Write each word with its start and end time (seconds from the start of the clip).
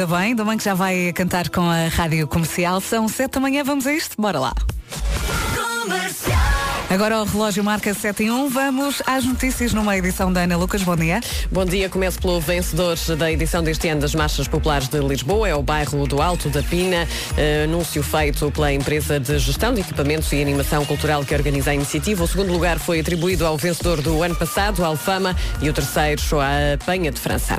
ainda 0.00 0.06
bem, 0.06 0.26
ainda 0.28 0.44
bem 0.44 0.56
que 0.56 0.64
já 0.64 0.72
vai 0.72 1.12
cantar 1.12 1.50
com 1.50 1.60
a 1.60 1.88
rádio 1.88 2.26
comercial. 2.26 2.80
São 2.80 3.06
sete 3.06 3.32
da 3.32 3.40
manhã, 3.40 3.62
vamos 3.62 3.86
a 3.86 3.92
isto? 3.92 4.14
Bora 4.18 4.40
lá. 4.40 4.54
Agora 6.90 7.22
o 7.22 7.24
relógio 7.24 7.62
marca 7.62 7.94
7 7.94 8.24
e 8.24 8.30
1. 8.32 8.48
Vamos 8.48 9.00
às 9.06 9.24
notícias 9.24 9.72
numa 9.72 9.96
edição 9.96 10.32
da 10.32 10.40
Ana 10.40 10.56
Lucas. 10.56 10.82
Bom 10.82 10.96
dia. 10.96 11.20
Bom 11.48 11.64
dia. 11.64 11.88
Começo 11.88 12.20
pelo 12.20 12.40
vencedor 12.40 12.96
da 13.16 13.30
edição 13.30 13.62
deste 13.62 13.86
ano 13.86 14.00
das 14.00 14.12
Marchas 14.12 14.48
Populares 14.48 14.88
de 14.88 14.98
Lisboa. 14.98 15.48
É 15.48 15.54
o 15.54 15.62
bairro 15.62 16.04
do 16.08 16.20
Alto 16.20 16.48
da 16.48 16.64
Pina. 16.64 17.06
Uh, 17.30 17.62
anúncio 17.62 18.02
feito 18.02 18.50
pela 18.50 18.72
empresa 18.72 19.20
de 19.20 19.38
gestão 19.38 19.72
de 19.72 19.82
equipamentos 19.82 20.32
e 20.32 20.42
animação 20.42 20.84
cultural 20.84 21.24
que 21.24 21.32
organiza 21.32 21.70
a 21.70 21.74
iniciativa. 21.74 22.24
O 22.24 22.26
segundo 22.26 22.52
lugar 22.52 22.80
foi 22.80 22.98
atribuído 22.98 23.46
ao 23.46 23.56
vencedor 23.56 24.02
do 24.02 24.20
ano 24.24 24.34
passado, 24.34 24.84
Alfama, 24.84 25.36
e 25.62 25.70
o 25.70 25.72
terceiro 25.72 26.20
à 26.40 26.76
Penha 26.84 27.12
de 27.12 27.20
França. 27.20 27.56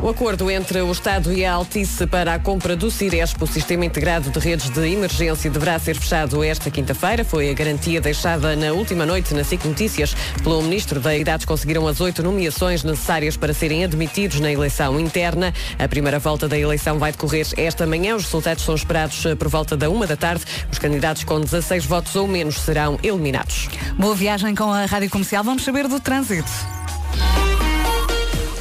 O 0.00 0.08
acordo 0.08 0.48
entre 0.48 0.80
o 0.80 0.92
Estado 0.92 1.32
e 1.32 1.44
a 1.44 1.52
Altice 1.52 2.06
para 2.06 2.34
a 2.34 2.38
compra 2.38 2.76
do 2.76 2.90
Ciresp, 2.90 3.42
o 3.42 3.46
Sistema 3.46 3.84
Integrado 3.84 4.30
de 4.30 4.38
Redes 4.38 4.70
de 4.70 4.88
Emergência, 4.88 5.50
deverá 5.50 5.78
ser 5.78 5.96
fechado 5.96 6.42
esta 6.44 6.70
quinta-feira. 6.70 7.24
Foi 7.24 7.50
a 7.50 7.52
garantia 7.52 8.00
deixada 8.00 8.59
na 8.60 8.72
última 8.72 9.06
noite 9.06 9.32
na 9.32 9.42
SIC 9.42 9.64
Notícias 9.64 10.14
pelo 10.42 10.62
Ministro 10.62 11.00
da 11.00 11.16
Idades 11.16 11.46
conseguiram 11.46 11.88
as 11.88 12.00
oito 12.00 12.22
nomeações 12.22 12.84
necessárias 12.84 13.36
para 13.36 13.54
serem 13.54 13.82
admitidos 13.82 14.38
na 14.38 14.52
eleição 14.52 15.00
interna. 15.00 15.52
A 15.78 15.88
primeira 15.88 16.18
volta 16.18 16.46
da 16.46 16.58
eleição 16.58 16.98
vai 16.98 17.10
decorrer 17.10 17.46
esta 17.56 17.86
manhã. 17.86 18.14
Os 18.14 18.24
resultados 18.24 18.62
são 18.64 18.74
esperados 18.74 19.22
por 19.38 19.48
volta 19.48 19.76
da 19.76 19.88
uma 19.88 20.06
da 20.06 20.16
tarde. 20.16 20.44
Os 20.70 20.78
candidatos 20.78 21.24
com 21.24 21.40
16 21.40 21.86
votos 21.86 22.14
ou 22.14 22.28
menos 22.28 22.60
serão 22.60 22.98
eliminados. 23.02 23.68
Boa 23.98 24.14
viagem 24.14 24.54
com 24.54 24.70
a 24.70 24.84
Rádio 24.84 25.08
Comercial. 25.08 25.42
Vamos 25.42 25.64
saber 25.64 25.88
do 25.88 25.98
trânsito. 25.98 26.50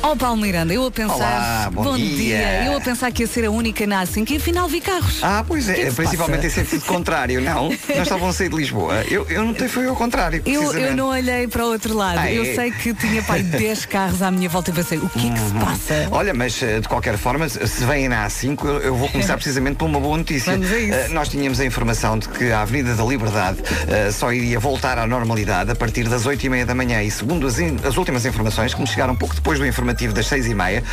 Oh 0.02 0.16
Paulo 0.16 0.38
Miranda, 0.38 0.74
eu 0.74 0.86
a 0.86 0.92
pensar. 0.92 1.16
Olá, 1.16 1.70
bom, 1.74 1.84
bom 1.84 1.98
dia. 1.98 2.16
dia. 2.16 2.66
Eu 2.66 2.78
a 2.78 2.82
pensar 2.82 3.12
que 3.12 3.24
ia 3.24 3.28
ser 3.28 3.44
a 3.46 3.52
única 3.52 3.86
na 3.86 4.00
assim 4.00 4.24
que 4.24 4.38
afinal 4.38 4.68
vi 4.68 4.80
carros. 4.80 5.20
Ah, 5.22 5.44
pois 5.46 5.68
é, 5.68 5.74
que 5.74 5.86
que 5.88 5.92
principalmente 5.92 6.48
em 6.48 6.50
sentido 6.50 6.86
contrário, 6.86 7.42
não? 7.42 7.70
Nós 7.70 8.04
estavam 8.04 8.30
a 8.30 8.34
sair 8.34 8.50
de 8.50 8.56
Lisboa. 8.56 9.04
Eu, 9.10 9.28
eu 9.30 9.44
notei 9.44 9.68
foi 9.68 9.88
ao 9.88 9.96
contrário. 9.96 10.42
Eu, 10.46 10.74
eu 10.74 10.96
não 10.96 11.10
olhei 11.10 11.48
para 11.48 11.66
o 11.66 11.72
outro 11.72 11.94
lado. 11.94 12.18
Ah, 12.18 12.32
eu 12.32 12.44
é. 12.44 12.56
sei 12.56 12.72
que 12.72 12.94
tinha 12.94 13.22
pai 13.24 13.44
10 13.44 13.86
carros 13.88 14.22
à 14.22 14.32
minha 14.32 14.48
volta 14.48 14.72
e 14.72 14.74
pensei, 14.74 14.98
o 14.98 15.10
que 15.10 15.28
é 15.28 15.32
que 15.32 15.40
se 15.40 15.54
uhum. 15.54 15.60
passa? 15.60 16.08
Olha, 16.12 16.34
mas 16.34 16.64
eh, 16.64 16.80
de 16.80 16.88
qualquer 16.88 17.18
forma, 17.18 17.50
se 17.50 17.84
vêm 17.84 18.08
na 18.08 18.26
A5, 18.26 18.82
eu 18.82 18.96
vou 18.96 19.10
começar 19.10 19.36
precisamente 19.38 19.76
por 19.76 19.86
uma 19.86 20.00
boa 20.00 20.18
notícia. 20.18 20.54
Vamos 20.54 20.72
a 20.72 20.80
isso. 20.80 20.98
Uh, 20.98 21.14
nós 21.14 21.28
tínhamos 21.28 21.60
a 21.60 21.66
informação 21.66 22.18
de 22.18 22.30
que 22.30 22.52
a 22.52 22.62
Avenida 22.62 22.96
da 22.96 23.04
Liberdade 23.04 23.60
uh, 23.62 24.12
só 24.14 24.32
iria 24.32 24.60
voltar 24.60 24.98
à 24.98 25.06
normalidade 25.06 25.72
a 25.72 25.76
partir 25.76 26.08
das 26.08 26.26
8 26.26 26.46
e 26.46 26.50
meia 26.50 26.66
da 26.66 26.74
manhã. 26.74 27.04
E 27.04 27.12
segundo 27.12 27.46
as, 27.46 27.58
as 27.86 27.98
últimas 27.98 28.26
informações, 28.26 28.74
que 28.74 28.80
me 28.80 28.88
chegaram 28.88 29.14
pouco 29.14 29.36
depois 29.36 29.60
do 29.60 29.66
informativo 29.90 30.14
das 30.14 30.28
6 30.28 30.48
e 30.48 30.54
meia, 30.54 30.84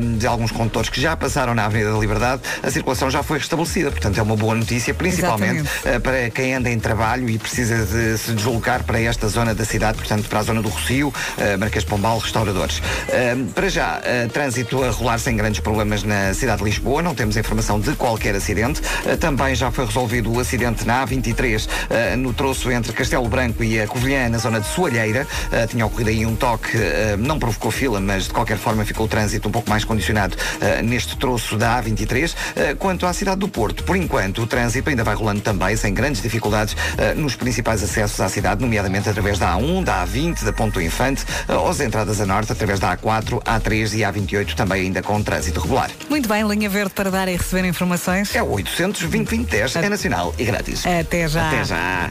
um, 0.00 0.18
de 0.18 0.26
alguns 0.26 0.50
condutores 0.50 0.88
que 0.88 1.00
já 1.00 1.16
passaram 1.16 1.54
na 1.54 1.66
Avenida 1.66 1.92
da 1.92 1.98
Liberdade, 1.98 2.42
a 2.62 2.70
circulação 2.70 3.10
já 3.10 3.22
foi 3.22 3.38
restabelecida. 3.38 3.90
Portanto, 3.90 4.18
é 4.18 4.22
uma 4.22 4.36
boa 4.36 4.54
notícia, 4.54 4.92
principalmente 4.92 5.62
uh, 5.62 6.00
para 6.00 6.30
quem 6.30 6.54
anda 6.54 6.70
em 6.70 6.78
trabalho 6.78 7.28
e 7.28 7.38
precisa 7.38 7.84
de 7.84 8.18
se 8.18 8.32
deslocar 8.32 8.84
para 8.84 9.00
esta 9.00 9.28
zona 9.28 9.54
da 9.54 9.64
cidade, 9.64 9.98
portanto, 9.98 10.28
para 10.28 10.40
a 10.40 10.42
zona 10.42 10.62
do 10.62 10.68
Rocio, 10.68 11.08
uh, 11.08 11.58
Marquês 11.58 11.84
Pombal, 11.84 12.18
restauradores. 12.18 12.78
Uh, 12.78 13.46
para 13.52 13.68
já, 13.68 13.98
uh, 13.98 14.28
trânsito 14.28 14.82
a 14.82 14.90
rolar 14.90 15.18
sem 15.18 15.36
grandes 15.36 15.60
problemas 15.60 16.02
na 16.02 16.34
cidade 16.34 16.58
de 16.58 16.64
Lisboa, 16.64 17.02
não 17.02 17.14
temos 17.14 17.36
informação 17.36 17.78
de 17.78 17.94
qualquer 17.94 18.34
acidente. 18.34 18.80
também 19.20 19.54
já 19.54 19.70
foi 19.70 19.86
resolvido 19.86 20.32
o 20.32 20.40
acidente 20.40 20.86
na 20.86 21.06
A23, 21.06 22.16
no 22.16 22.32
troço 22.32 22.70
entre 22.70 22.92
Castelo 22.92 23.28
Branco 23.28 23.62
e 23.62 23.80
a 23.80 23.86
Covilhã, 23.86 24.28
na 24.28 24.38
zona 24.38 24.60
de 24.60 24.66
Soalheira. 24.68 25.26
tinha 25.68 25.84
ocorrido 25.86 26.10
aí 26.10 26.26
um 26.26 26.34
toque, 26.34 26.76
não 27.18 27.38
provocou 27.38 27.70
fila, 27.70 28.00
mas 28.00 28.24
de 28.24 28.30
qualquer 28.40 28.56
forma 28.56 28.84
ficou 28.84 29.04
o 29.04 29.08
trânsito 29.08 29.48
um 29.48 29.52
pouco 29.52 29.68
mais 29.68 29.84
condicionado 29.84 30.34
uh, 30.34 30.82
neste 30.82 31.16
troço 31.16 31.56
da 31.56 31.82
A23. 31.82 32.30
Uh, 32.30 32.34
eh, 32.56 32.74
quanto 32.74 33.06
à 33.06 33.12
cidade 33.12 33.40
do 33.40 33.48
Porto, 33.48 33.84
por 33.84 33.96
enquanto, 33.96 34.42
o 34.42 34.46
trânsito 34.46 34.88
ainda 34.88 35.04
vai 35.04 35.14
rolando 35.14 35.40
também, 35.40 35.76
sem 35.76 35.92
grandes 35.92 36.22
dificuldades, 36.22 36.74
uh, 36.74 37.18
nos 37.18 37.34
principais 37.36 37.82
acessos 37.82 38.18
à 38.20 38.28
cidade, 38.28 38.62
nomeadamente 38.62 39.08
através 39.08 39.38
da 39.38 39.54
A1, 39.56 39.84
da 39.84 40.06
A20, 40.06 40.44
da 40.44 40.52
Ponto 40.52 40.80
Infante, 40.80 41.24
ou 41.48 41.68
as 41.68 41.80
entradas 41.80 42.20
a 42.20 42.26
norte, 42.26 42.52
através 42.52 42.80
da 42.80 42.96
A4, 42.96 43.42
A3 43.42 43.94
e 43.94 44.00
A28, 44.00 44.54
também 44.54 44.82
ainda 44.82 45.02
com 45.02 45.22
trânsito 45.22 45.60
regular. 45.60 45.90
Muito 46.08 46.28
bem, 46.28 46.46
linha 46.46 46.68
verde 46.68 46.92
para 46.94 47.10
dar 47.10 47.28
e 47.28 47.36
receber 47.36 47.66
informações. 47.66 48.34
É 48.34 48.42
o 48.42 48.50
800 48.50 49.02
20 49.02 49.50
é 49.74 49.88
nacional 49.88 50.34
e 50.38 50.44
grátis. 50.44 50.84
Até 50.86 51.28
já. 51.28 51.48
Até 51.48 51.64
já. 51.64 52.10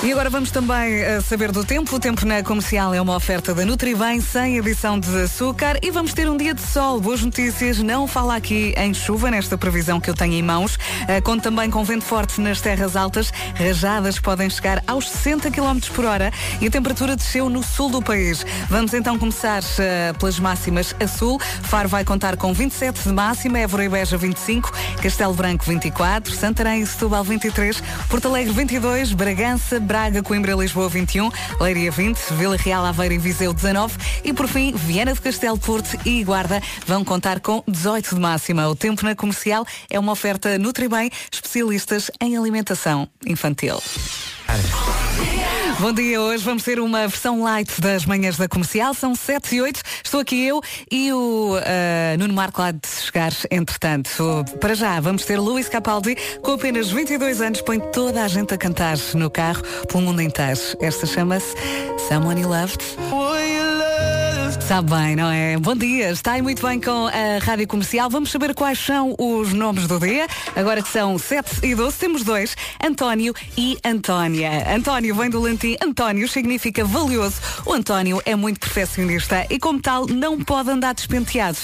E 0.00 0.12
agora 0.12 0.30
vamos 0.30 0.52
também 0.52 1.02
uh, 1.02 1.20
saber 1.20 1.50
do 1.50 1.64
tempo. 1.64 1.96
O 1.96 1.98
tempo 1.98 2.24
na 2.24 2.40
comercial 2.40 2.94
é 2.94 3.00
uma 3.00 3.16
oferta 3.16 3.52
da 3.52 3.64
Nutribem 3.64 4.20
sem 4.20 4.56
adição 4.56 4.98
de 4.98 5.22
açúcar 5.22 5.76
e 5.82 5.90
vamos 5.90 6.14
ter 6.14 6.30
um 6.30 6.36
dia 6.36 6.54
de 6.54 6.62
sol. 6.62 7.00
Boas 7.00 7.20
notícias. 7.20 7.78
Não 7.78 8.06
fala 8.06 8.36
aqui 8.36 8.72
em 8.76 8.94
chuva 8.94 9.28
nesta 9.28 9.58
previsão 9.58 10.00
que 10.00 10.08
eu 10.08 10.14
tenho 10.14 10.34
em 10.34 10.42
mãos. 10.42 10.76
Uh, 10.76 11.20
conto 11.24 11.42
também 11.42 11.68
com 11.68 11.82
vento 11.82 12.04
forte 12.04 12.40
nas 12.40 12.60
terras 12.60 12.94
altas. 12.94 13.32
Rajadas 13.56 14.20
podem 14.20 14.48
chegar 14.48 14.84
aos 14.86 15.08
60 15.08 15.50
km 15.50 15.80
por 15.92 16.04
hora 16.04 16.32
e 16.60 16.68
a 16.68 16.70
temperatura 16.70 17.16
desceu 17.16 17.48
no 17.50 17.64
sul 17.64 17.90
do 17.90 18.00
país. 18.00 18.46
Vamos 18.70 18.94
então 18.94 19.18
começar 19.18 19.62
uh, 19.62 20.16
pelas 20.16 20.38
máximas 20.38 20.94
a 21.02 21.08
sul. 21.08 21.40
Faro 21.40 21.88
vai 21.88 22.04
contar 22.04 22.36
com 22.36 22.54
27 22.54 23.02
de 23.02 23.12
máxima, 23.12 23.58
Évora 23.58 23.84
e 23.84 23.88
Beja 23.88 24.16
25, 24.16 24.72
Castelo 25.02 25.34
Branco 25.34 25.64
24, 25.64 26.32
Santarém 26.32 26.82
e 26.82 26.86
Setúbal 26.86 27.24
23, 27.24 27.82
Porto 28.08 28.28
Alegre 28.28 28.52
22, 28.52 29.12
Bragança, 29.12 29.80
Braga, 29.88 30.22
Coimbra, 30.22 30.52
Lisboa 30.54 30.86
21, 30.86 31.30
Leiria 31.58 31.90
20, 31.90 32.18
Vila 32.34 32.58
Real, 32.58 32.84
Aveiro 32.84 33.14
e 33.14 33.18
Viseu 33.18 33.54
19 33.54 33.96
e 34.22 34.34
por 34.34 34.46
fim 34.46 34.70
Viana 34.74 35.14
de 35.14 35.20
Castelo, 35.20 35.56
Porto 35.56 35.98
e 36.04 36.22
Guarda 36.22 36.62
vão 36.86 37.02
contar 37.02 37.40
com 37.40 37.64
18 37.66 38.14
de 38.14 38.20
máxima. 38.20 38.68
O 38.68 38.76
tempo 38.76 39.02
na 39.02 39.16
comercial 39.16 39.66
é 39.88 39.98
uma 39.98 40.12
oferta 40.12 40.58
Nutribem, 40.58 41.10
especialistas 41.32 42.10
em 42.20 42.36
alimentação 42.36 43.08
infantil. 43.26 43.80
Bom 45.80 45.92
dia, 45.92 46.20
hoje 46.20 46.42
vamos 46.42 46.64
ter 46.64 46.80
uma 46.80 47.06
versão 47.06 47.40
light 47.40 47.80
das 47.80 48.04
manhãs 48.04 48.36
da 48.36 48.48
comercial, 48.48 48.92
são 48.94 49.14
7 49.14 49.54
e 49.54 49.62
8. 49.62 49.80
Estou 50.04 50.18
aqui 50.18 50.44
eu 50.44 50.60
e 50.90 51.12
o 51.12 51.56
uh, 51.56 52.18
Nuno 52.18 52.34
Marco 52.34 52.60
lá 52.60 52.72
de 52.72 52.80
chegar, 52.88 53.32
entretanto. 53.48 54.44
Para 54.60 54.74
já, 54.74 54.98
vamos 54.98 55.24
ter 55.24 55.38
Luís 55.38 55.68
Capaldi, 55.68 56.16
com 56.42 56.52
apenas 56.54 56.90
22 56.90 57.40
anos, 57.40 57.62
põe 57.62 57.78
toda 57.78 58.24
a 58.24 58.28
gente 58.28 58.52
a 58.52 58.58
cantar 58.58 58.98
no 59.14 59.30
carro 59.30 59.62
pelo 59.86 60.02
mundo 60.02 60.20
inteiro. 60.20 60.58
Esta 60.80 61.06
chama-se 61.06 61.54
Someone 62.08 62.40
You 62.40 62.48
Loved. 62.48 62.82
Sabe 64.68 64.90
bem, 64.94 65.16
não 65.16 65.30
é? 65.30 65.56
Bom 65.56 65.74
dia, 65.74 66.10
está 66.10 66.32
aí 66.32 66.42
muito 66.42 66.60
bem 66.60 66.78
com 66.78 67.06
a 67.06 67.42
Rádio 67.42 67.66
Comercial. 67.66 68.10
Vamos 68.10 68.30
saber 68.30 68.54
quais 68.54 68.78
são 68.78 69.14
os 69.18 69.54
nomes 69.54 69.86
do 69.86 69.98
dia. 69.98 70.26
Agora 70.54 70.82
que 70.82 70.90
são 70.90 71.16
7 71.18 71.60
e 71.62 71.74
12, 71.74 71.96
temos 71.96 72.22
dois, 72.22 72.54
António 72.84 73.32
e 73.56 73.78
Antónia. 73.82 74.70
António 74.70 75.14
vem 75.14 75.30
do 75.30 75.40
latim 75.40 75.74
António, 75.82 76.28
significa 76.28 76.84
valioso. 76.84 77.40
O 77.64 77.72
António 77.72 78.20
é 78.26 78.36
muito 78.36 78.60
perfeccionista 78.60 79.46
e, 79.48 79.58
como 79.58 79.80
tal, 79.80 80.06
não 80.06 80.38
pode 80.38 80.68
andar 80.68 80.92
despenteado. 80.92 81.56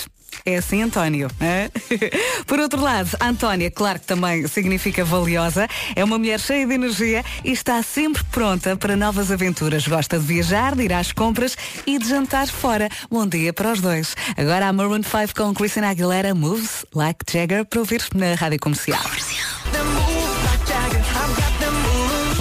É 0.45 0.56
assim, 0.56 0.83
António. 0.83 1.31
É? 1.41 1.71
Por 2.47 2.59
outro 2.59 2.81
lado, 2.81 3.11
Antónia, 3.21 3.71
claro 3.71 4.00
que 4.00 4.06
também 4.06 4.47
significa 4.47 5.05
valiosa, 5.05 5.69
é 5.95 6.05
uma 6.05 6.19
mulher 6.19 6.41
cheia 6.41 6.67
de 6.67 6.75
energia 6.75 7.25
e 7.45 7.53
está 7.53 7.83
sempre 7.83 8.22
pronta 8.25 8.77
para 8.77 8.97
novas 8.97 9.31
aventuras. 9.31 9.87
Gosta 9.87 10.19
de 10.19 10.25
viajar, 10.25 10.75
de 10.75 10.84
ir 10.84 10.93
às 10.93 11.12
compras 11.12 11.56
e 11.87 11.99
de 11.99 12.09
jantar 12.09 12.47
fora. 12.49 12.89
Bom 13.11 13.27
dia 13.27 13.53
para 13.53 13.72
os 13.72 13.81
dois. 13.81 14.17
Agora 14.37 14.69
a 14.69 14.72
Maroon 14.72 15.03
5 15.03 15.34
com 15.34 15.55
Christina 15.55 15.91
Aguilera 15.91 16.34
Moves 16.34 16.84
Like 16.95 17.25
Jagger 17.31 17.65
para 17.65 17.81
ouvir 17.81 18.03
na 18.15 18.34
Rádio 18.34 18.59
Comercial. 18.61 19.03
Comercial. 19.03 20.13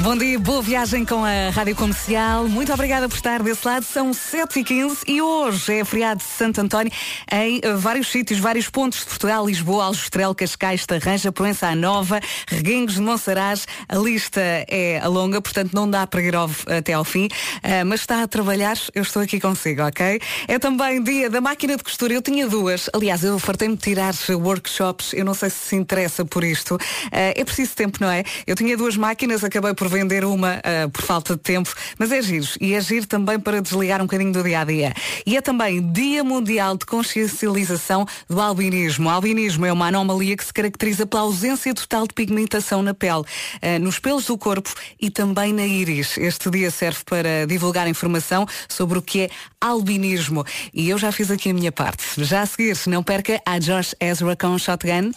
Bom 0.04 0.18
dia, 0.18 0.38
boa 0.38 0.62
viagem 0.62 1.06
com 1.06 1.24
a 1.24 1.50
Rádio 1.50 1.78
Comercial. 1.78 2.50
Muito 2.50 2.74
obrigada 2.74 3.08
por 3.08 3.16
estar 3.16 3.42
desse 3.42 3.66
lado. 3.66 3.86
São 3.86 4.12
7h15 4.12 5.04
e 5.08 5.22
hoje 5.22 5.80
é 5.80 5.86
feriado 5.86 6.20
de 6.20 6.26
Santo 6.26 6.60
António 6.60 6.92
em 7.32 7.62
vários 7.78 8.12
sítios, 8.12 8.38
vários 8.38 8.70
pontos 8.70 9.00
de 9.00 9.06
Portugal, 9.06 9.48
Lisboa, 9.48 9.86
Aljustrel, 9.86 10.36
Cascais, 10.36 10.86
Tarranja, 10.86 11.32
Proença 11.32 11.68
à 11.68 11.76
Nova, 11.76 12.20
Reguengos 12.50 12.96
de 12.96 13.02
Monsaraz. 13.02 13.66
A 13.88 13.96
lista 13.96 14.42
é 14.42 15.02
longa, 15.08 15.42
portanto 15.42 15.74
não 15.74 15.90
dá 15.90 16.06
para 16.06 16.22
ir 16.22 16.36
ao, 16.36 16.50
até 16.68 16.92
ao 16.92 17.06
fim, 17.06 17.28
uh, 17.28 17.86
mas 17.86 18.02
está 18.02 18.24
a 18.24 18.28
trabalhar, 18.28 18.78
eu 18.94 19.04
estou 19.04 19.22
aqui 19.22 19.40
consigo, 19.40 19.84
ok? 19.84 20.20
É 20.50 20.60
também 20.60 21.02
dia 21.02 21.30
da 21.30 21.40
máquina 21.40 21.78
de 21.78 21.84
costura. 21.84 22.14
Eu 22.14 22.22
tinha 22.22 22.46
duas. 22.46 22.90
Aliás, 22.92 23.24
eu 23.24 23.40
fartei-me 23.40 23.78
tirar 23.78 24.14
workshops. 24.30 25.14
Eu 25.14 25.24
não 25.24 25.34
sei 25.34 25.50
se 25.50 25.70
se 25.70 25.76
interessa 25.78 26.26
por 26.26 26.44
isto. 26.44 26.76
Uh, 26.76 26.80
é 27.14 27.46
preciso 27.46 27.74
tempo, 27.74 28.00
não 28.02 28.12
é? 28.12 28.26
Eu 28.46 28.58
tinha 28.58 28.76
duas 28.76 28.98
máquinas, 28.98 29.46
acabei 29.46 29.74
por 29.74 29.93
vender 29.94 30.26
uma 30.26 30.56
uh, 30.56 30.90
por 30.90 31.04
falta 31.04 31.36
de 31.36 31.42
tempo, 31.42 31.74
mas 31.98 32.12
é 32.12 32.22
giro. 32.22 32.48
E 32.60 32.74
é 32.74 32.82
giro 32.82 33.06
também 33.06 33.40
para 33.40 33.62
desligar 33.62 34.02
um 34.02 34.06
bocadinho 34.06 34.34
do 34.34 34.44
dia 34.44 34.62
a 34.62 34.64
dia. 34.64 34.94
E 35.26 35.38
é 35.38 35.42
também 35.42 35.82
Dia 35.92 36.24
Mundial 36.24 36.76
de 36.76 36.86
Consciencialização 36.86 38.06
do 38.28 38.42
Albinismo. 38.42 39.08
O 39.08 39.12
albinismo 39.12 39.66
é 39.66 39.72
uma 39.72 39.88
anomalia 39.88 40.36
que 40.36 40.44
se 40.44 40.54
caracteriza 40.54 41.06
pela 41.06 41.24
ausência 41.24 41.74
total 41.74 42.08
de 42.08 42.14
pigmentação 42.14 42.82
na 42.82 42.94
pele, 42.94 43.22
uh, 43.22 43.80
nos 43.80 44.00
pelos 44.00 44.26
do 44.26 44.38
corpo 44.38 44.74
e 45.00 45.10
também 45.10 45.54
na 45.54 45.66
íris. 45.66 46.18
Este 46.18 46.50
dia 46.50 46.72
serve 46.72 47.04
para 47.06 47.46
divulgar 47.46 47.88
informação 47.88 48.48
sobre 48.68 48.98
o 48.98 49.02
que 49.02 49.22
é 49.22 49.30
albinismo. 49.62 50.44
E 50.74 50.90
eu 50.90 50.98
já 50.98 51.12
fiz 51.12 51.30
aqui 51.30 51.52
a 51.52 51.54
minha 51.54 51.72
parte. 51.72 52.04
Já 52.18 52.42
a 52.42 52.46
seguir, 52.46 52.76
se 52.76 52.90
não 52.90 53.04
perca, 53.04 53.40
a 53.46 53.60
Josh 53.60 53.96
Ezra 54.00 54.36
com 54.36 54.58
Shotgun. 54.58 55.12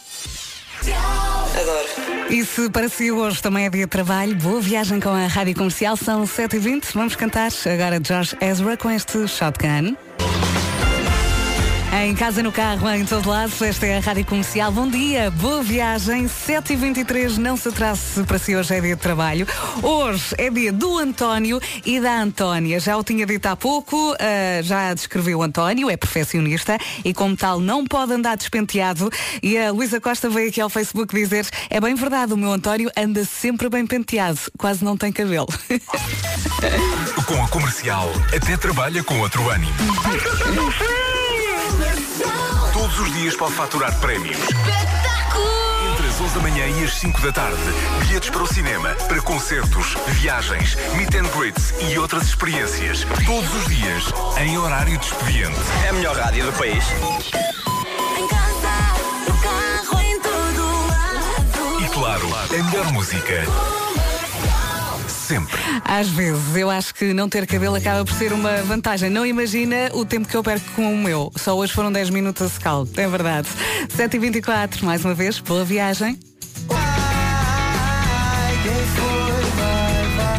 Adoro. 1.59 2.07
E 2.29 2.43
se 2.43 2.69
para 2.69 2.89
si 2.89 3.11
hoje 3.11 3.41
também 3.41 3.65
é 3.65 3.69
dia 3.69 3.85
de 3.85 3.89
trabalho, 3.89 4.35
boa 4.35 4.59
viagem 4.59 4.99
com 4.99 5.09
a 5.09 5.27
Rádio 5.27 5.55
Comercial, 5.55 5.95
são 5.95 6.23
7h20. 6.23 6.85
Vamos 6.93 7.15
cantar 7.15 7.49
agora 7.65 7.99
Josh 7.99 8.35
Ezra 8.41 8.75
com 8.75 8.91
este 8.91 9.27
Shotgun. 9.27 10.06
Em 11.91 12.13
casa, 12.13 12.43
no 12.43 12.51
carro, 12.51 12.89
em 12.89 13.05
todo 13.05 13.29
lado, 13.29 13.51
esta 13.63 13.85
é 13.85 13.97
a 13.97 14.01
Rádio 14.01 14.25
Comercial. 14.25 14.71
Bom 14.71 14.87
dia, 14.89 15.31
boa 15.31 15.63
viagem. 15.63 16.25
7h23, 16.25 17.37
não 17.37 17.55
se 17.55 17.69
atrasse 17.69 18.23
para 18.23 18.37
si, 18.37 18.55
hoje 18.55 18.75
é 18.75 18.81
dia 18.81 18.95
de 18.95 19.01
trabalho. 19.01 19.47
Hoje 19.81 20.35
é 20.37 20.49
dia 20.49 20.71
do 20.71 20.97
António 20.97 21.61
e 21.85 21.99
da 21.99 22.19
Antónia. 22.21 22.79
Já 22.79 22.97
o 22.97 23.03
tinha 23.03 23.25
dito 23.25 23.45
há 23.47 23.55
pouco, 23.55 24.11
uh, 24.11 24.63
já 24.63 24.93
descreveu 24.93 25.39
o 25.39 25.43
António, 25.43 25.89
é 25.89 25.95
perfeccionista 25.95 26.77
e, 27.05 27.13
como 27.13 27.37
tal, 27.37 27.59
não 27.59 27.85
pode 27.85 28.13
andar 28.13 28.35
despenteado. 28.35 29.09
E 29.41 29.57
a 29.57 29.71
Luísa 29.71 30.01
Costa 30.01 30.29
veio 30.29 30.49
aqui 30.49 30.59
ao 30.59 30.69
Facebook 30.69 31.15
dizer: 31.15 31.47
é 31.69 31.79
bem 31.79 31.95
verdade, 31.95 32.33
o 32.33 32.37
meu 32.37 32.51
António 32.51 32.91
anda 32.97 33.23
sempre 33.23 33.69
bem 33.69 33.87
penteado, 33.87 34.39
quase 34.57 34.83
não 34.83 34.97
tem 34.97 35.11
cabelo. 35.11 35.47
com 37.25 37.43
a 37.43 37.47
comercial, 37.47 38.11
até 38.35 38.57
trabalha 38.57 39.03
com 39.03 39.19
outro 39.19 39.49
ânimo. 39.49 39.73
Todos 42.73 42.99
os 42.99 43.13
dias 43.13 43.35
pode 43.35 43.53
faturar 43.53 43.97
prémios. 43.99 44.37
Entre 45.91 46.07
as 46.07 46.21
11 46.21 46.35
da 46.35 46.41
manhã 46.41 46.67
e 46.67 46.83
as 46.83 46.93
5 46.95 47.21
da 47.21 47.31
tarde, 47.31 47.57
bilhetes 47.99 48.29
para 48.29 48.43
o 48.43 48.47
cinema, 48.47 48.89
para 49.07 49.21
concertos, 49.21 49.95
viagens, 50.07 50.75
meet 50.95 51.13
and 51.15 51.27
greets 51.37 51.73
e 51.79 51.97
outras 51.97 52.23
experiências. 52.23 53.05
Todos 53.25 53.53
os 53.55 53.65
dias, 53.67 54.05
em 54.39 54.57
horário 54.57 54.97
de 54.97 55.05
expediente. 55.05 55.59
É 55.85 55.89
a 55.89 55.93
melhor 55.93 56.15
rádio 56.15 56.45
do 56.45 56.53
país. 56.53 56.83
Em 58.17 58.27
casa, 58.27 59.27
no 59.27 59.37
carro, 59.41 60.01
em 60.01 60.19
todo 60.19 60.87
lado. 60.87 61.83
E 61.83 61.89
claro, 61.89 62.27
a 62.35 62.63
melhor 62.63 62.91
música 62.93 63.43
sempre. 65.27 65.59
Às 65.83 66.07
vezes, 66.07 66.55
eu 66.55 66.69
acho 66.69 66.95
que 66.95 67.13
não 67.13 67.27
ter 67.27 67.45
cabelo 67.45 67.75
acaba 67.75 68.05
por 68.05 68.13
ser 68.13 68.31
uma 68.31 68.61
vantagem. 68.63 69.09
Não 69.09 69.25
imagina 69.25 69.89
o 69.93 70.05
tempo 70.05 70.27
que 70.27 70.35
eu 70.35 70.43
perco 70.43 70.65
com 70.71 70.93
o 70.93 70.97
meu. 70.97 71.31
Só 71.35 71.55
hoje 71.57 71.73
foram 71.73 71.91
10 71.91 72.09
minutos 72.09 72.41
a 72.41 72.49
secá-lo. 72.49 72.89
É 72.95 73.07
verdade. 73.07 73.47
7h24, 73.89 74.83
mais 74.83 75.03
uma 75.03 75.13
vez, 75.13 75.39
boa 75.39 75.65
viagem. 75.65 76.17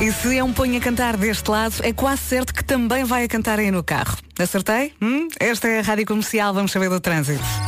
E 0.00 0.12
se 0.12 0.38
é 0.38 0.44
um 0.44 0.52
ponho 0.52 0.78
a 0.78 0.80
cantar 0.80 1.16
deste 1.16 1.50
lado, 1.50 1.74
é 1.82 1.92
quase 1.92 2.22
certo 2.22 2.54
que 2.54 2.64
também 2.64 3.04
vai 3.04 3.24
a 3.24 3.28
cantar 3.28 3.58
aí 3.58 3.70
no 3.70 3.82
carro. 3.82 4.16
Acertei? 4.38 4.94
Hum? 5.02 5.28
Esta 5.38 5.68
é 5.68 5.80
a 5.80 5.82
Rádio 5.82 6.06
Comercial, 6.06 6.54
vamos 6.54 6.72
saber 6.72 6.88
do 6.88 7.00
trânsito. 7.00 7.67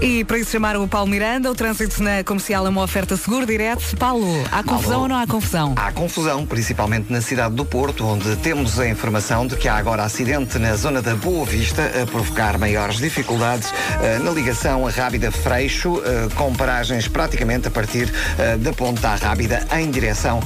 E 0.00 0.22
para 0.22 0.38
isso 0.38 0.52
chamaram 0.52 0.84
o 0.84 0.86
Paulo 0.86 1.10
Miranda, 1.10 1.50
o 1.50 1.54
trânsito 1.56 2.00
na 2.00 2.22
comercial 2.22 2.64
é 2.64 2.68
uma 2.68 2.82
oferta 2.84 3.16
seguro 3.16 3.44
direto. 3.44 3.96
Paulo, 3.96 4.44
há 4.52 4.62
confusão 4.62 4.92
Alô. 4.92 5.02
ou 5.02 5.08
não 5.08 5.16
há 5.16 5.26
confusão? 5.26 5.74
Há 5.76 5.90
confusão, 5.90 6.46
principalmente 6.46 7.12
na 7.12 7.20
cidade 7.20 7.56
do 7.56 7.64
Porto, 7.64 8.06
onde 8.06 8.36
temos 8.36 8.78
a 8.78 8.88
informação 8.88 9.44
de 9.44 9.56
que 9.56 9.66
há 9.66 9.76
agora 9.76 10.04
acidente 10.04 10.56
na 10.56 10.76
zona 10.76 11.02
da 11.02 11.16
Boa 11.16 11.44
Vista, 11.44 11.82
a 12.00 12.06
provocar 12.06 12.58
maiores 12.58 12.98
dificuldades 12.98 13.70
uh, 13.70 14.22
na 14.22 14.30
ligação 14.30 14.86
a 14.86 14.90
Rábida 14.90 15.32
Freixo, 15.32 15.94
uh, 15.94 16.02
com 16.36 16.54
paragens 16.54 17.08
praticamente 17.08 17.66
a 17.66 17.70
partir 17.70 18.04
uh, 18.04 18.56
da 18.58 18.72
Ponta 18.72 19.16
Rábida 19.16 19.66
em 19.72 19.90
direção 19.90 20.40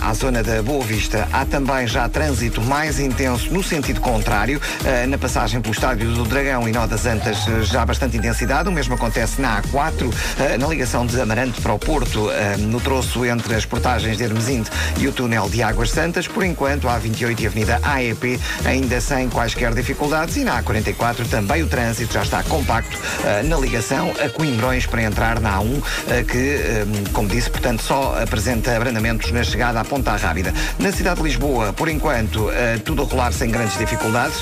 à 0.00 0.14
zona 0.14 0.42
da 0.42 0.62
Boa 0.62 0.82
Vista. 0.82 1.28
Há 1.30 1.44
também 1.44 1.86
já 1.86 2.08
trânsito 2.08 2.62
mais 2.62 2.98
intenso 2.98 3.52
no 3.52 3.62
sentido 3.62 4.00
contrário, 4.00 4.60
na 5.08 5.18
passagem 5.18 5.60
pelo 5.60 5.74
Estádio 5.74 6.12
do 6.12 6.24
Dragão 6.24 6.68
e 6.68 6.72
Nó 6.72 6.86
das 6.86 7.04
Antas, 7.04 7.44
já 7.64 7.84
bastante 7.84 8.16
intensidade, 8.16 8.68
o 8.68 8.72
mesmo 8.72 8.93
mesmo 8.94 9.04
acontece 9.04 9.40
na 9.40 9.60
A4, 9.60 10.12
eh, 10.38 10.58
na 10.58 10.66
ligação 10.68 11.06
de 11.06 11.20
Amarante 11.20 11.60
para 11.60 11.72
o 11.72 11.78
Porto, 11.78 12.30
eh, 12.30 12.56
no 12.58 12.80
troço 12.80 13.24
entre 13.24 13.54
as 13.54 13.64
portagens 13.64 14.16
de 14.16 14.24
Hermesinde 14.24 14.70
e 14.98 15.08
o 15.08 15.12
túnel 15.12 15.48
de 15.48 15.62
Águas 15.62 15.90
Santas. 15.90 16.26
Por 16.26 16.44
enquanto, 16.44 16.88
a 16.88 16.98
A28 16.98 17.40
e 17.40 17.46
a 17.46 17.48
Avenida 17.48 17.80
AEP 17.82 18.40
ainda 18.64 19.00
sem 19.00 19.28
quaisquer 19.28 19.74
dificuldades 19.74 20.36
e 20.36 20.44
na 20.44 20.62
A44 20.62 21.28
também 21.28 21.62
o 21.62 21.66
trânsito 21.66 22.14
já 22.14 22.22
está 22.22 22.42
compacto 22.44 22.96
eh, 23.24 23.42
na 23.42 23.56
ligação 23.58 24.12
a 24.24 24.28
Coimbrões 24.28 24.86
para 24.86 25.02
entrar 25.02 25.40
na 25.40 25.58
A1, 25.58 25.82
que, 26.28 27.10
como 27.12 27.28
disse, 27.28 27.50
portanto, 27.50 27.82
só 27.82 28.16
apresenta 28.20 28.76
abrandamentos 28.76 29.30
na 29.30 29.42
chegada 29.42 29.80
à 29.80 29.84
Ponta 29.84 30.16
Rábida. 30.16 30.52
Na 30.78 30.92
cidade 30.92 31.16
de 31.16 31.22
Lisboa, 31.22 31.72
por 31.72 31.88
enquanto, 31.88 32.48
tudo 32.84 33.02
a 33.02 33.04
rolar 33.04 33.32
sem 33.32 33.50
grandes 33.50 33.76
dificuldades, 33.78 34.36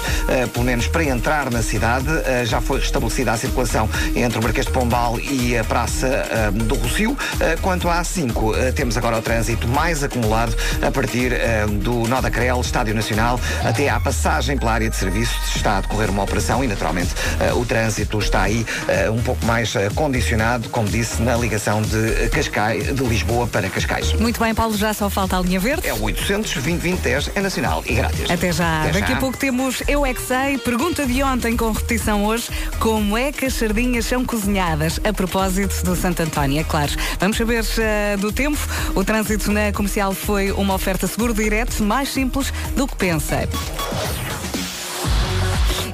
pelo 0.52 0.64
menos 0.64 0.86
para 0.86 1.04
entrar 1.04 1.50
na 1.50 1.62
cidade, 1.62 2.08
já 2.44 2.60
foi 2.60 2.80
restabelecida 2.80 3.32
a 3.32 3.36
circulação 3.36 3.88
entre 4.14 4.41
Marquês 4.42 4.66
de 4.66 4.72
Pombal 4.72 5.20
e 5.20 5.56
a 5.56 5.64
Praça 5.64 6.24
uh, 6.48 6.52
do 6.52 6.74
Rocio. 6.74 7.12
Uh, 7.12 7.16
quanto 7.60 7.88
à 7.88 8.02
A5, 8.02 8.36
uh, 8.36 8.54
eh, 8.56 8.72
temos 8.72 8.96
agora 8.96 9.18
o 9.18 9.22
trânsito 9.22 9.68
mais 9.68 10.02
acumulado 10.02 10.54
a 10.86 10.90
partir 10.90 11.32
do 11.80 12.08
Nó 12.08 12.20
da 12.20 12.30
Crel, 12.30 12.60
Estádio 12.60 12.94
Nacional, 12.94 13.38
até 13.64 13.88
à 13.88 14.00
passagem 14.00 14.58
pela 14.58 14.72
área 14.72 14.90
de 14.90 14.96
serviço. 14.96 15.34
Está 15.54 15.78
a 15.78 15.80
decorrer 15.80 16.10
uma 16.10 16.22
operação 16.22 16.64
e, 16.64 16.66
naturalmente, 16.66 17.10
o 17.54 17.64
trânsito 17.64 18.18
está 18.18 18.42
aí 18.42 18.66
um 19.12 19.22
pouco 19.22 19.44
mais 19.46 19.74
condicionado, 19.94 20.68
como 20.70 20.88
disse, 20.88 21.22
na 21.22 21.36
ligação 21.36 21.82
de 21.82 22.28
Cascais, 22.30 22.94
de 22.94 23.04
Lisboa 23.04 23.46
para 23.46 23.68
Cascais. 23.68 24.12
Muito 24.14 24.40
bem, 24.40 24.54
Paulo, 24.54 24.76
já 24.76 24.92
só 24.92 25.08
falta 25.08 25.38
a 25.38 25.40
linha 25.40 25.60
verde. 25.60 25.86
É 25.86 25.94
o 25.94 26.02
800 26.02 26.54
2010 26.54 27.30
é 27.34 27.40
nacional 27.40 27.82
e 27.86 27.94
grátis. 27.94 28.30
Até 28.30 28.52
já. 28.52 28.82
Até 28.82 28.92
Daqui 28.92 29.12
já. 29.12 29.16
a 29.16 29.20
pouco 29.20 29.36
temos 29.36 29.82
Eu 29.86 30.04
É 30.04 30.14
Que 30.14 30.22
Sei, 30.22 30.58
pergunta 30.58 31.04
de 31.04 31.22
ontem 31.22 31.56
com 31.56 31.70
repetição 31.72 32.24
hoje, 32.24 32.48
como 32.78 33.16
é 33.16 33.32
que 33.32 33.46
as 33.46 33.54
sardinhas 33.54 34.06
são 34.06 34.24
cozinhadas 34.32 34.98
a 35.04 35.12
propósito 35.12 35.84
do 35.84 35.94
Santo 35.94 36.22
António, 36.22 36.58
é 36.58 36.64
claro. 36.64 36.90
Vamos 37.20 37.36
saber 37.36 37.62
uh, 37.62 38.18
do 38.18 38.32
tempo. 38.32 38.58
O 38.94 39.04
trânsito 39.04 39.52
na 39.52 39.70
comercial 39.72 40.14
foi 40.14 40.50
uma 40.52 40.72
oferta 40.72 41.06
seguro 41.06 41.34
direto, 41.34 41.82
mais 41.82 42.08
simples 42.08 42.50
do 42.74 42.88
que 42.88 42.96
pensa. 42.96 43.46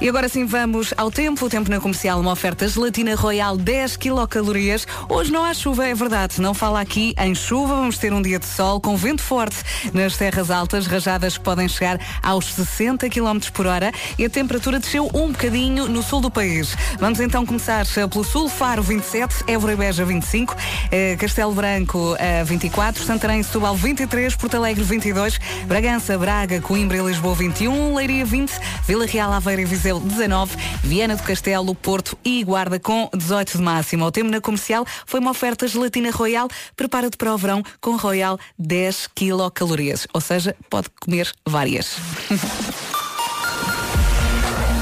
E 0.00 0.08
agora 0.08 0.28
sim 0.28 0.46
vamos 0.46 0.94
ao 0.96 1.10
tempo. 1.10 1.44
O 1.44 1.48
tempo 1.48 1.68
na 1.68 1.80
comercial, 1.80 2.20
uma 2.20 2.30
oferta 2.30 2.68
gelatina 2.68 3.16
royal 3.16 3.56
10 3.56 3.96
quilocalorias. 3.96 4.86
Hoje 5.08 5.32
não 5.32 5.44
há 5.44 5.52
chuva, 5.52 5.88
é 5.88 5.92
verdade. 5.92 6.40
Não 6.40 6.54
fala 6.54 6.80
aqui 6.80 7.16
em 7.18 7.34
chuva. 7.34 7.74
Vamos 7.74 7.98
ter 7.98 8.12
um 8.12 8.22
dia 8.22 8.38
de 8.38 8.46
sol 8.46 8.80
com 8.80 8.96
vento 8.96 9.22
forte 9.22 9.56
nas 9.92 10.16
terras 10.16 10.52
altas, 10.52 10.86
rajadas 10.86 11.36
que 11.36 11.42
podem 11.42 11.68
chegar 11.68 11.98
aos 12.22 12.46
60 12.54 13.10
km 13.10 13.40
por 13.52 13.66
hora 13.66 13.90
e 14.16 14.24
a 14.24 14.30
temperatura 14.30 14.78
desceu 14.78 15.10
um 15.12 15.32
bocadinho 15.32 15.88
no 15.88 16.00
sul 16.00 16.20
do 16.20 16.30
país. 16.30 16.76
Vamos 17.00 17.18
então 17.18 17.44
começar 17.44 17.84
pelo 18.08 18.22
sul, 18.22 18.48
Faro 18.48 18.84
27, 18.84 19.44
Évora 19.48 19.72
e 19.72 19.76
Beja 19.76 20.04
25, 20.04 20.54
eh, 20.92 21.16
Castelo 21.16 21.52
Branco 21.52 22.16
24, 22.44 23.02
Santarém 23.02 23.40
e 23.40 23.44
Setúbal 23.44 23.74
23, 23.74 24.36
Porto 24.36 24.54
Alegre 24.54 24.84
22, 24.84 25.40
Bragança, 25.66 26.16
Braga, 26.16 26.60
Coimbra 26.60 26.98
e 26.98 27.00
Lisboa 27.00 27.34
21, 27.34 27.96
Leiria 27.96 28.24
20, 28.24 28.52
Vila 28.86 29.04
Real, 29.04 29.32
Aveira 29.32 29.62
e 29.62 29.64
Viseu 29.64 29.87
Viseu 29.88 30.00
19, 30.00 30.56
Viana 30.84 31.16
do 31.16 31.22
Castelo, 31.22 31.74
Porto 31.74 32.18
e 32.22 32.44
Guarda 32.44 32.78
com 32.78 33.08
18 33.14 33.56
de 33.56 33.62
máximo. 33.64 34.04
O 34.04 34.12
tema 34.12 34.28
na 34.28 34.38
comercial 34.38 34.84
foi 35.06 35.18
uma 35.18 35.30
oferta 35.30 35.66
gelatina 35.66 36.10
Royal. 36.10 36.46
Prepara-te 36.76 37.16
para 37.16 37.32
o 37.32 37.38
verão 37.38 37.62
com 37.80 37.96
Royal 37.96 38.38
10 38.58 39.08
quilocalorias, 39.14 40.06
ou 40.12 40.20
seja, 40.20 40.54
pode 40.68 40.90
comer 41.00 41.32
várias. 41.46 41.96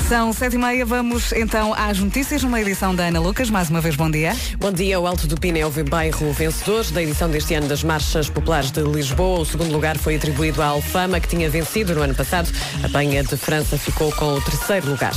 São 0.09 0.33
sete 0.33 0.55
e 0.55 0.59
meia, 0.59 0.87
vamos 0.87 1.33
então 1.33 1.75
às 1.75 1.99
notícias 1.99 2.41
numa 2.41 2.61
edição 2.61 2.95
da 2.95 3.07
Ana 3.07 3.19
Lucas. 3.19 3.51
Mais 3.51 3.69
uma 3.69 3.81
vez, 3.81 3.97
bom 3.97 4.09
dia. 4.09 4.37
Bom 4.57 4.71
dia, 4.71 5.01
o 5.01 5.07
Alto 5.07 5.27
do 5.27 5.37
Pina 5.37 5.59
é 5.59 5.67
o 5.67 5.71
bairro 5.85 6.33
vencedor 6.33 6.85
da 6.93 7.03
edição 7.03 7.29
deste 7.29 7.55
ano 7.55 7.67
das 7.67 7.83
Marchas 7.83 8.31
Populares 8.31 8.71
de 8.71 8.83
Lisboa. 8.83 9.41
O 9.41 9.45
segundo 9.45 9.73
lugar 9.73 9.99
foi 9.99 10.15
atribuído 10.15 10.63
à 10.63 10.67
Alfama, 10.67 11.19
que 11.19 11.27
tinha 11.27 11.51
vencido 11.51 11.93
no 11.93 12.03
ano 12.03 12.15
passado. 12.15 12.49
A 12.85 12.89
Penha 12.89 13.25
de 13.25 13.37
França 13.37 13.77
ficou 13.77 14.13
com 14.13 14.35
o 14.35 14.41
terceiro 14.41 14.91
lugar. 14.91 15.13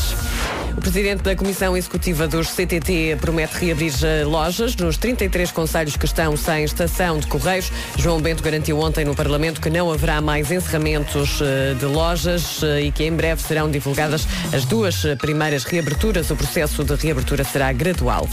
O 0.80 0.82
presidente 0.82 1.24
da 1.24 1.36
Comissão 1.36 1.76
Executiva 1.76 2.26
dos 2.26 2.52
CTT 2.52 3.18
promete 3.20 3.66
reabrir 3.66 3.92
eh, 4.02 4.24
lojas 4.24 4.78
nos 4.78 4.96
33 4.96 5.52
conselhos 5.52 5.98
que 5.98 6.06
estão 6.06 6.38
sem 6.38 6.64
estação 6.64 7.18
de 7.20 7.28
correios. 7.28 7.70
João 7.98 8.22
Bento 8.22 8.42
garantiu 8.42 8.80
ontem 8.80 9.04
no 9.04 9.14
Parlamento 9.14 9.60
que 9.60 9.70
não 9.70 9.92
haverá 9.92 10.22
mais 10.22 10.50
encerramentos 10.50 11.42
eh, 11.42 11.74
de 11.78 11.84
lojas 11.84 12.64
eh, 12.64 12.84
e 12.84 12.92
que 12.94 13.04
em 13.04 13.12
breve 13.12 13.42
serão 13.42 13.70
divulgadas 13.70 14.26
as 14.54 14.64
duas 14.64 15.06
primeiras 15.18 15.66
reaberturas. 15.66 16.32
O 16.32 16.36
processo 16.38 16.82
de 16.86 16.96
reabertura 16.96 17.44
será 17.44 17.74
gradual. 17.74 18.26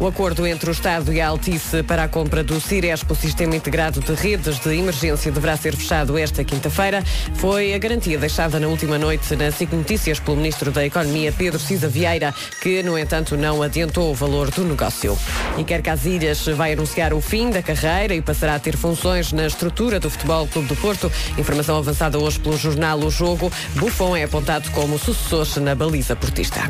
O 0.00 0.08
acordo 0.08 0.44
entre 0.44 0.68
o 0.68 0.72
Estado 0.72 1.12
e 1.12 1.20
a 1.20 1.28
Altice 1.28 1.84
para 1.84 2.02
a 2.02 2.08
compra 2.08 2.42
do 2.42 2.60
Ciresp, 2.60 3.08
o 3.12 3.14
Sistema 3.14 3.54
Integrado 3.54 4.00
de 4.00 4.12
Redes 4.12 4.58
de 4.58 4.76
Emergência, 4.76 5.30
deverá 5.30 5.56
ser 5.56 5.76
fechado 5.76 6.18
esta 6.18 6.42
quinta-feira. 6.42 7.02
Foi 7.36 7.72
a 7.72 7.78
garantia 7.78 8.18
deixada 8.18 8.58
na 8.58 8.66
última 8.66 8.98
noite 8.98 9.36
na 9.36 9.52
SIC 9.52 9.72
Notícias 9.72 10.18
pelo 10.18 10.36
Ministro 10.36 10.72
da 10.72 10.84
Economia, 10.84 11.32
Pedro 11.32 11.60
Cisa 11.76 11.88
Vieira, 11.88 12.34
que, 12.62 12.82
no 12.82 12.98
entanto, 12.98 13.36
não 13.36 13.62
adiantou 13.62 14.10
o 14.10 14.14
valor 14.14 14.50
do 14.50 14.64
negócio. 14.64 15.18
Iker 15.58 15.82
Casilhas 15.82 16.46
vai 16.46 16.72
anunciar 16.72 17.12
o 17.12 17.20
fim 17.20 17.50
da 17.50 17.62
carreira 17.62 18.14
e 18.14 18.22
passará 18.22 18.54
a 18.54 18.58
ter 18.58 18.78
funções 18.78 19.30
na 19.30 19.46
estrutura 19.46 20.00
do 20.00 20.08
Futebol 20.08 20.46
Clube 20.46 20.68
do 20.68 20.76
Porto. 20.76 21.12
Informação 21.36 21.76
avançada 21.76 22.18
hoje 22.18 22.40
pelo 22.40 22.56
jornal 22.56 22.98
O 23.00 23.10
Jogo. 23.10 23.52
Buffon 23.74 24.16
é 24.16 24.24
apontado 24.24 24.70
como 24.70 24.98
sucessor 24.98 25.60
na 25.60 25.74
baliza 25.74 26.16
portista. 26.16 26.60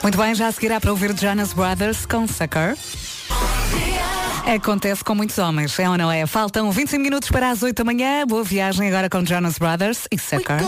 Muito 0.00 0.16
bem, 0.16 0.32
já 0.32 0.52
seguirá 0.52 0.80
para 0.80 0.92
ouvir 0.92 1.12
Jonas 1.18 1.52
Brothers 1.52 2.06
com 2.06 2.28
Sucker. 2.28 2.76
Acontece 4.54 5.02
com 5.02 5.14
muitos 5.14 5.38
homens, 5.38 5.78
é 5.78 5.88
ou 5.88 5.96
não 5.96 6.10
é? 6.10 6.26
Faltam 6.26 6.70
25 6.70 7.02
minutos 7.02 7.30
para 7.30 7.50
as 7.50 7.62
8 7.62 7.76
da 7.76 7.84
manhã. 7.84 8.26
Boa 8.26 8.44
viagem 8.44 8.88
agora 8.88 9.08
com 9.08 9.24
Jonas 9.24 9.56
Brothers 9.56 10.06
e 10.10 10.18
Sucker. 10.18 10.58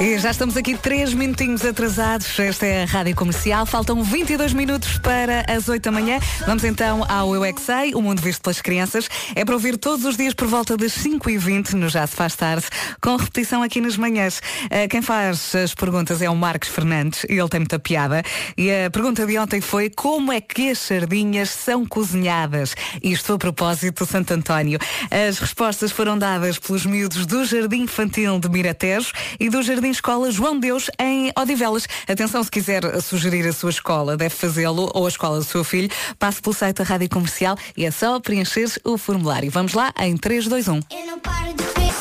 E 0.00 0.18
já 0.18 0.32
estamos 0.32 0.56
aqui 0.56 0.76
3 0.76 1.14
minutinhos 1.14 1.64
atrasados. 1.64 2.38
Esta 2.38 2.66
é 2.66 2.82
a 2.82 2.86
Rádio 2.86 3.14
Comercial. 3.14 3.64
Faltam 3.64 4.02
22 4.02 4.52
minutos 4.52 4.98
para 4.98 5.46
as 5.48 5.68
8 5.68 5.82
da 5.82 5.92
manhã. 5.92 6.18
Vamos 6.46 6.62
então 6.64 7.04
ao 7.08 7.34
Eu 7.34 7.44
é 7.44 7.54
Sei, 7.54 7.94
o 7.94 8.02
mundo 8.02 8.20
visto 8.20 8.42
pelas 8.42 8.60
crianças. 8.60 9.08
É 9.34 9.44
para 9.44 9.54
ouvir 9.54 9.78
todos 9.78 10.04
os 10.04 10.16
dias 10.16 10.34
por 10.34 10.46
volta 10.46 10.76
das 10.76 10.92
5h20 10.92 11.72
no 11.72 11.88
Já 11.88 12.06
se 12.06 12.14
faz 12.14 12.34
tarde, 12.34 12.66
com 13.00 13.16
repetição 13.16 13.62
aqui 13.62 13.80
nas 13.80 13.96
manhãs. 13.96 14.40
Uh, 14.64 14.88
Quem 14.90 15.00
faz 15.00 15.54
as 15.54 15.74
perguntas 15.74 16.20
é 16.20 16.28
o 16.28 16.36
Marcos 16.36 16.68
Fernandes 16.68 17.24
e 17.28 17.34
ele 17.34 17.48
tem 17.48 17.60
muita 17.60 17.78
piada. 17.78 18.22
E 18.58 18.70
a 18.70 18.90
pergunta 18.90 19.24
de 19.24 19.38
ontem 19.38 19.60
foi 19.60 19.88
como 19.88 20.32
é 20.32 20.40
que 20.40 20.70
as 20.74 20.80
sardinhas 20.80 21.50
são 21.50 21.86
cozinhadas? 21.86 22.74
Isto 23.00 23.34
a 23.34 23.38
propósito 23.38 24.04
Santo 24.04 24.34
António. 24.34 24.78
As 25.08 25.38
respostas 25.38 25.92
foram 25.92 26.18
dadas 26.18 26.58
pelos 26.58 26.84
miúdos 26.84 27.26
do 27.26 27.44
Jardim 27.44 27.82
Infantil 27.82 28.40
de 28.40 28.48
Miratejo 28.48 29.12
e 29.38 29.48
do 29.48 29.62
Jardim 29.62 29.90
Escola 29.90 30.32
João 30.32 30.58
Deus 30.58 30.90
em 30.98 31.30
Odivelas. 31.38 31.86
Atenção, 32.08 32.42
se 32.42 32.50
quiser 32.50 33.00
sugerir 33.00 33.46
a 33.46 33.52
sua 33.52 33.70
escola, 33.70 34.16
deve 34.16 34.34
fazê-lo 34.34 34.90
ou 34.92 35.06
a 35.06 35.08
escola 35.08 35.38
do 35.38 35.44
seu 35.44 35.62
filho. 35.62 35.88
Passe 36.18 36.42
pelo 36.42 36.54
site 36.54 36.78
da 36.78 36.84
Rádio 36.84 37.08
Comercial 37.08 37.56
e 37.76 37.84
é 37.84 37.92
só 37.92 38.18
preencher 38.18 38.68
o 38.82 38.98
formulário. 38.98 39.52
Vamos 39.52 39.74
lá 39.74 39.92
em 40.00 40.16
3, 40.16 40.48
2, 40.48 40.68
1. 40.68 40.72
Eu 40.74 41.06
não 41.06 41.20
paro 41.20 41.54
de 41.54 41.62
pensar, 41.62 41.93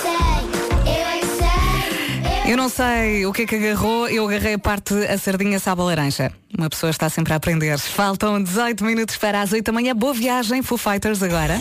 Eu 2.46 2.58
não 2.58 2.68
sei 2.68 3.26
o 3.26 3.32
que 3.32 3.44
é 3.44 3.46
que 3.46 3.56
agarrou, 3.56 4.08
eu 4.10 4.28
agarrei 4.28 4.56
a 4.56 4.60
parte 4.60 4.94
a 4.94 5.18
sardinha 5.18 5.60
sabe 5.60 5.82
a 5.82 5.86
laranja. 5.86 6.32
Uma 6.58 6.70
pessoa 6.70 6.90
está 6.90 7.10
sempre 7.10 7.32
a 7.32 7.38
aprender. 7.38 7.80
Faltam 7.80 8.44
18 8.44 8.84
minutos 8.84 9.16
para 9.16 9.42
as 9.42 9.54
8 9.54 9.64
da 9.64 9.72
manhã. 9.72 9.96
Boa 9.96 10.14
viagem, 10.14 10.62
Foo 10.62 10.78
Fighters 10.78 11.24
agora. 11.24 11.58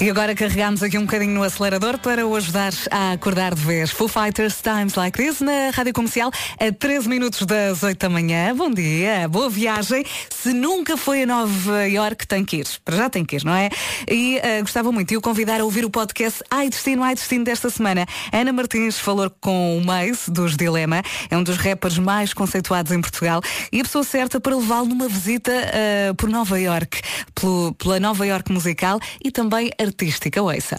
E 0.00 0.10
agora 0.10 0.34
carregamos 0.34 0.82
aqui 0.82 0.98
um 0.98 1.02
bocadinho 1.02 1.32
no 1.32 1.42
acelerador 1.44 1.96
para 1.98 2.26
o 2.26 2.34
ajudar 2.34 2.72
a 2.90 3.12
acordar 3.12 3.54
de 3.54 3.60
vez. 3.62 3.90
Foo 3.90 4.08
Fighters 4.08 4.60
Times 4.60 4.94
Like 4.94 5.16
This 5.16 5.40
na 5.40 5.70
Rádio 5.72 5.92
Comercial 5.92 6.30
a 6.58 6.72
13 6.72 7.08
minutos 7.08 7.42
das 7.46 7.82
8 7.84 7.98
da 8.00 8.08
manhã. 8.08 8.54
Bom 8.54 8.68
dia, 8.70 9.28
boa 9.28 9.48
viagem. 9.48 10.04
Se 10.28 10.52
nunca 10.52 10.96
foi 10.96 11.22
a 11.22 11.26
Nova 11.26 11.86
York, 11.88 12.26
tem 12.26 12.44
que 12.44 12.56
ir. 12.56 12.66
Para 12.84 12.96
já 12.96 13.08
tem 13.08 13.24
que 13.24 13.36
ir, 13.36 13.44
não 13.44 13.54
é? 13.54 13.70
E 14.10 14.38
eh, 14.42 14.60
gostava 14.62 14.90
muito 14.90 15.08
de 15.08 15.16
o 15.16 15.20
convidar 15.20 15.60
a 15.60 15.64
ouvir 15.64 15.84
o 15.84 15.90
podcast 15.90 16.42
Ai 16.50 16.68
Destino, 16.68 17.02
Ai 17.04 17.14
Destino 17.14 17.44
desta 17.44 17.70
semana. 17.70 18.06
Ana 18.32 18.52
Martins 18.52 18.98
falou 18.98 19.30
com 19.40 19.78
o 19.78 19.84
Mace 19.84 20.30
dos 20.30 20.56
Dilema. 20.56 21.00
É 21.30 21.36
um 21.36 21.44
dos 21.44 21.56
rappers 21.58 21.96
mais 21.98 22.34
conceituados 22.34 22.90
em 22.90 23.00
Portugal 23.00 23.40
e 23.72 23.80
a 23.80 23.84
pessoa 23.84 24.02
certa 24.04 24.40
para 24.40 24.56
levá-lo 24.56 24.86
numa 24.88 25.08
visita 25.08 25.52
eh, 25.52 26.12
por 26.16 26.28
Nova 26.28 26.58
York, 26.58 27.00
pelo- 27.34 27.72
pela 27.74 28.00
Nova 28.00 28.26
York 28.26 28.50
musical 28.50 28.95
e 29.22 29.30
também 29.30 29.70
artística. 29.78 30.42
Ouça. 30.42 30.76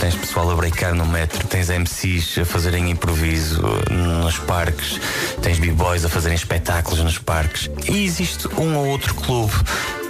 Tens 0.00 0.14
pessoal 0.14 0.50
a 0.50 0.54
brincar 0.54 0.94
no 0.94 1.06
metro, 1.06 1.46
tens 1.46 1.70
MCs 1.70 2.38
a 2.38 2.44
fazerem 2.44 2.90
improviso 2.90 3.62
nos 3.90 4.38
parques, 4.38 5.00
tens 5.40 5.58
b-boys 5.58 6.04
a 6.04 6.08
fazerem 6.08 6.36
espetáculos 6.36 7.00
nos 7.00 7.18
parques. 7.18 7.70
E 7.90 8.04
existe 8.04 8.46
um 8.60 8.76
ou 8.76 8.86
outro 8.88 9.14
clube, 9.14 9.54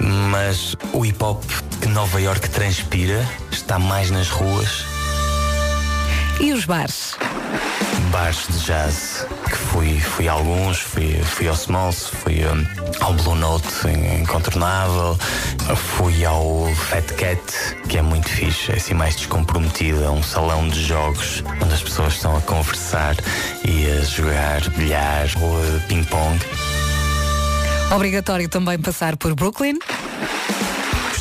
mas 0.00 0.74
o 0.92 1.06
hip 1.06 1.22
hop 1.22 1.42
que 1.80 1.86
Nova 1.86 2.20
York 2.20 2.50
transpira 2.50 3.24
está 3.52 3.78
mais 3.78 4.10
nas 4.10 4.28
ruas, 4.28 4.84
E 6.40 6.52
os 6.52 6.64
bares? 6.64 7.16
bares 8.16 8.46
de 8.48 8.58
jazz, 8.64 9.26
que 9.44 9.56
fui, 9.56 10.00
fui 10.00 10.26
a 10.26 10.32
alguns, 10.32 10.78
fui, 10.78 11.12
fui 11.22 11.48
ao 11.48 11.54
Smalls, 11.54 12.08
fui 12.08 12.46
hum, 12.46 12.66
ao 13.00 13.12
Blue 13.12 13.34
Note 13.34 13.88
incontornável, 14.20 15.18
fui 15.74 16.24
ao 16.24 16.66
Fat 16.74 17.04
Cat, 17.16 17.40
que 17.88 17.98
é 17.98 18.02
muito 18.02 18.28
fixe, 18.28 18.72
é 18.72 18.76
assim 18.76 18.94
mais 18.94 19.16
descomprometido, 19.16 20.02
é 20.02 20.10
um 20.10 20.22
salão 20.22 20.66
de 20.68 20.82
jogos 20.82 21.44
onde 21.62 21.74
as 21.74 21.82
pessoas 21.82 22.14
estão 22.14 22.34
a 22.36 22.40
conversar 22.40 23.16
e 23.64 23.90
a 23.90 24.00
jogar 24.02 24.66
bilhar 24.70 25.28
ou 25.42 25.80
ping-pong. 25.88 26.38
Obrigatório 27.94 28.48
também 28.48 28.78
passar 28.78 29.16
por 29.16 29.34
Brooklyn. 29.34 29.78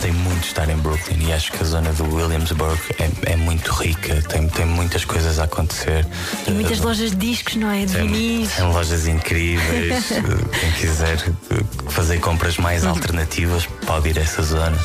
Gostei 0.06 0.22
muito 0.24 0.42
de 0.42 0.48
estar 0.50 0.70
em 0.70 0.78
Brooklyn 0.78 1.30
e 1.30 1.34
acho 1.34 1.52
que 1.52 1.64
a 1.64 1.66
zona 1.66 1.92
do 1.94 2.04
Williamsburg 2.16 2.80
é, 3.00 3.32
é 3.32 3.36
muito 3.36 3.72
rica, 3.74 4.22
tem, 4.30 4.48
tem 4.50 4.64
muitas 4.64 5.04
coisas 5.04 5.40
a 5.40 5.46
acontecer. 5.46 6.06
E 6.46 6.52
muitas 6.52 6.80
Eh, 6.80 6.84
lojas 6.84 7.10
de 7.10 7.16
discos, 7.18 7.56
não 7.56 7.72
é? 7.72 7.86
De 7.86 7.98
vinis. 7.98 8.52
tem 8.54 8.66
lojas 8.72 9.08
incríveis. 9.08 10.06
Quem 10.62 10.72
quiser 10.80 11.18
fazer 11.90 12.20
compras 12.20 12.58
mais 12.58 12.84
Uhum. 12.84 12.90
alternativas 12.92 13.66
pode 13.88 14.10
ir 14.10 14.20
a 14.20 14.22
essa 14.22 14.44
zona. 14.44 14.78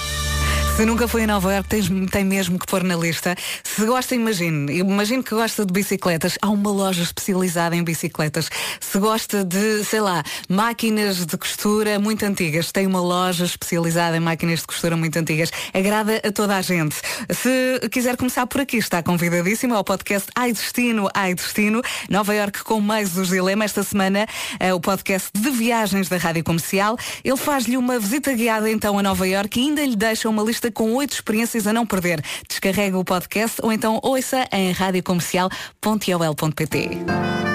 Se 0.80 0.87
nunca 0.87 1.06
foi 1.06 1.25
a 1.25 1.26
Nova 1.26 1.52
York, 1.52 1.68
tens, 1.68 1.90
tem 2.10 2.25
mesmo 2.25 2.58
que 2.58 2.64
pôr 2.64 2.82
na 2.82 2.96
lista. 2.96 3.37
Se 3.62 3.84
gosta, 3.84 4.14
imagine. 4.14 4.78
Imagine 4.78 5.22
que 5.22 5.34
gosta 5.34 5.66
de 5.66 5.75
bicicletas. 5.75 6.38
Há 6.40 6.49
uma 6.49 6.70
loja 6.70 7.02
especializada 7.02 7.76
em 7.76 7.84
bicicletas. 7.84 8.49
Se 8.80 8.99
gosta 8.99 9.44
de, 9.44 9.84
sei 9.84 10.00
lá, 10.00 10.22
máquinas 10.49 11.26
de 11.26 11.37
costura 11.37 11.99
muito 11.99 12.25
antigas, 12.25 12.72
tem 12.72 12.87
uma 12.87 13.02
loja 13.02 13.44
especializada 13.44 14.16
em 14.16 14.20
máquinas 14.20 14.60
de 14.60 14.68
costura 14.68 14.96
muito 14.96 15.18
antigas. 15.18 15.50
Agrada 15.75 16.16
a 16.26 16.32
toda 16.32 16.56
a 16.56 16.62
gente. 16.62 16.96
Se 17.28 17.87
quiser 17.90 18.16
começar 18.16 18.46
por 18.46 18.62
aqui, 18.62 18.78
está 18.78 19.02
convidadíssimo 19.02 19.75
ao 19.75 19.84
podcast 19.84 20.30
Ai 20.34 20.50
Destino, 20.50 21.10
Ai 21.12 21.34
Destino. 21.34 21.82
Nova 22.08 22.34
York 22.34 22.64
com 22.64 22.80
mais 22.80 23.10
dos 23.10 23.28
dilemas. 23.28 23.72
Esta 23.72 23.82
semana, 23.82 24.26
é 24.58 24.72
o 24.72 24.80
podcast 24.80 25.28
de 25.34 25.50
viagens 25.50 26.08
da 26.08 26.16
Rádio 26.16 26.42
Comercial. 26.42 26.96
Ele 27.22 27.37
faz-lhe 27.37 27.76
uma 27.76 27.99
visita 27.99 28.32
guiada 28.32 28.70
então 28.70 28.99
a 28.99 29.02
Nova 29.02 29.28
York 29.28 29.60
e 29.60 29.64
ainda 29.64 29.84
lhe 29.84 29.94
deixa 29.94 30.26
uma 30.26 30.42
lista 30.42 30.69
com 30.70 30.94
oito 30.94 31.12
experiências 31.12 31.66
a 31.66 31.72
não 31.72 31.86
perder. 31.86 32.22
Descarrega 32.48 32.98
o 32.98 33.04
podcast 33.04 33.60
ou 33.62 33.72
então 33.72 33.98
ouça 34.02 34.46
em 34.52 34.72
radiocomercial.ol.pt. 34.72 37.50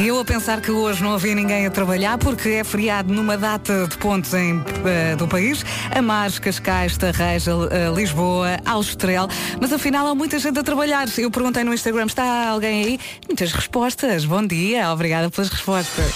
E 0.00 0.08
eu 0.08 0.18
a 0.18 0.24
pensar 0.24 0.62
que 0.62 0.70
hoje 0.70 1.02
não 1.02 1.12
havia 1.12 1.34
ninguém 1.34 1.66
a 1.66 1.70
trabalhar 1.70 2.16
porque 2.16 2.48
é 2.48 2.64
feriado 2.64 3.12
numa 3.12 3.36
data 3.36 3.86
de 3.86 3.98
pontos 3.98 4.32
em, 4.32 4.64
eh, 4.86 5.14
do 5.14 5.28
país. 5.28 5.62
Amares, 5.94 6.38
Cascais, 6.38 6.96
Tarreja, 6.96 7.52
eh, 7.70 7.92
Lisboa, 7.94 8.58
Austrel. 8.64 9.28
Mas 9.60 9.74
afinal 9.74 10.06
há 10.06 10.14
muita 10.14 10.38
gente 10.38 10.58
a 10.58 10.62
trabalhar. 10.62 11.06
Eu 11.18 11.30
perguntei 11.30 11.64
no 11.64 11.74
Instagram, 11.74 12.06
está 12.06 12.48
alguém 12.48 12.84
aí? 12.84 13.00
Muitas 13.28 13.52
respostas. 13.52 14.24
Bom 14.24 14.46
dia, 14.46 14.90
obrigada 14.90 15.28
pelas 15.28 15.50
respostas. 15.50 16.14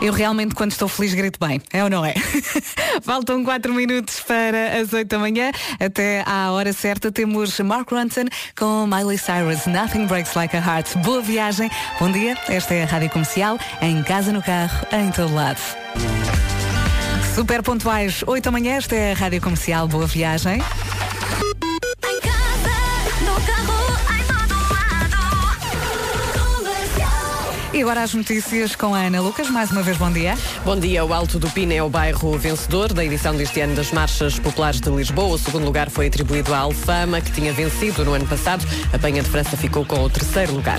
Eu 0.00 0.12
realmente, 0.12 0.54
quando 0.54 0.72
estou 0.72 0.88
feliz, 0.88 1.14
grito 1.14 1.38
bem. 1.44 1.60
É 1.72 1.82
ou 1.82 1.90
não 1.90 2.04
é? 2.04 2.14
Faltam 3.02 3.44
4 3.44 3.72
minutos 3.72 4.20
para 4.20 4.80
as 4.80 4.92
8 4.92 5.08
da 5.08 5.18
manhã. 5.18 5.50
Até 5.80 6.22
à 6.26 6.50
hora 6.50 6.72
certa 6.72 7.10
temos 7.10 7.58
Mark 7.60 7.90
Ronson 7.90 8.24
com 8.56 8.86
Miley 8.86 9.18
Cyrus. 9.18 9.66
Nothing 9.66 10.06
Breaks 10.06 10.34
Like 10.34 10.56
a 10.56 10.60
Heart. 10.60 10.96
Boa 10.98 11.22
viagem. 11.22 11.70
Bom 11.98 12.10
dia. 12.10 12.36
Esta 12.48 12.74
é 12.74 12.82
a 12.84 12.86
Rádio 12.86 13.10
Comercial. 13.10 13.58
Em 13.80 14.02
casa, 14.02 14.32
no 14.32 14.42
carro, 14.42 14.86
em 14.92 15.10
todo 15.10 15.34
lado. 15.34 15.60
Super 17.34 17.62
pontuais, 17.62 18.22
8 18.26 18.44
da 18.44 18.50
manhã. 18.50 18.76
Esta 18.76 18.94
é 18.94 19.12
a 19.12 19.14
Rádio 19.14 19.40
Comercial. 19.40 19.88
Boa 19.88 20.06
viagem. 20.06 20.62
E 27.74 27.82
agora 27.82 28.04
as 28.04 28.14
notícias 28.14 28.76
com 28.76 28.94
a 28.94 29.00
Ana 29.00 29.20
Lucas. 29.20 29.50
Mais 29.50 29.72
uma 29.72 29.82
vez, 29.82 29.96
bom 29.96 30.08
dia. 30.08 30.38
Bom 30.64 30.78
dia, 30.78 31.04
o 31.04 31.12
Alto 31.12 31.40
do 31.40 31.50
Pina 31.50 31.74
é 31.74 31.82
o 31.82 31.90
bairro 31.90 32.38
vencedor 32.38 32.92
da 32.92 33.04
edição 33.04 33.34
deste 33.34 33.60
ano 33.60 33.74
das 33.74 33.90
Marchas 33.90 34.38
Populares 34.38 34.80
de 34.80 34.88
Lisboa. 34.90 35.34
O 35.34 35.38
segundo 35.38 35.64
lugar 35.64 35.90
foi 35.90 36.06
atribuído 36.06 36.54
à 36.54 36.58
Alfama, 36.58 37.20
que 37.20 37.32
tinha 37.32 37.52
vencido 37.52 38.04
no 38.04 38.14
ano 38.14 38.28
passado. 38.28 38.64
A 38.92 38.98
Penha 38.98 39.24
de 39.24 39.28
França 39.28 39.56
ficou 39.56 39.84
com 39.84 40.04
o 40.04 40.08
terceiro 40.08 40.54
lugar. 40.54 40.78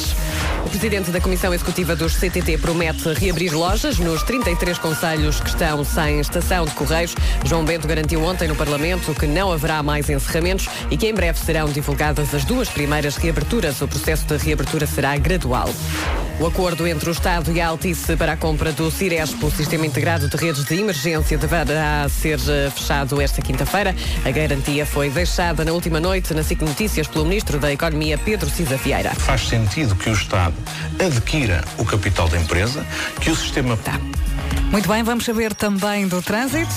O 0.65 0.69
presidente 0.69 1.11
da 1.11 1.19
Comissão 1.19 1.53
Executiva 1.53 1.97
dos 1.97 2.15
CTT 2.15 2.59
promete 2.59 3.11
reabrir 3.11 3.53
lojas 3.53 3.99
nos 3.99 4.23
33 4.23 4.77
conselhos 4.77 5.41
que 5.41 5.49
estão 5.49 5.83
sem 5.83 6.21
estação 6.21 6.63
de 6.63 6.71
correios. 6.71 7.13
João 7.43 7.65
Bento 7.65 7.89
garantiu 7.89 8.23
ontem 8.23 8.47
no 8.47 8.55
Parlamento 8.55 9.13
que 9.13 9.27
não 9.27 9.51
haverá 9.51 9.83
mais 9.83 10.09
encerramentos 10.09 10.69
e 10.89 10.95
que 10.95 11.09
em 11.09 11.13
breve 11.13 11.37
serão 11.39 11.67
divulgadas 11.67 12.33
as 12.33 12.45
duas 12.45 12.69
primeiras 12.69 13.17
reaberturas. 13.17 13.81
O 13.81 13.87
processo 13.87 14.25
de 14.25 14.37
reabertura 14.37 14.87
será 14.87 15.17
gradual. 15.17 15.69
O 16.37 16.45
acordo 16.45 16.84
entre 16.87 17.09
o 17.09 17.11
Estado 17.11 17.51
e 17.51 17.59
a 17.59 17.67
Altice 17.67 18.15
para 18.15 18.33
a 18.33 18.37
compra 18.37 18.71
do 18.71 18.91
Cirespo, 18.91 19.47
o 19.47 19.51
Sistema 19.51 19.85
Integrado 19.85 20.27
de 20.27 20.37
Redes 20.37 20.65
de 20.65 20.79
Emergência, 20.79 21.37
deverá 21.37 22.07
ser 22.09 22.39
eh, 22.47 22.69
fechado 22.69 23.19
esta 23.21 23.41
quinta-feira. 23.41 23.95
A 24.23 24.31
garantia 24.31 24.85
foi 24.85 25.09
deixada 25.09 25.65
na 25.65 25.71
última 25.71 25.99
noite 25.99 26.33
na 26.33 26.43
SIC 26.43 26.61
Notícias 26.61 27.07
pelo 27.07 27.25
Ministro 27.25 27.59
da 27.59 27.71
Economia, 27.71 28.17
Pedro 28.17 28.49
Cisa 28.49 28.77
Vieira. 28.77 29.13
Faz 29.15 29.47
sentido 29.47 29.95
que 29.95 30.09
o 30.09 30.13
Estado 30.13 30.55
adquira 30.99 31.63
o 31.77 31.85
capital 31.85 32.27
da 32.27 32.37
empresa, 32.37 32.85
que 33.19 33.29
o 33.31 33.35
sistema. 33.35 33.77
Muito 34.71 34.87
bem, 34.87 35.03
vamos 35.03 35.25
saber 35.25 35.53
também 35.53 36.07
do 36.07 36.21
trânsito. 36.21 36.73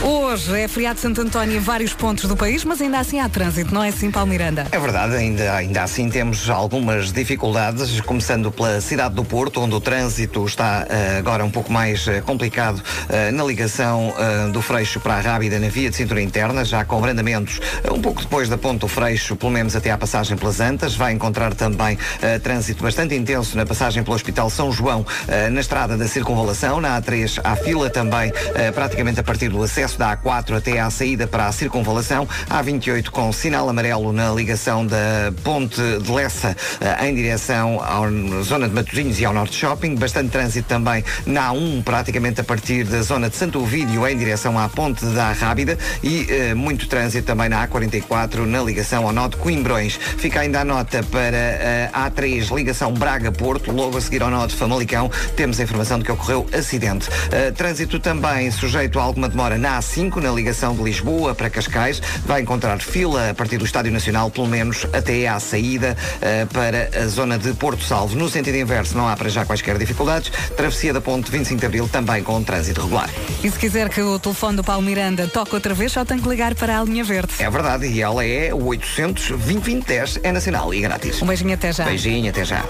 Hoje 0.00 0.60
é 0.60 0.68
feriado 0.68 0.94
de 0.94 1.00
Santo 1.00 1.20
António 1.20 1.56
em 1.56 1.58
vários 1.58 1.92
pontos 1.92 2.26
do 2.26 2.36
país, 2.36 2.64
mas 2.64 2.80
ainda 2.80 3.00
assim 3.00 3.18
há 3.18 3.28
trânsito, 3.28 3.74
não 3.74 3.82
é 3.82 3.88
assim, 3.88 4.12
Paulo 4.12 4.30
Miranda? 4.30 4.64
É 4.70 4.78
verdade, 4.78 5.16
ainda, 5.16 5.52
ainda 5.52 5.82
assim 5.82 6.08
temos 6.08 6.48
algumas 6.48 7.10
dificuldades, 7.12 8.00
começando 8.02 8.52
pela 8.52 8.80
cidade 8.80 9.16
do 9.16 9.24
Porto, 9.24 9.60
onde 9.60 9.74
o 9.74 9.80
trânsito 9.80 10.46
está 10.46 10.86
eh, 10.88 11.16
agora 11.18 11.44
um 11.44 11.50
pouco 11.50 11.72
mais 11.72 12.06
eh, 12.06 12.20
complicado 12.20 12.80
eh, 13.08 13.32
na 13.32 13.42
ligação 13.42 14.14
do 14.52 14.62
Freixo 14.62 15.00
para 15.00 15.14
a 15.14 15.20
Rábida 15.20 15.58
na 15.58 15.68
via 15.68 15.90
de 15.90 15.96
cintura 15.96 16.22
interna, 16.22 16.64
já 16.64 16.84
com 16.84 16.98
abrandamentos 16.98 17.60
um 17.90 18.00
pouco 18.00 18.22
depois 18.22 18.48
da 18.48 18.56
ponte 18.56 18.80
do 18.80 18.88
Freixo, 18.88 19.34
pelo 19.34 19.50
menos 19.50 19.74
até 19.74 19.90
à 19.90 19.98
passagem 19.98 20.36
pelas 20.36 20.60
Antas. 20.60 20.94
Vai 20.94 21.12
encontrar 21.12 21.54
também 21.54 21.98
trânsito 22.42 22.82
bastante 22.82 23.14
intenso 23.14 23.56
na 23.56 23.66
passagem 23.66 24.02
pelo 24.02 24.14
Hospital 24.14 24.50
São 24.50 24.70
João, 24.70 25.04
na 25.50 25.60
estrada 25.60 25.96
da 25.96 26.06
Circunvalação, 26.06 26.80
na 26.80 27.00
A3 27.00 27.40
há 27.42 27.56
fila 27.56 27.90
também, 27.90 28.32
praticamente 28.74 29.20
a 29.20 29.22
partir 29.22 29.48
do 29.48 29.62
acesso 29.62 29.87
da 29.96 30.16
A4 30.16 30.56
até 30.56 30.80
à 30.80 30.90
saída 30.90 31.26
para 31.26 31.46
a 31.46 31.52
Circunvalação, 31.52 32.28
A28 32.50 33.10
com 33.10 33.32
sinal 33.32 33.68
amarelo 33.68 34.12
na 34.12 34.32
ligação 34.32 34.86
da 34.86 35.32
ponte 35.42 35.80
de 35.80 36.12
Lessa 36.12 36.56
eh, 36.80 37.06
em 37.08 37.14
direção 37.14 37.80
à 37.80 38.42
zona 38.42 38.68
de 38.68 38.74
Matosinhos 38.74 39.20
e 39.20 39.24
ao 39.24 39.32
Norte 39.32 39.56
Shopping, 39.56 39.94
bastante 39.94 40.30
trânsito 40.30 40.68
também 40.68 41.04
na 41.26 41.52
A1, 41.52 41.82
praticamente 41.82 42.40
a 42.40 42.44
partir 42.44 42.84
da 42.84 43.02
zona 43.02 43.30
de 43.30 43.36
Santo 43.36 43.60
Ovídio 43.60 44.06
em 44.06 44.16
direção 44.16 44.58
à 44.58 44.68
ponte 44.68 45.04
da 45.06 45.32
Rábida 45.32 45.78
e 46.02 46.26
eh, 46.28 46.54
muito 46.54 46.88
trânsito 46.88 47.26
também 47.26 47.48
na 47.48 47.66
A44 47.66 48.44
na 48.44 48.62
ligação 48.62 49.06
ao 49.06 49.12
nó 49.12 49.28
de 49.28 49.36
Coimbrões. 49.36 49.96
Fica 49.96 50.40
ainda 50.40 50.60
a 50.60 50.64
nota 50.64 51.02
para 51.04 51.90
a 51.92 52.10
A3 52.10 52.54
ligação 52.54 52.92
Braga-Porto, 52.92 53.70
logo 53.72 53.96
a 53.96 54.00
seguir 54.00 54.22
ao 54.22 54.30
nó 54.30 54.46
de 54.46 54.54
Famalicão, 54.54 55.10
temos 55.36 55.60
a 55.60 55.62
informação 55.62 55.98
de 55.98 56.04
que 56.04 56.12
ocorreu 56.12 56.46
acidente. 56.52 57.08
Eh, 57.30 57.50
trânsito 57.52 57.98
também 58.00 58.50
sujeito 58.50 58.98
a 58.98 59.02
alguma 59.02 59.28
demora 59.28 59.56
na 59.56 59.77
A5, 59.78 60.16
na 60.16 60.30
ligação 60.30 60.74
de 60.74 60.82
Lisboa 60.82 61.34
para 61.34 61.48
Cascais, 61.48 62.00
vai 62.26 62.42
encontrar 62.42 62.78
fila 62.80 63.30
a 63.30 63.34
partir 63.34 63.58
do 63.58 63.64
Estádio 63.64 63.92
Nacional, 63.92 64.30
pelo 64.30 64.46
menos 64.46 64.86
até 64.92 65.26
à 65.28 65.38
saída 65.38 65.96
eh, 66.20 66.46
para 66.52 66.90
a 66.94 67.06
zona 67.06 67.38
de 67.38 67.52
Porto 67.54 67.84
Salvo. 67.84 68.16
No 68.16 68.28
sentido 68.28 68.56
inverso 68.56 68.96
não 68.96 69.08
há 69.08 69.16
para 69.16 69.28
já 69.28 69.44
quaisquer 69.44 69.78
dificuldades. 69.78 70.30
Travessia 70.56 70.92
da 70.92 71.00
ponte 71.00 71.30
25 71.30 71.60
de 71.60 71.66
Abril 71.66 71.88
também 71.88 72.22
com 72.22 72.42
trânsito 72.42 72.80
regular. 72.82 73.08
E 73.42 73.50
se 73.50 73.58
quiser 73.58 73.88
que 73.88 74.00
o 74.00 74.18
telefone 74.18 74.56
do 74.56 74.64
Paulo 74.64 74.82
Miranda 74.82 75.26
toque 75.28 75.54
outra 75.54 75.74
vez, 75.74 75.92
só 75.92 76.04
tem 76.04 76.18
que 76.18 76.28
ligar 76.28 76.54
para 76.54 76.80
a 76.80 76.84
linha 76.84 77.04
verde. 77.04 77.32
É 77.38 77.48
verdade, 77.48 77.86
e 77.86 78.02
ela 78.02 78.24
é 78.24 78.52
o 78.52 78.64
800 78.66 79.28
2010 79.30 80.20
é 80.22 80.32
nacional 80.32 80.72
e 80.74 80.80
grátis. 80.80 81.22
Um 81.22 81.26
beijinho 81.26 81.54
até 81.54 81.72
já. 81.72 81.84
Beijinho, 81.84 82.30
até 82.30 82.44
já. 82.44 82.64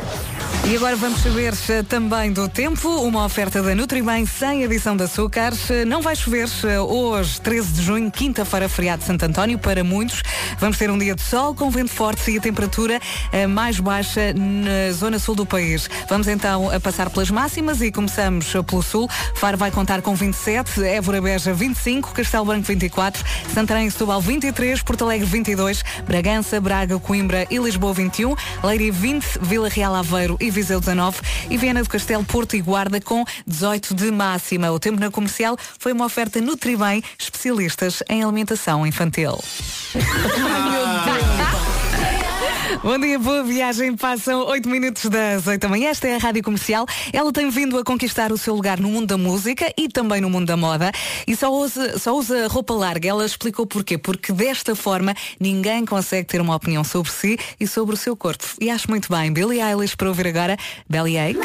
E 0.65 0.77
agora 0.77 0.97
vamos 0.97 1.21
saber 1.23 1.55
eh, 1.71 1.83
também 1.83 2.33
do 2.33 2.49
tempo, 2.49 2.89
uma 3.01 3.25
oferta 3.25 3.63
da 3.63 3.75
Nutribem 3.75 4.27
sem 4.27 4.65
adição 4.65 4.97
de 4.97 5.05
açúcar. 5.05 5.53
Eh, 5.71 5.85
Não 5.85 6.03
vai 6.03 6.15
chover 6.15 6.49
eh, 6.65 6.79
hoje, 6.99 7.41
13 7.41 7.73
de 7.73 7.83
junho, 7.83 8.11
quinta-feira, 8.11 8.69
feriado 8.69 9.01
de 9.01 9.07
Santo 9.07 9.25
António, 9.25 9.59
para 9.59 9.85
muitos. 9.85 10.23
Vamos 10.59 10.77
ter 10.79 10.91
um 10.91 10.99
dia 10.99 11.15
de 11.15 11.23
sol 11.23 11.55
com 11.55 11.71
vento 11.71 11.91
forte 11.91 12.31
e 12.31 12.39
a 12.39 12.41
temperatura 12.41 13.01
eh, 13.33 13.47
mais 13.47 13.79
baixa 13.79 14.33
na 14.35 14.93
zona 14.93 15.19
sul 15.19 15.35
do 15.35 15.47
país. 15.47 15.89
Vamos 16.09 16.27
então 16.29 16.71
a 16.71 16.81
passar 16.81 17.11
pelas 17.11 17.31
máximas 17.31 17.81
e 17.81 17.93
começamos 17.93 18.53
pelo 18.67 18.83
sul. 18.83 19.09
Faro 19.35 19.57
vai 19.57 19.71
contar 19.71 20.03
com 20.03 20.15
27, 20.15 20.85
Évora 20.85 21.21
Beja 21.21 21.53
25, 21.53 22.13
Castelo 22.13 22.45
Branco 22.45 22.67
24, 22.67 23.25
Santarém 23.55 23.87
e 23.87 23.91
Setúbal 23.91 24.21
23, 24.21 24.83
Porto 24.83 25.05
Alegre 25.05 25.27
22, 25.27 25.83
Bragança, 26.07 26.61
Braga, 26.61 26.99
Coimbra 26.99 27.47
e 27.51 27.59
Lisboa 27.59 27.93
21, 27.93 28.35
Leiria 28.65 28.93
20, 28.93 29.39
Vila 29.43 29.69
Real 29.69 29.95
Aveiro 29.95 30.37
e 30.41 30.51
Viseu 30.51 30.81
19 30.81 31.21
e 31.51 31.57
Viana 31.57 31.83
do 31.83 31.89
Castelo, 31.89 32.25
Porto 32.25 32.57
e 32.57 32.61
Guarda 32.61 33.01
com 33.01 33.25
18 33.47 33.95
de 33.95 34.11
máxima. 34.11 34.71
O 34.71 34.79
tempo 34.79 34.99
na 34.99 35.11
comercial 35.11 35.57
foi 35.79 35.93
uma 35.93 36.05
oferta 36.05 36.41
Nutribem, 36.89 37.03
especialistas 37.19 38.03
em 38.09 38.23
alimentação 38.23 38.87
infantil. 38.87 39.39
Bom 42.83 42.99
dia, 42.99 43.19
boa 43.19 43.43
viagem. 43.43 43.97
Passam 43.97 44.47
8 44.47 44.69
minutos 44.69 45.05
das 45.07 45.47
8 45.47 45.61
da 45.61 45.69
manhã. 45.69 45.91
Esta 45.91 46.09
é 46.09 46.15
a 46.15 46.19
Rádio 46.19 46.43
Comercial. 46.43 46.87
Ela 47.13 47.33
tem 47.33 47.51
vindo 47.51 47.79
a 47.79 47.85
conquistar 47.85 48.33
o 48.33 48.39
seu 48.39 48.55
lugar 48.55 48.79
no 48.79 48.89
mundo 48.89 49.07
da 49.07 49.19
música 49.19 49.73
e 49.77 49.89
também 49.89 50.21
no 50.21 50.31
mundo 50.31 50.47
da 50.47 50.57
moda. 50.57 50.93
E 51.27 51.35
só 51.37 51.53
usa, 51.53 51.99
só 51.99 52.17
usa 52.17 52.47
roupa 52.47 52.75
larga. 52.75 53.09
Ela 53.09 53.27
explicou 53.27 53.67
porquê. 53.67 53.99
Porque 53.99 54.33
desta 54.33 54.75
forma 54.75 55.15
ninguém 55.41 55.85
consegue 55.85 56.29
ter 56.29 56.41
uma 56.41 56.55
opinião 56.55 56.85
sobre 56.85 57.11
si 57.11 57.39
e 57.59 57.67
sobre 57.67 57.95
o 57.95 57.99
seu 57.99 58.17
corpo. 58.17 58.45
E 58.61 58.71
acho 58.71 58.89
muito 58.89 59.09
bem. 59.11 59.33
Billie 59.33 59.61
Eilish 59.61 59.97
para 59.97 60.09
ouvir 60.09 60.29
agora. 60.29 60.57
Bellyache. 60.89 61.39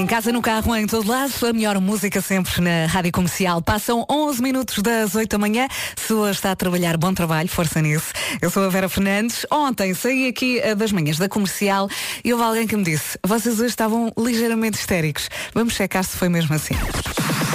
Em 0.00 0.06
casa, 0.06 0.32
no 0.32 0.40
carro, 0.40 0.74
em 0.74 0.86
todo 0.86 1.06
lado, 1.06 1.30
a 1.46 1.52
melhor 1.52 1.78
música 1.78 2.22
sempre 2.22 2.62
na 2.62 2.86
Rádio 2.86 3.12
Comercial. 3.12 3.60
Passam 3.60 4.06
11 4.10 4.40
minutos 4.40 4.78
das 4.78 5.14
8 5.14 5.28
da 5.28 5.36
manhã. 5.36 5.68
Se 5.94 6.14
hoje 6.14 6.38
está 6.38 6.52
a 6.52 6.56
trabalhar, 6.56 6.96
bom 6.96 7.12
trabalho, 7.12 7.50
força 7.50 7.82
nisso. 7.82 8.10
Eu 8.40 8.48
sou 8.48 8.64
a 8.64 8.70
Vera 8.70 8.88
Fernandes. 8.88 9.44
Ontem 9.50 9.92
saí 9.92 10.26
aqui 10.26 10.58
eh, 10.60 10.74
das 10.74 10.90
manhãs 10.90 11.18
da 11.18 11.28
Comercial 11.28 11.86
e 12.24 12.32
houve 12.32 12.42
alguém 12.42 12.66
que 12.66 12.74
me 12.78 12.82
disse 12.82 13.18
vocês 13.22 13.56
hoje 13.56 13.68
estavam 13.68 14.10
ligeiramente 14.16 14.78
histéricos. 14.78 15.28
Vamos 15.52 15.74
checar 15.74 16.02
se 16.02 16.16
foi 16.16 16.30
mesmo 16.30 16.54
assim. 16.54 16.74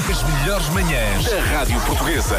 As 0.08 0.41
melhores 0.41 0.69
manhãs 0.69 1.25
da 1.25 1.41
Rádio 1.45 1.81
Portuguesa. 1.81 2.38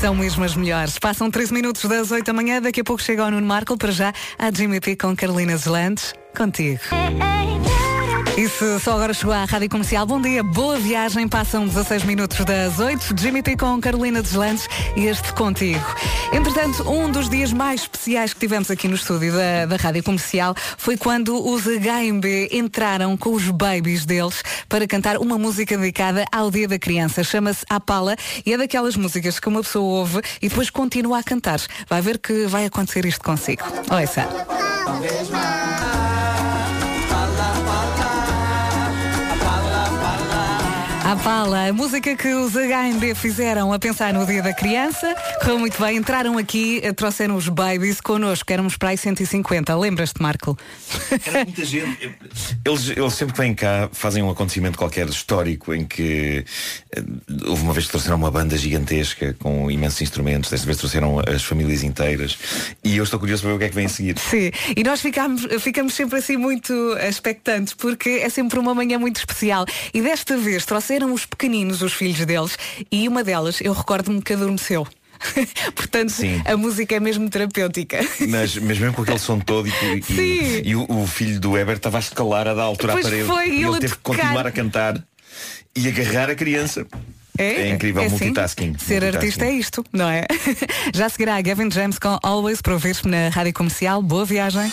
São 0.00 0.16
mesmo 0.16 0.42
as 0.42 0.56
melhores. 0.56 0.98
Passam 0.98 1.30
13 1.30 1.54
minutos 1.54 1.84
das 1.84 2.10
8 2.10 2.26
da 2.26 2.32
manhã. 2.32 2.60
Daqui 2.60 2.80
a 2.80 2.84
pouco 2.84 3.00
chega 3.00 3.24
o 3.24 3.30
Nuno 3.30 3.46
Marco. 3.46 3.78
Para 3.78 3.92
já, 3.92 4.12
a 4.36 4.50
Jimmy 4.50 4.80
P 4.80 4.96
com 4.96 5.14
Carolina 5.14 5.56
Zelandes. 5.56 6.12
Contigo. 6.36 6.80
E 8.36 8.48
se 8.48 8.78
só 8.80 8.92
agora 8.92 9.12
chegou 9.12 9.34
à 9.34 9.44
Rádio 9.44 9.68
Comercial, 9.68 10.06
bom 10.06 10.20
dia, 10.20 10.42
boa 10.42 10.78
viagem. 10.78 11.28
Passam 11.28 11.66
16 11.66 12.04
minutos 12.04 12.42
das 12.44 12.78
8. 12.78 13.14
Jimmy 13.18 13.42
T 13.42 13.56
com 13.56 13.80
Carolina 13.80 14.22
Deslandes 14.22 14.68
e 14.96 15.06
este 15.06 15.32
contigo. 15.32 15.84
Entretanto, 16.32 16.88
um 16.88 17.10
dos 17.10 17.28
dias 17.28 17.52
mais 17.52 17.82
especiais 17.82 18.32
que 18.32 18.40
tivemos 18.40 18.70
aqui 18.70 18.88
no 18.88 18.94
estúdio 18.94 19.32
da, 19.32 19.66
da 19.66 19.76
Rádio 19.76 20.02
Comercial 20.02 20.54
foi 20.78 20.96
quando 20.96 21.44
os 21.44 21.64
HMB 21.64 22.50
entraram 22.52 23.16
com 23.16 23.34
os 23.34 23.50
babies 23.50 24.06
deles 24.06 24.42
para 24.68 24.86
cantar 24.86 25.18
uma 25.18 25.36
música 25.36 25.76
dedicada 25.76 26.24
ao 26.32 26.50
Dia 26.50 26.68
da 26.68 26.78
Criança. 26.78 27.24
Chama-se 27.24 27.64
A 27.68 27.80
Pala 27.80 28.16
e 28.46 28.52
é 28.52 28.56
daquelas 28.56 28.96
músicas 28.96 29.38
que 29.40 29.48
uma 29.48 29.62
pessoa 29.62 30.00
ouve 30.00 30.22
e 30.40 30.48
depois 30.48 30.70
continua 30.70 31.18
a 31.18 31.22
cantar. 31.22 31.60
Vai 31.88 32.00
ver 32.00 32.18
que 32.18 32.46
vai 32.46 32.64
acontecer 32.64 33.04
isto 33.04 33.24
consigo. 33.24 33.62
Ouça. 33.90 34.26
A 35.32 36.19
Pala, 41.22 41.68
a 41.68 41.72
música 41.72 42.16
que 42.16 42.28
os 42.28 42.54
HMB 42.54 43.14
fizeram 43.14 43.74
a 43.74 43.78
pensar 43.78 44.14
no 44.14 44.24
Dia 44.24 44.42
da 44.42 44.54
Criança, 44.54 45.14
correu 45.38 45.58
muito 45.58 45.78
bem, 45.78 45.98
entraram 45.98 46.38
aqui, 46.38 46.80
eh, 46.82 46.94
trouxeram 46.94 47.36
os 47.36 47.46
babies 47.46 48.00
connosco, 48.00 48.50
éramos 48.50 48.78
para 48.78 48.88
aí 48.90 48.96
150, 48.96 49.76
lembras-te, 49.76 50.22
Marco? 50.22 50.56
Era 51.26 51.44
muita 51.44 51.64
gente. 51.64 52.10
Eles, 52.64 52.88
eles 52.90 53.14
sempre 53.14 53.34
que 53.34 53.40
vêm 53.40 53.54
cá 53.54 53.88
fazem 53.92 54.22
um 54.22 54.30
acontecimento 54.30 54.78
qualquer 54.78 55.08
histórico 55.08 55.74
em 55.74 55.84
que 55.84 56.44
eh, 56.94 57.02
houve 57.46 57.62
uma 57.62 57.72
vez 57.72 57.86
que 57.86 57.90
trouxeram 57.90 58.16
uma 58.16 58.30
banda 58.30 58.56
gigantesca 58.56 59.34
com 59.38 59.70
imensos 59.70 60.00
instrumentos, 60.02 60.50
desta 60.50 60.66
vez 60.66 60.78
trouxeram 60.78 61.20
as 61.20 61.42
famílias 61.42 61.82
inteiras 61.82 62.38
e 62.84 62.96
eu 62.96 63.04
estou 63.04 63.18
curioso 63.18 63.42
para 63.42 63.50
ver 63.50 63.56
o 63.56 63.58
que 63.58 63.64
é 63.64 63.68
que 63.68 63.74
vem 63.74 63.86
a 63.86 63.88
seguir. 63.88 64.18
Sim, 64.18 64.50
e 64.76 64.82
nós 64.82 65.00
ficamos, 65.00 65.46
ficamos 65.60 65.94
sempre 65.94 66.18
assim 66.18 66.36
muito 66.36 66.72
expectantes, 66.98 67.74
porque 67.74 68.08
é 68.22 68.28
sempre 68.28 68.58
uma 68.58 68.74
manhã 68.74 68.98
muito 68.98 69.16
especial. 69.16 69.64
E 69.92 70.00
desta 70.00 70.36
vez 70.36 70.64
trouxeram 70.64 71.09
os 71.12 71.26
pequeninos, 71.26 71.82
os 71.82 71.92
filhos 71.92 72.24
deles, 72.24 72.56
e 72.90 73.06
uma 73.08 73.22
delas, 73.24 73.60
eu 73.60 73.72
recordo-me 73.72 74.20
que 74.22 74.32
adormeceu. 74.32 74.86
Portanto, 75.76 76.10
Sim. 76.12 76.40
a 76.46 76.56
música 76.56 76.94
é 76.94 77.00
mesmo 77.00 77.28
terapêutica. 77.28 77.98
Mas, 78.28 78.56
mas 78.56 78.78
mesmo 78.78 78.94
com 78.94 79.02
aquele 79.02 79.18
som 79.18 79.38
todo 79.38 79.68
e, 79.68 79.70
e- 79.98 80.02
Sim. 80.02 80.62
e 80.64 80.74
o, 80.74 80.86
o 80.90 81.06
filho 81.06 81.38
do 81.38 81.50
Weber 81.52 81.76
estava 81.76 81.98
a 81.98 82.00
escalar 82.00 82.48
a 82.48 82.54
dar 82.54 82.62
altura 82.62 82.94
Pois 82.94 83.04
à 83.04 83.08
parede. 83.10 83.26
foi, 83.28 83.48
e 83.50 83.62
ele 83.62 83.76
a 83.76 83.78
teve 83.78 83.94
que 83.96 84.00
continuar 84.02 84.46
a 84.46 84.50
cantar 84.50 85.02
e 85.76 85.88
agarrar 85.88 86.30
a 86.30 86.34
criança. 86.34 86.86
É 87.38 87.68
incrível, 87.70 88.02
assim. 88.02 88.10
multitasking. 88.16 88.76
Ser 88.78 89.00
multitasking. 89.02 89.16
artista 89.16 89.44
é 89.46 89.50
isto, 89.52 89.84
não 89.92 90.08
é? 90.08 90.24
Já 90.94 91.08
seguirá 91.08 91.40
Gavin 91.40 91.70
James 91.70 91.98
com 91.98 92.18
Always 92.22 92.60
para 92.60 92.72
ouvir 92.74 92.96
na 93.04 93.28
Rádio 93.28 93.52
Comercial. 93.54 94.02
Boa 94.02 94.24
viagem. 94.24 94.70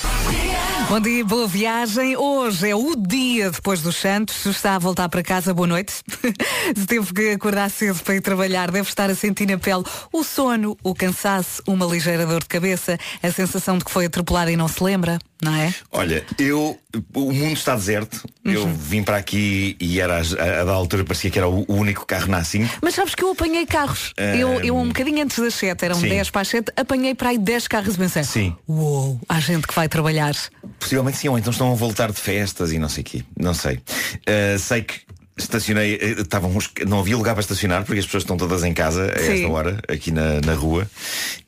Bom 0.89 1.01
dia, 1.01 1.25
boa 1.25 1.45
viagem. 1.45 2.15
Hoje 2.15 2.69
é 2.69 2.73
o 2.73 2.95
dia 2.95 3.51
depois 3.51 3.81
dos 3.81 3.97
Santos. 3.97 4.45
Está 4.45 4.75
a 4.75 4.79
voltar 4.79 5.09
para 5.09 5.21
casa, 5.21 5.53
boa 5.53 5.67
noite. 5.67 5.91
Se 6.73 6.85
teve 6.87 7.13
que 7.13 7.31
acordar 7.31 7.69
cedo 7.69 8.01
para 8.01 8.15
ir 8.15 8.21
trabalhar, 8.21 8.71
deve 8.71 8.87
estar 8.87 9.09
a 9.09 9.15
sentir 9.15 9.45
na 9.47 9.57
pele 9.57 9.83
o 10.13 10.23
sono, 10.23 10.77
o 10.81 10.95
cansaço, 10.95 11.61
uma 11.67 11.85
ligeira 11.85 12.25
dor 12.25 12.39
de 12.39 12.47
cabeça, 12.47 12.97
a 13.21 13.29
sensação 13.29 13.77
de 13.77 13.83
que 13.83 13.91
foi 13.91 14.05
atropelado 14.05 14.49
e 14.49 14.55
não 14.55 14.69
se 14.69 14.81
lembra, 14.81 15.19
não 15.41 15.53
é? 15.55 15.73
Olha, 15.91 16.23
eu 16.37 16.77
o 17.13 17.31
mundo 17.31 17.53
está 17.53 17.75
deserto. 17.75 18.27
Eu 18.43 18.63
Uhum. 18.63 18.73
vim 18.73 19.03
para 19.03 19.17
aqui 19.17 19.75
e 19.79 19.99
era 19.99 20.17
a, 20.17 20.61
a 20.61 20.63
da 20.65 20.71
altura 20.71 21.03
parecia 21.03 21.29
que 21.29 21.37
era 21.37 21.47
o, 21.49 21.65
o 21.67 21.75
único 21.75 22.05
carro 22.05 22.27
na 22.27 22.41
A5. 22.41 22.67
Mas 22.81 22.95
sabes 22.95 23.13
que 23.13 23.23
eu 23.23 23.31
apanhei 23.31 23.65
carros. 23.65 24.13
Eu, 24.17 24.61
eu 24.61 24.75
um 24.77 24.87
bocadinho 24.87 25.21
antes 25.23 25.37
das 25.37 25.53
7, 25.55 25.83
eram 25.85 25.95
Sim. 25.99 26.09
10 26.09 26.29
para 26.29 26.41
as 26.41 26.47
7, 26.47 26.71
apanhei 26.75 27.13
para 27.13 27.29
aí 27.29 27.37
10 27.37 27.67
carros 27.67 27.95
e 27.95 27.97
pensei, 27.97 28.23
Sim. 28.23 28.55
uou, 28.67 29.19
há 29.27 29.39
gente 29.39 29.67
que 29.67 29.73
vai 29.75 29.87
trabalhar. 29.89 30.35
Possivelmente 30.79 31.17
sim, 31.17 31.27
ou 31.27 31.37
então 31.37 31.51
estão 31.51 31.71
a 31.71 31.75
voltar 31.75 32.11
de 32.11 32.19
festas 32.19 32.71
e 32.71 32.79
não 32.79 32.89
sei 32.89 33.01
o 33.01 33.05
quê. 33.05 33.23
Não 33.37 33.53
sei. 33.53 33.75
Uh, 33.75 34.57
sei 34.59 34.81
que 34.83 34.95
estacionei, 35.37 35.95
eh, 36.01 36.21
estavam 36.21 36.49
uns- 36.55 36.71
não 36.87 36.99
havia 36.99 37.15
lugar 37.15 37.33
para 37.35 37.41
estacionar 37.41 37.83
porque 37.83 37.99
as 37.99 38.05
pessoas 38.05 38.23
estão 38.23 38.37
todas 38.37 38.63
em 38.63 38.73
casa 38.73 39.11
a 39.13 39.19
Sim. 39.19 39.33
esta 39.43 39.47
hora, 39.49 39.79
aqui 39.87 40.09
na, 40.09 40.41
na 40.43 40.53
rua, 40.55 40.89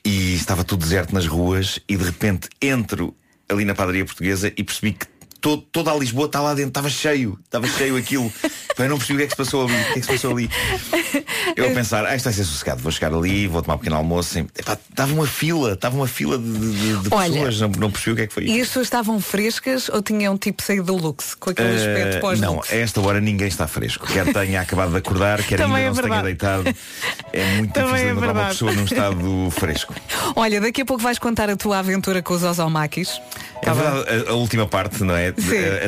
e 0.05 0.35
estava 0.35 0.63
tudo 0.63 0.81
deserto 0.81 1.11
nas 1.13 1.25
ruas 1.25 1.79
e 1.89 1.97
de 1.97 2.03
repente 2.03 2.49
entro 2.61 3.15
ali 3.49 3.65
na 3.65 3.75
padaria 3.75 4.05
portuguesa 4.05 4.51
e 4.55 4.63
percebi 4.63 4.93
que 4.93 5.05
todo, 5.41 5.61
toda 5.71 5.91
a 5.91 5.95
Lisboa 5.95 6.25
está 6.27 6.39
lá 6.41 6.53
dentro, 6.53 6.69
estava 6.69 6.89
cheio, 6.89 7.37
estava 7.45 7.67
cheio 7.67 7.95
aquilo. 7.97 8.31
Então 8.79 8.85
eu 8.85 8.91
não 8.91 8.97
percebi 8.97 9.15
o 9.15 9.17
que 9.17 9.23
é 9.23 9.27
que 9.27 9.31
se 9.33 9.37
passou 9.37 9.65
ali, 9.65 9.73
o 9.75 9.83
que 9.83 9.91
é 9.91 9.93
que 9.95 10.01
se 10.03 10.11
passou 10.13 10.31
ali. 10.31 10.49
Eu 11.53 11.67
a 11.69 11.71
pensar, 11.71 12.05
ah, 12.05 12.15
isto 12.15 12.23
vai 12.23 12.33
ser 12.33 12.45
sossegado, 12.45 12.81
vou 12.81 12.89
chegar 12.93 13.13
ali, 13.13 13.45
vou 13.45 13.61
tomar 13.61 13.75
um 13.75 13.77
pequeno 13.77 13.97
almoço. 13.97 14.39
Estava 14.89 15.11
uma 15.13 15.27
fila, 15.27 15.73
estava 15.73 15.97
uma 15.97 16.07
fila 16.07 16.37
de, 16.37 16.45
de- 16.45 16.97
de 16.99 17.09
Olha, 17.11 17.33
pessoas, 17.33 17.59
não, 17.59 17.69
não 17.77 17.91
percebi 17.91 18.11
o 18.11 18.15
que 18.15 18.21
é 18.21 18.27
que 18.27 18.33
foi 18.33 18.43
isso. 18.45 18.53
E 18.55 18.61
as 18.61 18.67
pessoas 18.67 18.85
estavam 18.85 19.19
frescas 19.19 19.89
ou 19.89 20.01
tinham 20.01 20.37
tipo 20.37 20.63
saído 20.63 20.85
do 20.85 20.95
luxo, 20.95 21.35
com 21.37 21.49
aquele 21.49 21.75
aspecto 21.75 22.17
Uh, 22.17 22.21
pós 22.21 22.39
não, 22.39 22.61
a 22.61 22.73
esta 22.75 23.01
hora 23.01 23.19
ninguém 23.19 23.47
está 23.49 23.67
fresco. 23.67 24.07
Quer 24.07 24.31
tenha 24.31 24.61
acabado 24.61 24.91
de 24.91 24.97
acordar, 24.97 25.43
quer 25.43 25.57
Também 25.57 25.85
ainda 25.85 25.87
é 25.87 25.87
não 25.89 25.95
se 25.95 26.01
tenha 26.01 26.21
verdade. 26.21 26.63
deitado. 26.63 26.77
É 27.33 27.55
muito 27.57 27.73
Também 27.73 27.89
difícil 27.89 28.07
é 28.07 28.11
encontrar 28.11 28.27
uma 28.31 28.33
verdade. 28.33 28.49
pessoa 28.53 28.71
num 28.71 28.83
estado 28.85 29.51
fresco. 29.51 29.93
Olha, 30.37 30.61
daqui 30.61 30.81
a 30.83 30.85
pouco 30.85 31.03
vais 31.03 31.19
contar 31.19 31.49
a 31.49 31.57
tua 31.57 31.79
aventura 31.79 32.21
com 32.21 32.33
os 32.33 32.43
Ozomakis. 32.43 33.19
É 33.61 33.73
verdade, 33.73 34.27
a, 34.27 34.31
a 34.31 34.33
última 34.35 34.65
parte, 34.65 35.03
não 35.03 35.13
é? 35.17 35.28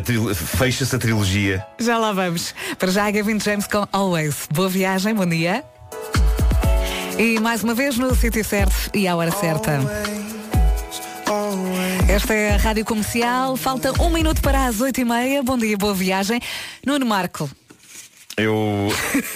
Trilo- 0.04 0.34
Fecha-se 0.36 0.96
a 0.96 1.00
trilogia. 1.00 1.66
Já 1.80 1.98
lá 1.98 2.12
vamos. 2.12 2.54
Para 2.78 2.92
já, 2.92 3.10
Gavin 3.12 3.40
James 3.40 3.68
com 3.68 3.88
Always. 3.92 4.48
Boa 4.54 4.70
viagem, 4.70 5.14
bom 5.14 5.26
dia. 5.26 5.64
E 7.18 7.40
mais 7.40 7.64
uma 7.64 7.74
vez 7.74 7.98
no 7.98 8.16
sítio 8.16 8.44
certo 8.44 8.74
e 8.94 9.08
à 9.08 9.16
hora 9.16 9.32
certa. 9.32 9.80
Esta 12.10 12.34
é 12.34 12.54
a 12.54 12.58
Rádio 12.58 12.84
Comercial. 12.86 13.56
Falta 13.56 13.92
um 14.02 14.10
minuto 14.10 14.42
para 14.42 14.66
as 14.66 14.82
oito 14.82 15.00
e 15.00 15.06
meia. 15.06 15.42
Bom 15.44 15.58
dia, 15.58 15.78
boa 15.78 15.94
viagem. 15.94 16.42
Nuno 16.86 17.06
Marco. 17.06 17.50
Eu, 18.38 18.88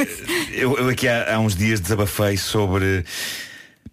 eu, 0.54 0.78
eu 0.78 0.90
aqui 0.90 1.08
há, 1.08 1.36
há 1.36 1.40
uns 1.40 1.56
dias 1.56 1.80
desabafei 1.80 2.38
sobre. 2.38 3.06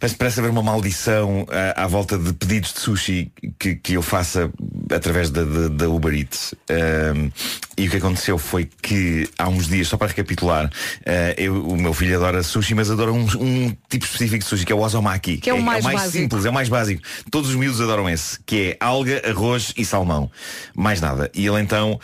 Parece, 0.02 0.16
parece 0.16 0.40
haver 0.40 0.50
uma 0.50 0.64
maldição 0.64 1.46
à, 1.76 1.84
à 1.84 1.86
volta 1.86 2.18
de 2.18 2.32
pedidos 2.32 2.72
de 2.72 2.80
sushi 2.80 3.30
que, 3.56 3.76
que 3.76 3.92
eu 3.92 4.02
faça 4.02 4.50
através 4.92 5.30
da, 5.30 5.44
da, 5.44 5.68
da 5.68 5.88
Uber 5.88 6.12
Eats. 6.12 6.56
Ahm, 6.68 7.30
e 7.78 7.86
o 7.86 7.90
que 7.90 7.98
aconteceu 7.98 8.36
foi 8.36 8.68
que 8.82 9.28
há 9.38 9.48
uns 9.48 9.68
dias, 9.68 9.86
só 9.86 9.96
para 9.96 10.08
recapitular, 10.08 10.68
ah, 11.06 11.34
eu- 11.38 11.64
o 11.68 11.76
meu 11.76 11.94
filho 11.94 12.16
adora 12.16 12.42
sushi, 12.42 12.74
mas 12.74 12.90
adora 12.90 13.12
um, 13.12 13.24
um 13.40 13.76
tipo 13.88 14.04
específico 14.04 14.40
de 14.42 14.44
sushi, 14.44 14.66
que 14.66 14.72
é 14.72 14.74
o 14.74 14.80
osomaki. 14.80 15.36
Que 15.36 15.50
é 15.50 15.54
o 15.54 15.62
mais 15.62 15.84
básico. 15.84 16.10
simples, 16.10 16.44
é 16.44 16.50
o 16.50 16.52
mais 16.52 16.68
básico. 16.68 17.00
Todos 17.30 17.50
os 17.50 17.54
miúdos 17.54 17.80
adoram 17.80 18.10
esse, 18.10 18.40
que 18.44 18.70
é 18.72 18.84
alga, 18.84 19.22
arroz 19.30 19.72
e 19.76 19.84
salmão. 19.84 20.28
Mais 20.74 21.00
nada. 21.00 21.30
E 21.32 21.46
ele 21.46 21.60
então 21.60 22.00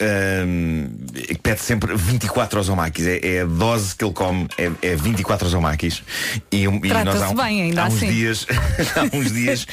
hum, 0.00 0.88
pede 1.42 1.60
sempre 1.60 1.94
24 1.96 2.60
osomakis. 2.60 3.06
É, 3.06 3.18
é 3.36 3.40
a 3.42 3.44
dose 3.44 3.94
que 3.94 4.04
ele 4.04 4.12
come, 4.12 4.46
é, 4.58 4.70
é 4.82 4.96
24 4.96 5.46
osomakis. 5.46 6.02
E, 6.50 6.66
um- 6.68 6.80
e 6.84 6.88
nós 6.88 7.22
há, 7.22 7.28
um- 7.30 7.34
bem, 7.34 7.62
ainda 7.62 7.82
há 7.82 7.86
uns 7.88 7.94
assim. 7.96 8.08
dias, 8.10 8.46
há 8.96 9.16
uns 9.16 9.32
dias 9.32 9.66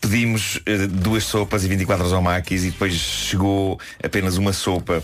pedimos 0.00 0.60
eh, 0.66 0.86
duas 0.88 1.24
sopas 1.24 1.64
e 1.64 1.68
24 1.68 2.04
osomakis 2.06 2.64
e 2.64 2.70
depois 2.70 2.92
chegou 2.94 3.78
apenas 4.02 4.36
uma 4.36 4.52
sopa 4.52 5.02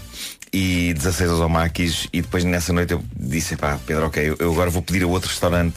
e 0.53 0.93
16 0.95 1.31
osomakis 1.31 2.09
e 2.12 2.21
depois 2.21 2.43
nessa 2.45 2.73
noite 2.73 2.93
eu 2.93 3.03
disse, 3.17 3.57
pá, 3.57 3.79
Pedro, 3.87 4.07
ok, 4.07 4.35
eu- 4.38 4.51
agora 4.53 4.71
vou 4.71 4.83
pedir 4.83 5.05
a 5.05 5.07
outro 5.07 5.31
restaurante 5.31 5.77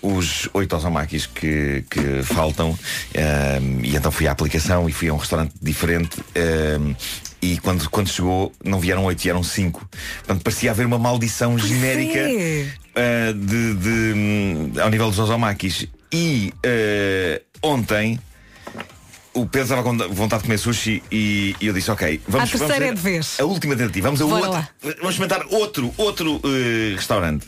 os 0.00 0.48
oito 0.54 0.76
osomakis 0.76 1.26
que, 1.26 1.84
que 1.90 2.22
faltam 2.22 2.78
Ehm, 3.14 3.80
e 3.82 3.96
então 3.96 4.12
fui 4.12 4.28
à 4.28 4.32
aplicação 4.32 4.88
e 4.88 4.92
fui 4.92 5.08
a 5.08 5.14
um 5.14 5.16
restaurante 5.16 5.52
diferente 5.60 6.16
ehm, 6.34 6.94
e 7.40 7.58
quando, 7.58 7.88
quando 7.90 8.08
chegou 8.08 8.52
não 8.64 8.80
vieram 8.80 9.04
oito, 9.04 9.22
vieram 9.22 9.42
cinco 9.42 9.88
Portanto 10.18 10.42
parecia 10.42 10.70
haver 10.70 10.86
uma 10.86 10.98
maldição 10.98 11.58
genérica 11.58 12.20
uh, 12.20 13.34
de, 13.34 13.74
de, 13.74 14.12
hum, 14.14 14.72
ao 14.80 14.90
nível 14.90 15.08
dos 15.10 15.18
osomakis. 15.18 15.86
E 16.12 16.52
uh, 16.64 17.44
ontem 17.62 18.18
o 19.36 19.44
Pedro 19.44 19.62
estava 19.62 19.82
com 19.82 19.96
vontade 20.14 20.42
de 20.42 20.46
comer 20.48 20.58
sushi 20.58 21.02
e, 21.12 21.54
e 21.60 21.66
eu 21.66 21.74
disse, 21.74 21.90
ok, 21.90 22.20
vamos, 22.26 22.48
A 22.48 22.58
terceira 22.58 22.86
vamos 22.86 22.90
é 22.90 22.94
de 22.94 23.00
vez. 23.00 23.36
A 23.38 23.44
última 23.44 23.76
tentativa, 23.76 24.08
vamos 24.08 24.22
a 24.22 24.24
Bora 24.24 24.46
outro. 24.46 24.52
lá. 24.52 24.68
Vamos 24.80 25.14
experimentar 25.14 25.46
outro, 25.50 25.92
outro 25.98 26.36
uh, 26.36 26.94
restaurante. 26.94 27.46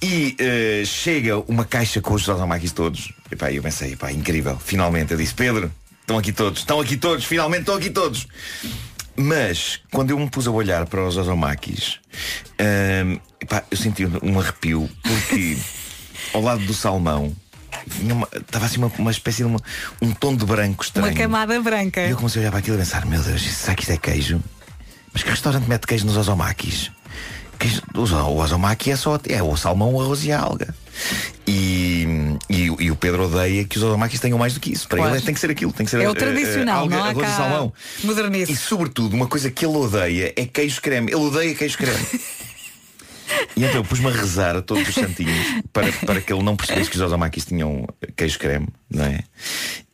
E 0.00 0.36
uh, 0.40 0.86
chega 0.86 1.38
uma 1.40 1.64
caixa 1.64 2.00
com 2.00 2.14
os 2.14 2.26
osomakis 2.28 2.72
todos. 2.72 3.12
E 3.30 3.36
pá, 3.36 3.52
eu 3.52 3.62
pensei, 3.62 3.96
pá, 3.96 4.12
incrível, 4.12 4.56
finalmente. 4.64 5.12
Eu 5.12 5.18
disse, 5.18 5.34
Pedro, 5.34 5.70
estão 6.00 6.16
aqui 6.16 6.32
todos, 6.32 6.60
estão 6.60 6.80
aqui 6.80 6.96
todos, 6.96 7.24
finalmente 7.24 7.60
estão 7.62 7.74
aqui 7.74 7.90
todos. 7.90 8.26
Mas 9.22 9.80
quando 9.92 10.10
eu 10.10 10.18
me 10.18 10.30
pus 10.30 10.46
a 10.46 10.50
olhar 10.50 10.86
para 10.86 11.04
os 11.06 11.16
osomakis, 11.16 11.98
hum, 12.58 13.18
epá, 13.40 13.62
eu 13.70 13.76
senti 13.76 14.06
um 14.22 14.40
arrepio 14.40 14.88
porque 15.02 15.58
ao 16.32 16.40
lado 16.40 16.64
do 16.64 16.72
salmão 16.72 17.36
estava 18.34 18.64
assim 18.64 18.78
uma, 18.78 18.90
uma 18.98 19.10
espécie 19.10 19.38
de 19.38 19.44
uma- 19.44 19.60
um 20.00 20.12
tom 20.12 20.34
de 20.34 20.44
branco 20.46 20.82
estranho. 20.84 21.08
Uma 21.08 21.14
camada 21.16 21.60
branca. 21.60 22.00
E 22.06 22.10
eu 22.10 22.16
comecei 22.16 22.40
a 22.40 22.42
olhar 22.44 22.50
para 22.50 22.60
aquilo 22.60 22.76
e 22.76 22.78
pensar, 22.78 23.04
meu 23.04 23.22
Deus, 23.22 23.42
será 23.42 23.74
que 23.74 23.82
isto 23.82 23.92
é 23.92 23.96
queijo? 23.98 24.42
Mas 25.12 25.22
que 25.22 25.30
restaurante 25.30 25.68
mete 25.68 25.86
queijo 25.86 26.06
nos 26.06 26.16
osomakis? 26.16 26.90
O 27.94 28.00
ozo- 28.00 28.16
o 28.16 28.38
osomaki 28.38 28.90
é 28.90 28.96
só 28.96 29.18
é 29.28 29.42
o 29.42 29.56
salmão, 29.56 29.94
o 29.94 30.00
arroz 30.00 30.24
e 30.24 30.32
a 30.32 30.40
alga. 30.40 30.74
E, 31.46 32.06
e, 32.48 32.70
o- 32.70 32.80
e 32.80 32.90
o 32.90 32.96
Pedro 32.96 33.24
odeia 33.24 33.64
que 33.64 33.76
os 33.76 33.82
osomakis 33.82 34.20
tenham 34.20 34.38
mais 34.38 34.54
do 34.54 34.60
que 34.60 34.72
isso. 34.72 34.86
Para 34.88 34.98
Claro. 34.98 35.14
ele 35.16 35.22
tem 35.24 35.34
que 35.34 35.40
ser 35.40 35.50
aquilo, 35.50 35.72
tem 35.72 35.84
que 35.84 35.90
ser 35.90 36.00
É 36.00 36.08
o 36.08 36.14
tradicional, 36.14 36.80
alga, 36.82 36.96
não 36.96 37.04
arroz 37.04 37.28
e 37.28 37.36
salmão. 37.36 37.72
modernice. 38.04 38.52
E 38.52 38.56
sobretudo, 38.56 39.14
uma 39.14 39.26
coisa 39.26 39.50
que 39.50 39.64
ele 39.64 39.76
odeia 39.76 40.32
é 40.36 40.46
queijo 40.46 40.80
creme. 40.80 41.08
Ele 41.12 41.20
odeia 41.20 41.54
queijo 41.54 41.76
creme. 41.78 41.98
E 43.56 43.62
então 43.64 43.76
eu 43.76 43.84
pus-me 43.84 44.08
a 44.08 44.10
rezar 44.10 44.56
a 44.56 44.60
todos 44.62 44.88
os 44.88 44.94
santinhos 44.94 45.62
para, 45.72 45.92
para 46.04 46.20
que 46.20 46.32
ele 46.32 46.42
não 46.42 46.56
percebesse 46.56 46.90
que 46.90 46.96
os 46.96 47.02
osomakis 47.02 47.44
tinham 47.44 47.86
queijo 48.16 48.36
creme, 48.40 48.66
não 48.90 49.04
é? 49.04 49.20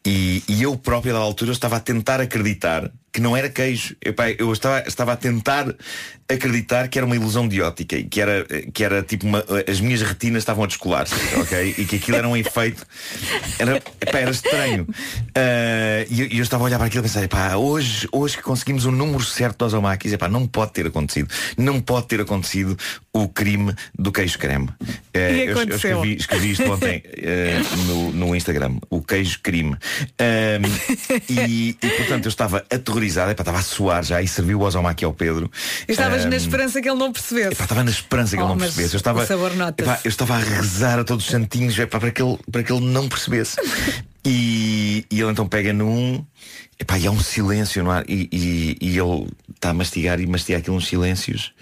E, 0.06 0.40
e 0.46 0.62
eu 0.62 0.76
próprio, 0.76 1.12
da 1.12 1.18
altura, 1.18 1.50
eu 1.50 1.52
estava 1.52 1.76
a 1.76 1.80
tentar 1.80 2.20
acreditar 2.20 2.92
que 3.16 3.20
não 3.20 3.36
era 3.36 3.48
queijo. 3.48 3.96
Epá, 4.04 4.30
eu 4.30 4.52
estava, 4.52 4.86
estava 4.86 5.12
a 5.14 5.16
tentar 5.16 5.74
acreditar 6.28 6.88
que 6.88 6.98
era 6.98 7.06
uma 7.06 7.16
ilusão 7.16 7.48
de 7.48 7.62
ótica 7.62 7.96
e 7.96 8.04
que 8.04 8.20
era, 8.20 8.44
que 8.74 8.84
era 8.84 9.02
tipo 9.02 9.26
uma, 9.26 9.42
as 9.66 9.80
minhas 9.80 10.02
retinas 10.02 10.42
estavam 10.42 10.64
a 10.64 10.66
descolar-se, 10.66 11.14
ok? 11.40 11.74
E 11.78 11.84
que 11.86 11.96
aquilo 11.96 12.18
era 12.18 12.28
um 12.28 12.36
efeito. 12.36 12.84
Era, 13.58 13.82
era 14.00 14.30
estranho. 14.30 14.86
Ah, 15.34 16.04
e 16.10 16.20
eu, 16.20 16.26
eu 16.26 16.42
estava 16.42 16.64
a 16.64 16.66
olhar 16.66 16.76
para 16.76 16.88
aquilo 16.88 17.02
e 17.02 17.08
pensar, 17.08 17.22
epá, 17.22 17.56
hoje, 17.56 18.06
hoje 18.12 18.36
que 18.36 18.42
conseguimos 18.42 18.84
o 18.84 18.90
número 18.90 19.24
certo 19.24 19.66
dos 19.66 20.12
epá, 20.12 20.28
não 20.28 20.46
pode 20.46 20.72
ter 20.72 20.86
acontecido. 20.86 21.30
Não 21.56 21.80
pode 21.80 22.08
ter 22.08 22.20
acontecido 22.20 22.76
o 23.14 23.28
crime 23.28 23.74
do 23.98 24.12
queijo 24.12 24.38
creme. 24.38 24.68
E 25.14 25.46
eu, 25.46 25.56
eu 25.56 25.76
escrevi, 25.76 26.16
escrevi 26.16 26.50
isto 26.50 26.70
ontem 26.70 27.02
eh, 27.06 27.62
no, 27.86 28.12
no 28.12 28.36
Instagram, 28.36 28.76
o 28.90 29.00
queijo 29.00 29.40
crime. 29.42 29.74
Ahm, 30.18 30.64
e, 31.28 31.76
e, 31.82 31.88
portanto 31.96 32.26
eu 32.26 32.28
estava 32.28 32.64
aterrorizado, 32.70 33.30
epá, 33.30 33.42
estava 33.42 33.58
a 33.58 33.62
suar 33.62 34.04
já 34.04 34.20
e 34.22 34.28
servi 34.28 34.54
o 34.54 34.60
osomaki 34.60 35.04
ao 35.04 35.12
Pedro. 35.12 35.50
Estavas 35.88 36.24
na 36.24 36.30
Ahm, 36.36 36.36
esperança 36.36 36.80
que 36.80 36.88
ele 36.88 36.98
não 36.98 37.12
percebesse. 37.12 37.52
Epá, 37.52 37.64
estava 37.64 37.84
na 37.84 37.90
esperança 37.90 38.36
que 38.36 38.42
Oh, 38.42 38.46
ele 38.46 38.52
não 38.52 38.58
percebesse. 38.58 38.94
Eu 38.94 38.98
estava, 38.98 39.24
epá, 39.24 40.00
eu 40.04 40.08
estava 40.08 40.34
a 40.34 40.38
rezar 40.38 40.98
a 40.98 41.04
todos 41.04 41.24
os 41.24 41.30
santinhos 41.30 41.78
epá, 41.78 41.98
para, 42.00 42.10
que 42.10 42.22
ele, 42.22 42.38
para 42.50 42.62
que 42.62 42.72
ele 42.72 42.84
não 42.86 43.08
percebesse. 43.08 43.56
E, 44.28 45.06
e 45.08 45.20
ele 45.20 45.30
então 45.30 45.46
pega 45.46 45.72
num. 45.72 46.24
Epá, 46.80 46.98
e 46.98 47.06
há 47.06 47.12
um 47.12 47.20
silêncio 47.20 47.84
no 47.84 47.92
ar. 47.92 48.04
E, 48.08 48.28
e, 48.32 48.76
e 48.80 48.98
ele 48.98 49.28
está 49.54 49.70
a 49.70 49.72
mastigar 49.72 50.18
e 50.18 50.26
mastiga 50.26 50.58
aquilo 50.58 50.74
uns 50.74 50.88
silêncios. 50.88 51.52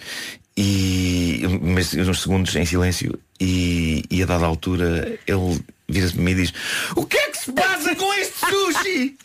e 0.56 1.42
mas 1.60 1.92
uns 1.92 2.22
segundos 2.22 2.56
em 2.56 2.64
silêncio 2.64 3.18
e, 3.38 4.02
e 4.10 4.22
a 4.22 4.26
dada 4.26 4.46
altura 4.46 5.18
ele 5.26 5.60
vira-se 5.88 6.14
para 6.14 6.22
mim 6.22 6.30
e 6.30 6.34
diz 6.36 6.54
O 6.96 7.04
que 7.04 7.18
é 7.18 7.30
que 7.30 7.33
se 7.44 7.52
passa 7.52 7.94
com 7.96 8.14
este 8.14 8.34
sushi? 8.38 9.16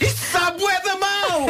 Isto 0.00 0.20
sabe 0.32 0.58
bué 0.60 0.80
da 0.82 0.96
mal! 0.96 1.46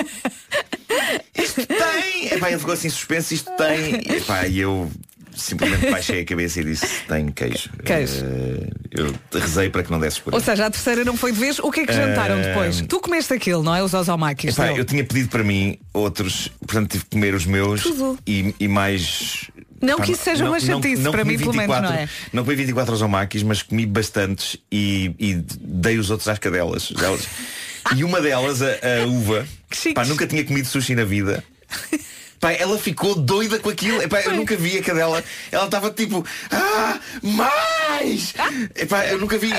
Isto 1.37 1.67
tem! 1.67 2.29
Epá, 2.33 2.49
ele 2.51 2.59
ficou 2.59 2.75
assim 2.75 2.89
suspenso, 2.89 3.35
isto 3.35 3.51
tem. 3.57 4.17
Epá, 4.17 4.47
e 4.47 4.61
eu 4.61 4.91
simplesmente 5.37 5.91
baixei 5.91 6.21
a 6.21 6.25
cabeça 6.25 6.61
e 6.61 6.65
disse 6.65 6.87
tem 7.09 7.27
queijo. 7.29 7.69
Queijo. 7.85 8.25
Eh, 8.25 8.71
eu 8.93 9.13
rezei 9.41 9.69
para 9.69 9.83
que 9.83 9.91
não 9.91 9.99
desses 9.99 10.21
por 10.21 10.33
Ou 10.33 10.39
aí. 10.39 10.45
seja, 10.45 10.67
a 10.67 10.71
terceira 10.71 11.05
não 11.05 11.17
foi 11.17 11.33
de 11.33 11.41
vez. 11.41 11.59
O 11.59 11.73
que 11.73 11.81
é 11.81 11.87
que 11.87 11.93
jantaram 11.93 12.37
Eh, 12.39 12.43
depois? 12.49 12.81
Tu 12.83 13.01
comeste 13.01 13.33
aquilo, 13.35 13.63
não 13.65 13.75
é? 13.75 13.83
Os 13.83 13.93
ozomakis. 13.95 14.55
Epá, 14.57 14.73
eu 14.73 14.85
tinha 14.85 15.03
pedido 15.05 15.29
para 15.29 15.43
mim 15.43 15.77
outros, 15.93 16.49
portanto 16.65 16.93
tive 16.93 17.05
que 17.05 17.11
comer 17.11 17.35
os 17.35 17.45
meus 17.47 17.83
Tudo. 17.83 18.17
e, 18.27 18.55
e 18.61 18.69
mais. 18.69 19.51
Não 19.81 19.99
que 19.99 20.13
isso 20.13 20.23
seja 20.25 20.45
uma 20.47 20.59
chatice, 20.61 21.03
para 21.11 21.25
mim, 21.25 21.37
pelo 21.39 21.53
menos, 21.55 21.81
não 21.81 21.93
é? 21.93 22.09
Não 22.33 22.45
comi 22.45 22.57
24 22.57 22.95
ozomakis, 22.95 23.43
mas 23.43 23.63
comi 23.63 23.85
bastantes 23.87 24.57
e, 24.71 25.15
e 25.19 25.35
dei 25.61 25.99
os 25.99 26.11
outros 26.11 26.29
às 26.29 26.39
cadelas. 26.39 26.93
Elas- 27.03 27.27
E 27.95 28.03
uma 28.03 28.19
delas, 28.19 28.63
a, 28.63 28.69
a 29.03 29.07
uva, 29.07 29.47
pá, 29.95 30.07
nunca 30.07 30.27
tinha 30.27 30.43
comido 30.43 30.67
sushi 30.67 30.95
na 30.95 31.05
vida. 31.05 31.45
Pá, 32.45 32.53
ela 32.53 32.79
ficou 32.79 33.15
doida 33.15 33.59
com 33.59 33.71
aquilo. 33.71 34.03
Epá, 34.03 34.21
eu 34.21 34.33
nunca 34.33 34.55
vi 34.55 34.77
a 34.77 34.83
cadela. 34.83 35.25
Ela 35.51 35.65
estava 35.65 35.91
tipo, 35.91 36.23
ah, 36.51 37.01
mais! 37.23 38.35
Epá, 38.77 39.07
eu 39.07 39.19
nunca 39.19 39.39
vi. 39.39 39.51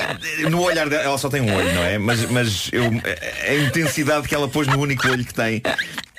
No 0.48 0.62
olhar 0.62 0.88
dela, 0.88 1.02
ela 1.02 1.18
só 1.18 1.28
tem 1.28 1.40
um 1.40 1.52
olho, 1.52 1.74
não 1.74 1.82
é? 1.82 1.98
Mas, 1.98 2.30
mas 2.30 2.70
eu, 2.72 2.84
a 2.84 3.54
intensidade 3.56 4.28
que 4.28 4.34
ela 4.36 4.46
pôs 4.46 4.68
no 4.68 4.78
único 4.78 5.08
olho 5.08 5.24
que 5.24 5.34
tem. 5.34 5.60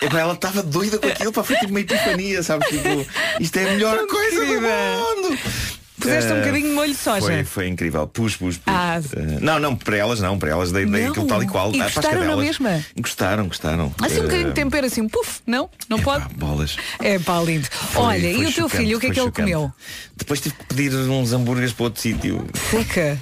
Epá, 0.01 0.19
ela 0.19 0.33
estava 0.33 0.61
doida 0.61 0.97
com 0.97 1.07
aquilo, 1.07 1.31
pá, 1.31 1.41
foi 1.41 1.55
tipo 1.55 1.69
uma 1.69 1.79
epifania, 1.79 2.43
sabes? 2.43 2.67
Tipo, 2.67 3.07
isto 3.39 3.57
é 3.59 3.69
a 3.69 3.71
melhor 3.71 4.05
coisa 4.05 4.45
do 4.45 4.53
mundo! 4.55 5.39
Puseste 5.99 6.31
um 6.31 6.35
Eh, 6.35 6.39
bocadinho 6.41 6.67
de 6.69 6.73
molho 6.75 6.91
de 6.91 6.97
soja. 6.97 7.25
Foi, 7.25 7.43
foi 7.43 7.67
incrível. 7.67 8.07
Pus, 8.07 8.35
pus, 8.35 8.57
pus. 8.57 8.63
Ah. 8.73 8.99
Eh, 9.15 9.39
não, 9.41 9.59
não, 9.59 9.75
para 9.75 9.97
elas 9.97 10.19
não, 10.19 10.37
para 10.37 10.49
elas 10.51 10.71
dei, 10.71 10.85
dei 10.85 11.03
Não. 11.05 11.09
aquilo 11.11 11.25
tal 11.27 11.41
e 11.43 11.47
qual. 11.47 11.73
E 11.73 11.81
as 11.81 11.93
gostaram 11.93 12.23
na 12.23 12.35
mesma? 12.37 12.83
Gostaram, 12.99 13.47
gostaram. 13.47 13.93
Assim 14.01 14.19
um 14.19 14.23
bocadinho 14.23 14.47
Eh, 14.47 14.49
de 14.49 14.53
tempero 14.55 14.85
assim, 14.85 15.07
puf, 15.09 15.39
não? 15.47 15.69
Não 15.89 15.99
pode? 15.99 16.31
Bolas. 16.35 16.77
É 16.99 17.17
pá, 17.17 17.39
lindo. 17.41 17.67
Foi- 17.71 18.01
Olha, 18.03 18.33
foi 18.35 18.43
e 18.43 18.45
o 18.47 18.53
teu 18.53 18.69
filho, 18.69 18.97
o 18.97 18.99
que 18.99 19.07
é 19.07 19.09
que 19.11 19.19
ele 19.19 19.25
chocante. 19.27 19.51
comeu? 19.51 19.71
Depois 20.15 20.39
tive 20.39 20.55
que 20.55 20.65
pedir 20.65 20.93
uns 20.95 21.33
hambúrgueres 21.33 21.73
para 21.73 21.83
outro 21.85 22.01
sítio. 22.01 22.45
Seca. 22.69 23.19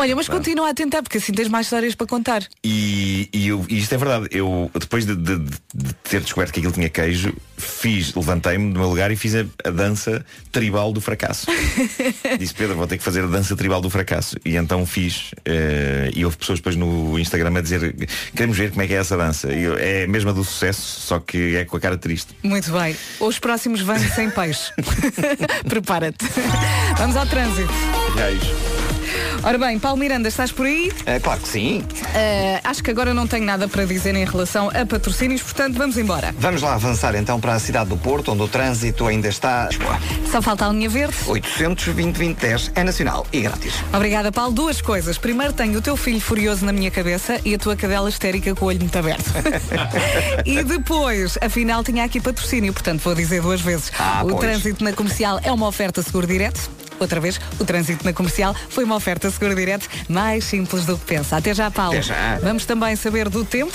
Olha, 0.00 0.14
mas 0.14 0.28
continua 0.28 0.70
a 0.70 0.74
tentar, 0.74 1.02
porque 1.02 1.18
assim 1.18 1.32
tens 1.32 1.48
mais 1.48 1.66
histórias 1.66 1.92
para 1.94 2.06
contar. 2.06 2.44
E, 2.62 3.28
e 3.32 3.48
eu- 3.48 3.66
e 3.68 3.78
isto 3.80 3.92
é 3.92 3.98
verdade. 3.98 4.28
Eu, 4.30 4.70
depois 4.78 5.04
de, 5.04 5.16
de- 5.16 5.38
de 5.74 5.92
ter 6.04 6.20
descoberto 6.20 6.52
que 6.52 6.60
aquilo 6.60 6.72
tinha 6.72 6.88
queijo, 6.88 7.34
fiz, 7.56 8.14
levantei-me 8.14 8.72
do 8.72 8.78
meu 8.78 8.88
lugar 8.88 9.10
e 9.10 9.16
fiz 9.16 9.34
a, 9.34 9.44
a 9.64 9.70
dança 9.70 10.24
tribal 10.52 10.92
do 10.92 11.00
fracasso. 11.00 11.46
Disse 12.38 12.54
Pedro, 12.54 12.76
vou 12.76 12.86
ter 12.86 12.96
que 12.96 13.02
fazer 13.02 13.24
a 13.24 13.26
dança 13.26 13.56
tribal 13.56 13.80
do 13.80 13.90
fracasso. 13.90 14.36
E 14.44 14.54
então 14.56 14.86
fiz. 14.86 15.32
eh, 15.44 16.10
e 16.14 16.24
houve 16.24 16.36
pessoas 16.36 16.60
depois 16.60 16.76
no 16.76 17.18
Instagram 17.18 17.58
a 17.58 17.60
dizer 17.60 17.94
queremos 18.36 18.56
ver 18.56 18.70
como 18.70 18.82
é 18.82 18.86
que 18.86 18.94
é 18.94 18.98
essa 18.98 19.16
dança. 19.16 19.48
Eu, 19.48 19.76
é 19.76 20.04
a 20.04 20.08
mesma 20.08 20.32
do 20.32 20.44
sucesso, 20.44 21.00
só 21.00 21.18
que 21.18 21.56
é 21.56 21.64
com 21.64 21.76
a 21.76 21.80
cara 21.80 21.98
triste. 21.98 22.36
Muito 22.44 22.70
bem. 22.70 22.94
Os 23.18 23.40
próximos 23.40 23.80
vêm 23.80 23.98
sem 23.98 24.30
peixe. 24.30 24.70
Prepara-te. 25.68 26.24
Vamos 26.98 27.16
ao 27.16 27.26
trânsito. 27.26 27.72
Isso. 28.36 28.77
Ora 29.42 29.56
bem, 29.56 29.78
Paulo 29.78 29.98
Miranda, 29.98 30.28
estás 30.28 30.50
por 30.50 30.66
aí? 30.66 30.90
É, 31.06 31.20
claro 31.20 31.40
que 31.40 31.48
sim. 31.48 31.84
Eh, 32.14 32.60
acho 32.64 32.82
que 32.82 32.90
agora 32.90 33.14
não 33.14 33.26
tenho 33.26 33.44
nada 33.44 33.68
para 33.68 33.84
dizer 33.84 34.14
em 34.14 34.24
relação 34.24 34.68
a 34.68 34.84
patrocínios, 34.84 35.42
portanto 35.42 35.78
vamos 35.78 35.96
embora. 35.96 36.34
Vamos 36.38 36.60
lá 36.60 36.74
avançar 36.74 37.14
então 37.14 37.40
para 37.40 37.54
a 37.54 37.58
cidade 37.58 37.88
do 37.88 37.96
Porto, 37.96 38.32
onde 38.32 38.42
o 38.42 38.48
trânsito 38.48 39.06
ainda 39.06 39.28
está. 39.28 39.68
Só 40.30 40.42
falta 40.42 40.66
a 40.66 40.72
linha 40.72 40.88
verde. 40.88 41.16
820 41.26 42.38
é 42.74 42.84
nacional 42.84 43.26
e 43.32 43.42
grátis. 43.42 43.74
Obrigada, 43.92 44.32
Paulo. 44.32 44.52
Duas 44.52 44.80
coisas. 44.80 45.16
Primeiro, 45.18 45.52
tenho 45.52 45.78
o 45.78 45.82
teu 45.82 45.96
filho 45.96 46.20
furioso 46.20 46.66
na 46.66 46.72
minha 46.72 46.90
cabeça 46.90 47.40
e 47.44 47.54
a 47.54 47.58
tua 47.58 47.76
cadela 47.76 48.08
histérica 48.08 48.54
com 48.54 48.64
o 48.64 48.68
olho 48.68 48.80
muito 48.80 48.98
aberto. 48.98 49.32
e 50.44 50.62
depois, 50.64 51.38
afinal, 51.40 51.84
tinha 51.84 52.04
aqui 52.04 52.20
patrocínio, 52.20 52.72
portanto 52.72 53.00
vou 53.00 53.14
dizer 53.14 53.40
duas 53.40 53.60
vezes. 53.60 53.92
Ah, 53.98 54.22
o 54.24 54.28
pois. 54.28 54.40
trânsito 54.40 54.82
na 54.82 54.92
comercial 54.92 55.40
é 55.42 55.52
uma 55.52 55.66
oferta 55.66 56.02
seguro 56.02 56.26
direto. 56.26 56.87
Outra 57.00 57.20
vez, 57.20 57.40
o 57.58 57.64
trânsito 57.64 58.04
na 58.04 58.12
comercial 58.12 58.54
foi 58.68 58.84
uma 58.84 58.96
oferta 58.96 59.30
seguro 59.30 59.54
direto 59.54 59.88
mais 60.08 60.44
simples 60.44 60.84
do 60.84 60.96
que 60.98 61.04
pensa. 61.04 61.36
Até 61.36 61.54
já, 61.54 61.70
Paulo. 61.70 61.92
Até 61.92 62.02
já. 62.02 62.38
Vamos 62.42 62.64
também 62.64 62.96
saber 62.96 63.28
do 63.28 63.44
tempo. 63.44 63.72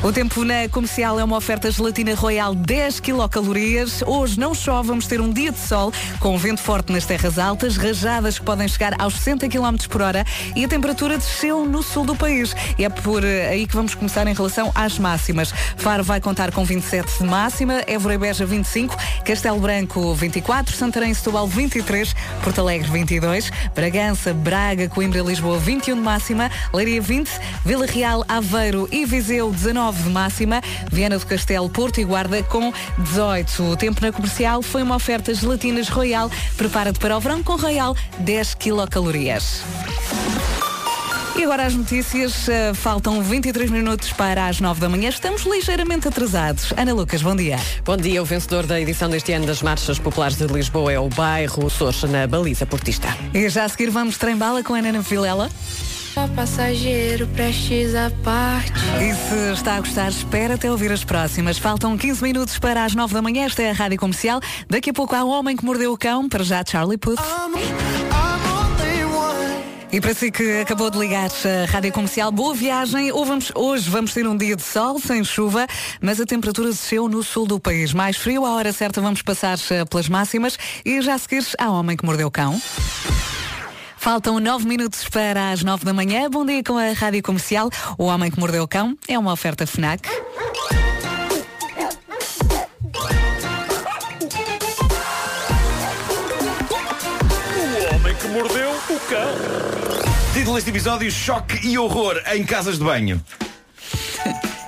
O 0.00 0.12
tempo 0.12 0.44
na 0.44 0.68
comercial 0.68 1.18
é 1.18 1.24
uma 1.24 1.36
oferta 1.36 1.68
gelatina 1.72 2.14
royal 2.14 2.54
10 2.54 3.00
quilocalorias. 3.00 4.00
Hoje 4.06 4.38
não 4.38 4.54
chove, 4.54 4.88
vamos 4.88 5.08
ter 5.08 5.20
um 5.20 5.30
dia 5.30 5.50
de 5.50 5.58
sol 5.58 5.92
com 6.20 6.38
vento 6.38 6.60
forte 6.60 6.92
nas 6.92 7.04
terras 7.04 7.36
altas, 7.36 7.76
rajadas 7.76 8.38
que 8.38 8.44
podem 8.44 8.68
chegar 8.68 8.94
aos 9.00 9.14
60 9.14 9.48
km 9.48 9.76
por 9.88 10.00
hora 10.00 10.24
e 10.54 10.64
a 10.64 10.68
temperatura 10.68 11.18
desceu 11.18 11.66
no 11.66 11.82
sul 11.82 12.06
do 12.06 12.14
país. 12.14 12.54
E 12.78 12.84
é 12.84 12.88
por 12.88 13.24
eh, 13.24 13.48
aí 13.48 13.66
que 13.66 13.74
vamos 13.74 13.96
começar 13.96 14.24
em 14.28 14.32
relação 14.32 14.70
às 14.72 14.98
máximas. 15.00 15.52
Faro 15.76 16.04
vai 16.04 16.20
contar 16.20 16.52
com 16.52 16.64
27 16.64 17.18
de 17.18 17.24
máxima, 17.24 17.82
Évora 17.86 18.14
e 18.14 18.18
Beja 18.18 18.46
25, 18.46 18.96
Castelo 19.24 19.58
Branco 19.58 20.14
24, 20.14 20.76
Santarém 20.76 21.10
e 21.10 21.14
Setúbal 21.14 21.48
23, 21.48 22.14
Porto 22.44 22.60
Alegre 22.60 22.88
22, 22.88 23.50
Bragança, 23.74 24.32
Braga, 24.32 24.88
Coimbra 24.88 25.18
e 25.18 25.22
Lisboa 25.22 25.58
21 25.58 25.96
de 25.96 26.02
máxima, 26.02 26.50
Leiria 26.72 27.02
20, 27.02 27.28
Vila 27.64 27.84
Real, 27.84 28.24
Aveiro 28.28 28.88
e 28.92 29.04
Viseu 29.04 29.50
19 29.50 29.87
de 29.96 30.08
máxima, 30.10 30.60
Viana 30.90 31.18
do 31.18 31.26
Castelo, 31.26 31.68
Porto 31.68 32.00
e 32.00 32.04
Guarda 32.04 32.42
com 32.42 32.72
18. 32.98 33.62
O 33.62 33.76
tempo 33.76 34.00
na 34.00 34.12
comercial 34.12 34.62
foi 34.62 34.82
uma 34.82 34.96
oferta 34.96 35.32
gelatinas 35.34 35.88
Royal. 35.88 36.30
Prepara-te 36.56 36.98
para 36.98 37.16
o 37.16 37.20
verão 37.20 37.42
com 37.42 37.56
Royal 37.56 37.96
10 38.18 38.54
quilocalorias. 38.54 39.62
E 41.38 41.44
agora 41.44 41.66
as 41.66 41.74
notícias. 41.74 42.48
eh, 42.48 42.74
faltam 42.74 43.22
23 43.22 43.70
minutos 43.70 44.12
para 44.12 44.48
as 44.48 44.60
9 44.60 44.80
da 44.80 44.88
manhã. 44.88 45.08
Estamos 45.08 45.42
ligeiramente 45.42 46.08
atrasados. 46.08 46.72
Ana 46.76 46.92
Lucas, 46.92 47.22
bom 47.22 47.36
dia. 47.36 47.56
Bom 47.84 47.96
dia, 47.96 48.20
o 48.20 48.24
vencedor 48.24 48.66
da 48.66 48.80
edição 48.80 49.08
deste 49.08 49.32
ano 49.32 49.46
das 49.46 49.62
Marchas 49.62 50.00
Populares 50.00 50.36
de 50.36 50.44
Lisboa 50.46 50.92
é 50.92 50.98
o 50.98 51.08
bairro 51.08 51.70
Socha, 51.70 52.08
na 52.08 52.26
Baliza 52.26 52.66
Portista. 52.66 53.16
E 53.32 53.48
já 53.48 53.64
a 53.64 53.68
seguir 53.68 53.88
vamos 53.88 54.18
trem-bala 54.18 54.64
com 54.64 54.74
a 54.74 54.78
Ana 54.78 55.00
Vilela. 55.00 55.48
Passageiro, 56.34 57.26
prestes 57.28 57.94
a 57.94 58.10
parte. 58.24 58.72
E 59.00 59.14
se 59.14 59.52
está 59.52 59.76
a 59.76 59.80
gostar, 59.80 60.08
espera 60.08 60.54
até 60.54 60.70
ouvir 60.70 60.90
as 60.90 61.04
próximas. 61.04 61.58
Faltam 61.58 61.96
15 61.96 62.22
minutos 62.22 62.58
para 62.58 62.84
as 62.84 62.94
9 62.94 63.14
da 63.14 63.22
manhã. 63.22 63.44
Esta 63.44 63.62
é 63.62 63.70
a 63.70 63.72
Rádio 63.72 63.98
Comercial. 63.98 64.40
Daqui 64.68 64.90
a 64.90 64.92
pouco 64.92 65.14
há 65.14 65.22
o 65.22 65.28
Homem 65.28 65.56
que 65.56 65.64
Mordeu 65.64 65.92
o 65.92 65.98
Cão, 65.98 66.28
para 66.28 66.42
já 66.42 66.64
Charlie 66.66 66.98
Puth. 66.98 67.20
E 69.92 70.00
para 70.00 70.12
si 70.12 70.30
que 70.30 70.60
acabou 70.60 70.90
de 70.90 70.98
ligar 70.98 71.30
a 71.30 71.70
Rádio 71.70 71.92
Comercial, 71.92 72.32
boa 72.32 72.54
viagem. 72.54 73.12
Hoje 73.12 73.28
vamos, 73.28 73.52
hoje 73.54 73.88
vamos 73.88 74.12
ter 74.12 74.26
um 74.26 74.36
dia 74.36 74.56
de 74.56 74.62
sol, 74.62 74.98
sem 74.98 75.22
chuva, 75.22 75.66
mas 76.00 76.20
a 76.20 76.26
temperatura 76.26 76.68
desceu 76.68 77.08
no 77.08 77.22
sul 77.22 77.46
do 77.46 77.60
país. 77.60 77.92
Mais 77.94 78.16
frio, 78.16 78.44
à 78.44 78.54
hora 78.54 78.72
certa 78.72 79.00
vamos 79.00 79.22
passar 79.22 79.56
eh, 79.70 79.84
pelas 79.84 80.08
máximas. 80.08 80.58
E 80.84 81.00
já 81.00 81.14
a 81.14 81.18
seguir, 81.18 81.44
há 81.58 81.70
Homem 81.70 81.96
que 81.96 82.04
Mordeu 82.04 82.26
o 82.26 82.30
Cão. 82.30 82.60
Faltam 83.98 84.38
nove 84.38 84.66
minutos 84.66 85.08
para 85.08 85.50
as 85.50 85.64
nove 85.64 85.84
da 85.84 85.92
manhã. 85.92 86.30
Bom 86.30 86.46
dia 86.46 86.62
com 86.62 86.78
a 86.78 86.92
Rádio 86.92 87.20
Comercial. 87.22 87.68
O 87.98 88.04
Homem 88.04 88.30
que 88.30 88.38
Mordeu 88.38 88.62
o 88.62 88.68
Cão 88.68 88.96
é 89.08 89.18
uma 89.18 89.32
oferta 89.32 89.66
FNAC. 89.66 90.08
O 97.56 97.94
homem 97.94 98.14
que 98.14 98.28
mordeu 98.28 98.70
o 98.70 99.00
cão. 99.08 99.34
Título 100.32 100.54
deste 100.54 100.70
episódio: 100.70 101.10
Choque 101.10 101.66
e 101.66 101.76
horror 101.76 102.22
em 102.32 102.44
casas 102.44 102.78
de 102.78 102.84
banho. 102.84 103.20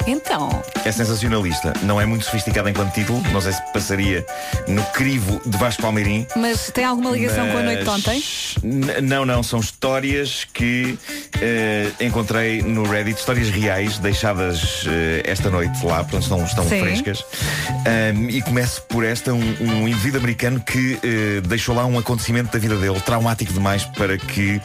Então, 0.07 0.63
É 0.85 0.91
sensacionalista. 0.91 1.73
Não 1.83 2.01
é 2.01 2.07
muito 2.07 2.25
sofisticado 2.25 2.69
enquanto 2.69 2.93
título. 2.95 3.23
Não 3.33 3.41
sei 3.41 3.53
se 3.53 3.63
passaria 3.73 4.25
no 4.67 4.83
crivo 4.93 5.41
de 5.45 5.57
Vasco 5.59 5.83
Palmeirim. 5.83 6.27
mas 6.37 6.71
tem 6.71 6.85
alguma 6.85 7.11
ligação 7.11 7.47
com 7.51 7.59
a 7.59 7.63
noite 7.63 7.81
de 7.81 7.85
Mas- 7.85 7.99
ontem? 7.99 8.23
Não, 9.03 9.25
não, 9.27 9.43
são 9.43 9.61
histórias 9.61 10.47
que 10.55 10.99
eh, 11.41 11.91
encontrei 12.01 12.63
no 12.63 12.85
Reddit, 12.85 13.19
histórias 13.19 13.51
reais 13.51 13.99
deixadas 13.99 14.85
eh, 14.87 15.23
esta 15.27 15.51
noite 15.51 15.85
lá, 15.85 16.03
portanto 16.03 16.23
estão, 16.23 16.45
estão 16.45 16.69
Sim. 16.69 16.81
frescas. 16.81 17.25
Ahm, 17.87 18.31
e 18.31 18.41
começo 18.43 18.83
por 18.83 19.05
esta, 19.05 19.33
um, 19.35 19.57
um 19.61 19.87
indivíduo 19.89 20.19
americano 20.21 20.61
que 20.61 20.99
eh, 21.03 21.41
deixou 21.47 21.75
lá 21.75 21.85
um 21.85 21.99
acontecimento 21.99 22.51
da 22.53 22.59
vida 22.59 22.77
dele, 22.77 23.01
traumático 23.01 23.53
demais 23.53 23.85
para 23.85 24.17
que 24.17 24.61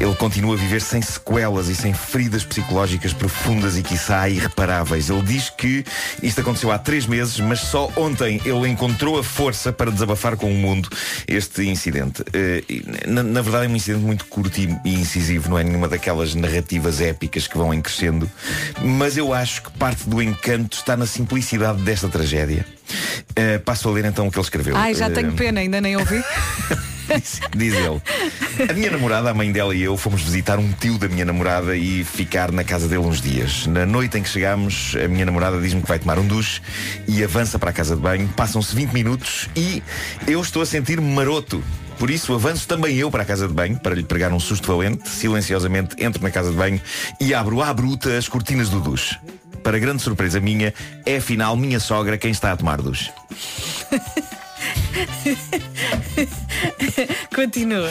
ele 0.00 0.14
continue 0.16 0.54
a 0.54 0.56
viver 0.56 0.80
sem 0.82 1.00
sequelas 1.00 1.68
e 1.68 1.74
sem 1.74 1.92
feridas 1.94 2.44
psicológicas 2.44 3.12
profundas 3.12 3.76
e 3.78 3.82
quiçá 3.82 4.28
irreparáveis 4.28 4.73
Ele 4.82 5.22
diz 5.22 5.50
que 5.50 5.84
isto 6.22 6.40
aconteceu 6.40 6.70
há 6.72 6.78
três 6.78 7.06
meses, 7.06 7.38
mas 7.40 7.60
só 7.60 7.90
ontem 7.96 8.40
ele 8.44 8.68
encontrou 8.68 9.18
a 9.18 9.24
força 9.24 9.72
para 9.72 9.90
desabafar 9.90 10.36
com 10.36 10.50
o 10.50 10.54
mundo 10.54 10.88
este 11.28 11.62
incidente. 11.64 12.22
Eh, 12.32 12.62
na, 13.06 13.22
na 13.22 13.42
verdade 13.42 13.66
é 13.66 13.68
um 13.68 13.76
incidente 13.76 14.02
muito 14.04 14.24
curto 14.26 14.58
e, 14.60 14.68
incisivo, 14.84 15.50
não 15.50 15.58
é 15.58 15.64
nenhuma 15.64 15.88
daquelas 15.88 16.34
narrativas 16.34 17.00
épicas 17.00 17.46
que 17.46 17.56
vão 17.56 17.72
em 17.72 17.80
crescendo, 17.80 18.30
mas 18.82 19.16
eu 19.16 19.32
acho 19.32 19.62
que 19.62 19.70
parte 19.72 20.08
do 20.08 20.20
encanto 20.22 20.76
está 20.76 20.96
na 20.96 21.06
simplicidade 21.06 21.80
desta 21.82 22.08
tragédia. 22.08 22.66
Eh, 23.36 23.58
passo 23.58 23.88
a 23.88 23.92
ler 23.92 24.04
então 24.04 24.26
o 24.26 24.30
que 24.30 24.36
ele 24.38 24.44
escreveu. 24.44 24.76
Ai, 24.76 24.94
já 24.94 25.06
Eh, 25.06 25.10
tenho 25.10 25.32
pena, 25.32 25.60
ainda 25.60 25.80
nem 25.80 25.96
ouvi. 25.96 26.22
diz, 27.08 27.40
diz 27.54 27.74
ele. 27.74 28.02
A 28.68 28.72
minha 28.72 28.90
namorada, 28.90 29.30
a 29.30 29.34
mãe 29.34 29.50
dela 29.50 29.74
e 29.74 29.82
eu 29.82 29.96
fomos 29.96 30.22
visitar 30.22 30.58
um 30.58 30.72
tio 30.72 30.98
da 30.98 31.08
minha 31.08 31.24
namorada 31.24 31.76
e 31.76 32.04
ficar 32.04 32.52
na 32.52 32.64
casa 32.64 32.88
dele 32.88 33.02
uns 33.02 33.20
dias. 33.20 33.66
Na 33.66 33.86
noite 33.86 34.18
em 34.18 34.22
que 34.22 34.28
chegámos, 34.28 34.96
a 35.02 35.08
minha 35.08 35.24
namorada 35.24 35.60
diz-me 35.60 35.82
que 35.82 35.88
vai 35.88 35.98
tomar 35.98 36.18
um 36.18 36.26
duche 36.26 36.60
e 37.06 37.22
avança 37.22 37.58
para 37.58 37.70
a 37.70 37.72
casa 37.72 37.96
de 37.96 38.02
banho. 38.02 38.28
Passam-se 38.28 38.74
20 38.74 38.92
minutos 38.92 39.48
e 39.56 39.82
eu 40.26 40.40
estou 40.40 40.62
a 40.62 40.66
sentir-me 40.66 41.14
maroto. 41.14 41.62
Por 41.98 42.10
isso 42.10 42.34
avanço 42.34 42.66
também 42.66 42.96
eu 42.96 43.10
para 43.10 43.22
a 43.22 43.26
casa 43.26 43.46
de 43.46 43.54
banho 43.54 43.78
para 43.78 43.94
lhe 43.94 44.02
pregar 44.02 44.32
um 44.32 44.40
susto 44.40 44.66
valente. 44.66 45.08
Silenciosamente 45.08 45.94
entro 46.02 46.22
na 46.22 46.30
casa 46.30 46.50
de 46.50 46.56
banho 46.56 46.80
e 47.20 47.32
abro 47.32 47.62
à 47.62 47.72
bruta 47.72 48.16
as 48.16 48.28
cortinas 48.28 48.68
do 48.68 48.80
duche. 48.80 49.16
Para 49.62 49.78
grande 49.78 50.02
surpresa 50.02 50.40
minha, 50.40 50.74
é 51.06 51.16
afinal 51.16 51.56
minha 51.56 51.80
sogra 51.80 52.18
quem 52.18 52.30
está 52.30 52.52
a 52.52 52.56
tomar 52.56 52.82
duche. 52.82 53.10
Continua. 57.34 57.90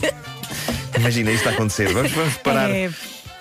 Imagina 0.98 1.30
isto 1.30 1.48
a 1.48 1.52
acontecer. 1.52 1.92
Vamos, 1.92 2.12
vamos 2.12 2.34
parar. 2.38 2.70
É, 2.70 2.90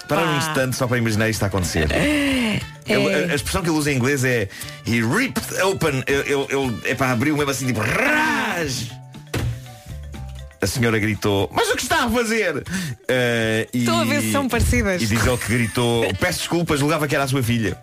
Parar 0.08 0.24
um 0.28 0.38
instante 0.38 0.76
só 0.76 0.88
para 0.88 0.98
imaginar 0.98 1.30
isto 1.30 1.44
a 1.44 1.48
acontecer. 1.48 1.88
Ele- 1.92 3.14
a, 3.14 3.32
a 3.32 3.36
expressão 3.36 3.62
que 3.62 3.70
ele 3.70 3.78
usa 3.78 3.92
em 3.92 3.96
inglês 3.98 4.24
é 4.24 4.48
He 4.88 5.02
ripped 5.04 5.62
open. 5.62 6.04
Ele, 6.08 6.22
ele, 6.34 6.48
ele 6.50 6.80
é 6.86 6.96
para 6.96 7.12
abrir 7.12 7.32
mesmo 7.34 7.52
assim 7.52 7.68
tipo 7.68 7.80
Ras! 7.80 8.88
A 10.62 10.68
senhora 10.68 11.00
gritou, 11.00 11.50
mas 11.54 11.70
o 11.70 11.76
que 11.76 11.84
está 11.84 12.04
a 12.04 12.10
fazer? 12.10 12.64
Eh, 13.08 13.68
e- 13.74 13.80
Estou 13.80 13.96
a 13.96 14.04
ver 14.04 14.22
se 14.22 14.32
são 14.32 14.48
parecidas. 14.50 15.02
E 15.02 15.06
diz 15.06 15.26
ele 15.26 15.38
que 15.38 15.48
gritou, 15.54 16.14
peço 16.16 16.40
desculpas, 16.40 16.80
julgava 16.82 17.08
que 17.08 17.16
era 17.16 17.24
a 17.24 17.28
sua 17.28 17.42
filha. 17.42 17.78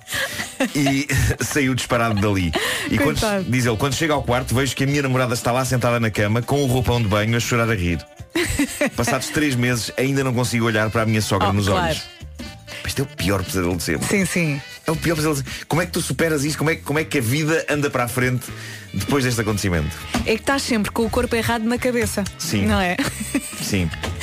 E 0.75 1.07
saiu 1.43 1.75
disparado 1.75 2.21
dali. 2.21 2.53
E 2.91 2.99
quando, 2.99 3.19
diz 3.49 3.65
ele, 3.65 3.77
quando 3.79 3.95
chega 3.95 4.13
ao 4.13 4.23
quarto, 4.23 4.55
vejo 4.55 4.77
que 4.77 4.85
a 4.85 4.87
minha 4.87 5.01
namorada 5.03 5.33
está 5.33 5.53
lá 5.53 5.65
sentada 5.65 5.99
na 5.99 6.11
cama, 6.11 6.43
com 6.43 6.63
o 6.63 6.67
roupão 6.67 7.01
de 7.01 7.09
banho, 7.09 7.35
a 7.37 7.41
chorar 7.41 7.71
a 7.71 7.75
rir. 7.75 7.99
Passados 8.95 9.29
três 9.29 9.55
meses, 9.55 9.91
ainda 9.97 10.23
não 10.23 10.35
consigo 10.35 10.67
olhar 10.67 10.91
para 10.91 11.03
a 11.03 11.07
minha 11.07 11.23
sogra 11.23 11.49
Oh, 11.49 11.53
nos 11.55 11.69
claro. 11.69 11.87
olhos. 11.87 12.03
Isto 12.87 13.01
é 13.01 13.03
o 13.05 13.07
pior 13.07 13.43
pesadelo 13.43 13.77
de 13.77 13.83
sempre. 13.83 14.07
Sim, 14.07 14.27
sim. 14.27 14.61
É 14.87 14.91
o 14.91 14.97
pior 14.97 15.17
pesadelo. 15.17 15.45
Como 15.67 15.83
é 15.83 15.87
que 15.87 15.93
tu 15.93 16.01
superas 16.01 16.45
isto? 16.45 16.59
Como 16.59 16.71
é, 16.71 16.77
como 16.77 16.99
é 16.99 17.05
que 17.05 17.19
a 17.19 17.21
vida 17.21 17.65
anda 17.69 17.91
para 17.91 18.05
a 18.05 18.09
frente 18.09 18.47
depois 18.95 19.25
deste 19.25 19.41
acontecimento? 19.41 19.97
É 20.25 20.35
que 20.35 20.41
estás 20.41 20.63
sempre 20.63 20.91
com 20.93 21.05
o 21.05 21.11
corpo 21.11 21.35
errado 21.35 21.65
na 21.65 21.77
cabeça. 21.79 22.23
Sim. 22.39 22.67
Não 22.67 22.81
é? 22.81 22.97
Sim, 23.63 23.91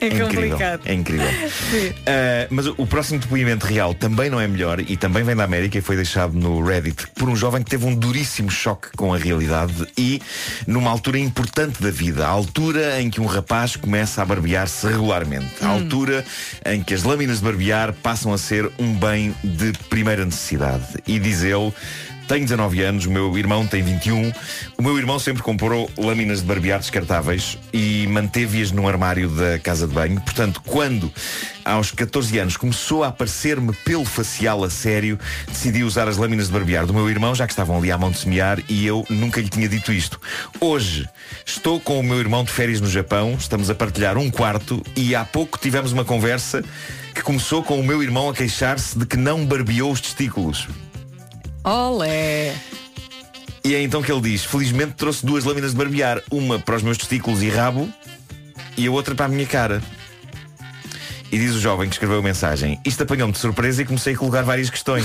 É, 0.00 0.04
é 0.04 0.06
incrível. 0.06 0.28
complicado. 0.28 0.80
É 0.84 0.94
incrível. 0.94 1.26
Uh, 1.26 2.46
mas 2.50 2.66
o, 2.66 2.74
o 2.78 2.86
próximo 2.86 3.18
depoimento 3.18 3.66
real 3.66 3.94
também 3.94 4.30
não 4.30 4.40
é 4.40 4.46
melhor 4.46 4.80
e 4.80 4.96
também 4.96 5.22
vem 5.22 5.34
da 5.36 5.44
América 5.44 5.78
e 5.78 5.80
foi 5.80 5.96
deixado 5.96 6.34
no 6.34 6.64
Reddit 6.64 7.06
por 7.14 7.28
um 7.28 7.36
jovem 7.36 7.62
que 7.62 7.70
teve 7.70 7.86
um 7.86 7.94
duríssimo 7.94 8.50
choque 8.50 8.88
com 8.96 9.12
a 9.12 9.18
realidade 9.18 9.86
e 9.96 10.20
numa 10.66 10.90
altura 10.90 11.18
importante 11.18 11.82
da 11.82 11.90
vida, 11.90 12.26
a 12.26 12.30
altura 12.30 13.00
em 13.00 13.10
que 13.10 13.20
um 13.20 13.26
rapaz 13.26 13.76
começa 13.76 14.22
a 14.22 14.24
barbear-se 14.24 14.86
regularmente, 14.86 15.54
a 15.60 15.68
altura 15.68 16.24
em 16.64 16.82
que 16.82 16.94
as 16.94 17.02
lâminas 17.02 17.38
de 17.38 17.44
barbear 17.44 17.92
passam 17.92 18.32
a 18.32 18.38
ser 18.38 18.70
um 18.78 18.94
bem 18.94 19.34
de 19.42 19.72
primeira 19.88 20.24
necessidade. 20.24 20.84
E 21.06 21.18
diz 21.18 21.42
ele. 21.42 21.72
Tenho 22.28 22.44
19 22.44 22.82
anos, 22.82 23.06
o 23.06 23.10
meu 23.10 23.38
irmão 23.38 23.66
tem 23.66 23.82
21. 23.82 24.30
O 24.76 24.82
meu 24.82 24.98
irmão 24.98 25.18
sempre 25.18 25.42
comprou 25.42 25.90
lâminas 25.96 26.40
de 26.40 26.44
barbear 26.44 26.78
descartáveis 26.78 27.56
e 27.72 28.06
manteve-as 28.06 28.70
num 28.70 28.86
armário 28.86 29.30
da 29.30 29.58
casa 29.58 29.88
de 29.88 29.94
banho. 29.94 30.20
Portanto, 30.20 30.60
quando 30.66 31.10
aos 31.64 31.90
14 31.90 32.38
anos 32.38 32.58
começou 32.58 33.02
a 33.02 33.08
aparecer-me 33.08 33.72
pelo 33.72 34.04
facial 34.04 34.62
a 34.62 34.68
sério, 34.68 35.18
decidi 35.46 35.82
usar 35.82 36.06
as 36.06 36.18
lâminas 36.18 36.48
de 36.48 36.52
barbear 36.52 36.84
do 36.84 36.92
meu 36.92 37.08
irmão, 37.08 37.34
já 37.34 37.46
que 37.46 37.52
estavam 37.54 37.78
ali 37.78 37.90
à 37.90 37.96
mão 37.96 38.10
de 38.10 38.18
semear, 38.18 38.62
e 38.68 38.86
eu 38.86 39.06
nunca 39.08 39.40
lhe 39.40 39.48
tinha 39.48 39.66
dito 39.66 39.90
isto. 39.90 40.20
Hoje 40.60 41.08
estou 41.46 41.80
com 41.80 41.98
o 41.98 42.02
meu 42.02 42.20
irmão 42.20 42.44
de 42.44 42.52
férias 42.52 42.78
no 42.78 42.90
Japão, 42.90 43.36
estamos 43.38 43.70
a 43.70 43.74
partilhar 43.74 44.18
um 44.18 44.30
quarto 44.30 44.82
e 44.94 45.14
há 45.14 45.24
pouco 45.24 45.58
tivemos 45.58 45.92
uma 45.92 46.04
conversa 46.04 46.62
que 47.14 47.22
começou 47.22 47.62
com 47.62 47.80
o 47.80 47.82
meu 47.82 48.02
irmão 48.02 48.28
a 48.28 48.34
queixar-se 48.34 48.98
de 48.98 49.06
que 49.06 49.16
não 49.16 49.46
barbeou 49.46 49.90
os 49.90 50.00
testículos. 50.02 50.68
Olé. 51.68 52.54
E 53.62 53.74
é 53.74 53.82
então 53.82 54.00
que 54.00 54.10
ele 54.10 54.22
diz: 54.22 54.42
Felizmente 54.42 54.94
trouxe 54.94 55.26
duas 55.26 55.44
lâminas 55.44 55.72
de 55.72 55.76
barbear, 55.76 56.22
uma 56.30 56.58
para 56.58 56.76
os 56.76 56.82
meus 56.82 56.96
testículos 56.96 57.42
e 57.42 57.50
rabo 57.50 57.86
e 58.74 58.86
a 58.86 58.90
outra 58.90 59.14
para 59.14 59.26
a 59.26 59.28
minha 59.28 59.46
cara. 59.46 59.82
E 61.30 61.36
diz 61.36 61.54
o 61.54 61.60
jovem 61.60 61.86
que 61.86 61.94
escreveu 61.94 62.20
a 62.20 62.22
mensagem: 62.22 62.80
Isto 62.86 63.02
apanhou-me 63.02 63.34
de 63.34 63.38
surpresa 63.38 63.82
e 63.82 63.84
comecei 63.84 64.14
a 64.14 64.16
colocar 64.16 64.40
várias 64.42 64.70
questões. 64.70 65.04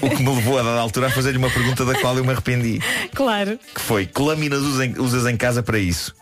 o 0.00 0.08
que 0.10 0.22
me 0.22 0.32
levou 0.32 0.60
a 0.60 0.62
dada 0.62 0.78
altura 0.78 1.08
a 1.08 1.10
fazer-lhe 1.10 1.38
uma 1.38 1.50
pergunta 1.50 1.84
da 1.84 1.98
qual 2.00 2.16
eu 2.16 2.24
me 2.24 2.30
arrependi. 2.30 2.80
Claro. 3.12 3.58
Que 3.74 3.80
foi: 3.80 4.06
Que 4.06 4.22
lâminas 4.22 4.60
usas 4.60 4.86
em, 4.86 4.94
usas 4.96 5.26
em 5.26 5.36
casa 5.36 5.60
para 5.60 5.80
isso? 5.80 6.14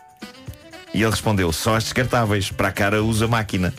E 0.95 1.03
ele 1.03 1.11
respondeu: 1.11 1.51
Só 1.51 1.75
as 1.75 1.83
descartáveis, 1.83 2.49
para 2.49 2.69
a 2.69 2.71
cara 2.71 3.03
usa 3.03 3.27
máquina. 3.27 3.71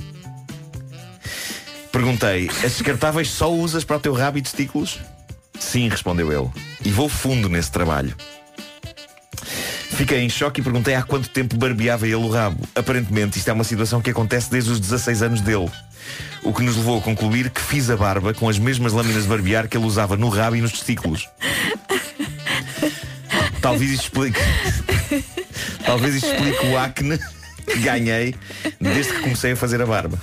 Perguntei: 2.01 2.49
As 2.65 2.73
descartáveis 2.73 3.29
só 3.29 3.53
usas 3.53 3.85
para 3.85 3.99
o 3.99 4.01
teu 4.01 4.15
rabo 4.15 4.39
e 4.39 4.43
testículos? 4.43 4.99
Sim, 5.59 5.87
respondeu 5.87 6.33
ele. 6.33 6.51
E 6.83 6.91
vou 6.91 7.11
fundo 7.11 7.47
nesse 7.47 7.71
trabalho. 7.71 8.17
Fiquei 9.91 10.21
em 10.21 10.31
choque 10.31 10.63
e 10.63 10.65
perguntei 10.65 10.95
há 10.95 11.03
quanto 11.03 11.29
tempo 11.29 11.59
barbeava 11.59 12.07
ele 12.07 12.15
o 12.15 12.31
rabo. 12.31 12.67
Aparentemente, 12.75 13.37
isto 13.37 13.51
é 13.51 13.53
uma 13.53 13.65
situação 13.65 14.01
que 14.01 14.09
acontece 14.09 14.51
desde 14.51 14.71
os 14.71 14.81
16 14.81 15.23
anos 15.23 15.41
dele. 15.43 15.71
O 16.43 16.55
que 16.55 16.63
nos 16.63 16.75
levou 16.79 16.99
a 16.99 17.03
concluir 17.03 17.51
que 17.51 17.61
fiz 17.61 17.91
a 17.91 17.99
barba 17.99 18.33
com 18.33 18.49
as 18.49 18.59
mesmas 18.59 18.95
lâminas 18.95 19.25
de 19.25 19.29
barbear 19.29 19.69
que 19.69 19.77
ele 19.77 19.85
usava 19.85 20.17
no 20.17 20.31
rabo 20.31 20.57
e 20.57 20.63
nos 20.63 20.73
testículos. 20.73 21.29
Talvez 23.61 23.91
isto 23.91 24.05
explique. 24.05 24.41
Talvez 25.85 26.15
isto 26.15 26.33
explique 26.33 26.67
o 26.67 26.79
acne 26.79 27.19
que 27.67 27.79
ganhei 27.81 28.35
desde 28.81 29.13
que 29.13 29.21
comecei 29.21 29.53
a 29.53 29.57
fazer 29.57 29.83
a 29.83 29.87
barba. 29.87 30.19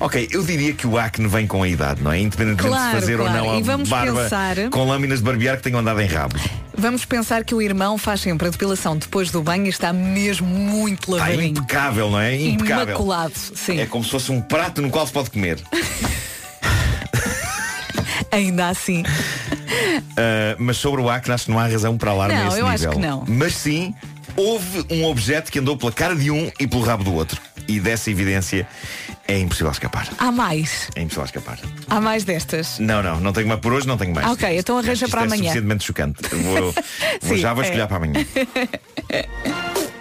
Ok, 0.00 0.28
eu 0.30 0.42
diria 0.42 0.72
que 0.72 0.86
o 0.86 0.98
acne 0.98 1.26
vem 1.28 1.46
com 1.46 1.62
a 1.62 1.68
idade, 1.68 2.02
não 2.02 2.12
é? 2.12 2.18
Independentemente 2.18 2.68
Claro, 2.74 2.94
de 2.94 3.00
fazer 3.00 3.16
claro. 3.18 3.38
ou 3.38 3.44
não 3.46 3.52
a 3.54 3.58
E 3.58 3.62
vamos 3.62 3.88
barba 3.88 4.22
pensar- 4.22 4.56
com 4.70 4.84
lâminas 4.86 5.18
de 5.20 5.24
barbear 5.24 5.56
que 5.56 5.62
tenham 5.62 5.80
andado 5.80 6.00
em 6.00 6.06
rabo. 6.06 6.36
Vamos 6.76 7.04
pensar 7.04 7.44
que 7.44 7.54
o 7.54 7.60
irmão 7.62 7.96
faz 7.98 8.20
sempre 8.22 8.48
a 8.48 8.50
depilação 8.50 8.96
depois 8.96 9.30
do 9.30 9.42
banho 9.42 9.66
e 9.66 9.68
está 9.68 9.92
mesmo 9.92 10.46
muito 10.48 11.12
Está 11.12 11.24
lavadinho. 11.26 11.58
impecável, 11.58 12.10
não 12.10 12.18
é? 12.20 12.34
Impecável. 12.34 12.84
Imaculado, 12.94 13.32
sim. 13.54 13.78
É 13.78 13.86
como 13.86 14.02
se 14.04 14.10
fosse 14.10 14.32
um 14.32 14.40
prato 14.40 14.80
no 14.82 14.90
qual 14.90 15.06
se 15.06 15.12
pode 15.12 15.30
comer. 15.30 15.58
Ainda 18.30 18.68
assim. 18.70 19.02
Uh, 19.02 20.56
mas 20.58 20.76
sobre 20.78 21.00
o 21.02 21.10
acne 21.10 21.34
acho 21.34 21.44
que 21.46 21.50
não 21.50 21.58
há 21.58 21.66
razão 21.66 21.96
para 21.98 22.10
alarme 22.10 22.34
Não, 22.34 22.44
a 22.44 22.48
esse 22.48 22.58
eu 22.60 22.66
acho 22.66 22.84
nível. 22.88 22.92
que 22.92 23.06
não. 23.06 23.24
Mas 23.28 23.54
sim, 23.54 23.94
houve 24.36 24.86
um 24.90 25.04
objeto 25.04 25.52
que 25.52 25.58
andou 25.58 25.76
pela 25.76 25.92
cara 25.92 26.14
de 26.16 26.30
um 26.30 26.50
e 26.58 26.66
pelo 26.66 26.82
rabo 26.82 27.04
do 27.04 27.12
outro. 27.12 27.40
E 27.68 27.78
dessa 27.78 28.10
evidência 28.10 28.66
é 29.28 29.38
impossível 29.38 29.70
escapar. 29.72 30.08
Há 30.18 30.30
mais. 30.32 30.88
É 30.94 31.00
impossível 31.02 31.24
escapar. 31.24 31.58
Há 31.88 32.00
mais 32.00 32.24
destas. 32.24 32.78
Não, 32.78 33.02
não, 33.02 33.20
não 33.20 33.32
tenho 33.32 33.48
mais 33.48 33.60
por 33.60 33.72
hoje, 33.72 33.86
não 33.86 33.96
tenho 33.96 34.14
mais. 34.14 34.26
Ok, 34.30 34.58
então 34.58 34.76
arranja 34.78 35.04
Isto 35.06 35.10
para 35.10 35.22
é 35.22 35.24
amanhã. 35.24 35.42
suficientemente 35.44 35.84
chocante. 35.84 36.22
Vou, 36.36 36.72
vou- 36.72 36.74
Sim, 37.20 37.36
já 37.36 37.54
vou 37.54 37.62
é. 37.62 37.66
escolher 37.66 37.86
para 37.86 37.96
amanhã. 37.96 38.26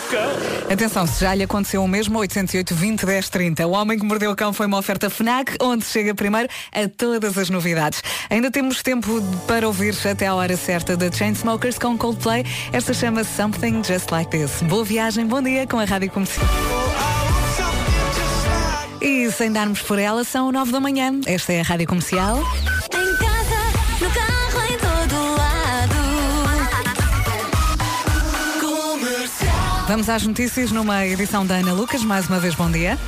cão. 0.00 0.72
Atenção, 0.72 1.06
se 1.06 1.20
já 1.20 1.34
lhe 1.34 1.42
aconteceu 1.42 1.82
o 1.82 1.88
mesmo, 1.88 2.18
808 2.18 2.74
20 2.74 3.06
10 3.06 3.28
30. 3.28 3.66
O 3.66 3.72
Homem 3.72 3.98
que 3.98 4.04
Mordeu 4.04 4.30
o 4.30 4.36
Cão 4.36 4.52
foi 4.52 4.66
uma 4.66 4.78
oferta 4.78 5.08
FNAC, 5.10 5.56
onde 5.60 5.84
chega 5.84 6.14
primeiro 6.14 6.48
a 6.72 6.88
todas 6.88 7.36
as 7.38 7.50
novidades. 7.50 8.02
Ainda 8.30 8.50
temos 8.50 8.82
tempo 8.82 9.22
para 9.46 9.66
ouvir 9.66 9.94
até 10.10 10.26
a 10.26 10.34
hora 10.34 10.56
certa 10.56 10.96
da 10.96 11.10
Chainsmokers 11.10 11.78
com 11.78 11.96
Coldplay. 11.96 12.44
Esta 12.72 12.92
chama-se 12.92 13.34
Something 13.34 13.82
Just 13.84 14.10
Like 14.10 14.30
This. 14.30 14.62
Boa 14.62 14.84
viagem, 14.84 15.26
bom 15.26 15.42
dia 15.42 15.66
com 15.66 15.78
a 15.78 15.84
Rádio 15.84 16.10
Comercial. 16.10 16.46
E 19.00 19.30
sem 19.30 19.52
darmos 19.52 19.80
por 19.82 19.98
ela, 19.98 20.24
são 20.24 20.50
9 20.50 20.72
da 20.72 20.80
manhã. 20.80 21.20
Esta 21.26 21.52
é 21.52 21.60
a 21.60 21.62
Rádio 21.62 21.86
Comercial. 21.86 22.42
Vamos 29.88 30.10
às 30.10 30.22
notícias 30.22 30.70
numa 30.70 31.06
edição 31.06 31.46
da 31.46 31.54
Ana 31.54 31.72
Lucas. 31.72 32.04
Mais 32.04 32.28
uma 32.28 32.38
vez, 32.38 32.54
bom 32.54 32.70
dia. 32.70 32.98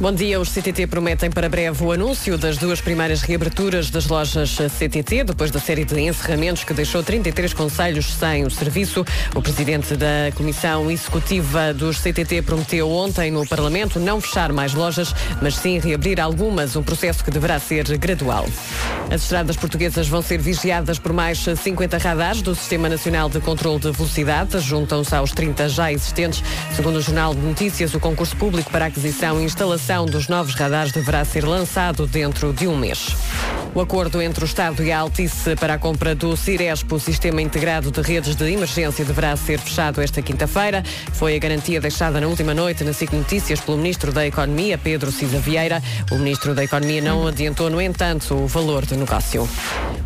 Bom 0.00 0.10
dia, 0.10 0.40
os 0.40 0.48
CTT 0.48 0.86
prometem 0.86 1.30
para 1.30 1.46
breve 1.46 1.84
o 1.84 1.92
anúncio 1.92 2.38
das 2.38 2.56
duas 2.56 2.80
primeiras 2.80 3.20
reaberturas 3.20 3.90
das 3.90 4.06
lojas 4.06 4.56
CTT, 4.56 5.24
depois 5.24 5.50
da 5.50 5.60
série 5.60 5.84
de 5.84 6.00
encerramentos 6.00 6.64
que 6.64 6.72
deixou 6.72 7.02
33 7.02 7.52
conselhos 7.52 8.14
sem 8.14 8.46
o 8.46 8.50
serviço. 8.50 9.04
O 9.34 9.42
presidente 9.42 9.94
da 9.94 10.32
Comissão 10.34 10.90
Executiva 10.90 11.74
dos 11.74 11.98
CTT 11.98 12.40
prometeu 12.40 12.90
ontem 12.90 13.30
no 13.30 13.46
Parlamento 13.46 14.00
não 14.00 14.18
fechar 14.18 14.54
mais 14.54 14.72
lojas, 14.72 15.14
mas 15.42 15.56
sim 15.56 15.78
reabrir 15.78 16.18
algumas, 16.18 16.76
um 16.76 16.82
processo 16.82 17.22
que 17.22 17.30
deverá 17.30 17.58
ser 17.58 17.84
gradual. 17.98 18.46
As 19.10 19.22
estradas 19.22 19.56
portuguesas 19.56 20.08
vão 20.08 20.22
ser 20.22 20.38
vigiadas 20.38 20.98
por 20.98 21.12
mais 21.12 21.44
50 21.44 21.98
radares 21.98 22.40
do 22.40 22.54
Sistema 22.54 22.88
Nacional 22.88 23.28
de 23.28 23.38
Controlo 23.38 23.78
de 23.78 23.92
Velocidade, 23.92 24.58
juntam-se 24.60 25.14
aos 25.14 25.32
30 25.32 25.68
já 25.68 25.92
existentes. 25.92 26.21
Segundo 26.74 26.96
o 26.96 27.00
Jornal 27.00 27.34
de 27.34 27.40
Notícias, 27.40 27.94
o 27.94 28.00
concurso 28.00 28.36
público 28.36 28.70
para 28.70 28.86
aquisição 28.86 29.40
e 29.40 29.44
instalação 29.44 30.06
dos 30.06 30.28
novos 30.28 30.54
radares 30.54 30.92
deverá 30.92 31.24
ser 31.24 31.44
lançado 31.44 32.06
dentro 32.06 32.52
de 32.52 32.68
um 32.68 32.76
mês. 32.76 33.16
O 33.74 33.80
acordo 33.80 34.20
entre 34.20 34.44
o 34.44 34.46
Estado 34.46 34.84
e 34.84 34.92
a 34.92 34.98
Altice 34.98 35.56
para 35.56 35.74
a 35.74 35.78
compra 35.78 36.14
do 36.14 36.36
Cirespo, 36.36 37.00
Sistema 37.00 37.40
Integrado 37.40 37.90
de 37.90 38.02
Redes 38.02 38.36
de 38.36 38.52
Emergência, 38.52 39.02
deverá 39.02 39.34
ser 39.34 39.58
fechado 39.58 40.02
esta 40.02 40.20
quinta-feira. 40.20 40.82
Foi 41.14 41.34
a 41.34 41.38
garantia 41.38 41.80
deixada 41.80 42.20
na 42.20 42.26
última 42.26 42.52
noite 42.52 42.84
na 42.84 42.92
SIC 42.92 43.14
Notícias 43.14 43.62
pelo 43.62 43.78
Ministro 43.78 44.12
da 44.12 44.26
Economia, 44.26 44.76
Pedro 44.76 45.10
Cisa 45.10 45.38
Vieira. 45.38 45.82
O 46.10 46.18
Ministro 46.18 46.54
da 46.54 46.62
Economia 46.62 47.00
não 47.00 47.26
adiantou, 47.26 47.70
no 47.70 47.80
entanto, 47.80 48.34
o 48.34 48.46
valor 48.46 48.84
do 48.84 48.94
negócio. 48.94 49.48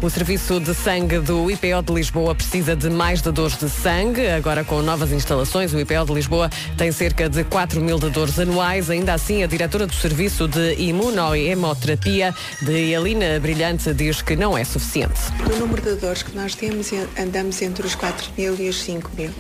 O 0.01 0.09
Serviço 0.09 0.61
de 0.61 0.72
Sangue 0.72 1.18
do 1.18 1.51
IPO 1.51 1.82
de 1.84 1.93
Lisboa 1.93 2.36
precisa 2.36 2.76
de 2.76 2.88
mais 2.88 3.20
dadores 3.20 3.59
de 3.59 3.68
sangue. 3.68 4.28
Agora, 4.28 4.62
com 4.62 4.80
novas 4.80 5.11
instalações, 5.11 5.74
o 5.74 5.80
IPO 5.80 6.05
de 6.07 6.12
Lisboa 6.12 6.49
tem 6.76 6.93
cerca 6.93 7.28
de 7.28 7.43
4 7.43 7.80
mil 7.80 7.99
dadores 7.99 8.38
anuais. 8.38 8.91
Ainda 8.91 9.12
assim, 9.12 9.43
a 9.43 9.49
diretora 9.49 9.88
do 9.88 9.95
Serviço 9.95 10.47
de 10.47 10.74
Imunohemoterapia 10.74 12.32
de 12.62 12.93
Elina 12.93 13.41
Brilhante 13.41 13.55
diz 13.94 14.20
que 14.22 14.36
não 14.36 14.57
é 14.57 14.64
suficiente. 14.64 15.20
O 15.50 15.59
número 15.59 15.80
de 15.80 15.94
dores 15.94 16.22
que 16.22 16.36
nós 16.36 16.54
temos 16.54 16.90
andamos 17.18 17.61
entre 17.62 17.86
os 17.86 17.94
4 17.94 18.30
mil 18.36 18.54
e 18.59 18.68
os 18.68 18.82
5 18.82 19.11
mil, 19.16 19.30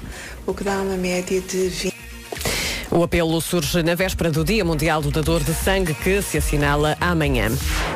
o 0.46 0.54
que 0.54 0.64
dá 0.64 0.80
uma 0.80 0.96
média 0.96 1.40
de 1.40 1.68
20. 1.68 1.96
O 2.90 3.02
apelo 3.02 3.40
surge 3.42 3.82
na 3.82 3.94
véspera 3.94 4.30
do 4.30 4.42
Dia 4.42 4.64
Mundial 4.64 5.02
do 5.02 5.10
Dador 5.10 5.44
de 5.44 5.52
Sangue, 5.52 5.92
que 5.92 6.22
se 6.22 6.38
assinala 6.38 6.96
amanhã. 6.98 7.50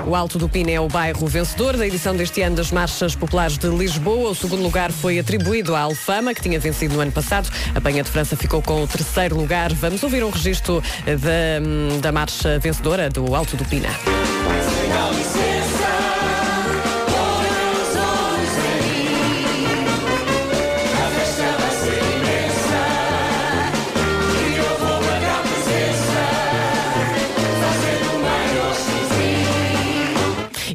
O 0.06 0.14
Alto 0.14 0.38
do 0.38 0.48
Pina 0.48 0.70
é 0.70 0.80
o 0.80 0.88
bairro 0.88 1.26
vencedor 1.26 1.76
da 1.76 1.86
edição 1.86 2.14
deste 2.14 2.42
ano 2.42 2.56
das 2.56 2.70
Marchas 2.70 3.14
Populares 3.14 3.56
de 3.56 3.68
Lisboa. 3.68 4.30
O 4.30 4.34
segundo 4.34 4.62
lugar 4.62 4.92
foi 4.92 5.18
atribuído 5.18 5.74
à 5.74 5.80
Alfama, 5.80 6.34
que 6.34 6.42
tinha 6.42 6.60
vencido 6.60 6.94
no 6.94 7.00
ano 7.00 7.12
passado. 7.12 7.48
A 7.74 7.80
Penha 7.80 8.02
de 8.02 8.10
França 8.10 8.36
ficou 8.36 8.60
com 8.60 8.82
o 8.82 8.86
terceiro 8.86 9.36
lugar. 9.36 9.72
Vamos 9.72 10.02
ouvir 10.02 10.22
um 10.22 10.30
registro 10.30 10.82
da, 11.06 12.00
da 12.00 12.12
marcha 12.12 12.58
vencedora 12.58 13.08
do 13.08 13.34
Alto 13.34 13.56
do 13.56 13.64
Pina. 13.64 13.88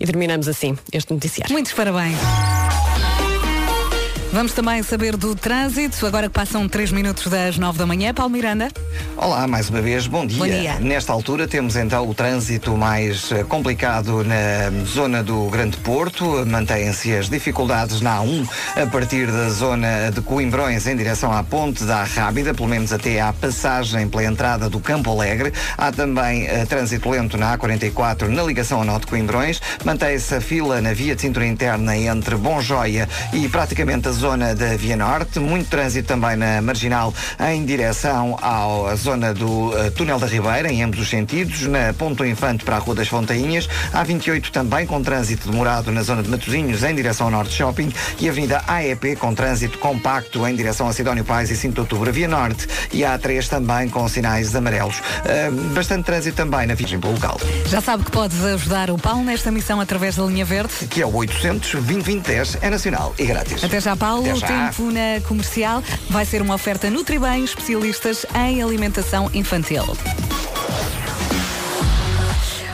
Terminamos 0.05 0.47
assim 0.47 0.77
este 0.91 1.13
noticiário. 1.13 1.51
Muitos 1.53 1.73
parabéns. 1.73 2.17
Vamos 4.35 4.51
também 4.51 4.83
saber 4.83 5.15
do 5.15 5.33
trânsito, 5.33 6.05
agora 6.05 6.27
que 6.27 6.33
passam 6.33 6.67
3 6.67 6.91
minutos 6.91 7.27
das 7.27 7.57
9 7.57 7.77
da 7.77 7.85
manhã. 7.85 8.13
Paulo 8.13 8.29
Miranda. 8.33 8.67
Olá, 9.15 9.47
mais 9.47 9.69
uma 9.69 9.81
vez, 9.81 10.07
bom 10.07 10.25
dia. 10.25 10.37
Bom 10.37 10.45
dia. 10.45 10.75
Nesta 10.81 11.13
altura 11.13 11.47
temos 11.47 11.77
então 11.77 12.05
o 12.05 12.13
trânsito 12.13 12.75
mais 12.75 13.31
eh, 13.31 13.45
complicado 13.45 14.25
na 14.25 14.85
zona 14.85 15.23
do 15.23 15.45
Grande 15.45 15.77
Porto. 15.77 16.45
Mantêm-se 16.45 17.15
as 17.15 17.29
dificuldades 17.29 18.01
na 18.01 18.17
A1 18.17 18.45
a 18.75 18.85
partir 18.87 19.31
da 19.31 19.47
zona 19.47 20.11
de 20.11 20.19
Coimbrões 20.19 20.85
em 20.85 20.97
direção 20.97 21.31
à 21.31 21.41
Ponte 21.41 21.85
da 21.85 22.03
Rábida, 22.03 22.53
pelo 22.53 22.67
menos 22.67 22.91
até 22.91 23.21
à 23.21 23.31
passagem 23.31 24.09
pela 24.09 24.25
entrada 24.25 24.69
do 24.69 24.81
Campo 24.81 25.11
Alegre. 25.11 25.53
Há 25.77 25.93
também 25.93 26.45
eh, 26.45 26.65
trânsito 26.65 27.09
lento 27.09 27.37
na 27.37 27.57
A44 27.57 28.27
na 28.27 28.43
ligação 28.43 28.79
ao 28.79 28.83
Norte 28.83 29.05
de 29.05 29.11
Coimbrões. 29.11 29.61
Mantém-se 29.85 30.35
a 30.35 30.41
fila 30.41 30.81
na 30.81 30.91
via 30.91 31.15
de 31.15 31.21
cintura 31.21 31.47
interna 31.47 31.95
entre 31.95 32.35
Bom 32.35 32.59
Joia 32.59 33.07
e 33.31 33.47
praticamente 33.47 34.09
a 34.09 34.11
zona 34.11 34.24
da 34.25 34.75
Via 34.75 34.97
Norte. 34.97 35.39
Muito 35.39 35.69
trânsito 35.69 36.07
também 36.07 36.35
na 36.35 36.59
Marginal 36.59 37.13
em 37.39 37.63
direção 37.63 38.35
a 38.41 38.95
zona 38.95 39.35
do 39.35 39.71
eh, 39.77 39.91
Túnel 39.91 40.17
da 40.17 40.25
Ribeira, 40.25 40.71
em 40.71 40.81
ambos 40.81 40.99
os 40.99 41.09
sentidos, 41.09 41.61
na 41.67 41.93
Ponto 41.93 42.25
Infante 42.25 42.65
para 42.65 42.77
a 42.77 42.79
Rua 42.79 42.95
das 42.95 43.07
Fontainhas, 43.07 43.69
a 43.93 44.03
28 44.03 44.51
também 44.51 44.87
com 44.87 45.01
trânsito 45.03 45.51
demorado 45.51 45.91
na 45.91 46.01
zona 46.01 46.23
de 46.23 46.29
Matosinhos 46.29 46.83
em 46.83 46.95
direção 46.95 47.27
ao 47.27 47.31
Norte 47.31 47.53
Shopping 47.53 47.93
e 48.19 48.27
a 48.27 48.31
Avenida 48.31 48.63
AEP 48.67 49.15
com 49.17 49.35
trânsito 49.35 49.77
compacto 49.77 50.45
em 50.47 50.55
direção 50.55 50.87
a 50.87 50.93
Sidónio 50.93 51.23
Pais 51.23 51.51
e 51.51 51.55
5 51.55 51.75
de 51.75 51.79
Outubro, 51.81 52.09
a 52.09 52.11
Via 52.11 52.27
Norte 52.27 52.67
e 52.91 53.05
a 53.05 53.17
A3 53.19 53.47
também 53.47 53.87
com 53.89 54.07
sinais 54.09 54.55
amarelos. 54.55 55.03
Eh, 55.23 55.51
bastante 55.75 56.03
trânsito 56.05 56.35
também 56.35 56.65
na 56.65 56.73
Virgem 56.73 56.99
pelo 56.99 57.13
local, 57.13 57.39
Já 57.67 57.79
sabe 57.79 58.03
que 58.03 58.11
podes 58.11 58.43
ajudar 58.43 58.89
o 58.89 58.97
Paulo 58.97 59.23
nesta 59.23 59.51
missão 59.51 59.79
através 59.79 60.15
da 60.15 60.23
linha 60.23 60.45
verde. 60.45 60.73
que 60.89 60.99
é 61.01 61.05
o 61.05 61.13
800 61.15 61.73
2010 61.83 62.57
é 62.61 62.69
nacional 62.71 63.13
e 63.19 63.25
grátis. 63.25 63.63
Até 63.63 63.79
já, 63.79 63.95
Paulo. 63.95 64.14
Até 64.19 64.33
O 64.33 64.41
tempo 64.41 64.91
na 64.91 65.21
comercial 65.27 65.83
vai 66.09 66.25
ser 66.25 66.41
uma 66.41 66.55
oferta 66.55 66.89
Nutribem, 66.89 67.43
especialistas 67.43 68.25
em 68.35 68.61
alimentação 68.61 69.29
infantil. 69.33 69.83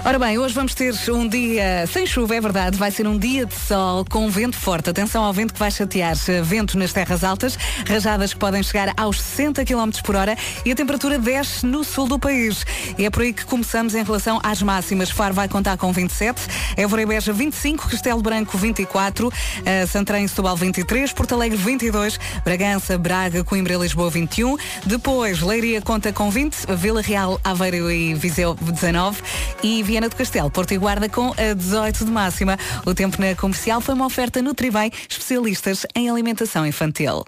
Ora 0.03 0.17
bem, 0.17 0.39
hoje 0.39 0.55
vamos 0.55 0.73
ter 0.73 0.95
um 1.11 1.27
dia 1.27 1.85
sem 1.85 2.07
chuva, 2.07 2.35
é 2.35 2.41
verdade, 2.41 2.75
vai 2.75 2.89
ser 2.89 3.05
um 3.07 3.19
dia 3.19 3.45
de 3.45 3.53
sol 3.53 4.03
com 4.03 4.27
vento 4.31 4.57
forte. 4.57 4.89
Atenção 4.89 5.23
ao 5.23 5.31
vento 5.31 5.53
que 5.53 5.59
vai 5.59 5.69
chatear. 5.69 6.15
Vento 6.43 6.75
nas 6.75 6.91
terras 6.91 7.23
altas, 7.23 7.55
rajadas 7.87 8.33
que 8.33 8.39
podem 8.39 8.63
chegar 8.63 8.91
aos 8.97 9.21
60 9.21 9.63
km 9.63 9.91
por 10.03 10.15
hora 10.15 10.35
e 10.65 10.71
a 10.71 10.75
temperatura 10.75 11.19
desce 11.19 11.67
no 11.67 11.83
sul 11.83 12.07
do 12.07 12.17
país. 12.17 12.65
E 12.97 13.05
é 13.05 13.11
por 13.11 13.21
aí 13.21 13.31
que 13.31 13.45
começamos 13.45 13.93
em 13.93 14.03
relação 14.03 14.39
às 14.41 14.59
máximas. 14.63 15.11
Faro 15.11 15.35
vai 15.35 15.47
contar 15.47 15.77
com 15.77 15.93
27, 15.93 16.41
Évora 16.75 17.03
e 17.03 17.05
Beja 17.05 17.31
25, 17.31 17.87
Castelo 17.87 18.23
Branco 18.23 18.57
24, 18.57 19.31
eh, 19.63 19.85
Santarém 19.85 20.25
e 20.25 20.27
Setúbal 20.27 20.57
23, 20.57 21.13
Porto 21.13 21.35
Alegre 21.35 21.57
22, 21.57 22.19
Bragança, 22.43 22.97
Braga, 22.97 23.43
Coimbra 23.43 23.75
e 23.75 23.77
Lisboa 23.77 24.09
21. 24.09 24.57
Depois, 24.83 25.41
Leiria 25.41 25.79
conta 25.79 26.11
com 26.11 26.31
20, 26.31 26.65
Vila 26.75 27.01
Real, 27.01 27.39
Aveiro 27.43 27.91
e 27.91 28.15
Viseu 28.15 28.55
19 28.55 29.21
e 29.61 29.90
Viana 29.91 30.07
do 30.07 30.15
Castelo, 30.15 30.49
Porto 30.49 30.71
e 30.73 30.77
Guarda 30.77 31.09
com 31.09 31.33
a 31.37 31.53
18 31.53 32.05
de 32.05 32.11
máxima. 32.11 32.57
O 32.85 32.93
tempo 32.93 33.19
na 33.21 33.35
comercial 33.35 33.81
foi 33.81 33.93
uma 33.93 34.05
oferta 34.05 34.41
Nutribem, 34.41 34.89
especialistas 35.09 35.85
em 35.93 36.09
alimentação 36.09 36.65
infantil. 36.65 37.25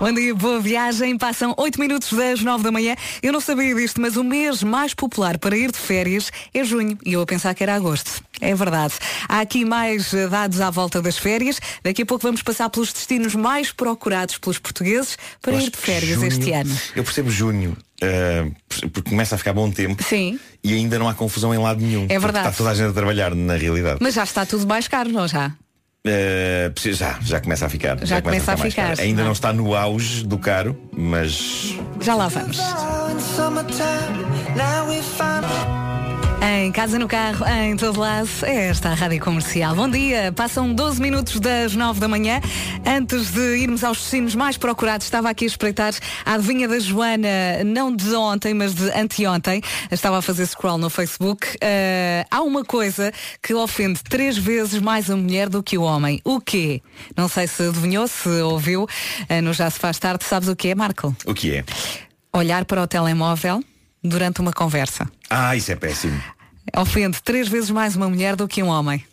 Bom 0.00 0.12
dia, 0.12 0.34
boa 0.34 0.58
viagem. 0.58 1.16
Passam 1.16 1.54
8 1.56 1.78
minutos 1.78 2.12
das 2.12 2.40
9 2.40 2.64
da 2.64 2.72
manhã. 2.72 2.96
Eu 3.22 3.32
não 3.32 3.40
sabia 3.40 3.72
disto, 3.72 4.00
mas 4.00 4.16
o 4.16 4.24
mês 4.24 4.64
mais 4.64 4.92
popular 4.94 5.38
para 5.38 5.56
ir 5.56 5.70
de 5.70 5.78
férias 5.78 6.32
é 6.52 6.64
junho. 6.64 6.98
E 7.06 7.12
eu 7.12 7.20
a 7.22 7.26
pensar 7.26 7.54
que 7.54 7.62
era 7.62 7.76
agosto. 7.76 8.20
É 8.40 8.52
verdade. 8.52 8.94
Há 9.28 9.38
aqui 9.40 9.64
mais 9.64 10.12
dados 10.28 10.60
à 10.60 10.70
volta 10.70 11.00
das 11.00 11.16
férias. 11.16 11.60
Daqui 11.84 12.02
a 12.02 12.06
pouco 12.06 12.24
vamos 12.24 12.42
passar 12.42 12.68
pelos 12.68 12.92
destinos 12.92 13.36
mais 13.36 13.70
procurados 13.70 14.38
pelos 14.38 14.58
portugueses 14.58 15.16
para 15.40 15.54
ir 15.54 15.70
de 15.70 15.76
férias 15.76 16.16
junho- 16.16 16.26
este 16.26 16.50
ano. 16.50 16.76
Eu 16.96 17.04
percebo 17.04 17.30
junho, 17.30 17.76
eh, 18.00 18.46
porque 18.92 19.10
começa 19.10 19.34
a 19.34 19.38
ficar 19.38 19.52
bom 19.52 19.70
tempo 19.70 20.02
Sim. 20.02 20.38
e 20.62 20.74
ainda 20.74 20.98
não 20.98 21.08
há 21.08 21.14
confusão 21.14 21.54
em 21.54 21.58
lado 21.58 21.80
nenhum. 21.80 22.06
porque 22.10 22.18
verdade. 22.18 22.48
Está 22.48 22.58
toda 22.58 22.70
a 22.70 22.74
gente 22.74 22.90
a 22.90 22.92
trabalhar 22.92 23.34
na 23.34 23.54
realidade. 23.54 23.98
Mas 24.00 24.14
já 24.14 24.24
está 24.24 24.44
tudo 24.44 24.66
mais 24.66 24.88
caro, 24.88 25.10
não 25.10 25.28
já? 25.28 25.52
Eh, 26.06 26.70
já, 26.92 27.18
já 27.22 27.40
começa 27.40 27.64
a 27.64 27.68
ficar. 27.68 27.98
Já 28.04 28.20
começa 28.20 28.52
a 28.52 28.56
mais 28.56 28.74
ficar, 28.74 28.88
caro. 28.88 29.00
Ainda 29.00 29.16
não 29.16 29.22
é? 29.22 29.26
não 29.26 29.32
está 29.32 29.52
no 29.52 29.74
auge 29.74 30.24
do 30.24 30.38
caro, 30.38 30.78
mas 30.92 31.74
Já 32.00 32.14
lá 32.14 32.28
vamos. 32.28 32.58
Em 36.46 36.70
casa, 36.72 36.98
no 36.98 37.08
carro, 37.08 37.46
em 37.48 37.74
todo 37.74 37.98
lado, 37.98 38.28
é 38.42 38.66
esta 38.68 38.90
a 38.90 38.94
Rádio 38.94 39.18
Comercial. 39.18 39.74
Bom 39.74 39.88
dia, 39.88 40.30
passam 40.30 40.74
12 40.74 41.00
minutos 41.00 41.40
das 41.40 41.74
9 41.74 41.98
da 41.98 42.06
manhã. 42.06 42.38
Antes 42.84 43.30
de 43.32 43.40
irmos 43.56 43.82
aos 43.82 43.96
destinos 43.96 44.34
mais 44.34 44.58
procurados, 44.58 45.06
estava 45.06 45.30
aqui 45.30 45.44
a 45.44 45.48
espreitar 45.48 45.94
a 46.22 46.34
adivinha 46.34 46.68
da 46.68 46.78
Joana, 46.78 47.64
não 47.64 47.96
de 47.96 48.14
ontem, 48.14 48.52
mas 48.52 48.74
de 48.74 48.90
anteontem. 48.90 49.62
Estava 49.90 50.18
a 50.18 50.22
fazer 50.22 50.44
scroll 50.44 50.76
no 50.76 50.90
Facebook. 50.90 51.46
Ah, 51.62 52.26
há 52.30 52.42
uma 52.42 52.62
coisa 52.62 53.10
que 53.42 53.54
ofende 53.54 54.02
três 54.02 54.36
vezes 54.36 54.82
mais 54.82 55.10
a 55.10 55.16
mulher 55.16 55.48
do 55.48 55.62
que 55.62 55.78
o 55.78 55.82
homem. 55.82 56.20
O 56.24 56.42
quê? 56.42 56.82
Não 57.16 57.26
sei 57.26 57.46
se 57.46 57.62
adivinhou, 57.62 58.06
se 58.06 58.28
ouviu. 58.42 58.86
Ah, 59.30 59.40
no 59.40 59.54
Já 59.54 59.70
se 59.70 59.78
faz 59.78 59.98
tarde, 59.98 60.24
sabes 60.24 60.50
o 60.50 60.54
que 60.54 60.68
é, 60.68 60.74
Marco? 60.74 61.16
o 61.24 61.32
que 61.32 61.54
é? 61.54 61.64
Olhar 62.34 62.66
para 62.66 62.82
o 62.82 62.86
telemóvel 62.86 63.64
durante 64.02 64.42
uma 64.42 64.52
conversa. 64.52 65.08
Ah, 65.30 65.56
isso 65.56 65.72
é 65.72 65.76
péssimo. 65.76 66.20
Ofende 66.76 67.22
três 67.22 67.48
vezes 67.48 67.70
mais 67.70 67.94
uma 67.96 68.08
mulher 68.08 68.36
do 68.36 68.48
que 68.48 68.62
um 68.62 68.68
homem. 68.68 69.04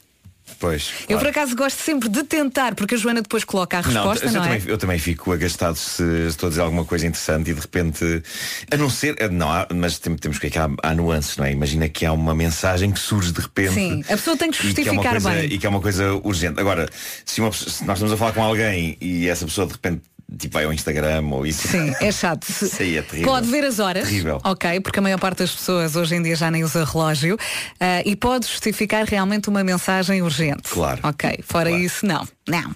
Pois. 0.59 0.89
Eu 1.07 1.17
por 1.17 1.23
claro. 1.23 1.29
acaso 1.29 1.55
gosto 1.55 1.77
sempre 1.81 2.09
de 2.09 2.23
tentar, 2.23 2.75
porque 2.75 2.95
a 2.95 2.97
Joana 2.97 3.21
depois 3.21 3.43
coloca 3.43 3.77
a 3.77 3.81
Não, 3.83 3.87
resposta, 4.09 4.25
eu, 4.25 4.31
não, 4.33 4.43
é? 4.43 4.47
também, 4.57 4.61
eu 4.67 4.77
também 4.77 4.99
fico 4.99 5.31
agastado 5.31 5.75
se 5.77 6.03
estou 6.27 6.47
a 6.47 6.49
dizer 6.49 6.61
alguma 6.61 6.83
coisa 6.83 7.07
interessante 7.07 7.51
e 7.51 7.53
de 7.53 7.61
repente, 7.61 8.21
a 8.69 8.75
não 8.75 8.89
ser, 8.89 9.15
eh, 9.19 9.29
não, 9.29 9.49
há- 9.49 9.65
mas 9.73 9.97
tem- 9.97 10.15
temos 10.17 10.37
que 10.39 10.47
ver 10.47 10.51
que 10.51 10.59
há, 10.59 10.69
há 10.83 10.93
nuances, 10.93 11.37
não 11.37 11.45
é? 11.45 11.53
Imagina 11.53 11.87
que 11.87 12.05
há 12.05 12.11
uma 12.11 12.35
mensagem 12.35 12.91
que 12.91 12.99
surge 12.99 13.31
de 13.31 13.39
repente. 13.39 13.73
Sim, 13.73 14.01
a 14.03 14.07
pessoa 14.17 14.35
tem 14.35 14.51
que 14.51 14.57
e 14.57 14.59
que 14.73 14.81
é 14.81 14.83
justificar 14.83 15.11
coisa, 15.13 15.29
bem. 15.29 15.45
E 15.53 15.57
que 15.57 15.65
é 15.65 15.69
uma 15.69 15.79
coisa 15.81 16.13
urgente. 16.15 16.59
Agora, 16.59 16.89
se, 17.25 17.39
uma 17.39 17.51
se 17.53 17.85
nós 17.85 17.97
estamos 17.97 18.11
a 18.11 18.17
falar 18.17 18.33
com 18.33 18.43
alguém 18.43 18.97
e 18.99 19.29
essa 19.29 19.45
pessoa 19.45 19.65
de 19.67 19.73
repente 19.73 20.01
tipo 20.37 20.53
vai 20.53 20.65
ao 20.65 20.73
Instagram 20.73 21.25
ou 21.31 21.45
isso. 21.45 21.67
Sim, 21.67 21.93
é 21.99 22.11
chato. 22.13 22.45
Se- 22.45 22.65
Isso 22.65 22.81
aí 22.81 22.97
é 22.97 23.01
terrível. 23.01 23.31
Pode 23.31 23.47
ver 23.47 23.63
as 23.65 23.79
horas, 23.79 24.03
Terrível. 24.07 24.39
ok, 24.43 24.79
porque 24.81 24.99
a 24.99 25.01
maior 25.01 25.19
parte 25.19 25.39
das 25.39 25.51
pessoas 25.51 25.95
hoje 25.95 26.15
em 26.15 26.21
dia 26.21 26.35
já 26.35 26.49
nem 26.51 26.63
usa 26.63 26.83
relógio 26.85 27.37
ah, 27.79 28.01
e 28.05 28.15
pode 28.15 28.47
justificar 28.47 29.05
realmente 29.05 29.49
uma 29.49 29.63
mensagem 29.63 30.21
urgente. 30.21 30.63
Claro. 30.69 30.99
Ok, 31.03 31.39
fora 31.43 31.69
isso, 31.71 32.05
não. 32.05 32.27
Não. 32.47 32.73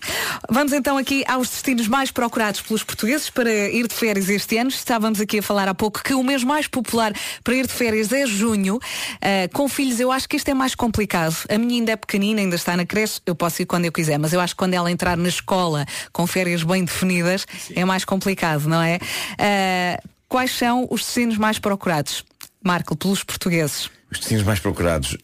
Vamos 0.50 0.72
então 0.74 0.96
aqui 0.98 1.24
aos 1.28 1.50
destinos 1.50 1.88
mais 1.88 2.12
procurados 2.12 2.62
pelos 2.62 2.84
portugueses 2.84 3.30
para 3.30 3.52
ir 3.52 3.88
de 3.88 3.94
férias 3.96 4.30
este 4.30 4.58
ano. 4.58 4.70
Estávamos 4.70 5.20
aqui 5.20 5.40
a 5.40 5.44
falar 5.44 5.68
há 5.68 5.74
pouco 5.74 6.02
que 6.04 6.14
o 6.14 6.24
mês 6.24 6.44
mais 6.44 6.68
popular 6.68 7.12
para 7.44 7.56
ir 7.56 7.66
de 7.66 7.74
férias 7.74 8.12
é 8.14 8.26
junho. 8.28 8.80
Ah, 9.22 9.50
com 9.54 9.68
filhos 9.68 10.00
eu 10.00 10.12
acho 10.12 10.30
que 10.30 10.38
isto 10.38 10.48
é 10.50 10.54
mais 10.54 10.76
complicado. 10.76 11.36
A 11.50 11.58
minha 11.58 11.80
ainda 11.82 11.92
é 11.94 11.96
pequenina, 11.96 12.40
ainda 12.42 12.56
está 12.56 12.78
na 12.78 12.86
creche, 12.86 13.20
eu 13.26 13.36
posso 13.36 13.62
ir 13.62 13.66
quando 13.66 13.86
eu 13.86 13.92
quiser, 13.92 14.18
mas 14.20 14.34
eu 14.34 14.40
acho 14.40 14.54
que 14.54 14.58
quando 14.60 14.74
ela 14.76 14.90
entrar 14.92 15.18
na 15.18 15.28
escola 15.30 15.86
com 16.14 16.26
férias 16.28 16.64
bem 16.64 16.86
definidas 16.86 17.45
é 17.76 17.86
mais 17.86 18.04
complicado, 18.06 18.68
não 18.68 18.82
é? 18.82 19.00
Ah, 19.38 20.02
quais 20.28 20.52
são 20.52 20.88
os 20.90 21.02
destinos 21.02 21.38
mais 21.38 21.60
procurados? 21.60 22.24
Marco, 22.64 22.96
pelos 22.96 23.24
portugueses. 23.24 23.90
Os 24.12 24.20
destinos 24.20 24.44
mais 24.44 24.60
procurados, 24.60 25.18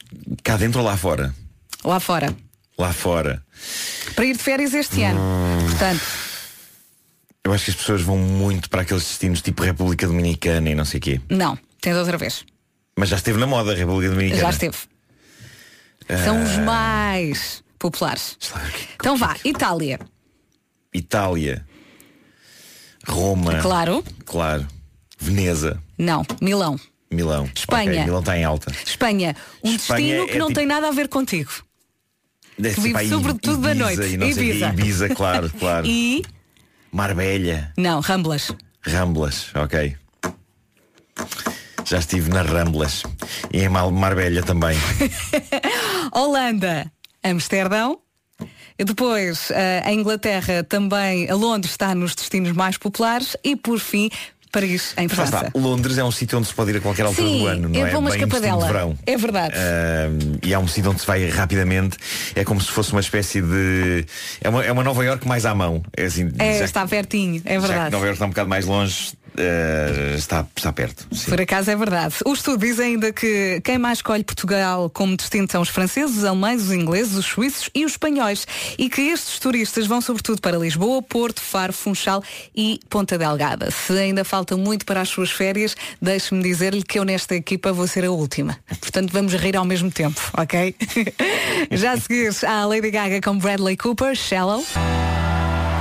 cá 0.43 0.57
dentro 0.57 0.79
ou 0.79 0.85
lá 0.85 0.95
fora? 0.97 1.33
Lá 1.83 1.99
fora. 1.99 2.35
Lá 2.77 2.93
fora. 2.93 3.43
Para 4.15 4.25
ir 4.25 4.33
de 4.37 4.43
férias 4.43 4.73
este 4.73 5.03
ano. 5.03 5.19
Portanto, 5.69 6.01
Eu 7.43 7.53
acho 7.53 7.65
que 7.65 7.71
as 7.71 7.77
pessoas 7.77 8.01
vão 8.03 8.17
muito 8.17 8.69
para 8.69 8.81
aqueles 8.83 9.03
destinos 9.03 9.41
tipo 9.41 9.63
República 9.63 10.05
Dominicana 10.05 10.69
e 10.69 10.75
não 10.75 10.85
sei 10.85 10.99
o 10.99 11.01
quê. 11.01 11.21
não. 11.29 11.57
Tens 11.81 11.95
outra 11.95 12.15
vez. 12.15 12.45
Mas 12.95 13.09
já 13.09 13.15
esteve 13.15 13.39
na 13.39 13.47
moda 13.47 13.71
a 13.71 13.75
República 13.75 14.11
Dominicana. 14.11 14.41
Já 14.43 14.49
esteve. 14.51 14.77
São 16.23 16.43
os 16.43 16.51
Ah, 16.51 16.61
mais 16.61 17.63
populares. 17.79 18.37
Então 18.93 19.17
vá, 19.17 19.35
Itália. 19.43 19.99
Itália. 20.93 21.65
Roma. 23.07 23.59
Claro. 23.61 24.03
Claro. 24.25 24.67
Veneza. 25.19 25.81
Não. 25.97 26.25
Milão. 26.41 26.79
Milão. 27.11 27.49
Espanha. 27.55 27.91
Ok, 27.91 28.03
Milão 28.05 28.19
está 28.21 28.37
em 28.37 28.43
alta. 28.43 28.71
Espanha. 28.85 29.35
Um 29.63 29.75
Espanha 29.75 30.05
destino 30.07 30.27
que 30.27 30.33
é 30.35 30.37
não 30.39 30.47
tipo- 30.47 30.59
tem 30.59 30.67
nada 30.67 30.87
a 30.87 30.91
ver 30.91 31.07
contigo. 31.09 31.51
Deve 32.57 32.75
Que 32.75 32.81
ser 32.81 32.87
vive 32.87 32.93
para 32.93 33.01
aí 33.01 33.09
sobretudo 33.09 33.57
da 33.61 33.71
Ibiza 33.71 33.83
noite. 33.85 34.13
E 34.13 34.17
não 34.17 34.31
sei. 34.33 34.49
Ibiza. 34.49 34.67
Ibiza, 34.69 35.09
claro, 35.15 35.51
claro. 35.59 35.85
E. 35.87 36.23
Marbella. 36.91 37.71
Não, 37.77 37.99
Ramblas. 38.01 38.51
Ramblas, 38.81 39.47
ok. 39.55 39.95
Já 41.85 41.99
estive 41.99 42.29
nas 42.29 42.47
Ramblas. 42.49 43.03
E 43.51 43.61
em 43.61 43.69
Mal- 43.69 43.91
Marbella 43.91 44.41
também. 44.43 44.77
Holanda. 46.13 46.91
Amsterdão. 47.23 47.99
Depois, 48.85 49.51
eh, 49.51 49.81
a 49.85 49.91
Inglaterra 49.93 50.63
também, 50.63 51.29
a 51.29 51.35
Londres 51.35 51.71
está 51.73 51.93
nos 51.95 52.15
destinos 52.15 52.51
mais 52.51 52.77
populares 52.77 53.37
e 53.43 53.55
por 53.55 53.79
fim, 53.79 54.09
Paris, 54.51 54.93
em 54.97 55.07
França. 55.07 55.45
está, 55.45 55.57
Londres 55.57 55.97
é 55.97 56.03
um 56.03 56.11
sítio 56.11 56.37
onde 56.37 56.47
se 56.47 56.53
pode 56.53 56.71
ir 56.71 56.77
a 56.77 56.81
qualquer 56.81 57.05
altura 57.05 57.25
Sim, 57.27 57.39
do 57.39 57.47
ano, 57.47 57.69
não 57.69 57.85
é 57.85 57.91
é? 57.91 57.97
uma 57.97 58.09
Bem 58.09 58.19
escapadela. 58.19 58.61
de 58.65 58.73
verão. 58.73 58.97
É 59.05 59.15
verdade. 59.17 59.55
Ahm, 59.55 60.37
e 60.43 60.53
é 60.53 60.59
um 60.59 60.67
sítio 60.67 60.91
onde 60.91 60.99
se 60.99 61.07
vai 61.07 61.25
rapidamente. 61.29 61.97
É 62.35 62.43
como 62.43 62.59
se 62.59 62.69
fosse 62.69 62.91
uma 62.91 62.99
espécie 62.99 63.41
de. 63.41 64.05
É 64.41 64.49
uma, 64.49 64.63
é 64.65 64.71
uma 64.71 64.83
Nova 64.83 65.05
York 65.05 65.25
mais 65.25 65.45
à 65.45 65.55
mão. 65.55 65.81
É 65.95 66.03
assim, 66.03 66.29
É, 66.37 66.63
está 66.63 66.85
pertinho, 66.85 67.41
é 67.45 67.53
que 67.55 67.59
verdade. 67.59 67.91
Nova 67.91 68.05
York 68.05 68.15
está 68.15 68.25
um 68.25 68.29
bocado 68.29 68.49
mais 68.49 68.65
longe, 68.65 69.13
eh, 69.37 70.15
está, 70.17 70.45
está 70.55 70.71
perto. 70.73 71.07
sim. 71.11 71.29
Por 71.29 71.41
acaso 71.41 71.71
é 71.71 71.75
verdade. 71.75 72.15
O 72.25 72.33
estudo 72.33 72.57
diz 72.65 72.79
ainda 72.79 73.11
que 73.11 73.61
quem 73.63 73.77
mais 73.77 73.99
escolhe 73.99 74.23
Portugal 74.23 74.89
como 74.89 75.15
destino 75.15 75.47
são 75.49 75.61
os 75.61 75.69
franceses, 75.69 76.17
os 76.17 76.23
alemães, 76.23 76.63
os 76.63 76.71
ingleses, 76.71 77.15
os 77.15 77.25
suíços 77.25 77.69
e 77.73 77.85
os 77.85 77.93
espanhóis. 77.93 78.45
E 78.77 78.89
que 78.89 79.01
estes 79.01 79.39
turistas 79.39 79.87
vão 79.87 80.01
sobretudo 80.01 80.41
para 80.41 80.57
Lisboa, 80.57 81.01
Porto, 81.01 81.41
Faro, 81.41 81.73
Funchal 81.73 82.23
e 82.55 82.79
Ponta 82.89 83.17
Delgada. 83.17 83.71
Se 83.71 83.93
ainda 83.93 84.23
falta 84.23 84.57
muito 84.57 84.85
para 84.85 85.01
as 85.01 85.09
suas 85.09 85.31
férias, 85.31 85.75
deixe-me 86.01 86.43
dizer-lhe 86.43 86.83
que 86.83 86.99
eu 86.99 87.05
nesta 87.05 87.35
equipa 87.35 87.71
vou 87.71 87.87
ser 87.87 88.05
a 88.05 88.11
última. 88.11 88.57
Portanto, 88.79 89.11
vamos 89.11 89.33
rir 89.33 89.55
ao 89.55 89.65
mesmo 89.65 89.91
tempo, 89.91 90.19
ok? 90.37 90.75
Já 91.71 91.93
a 91.93 91.97
seguir 91.97 92.31
a 92.45 92.65
Lady 92.65 92.91
Gaga 92.91 93.21
com 93.21 93.37
Bradley 93.37 93.77
Cooper, 93.77 94.15
Shallow. 94.15 94.63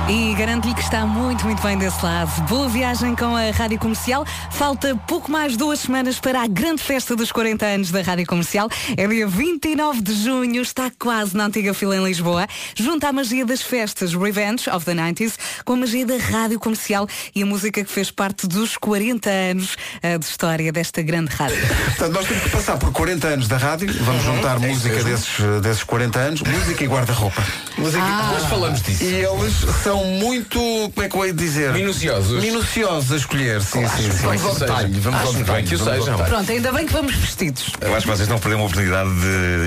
E 0.09 0.33
garanto-lhe 0.35 0.73
que 0.73 0.81
está 0.81 1.05
muito, 1.05 1.45
muito 1.45 1.61
bem 1.61 1.77
desse 1.77 2.03
lado. 2.03 2.29
Boa 2.47 2.67
viagem 2.67 3.15
com 3.15 3.35
a 3.35 3.51
Rádio 3.51 3.79
Comercial. 3.79 4.25
Falta 4.49 4.95
pouco 5.07 5.31
mais 5.31 5.53
de 5.53 5.57
duas 5.57 5.79
semanas 5.79 6.19
para 6.19 6.41
a 6.41 6.47
grande 6.47 6.81
festa 6.81 7.15
dos 7.15 7.31
40 7.31 7.65
anos 7.65 7.91
da 7.91 8.01
Rádio 8.01 8.25
Comercial. 8.25 8.67
É 8.97 9.07
dia 9.07 9.27
29 9.27 10.01
de 10.01 10.13
junho, 10.13 10.61
está 10.61 10.91
quase 10.99 11.35
na 11.37 11.45
antiga 11.45 11.73
fila 11.73 11.95
em 11.95 12.03
Lisboa. 12.03 12.47
Junta 12.75 13.07
a 13.07 13.13
magia 13.13 13.45
das 13.45 13.61
festas 13.61 14.13
Revenge 14.13 14.69
of 14.69 14.85
the 14.85 14.93
90s 14.93 15.35
com 15.63 15.73
a 15.73 15.77
magia 15.77 16.05
da 16.05 16.17
Rádio 16.17 16.59
Comercial 16.59 17.07
e 17.33 17.43
a 17.43 17.45
música 17.45 17.83
que 17.83 17.91
fez 17.91 18.11
parte 18.11 18.47
dos 18.47 18.75
40 18.77 19.29
anos 19.29 19.77
eh, 20.01 20.17
de 20.17 20.25
história 20.25 20.71
desta 20.71 21.01
grande 21.01 21.33
rádio. 21.33 21.57
Portanto, 21.85 22.13
nós 22.13 22.27
temos 22.27 22.43
que 22.43 22.49
passar 22.49 22.77
por 22.77 22.91
40 22.91 23.27
anos 23.27 23.47
da 23.47 23.57
rádio, 23.57 23.93
vamos 24.03 24.23
juntar 24.23 24.59
música 24.59 25.03
desses, 25.03 25.61
desses 25.61 25.83
40 25.83 26.19
anos, 26.19 26.41
música 26.41 26.83
e 26.83 26.87
guarda-roupa. 26.87 27.43
Música... 27.77 28.03
Ah. 28.03 28.31
Nós 28.33 28.49
falamos 28.49 28.81
disso. 28.81 29.03
E 29.03 29.13
eles 29.13 29.53
são 29.83 29.90
muito, 29.97 30.59
como 30.59 31.05
é 31.05 31.09
que 31.09 31.15
eu 31.15 31.25
ia 31.25 31.33
dizer? 31.33 31.73
Minuciosos. 31.73 32.41
Minuciosos 32.43 33.11
a 33.11 33.15
escolher, 33.17 33.61
sim, 33.61 33.83
Acho 33.83 33.97
sim, 34.01 34.09
que 34.09 34.15
sim. 34.15 34.21
vamos 34.23 34.43
ao 34.45 34.55
detalhe, 34.55 34.99
vamos 34.99 35.21
ao 35.21 35.33
detalhe. 35.33 35.67
Que 35.67 35.75
o 35.75 35.79
sejam. 35.83 36.17
Pronto, 36.17 36.51
ainda 36.51 36.71
bem 36.71 36.85
que 36.85 36.93
vamos 36.93 37.15
vestidos. 37.15 37.71
Eu 37.81 37.95
acho 37.95 38.01
que 38.05 38.07
vocês 38.11 38.21
estão 38.21 38.37
a 38.37 38.39
perder 38.39 38.55
uma 38.55 38.65
oportunidade 38.65 39.09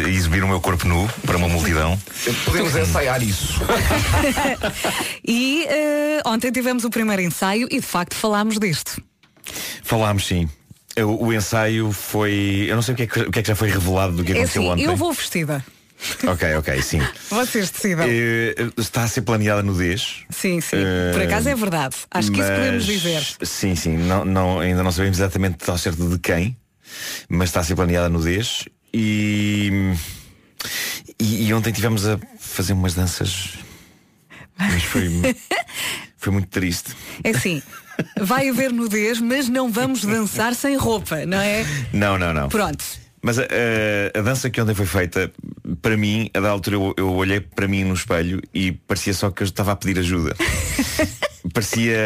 de 0.05 0.11
exibir 0.11 0.43
o 0.45 0.49
meu 0.49 0.61
corpo 0.61 0.87
nu 0.89 1.09
para 1.27 1.37
uma 1.37 1.49
multidão. 1.49 1.99
Podemos 2.45 2.75
ensaiar 2.77 3.23
isso. 3.23 3.61
E 5.27 5.65
eh, 5.69 6.23
ontem 6.27 6.51
tivemos 6.53 6.85
o 6.85 6.91
primeiro 6.91 7.23
ensaio 7.23 7.67
e 7.71 7.81
de 7.81 7.87
facto 7.87 8.15
falámos 8.15 8.59
disto. 8.59 9.01
Falámos 9.83 10.27
sim. 10.27 10.49
O, 10.99 11.27
o 11.27 11.33
ensaio 11.33 11.91
foi. 11.93 12.67
Eu 12.69 12.77
não 12.77 12.83
sei 12.83 12.95
o 12.95 12.97
que, 12.97 13.03
é 13.03 13.07
que, 13.07 13.21
o 13.21 13.31
que 13.31 13.39
é 13.39 13.43
que 13.43 13.49
já 13.49 13.57
foi 13.57 13.69
revelado 13.69 14.13
do 14.17 14.25
que 14.25 14.33
É 14.33 14.37
aconteceu 14.37 14.63
assim, 14.63 14.71
ontem. 14.73 14.85
eu 14.85 14.97
vou 14.97 15.13
vestida. 15.13 15.65
Ok, 16.27 16.55
ok, 16.57 16.83
sim. 16.83 17.01
Vocês 17.31 17.71
decidam. 17.71 18.07
Eh, 18.09 18.55
está 18.77 19.05
a 19.05 19.09
ser 19.09 19.23
planeada 19.23 19.63
nudez. 19.63 20.25
Sim, 20.31 20.61
sim. 20.61 20.77
Eh, 20.77 21.13
Por 21.13 21.23
acaso 21.23 21.49
é 21.49 21.55
verdade. 21.55 21.97
Acho 22.11 22.31
que 22.31 22.41
isso 22.41 22.49
mas- 22.49 22.59
podemos 22.59 22.85
dizer. 22.87 23.27
Sim, 23.43 23.75
sim. 23.75 23.97
Não, 23.97 24.25
não- 24.25 24.61
ainda 24.61 24.83
não 24.83 24.93
sabemos 24.93 25.19
exatamente 25.19 25.69
ao 25.71 25.79
certo 25.79 26.09
de 26.09 26.19
quem, 26.19 26.57
mas 27.29 27.49
está 27.49 27.61
a 27.61 27.65
ser 27.65 27.75
planeada 27.75 28.09
nudez. 28.09 28.65
E, 28.93 29.93
e, 31.19 31.47
e 31.49 31.55
ontem 31.55 31.73
tivemos 31.73 32.07
a 32.07 32.19
fazer 32.39 32.73
umas 32.73 32.95
danças. 32.95 33.51
Mas 34.59 34.83
foi, 34.85 35.09
foi 36.17 36.33
muito 36.33 36.49
triste. 36.49 36.95
É 37.25 37.31
assim, 37.31 37.61
vai 38.21 38.49
haver 38.49 38.73
nudez, 38.73 39.21
mas 39.21 39.49
não 39.49 39.71
vamos 39.71 40.05
dançar 40.05 40.55
sem 40.55 40.77
roupa, 40.77 41.27
não 41.27 41.41
é? 41.41 41.65
Não, 41.93 42.19
não, 42.19 42.33
não. 42.33 42.49
Pronto. 42.49 42.85
Mas 43.27 43.39
a, 43.39 43.43
a- 43.43 44.19
a 44.19 44.23
dança 44.23 44.51
que 44.51 44.61
ontem 44.61 44.75
foi 44.75 44.85
feita, 44.85 45.33
para 45.81 45.97
mim, 45.97 46.29
a 46.35 46.41
da 46.41 46.51
altura 46.51 46.77
eu, 46.77 46.95
eu 46.99 47.11
olhei 47.15 47.41
para 47.41 47.67
mim 47.67 47.83
no 47.83 47.95
espelho 47.95 48.39
e 48.53 48.73
parecia 48.73 49.15
só 49.15 49.31
que 49.31 49.43
eu 49.43 49.47
estava 49.47 49.73
a 49.73 49.77
pedir 49.77 49.99
ajuda. 49.99 50.37
parecia, 51.53 51.97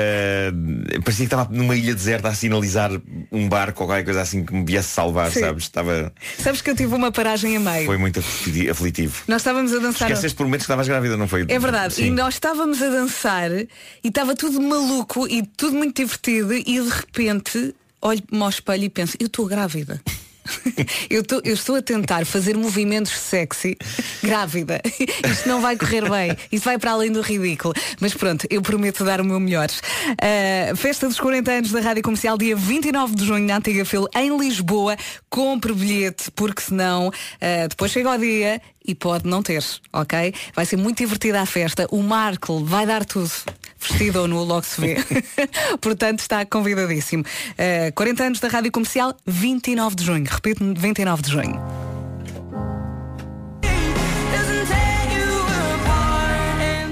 parecia 1.04 1.26
que 1.26 1.34
estava 1.34 1.48
numa 1.50 1.74
ilha 1.76 1.94
deserta 1.94 2.28
a 2.28 2.34
sinalizar 2.34 2.90
um 3.32 3.48
barco 3.48 3.82
ou 3.82 3.88
qualquer 3.88 4.04
coisa 4.04 4.20
assim 4.20 4.44
que 4.44 4.52
me 4.52 4.64
viesse 4.64 4.88
salvar, 4.90 5.30
Sim. 5.32 5.40
sabes? 5.40 5.64
Estava, 5.64 6.12
Sabes 6.38 6.60
que 6.60 6.70
eu 6.70 6.76
tive 6.76 6.94
uma 6.94 7.10
paragem 7.10 7.56
a 7.56 7.60
meio. 7.60 7.86
foi 7.86 7.96
muito 7.98 8.20
afliti- 8.20 8.68
aflitivo. 8.70 9.22
Nós 9.28 9.40
estávamos 9.42 9.72
a 9.72 9.78
dançar. 9.78 10.08
Esqueceste 10.10 10.36
por 10.36 10.44
momentos 10.44 10.66
que 10.66 10.72
estavas 10.72 10.86
grávida, 10.88 11.16
não 11.16 11.26
foi? 11.28 11.44
É 11.48 11.58
verdade. 11.58 11.94
E 11.94 11.96
Sim. 11.96 12.10
nós 12.10 12.34
estávamos 12.34 12.80
a 12.82 12.88
dançar 12.90 13.50
e 13.50 13.68
estava 14.04 14.34
tudo 14.36 14.60
maluco 14.60 15.26
e 15.28 15.42
tudo 15.56 15.76
muito 15.76 15.96
divertido 15.96 16.52
e 16.54 16.62
de 16.62 16.88
repente 16.88 17.74
olho-me 18.00 18.42
ao 18.42 18.48
espelho 18.50 18.84
e 18.84 18.88
penso, 18.88 19.16
eu 19.18 19.26
estou 19.26 19.46
grávida. 19.46 20.00
Eu, 21.10 21.22
tô- 21.22 21.40
eu 21.44 21.54
estou 21.54 21.76
a 21.76 21.82
tentar 21.82 22.24
fazer 22.26 22.56
movimentos 22.56 23.12
sexy 23.12 23.76
grávida. 24.22 24.80
Isto 25.30 25.48
não 25.48 25.60
vai 25.60 25.76
correr 25.76 26.08
bem. 26.08 26.36
Isto 26.52 26.64
vai 26.64 26.78
para 26.78 26.92
além 26.92 27.10
do 27.10 27.20
ridículo. 27.20 27.74
Mas 28.00 28.14
pronto, 28.14 28.46
eu 28.50 28.60
prometo 28.62 29.04
dar 29.04 29.20
o 29.20 29.24
meu 29.24 29.40
melhor. 29.40 29.68
Uh, 29.68 30.76
festa 30.76 31.06
dos 31.08 31.18
40 31.18 31.50
anos 31.50 31.72
da 31.72 31.80
Rádio 31.80 32.02
Comercial, 32.02 32.36
dia 32.38 32.54
29 32.56 33.14
de 33.14 33.24
junho, 33.26 33.46
na 33.46 33.56
Antiga 33.56 33.84
Fil, 33.84 34.06
em 34.14 34.36
Lisboa. 34.38 34.96
Compre 35.30 35.72
bilhete, 35.72 36.30
porque 36.32 36.62
senão 36.62 37.08
uh, 37.08 37.68
depois 37.68 37.90
chega 37.90 38.10
o 38.10 38.18
dia 38.18 38.60
e 38.88 38.94
pode 38.94 39.28
não 39.28 39.42
ter, 39.42 39.62
ok? 39.92 40.34
Vai 40.54 40.64
ser 40.64 40.78
muito 40.78 40.98
divertida 40.98 41.42
a 41.42 41.46
festa. 41.46 41.86
O 41.90 42.02
Marco 42.02 42.64
vai 42.64 42.86
dar 42.86 43.04
tudo. 43.04 43.30
Vestido 43.78 44.22
ou 44.22 44.26
nu, 44.26 44.42
logo 44.42 44.64
se 44.64 44.80
vê. 44.80 44.96
Portanto, 45.78 46.20
está 46.20 46.44
convidadíssimo. 46.46 47.22
Uh, 47.22 47.92
40 47.94 48.24
anos 48.24 48.40
da 48.40 48.48
Rádio 48.48 48.72
Comercial, 48.72 49.14
29 49.26 49.94
de 49.94 50.04
junho. 50.04 50.24
Repito, 50.28 50.64
29 50.74 51.22
de 51.22 51.30
junho. 51.30 51.88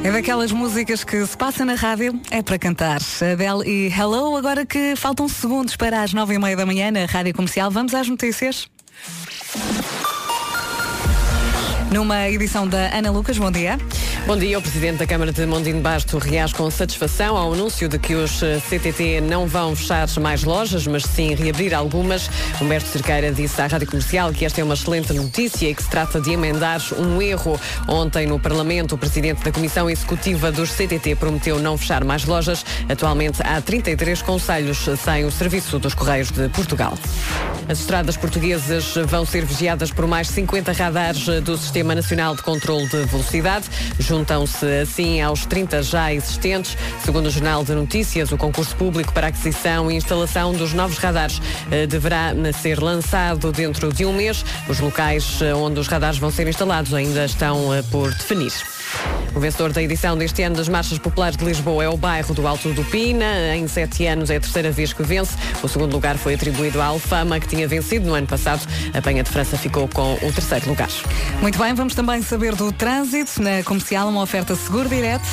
É 0.04 0.12
daquelas 0.12 0.52
músicas 0.52 1.02
que 1.02 1.26
se 1.26 1.36
passa 1.36 1.64
na 1.64 1.74
rádio, 1.74 2.20
é 2.30 2.40
para 2.40 2.56
cantar. 2.58 3.00
Adele 3.20 3.68
e 3.68 3.88
Hello, 3.88 4.36
agora 4.36 4.64
que 4.64 4.94
faltam 4.94 5.26
segundos 5.28 5.74
para 5.74 6.00
as 6.02 6.12
nove 6.12 6.34
e 6.34 6.38
meia 6.38 6.56
da 6.56 6.64
manhã 6.64 6.92
na 6.92 7.06
Rádio 7.06 7.34
Comercial, 7.34 7.72
vamos 7.72 7.92
às 7.92 8.08
notícias. 8.08 8.68
Numa 11.96 12.28
edição 12.28 12.68
da 12.68 12.94
Ana 12.94 13.10
Lucas, 13.10 13.38
bom 13.38 13.50
dia. 13.50 13.78
Bom 14.26 14.36
dia, 14.36 14.58
o 14.58 14.60
Presidente 14.60 14.98
da 14.98 15.06
Câmara 15.06 15.32
de 15.32 15.46
Mondino 15.46 15.80
Basto 15.80 16.18
reage 16.18 16.52
com 16.52 16.68
satisfação 16.68 17.36
ao 17.36 17.52
anúncio 17.52 17.88
de 17.88 17.96
que 17.96 18.16
os 18.16 18.42
eh, 18.42 18.58
CTT 18.58 19.20
não 19.20 19.46
vão 19.46 19.76
fechar 19.76 20.08
mais 20.18 20.42
lojas, 20.42 20.84
mas 20.84 21.04
sim 21.04 21.32
reabrir 21.32 21.72
algumas. 21.72 22.28
Humberto 22.60 22.88
Cerqueira 22.88 23.30
disse 23.30 23.62
à 23.62 23.68
Rádio 23.68 23.86
Comercial 23.86 24.32
que 24.32 24.44
esta 24.44 24.60
é 24.60 24.64
uma 24.64 24.74
excelente 24.74 25.12
notícia 25.12 25.70
e 25.70 25.74
que 25.74 25.80
se 25.80 25.88
trata 25.88 26.20
de 26.20 26.32
emendar 26.32 26.80
um 26.98 27.22
erro. 27.22 27.58
Ontem 27.86 28.26
no 28.26 28.40
Parlamento, 28.40 28.96
o 28.96 28.98
Presidente 28.98 29.44
da 29.44 29.52
Comissão 29.52 29.88
Executiva 29.88 30.50
dos 30.50 30.72
CTT 30.72 31.14
prometeu 31.14 31.60
não 31.60 31.78
fechar 31.78 32.02
mais 32.02 32.24
lojas. 32.24 32.66
Atualmente 32.88 33.40
há 33.44 33.60
33 33.60 34.22
conselhos 34.22 34.88
sem 35.04 35.24
o 35.24 35.30
serviço 35.30 35.78
dos 35.78 35.94
Correios 35.94 36.32
de 36.32 36.48
Portugal. 36.48 36.98
As 37.68 37.78
estradas 37.78 38.16
portuguesas 38.16 38.94
vão 39.06 39.24
ser 39.24 39.44
vigiadas 39.44 39.92
por 39.92 40.06
mais 40.08 40.28
50 40.28 40.72
radares 40.72 41.26
do 41.42 41.56
Sistema 41.56 41.94
Nacional 41.94 42.34
de 42.34 42.42
Controlo 42.42 42.88
de 42.88 43.04
Velocidade. 43.04 43.66
Juntam-se 44.16 44.64
assim 44.80 45.20
aos 45.20 45.44
30 45.44 45.82
já 45.82 46.10
existentes. 46.10 46.74
Segundo 47.04 47.26
o 47.26 47.30
Jornal 47.30 47.62
de 47.62 47.74
Notícias, 47.74 48.32
o 48.32 48.38
concurso 48.38 48.74
público 48.74 49.12
para 49.12 49.26
aquisição 49.26 49.90
e 49.90 49.94
instalação 49.94 50.54
dos 50.54 50.72
novos 50.72 50.96
radares 50.96 51.38
eh, 51.70 51.86
deverá 51.86 52.32
ser 52.54 52.82
lançado 52.82 53.52
dentro 53.52 53.92
de 53.92 54.06
um 54.06 54.14
mês. 54.14 54.42
Os 54.70 54.80
locais 54.80 55.42
eh, 55.42 55.54
onde 55.54 55.78
os 55.80 55.86
radares 55.86 56.16
vão 56.16 56.30
ser 56.30 56.48
instalados 56.48 56.94
ainda 56.94 57.26
estão 57.26 57.74
eh, 57.74 57.82
por 57.90 58.08
definir. 58.08 58.75
O 59.36 59.40
vencedor 59.40 59.70
da 59.70 59.82
edição 59.82 60.16
deste 60.16 60.42
ano 60.42 60.56
das 60.56 60.66
Marchas 60.66 60.98
Populares 60.98 61.36
de 61.36 61.44
Lisboa 61.44 61.84
é 61.84 61.88
o 61.90 61.96
bairro 61.96 62.32
do 62.32 62.46
Alto 62.46 62.72
do 62.72 62.82
Pina. 62.84 63.54
Em 63.54 63.68
sete 63.68 64.06
anos 64.06 64.30
é 64.30 64.36
a 64.36 64.40
terceira 64.40 64.70
vez 64.70 64.94
que 64.94 65.02
vence. 65.02 65.36
O 65.62 65.68
segundo 65.68 65.92
lugar 65.92 66.16
foi 66.16 66.32
atribuído 66.32 66.80
à 66.80 66.86
Alfama, 66.86 67.38
que 67.38 67.46
tinha 67.46 67.68
vencido 67.68 68.06
no 68.06 68.14
ano 68.14 68.26
passado. 68.26 68.66
A 68.94 69.02
Penha 69.02 69.22
de 69.22 69.28
França 69.28 69.58
ficou 69.58 69.86
com 69.88 70.14
o 70.14 70.32
terceiro 70.32 70.70
lugar. 70.70 70.88
Muito 71.42 71.58
bem, 71.58 71.74
vamos 71.74 71.94
também 71.94 72.22
saber 72.22 72.54
do 72.54 72.72
trânsito 72.72 73.42
na 73.42 73.62
comercial, 73.62 74.08
uma 74.08 74.22
oferta 74.22 74.56
seguro 74.56 74.88
direto. 74.88 75.26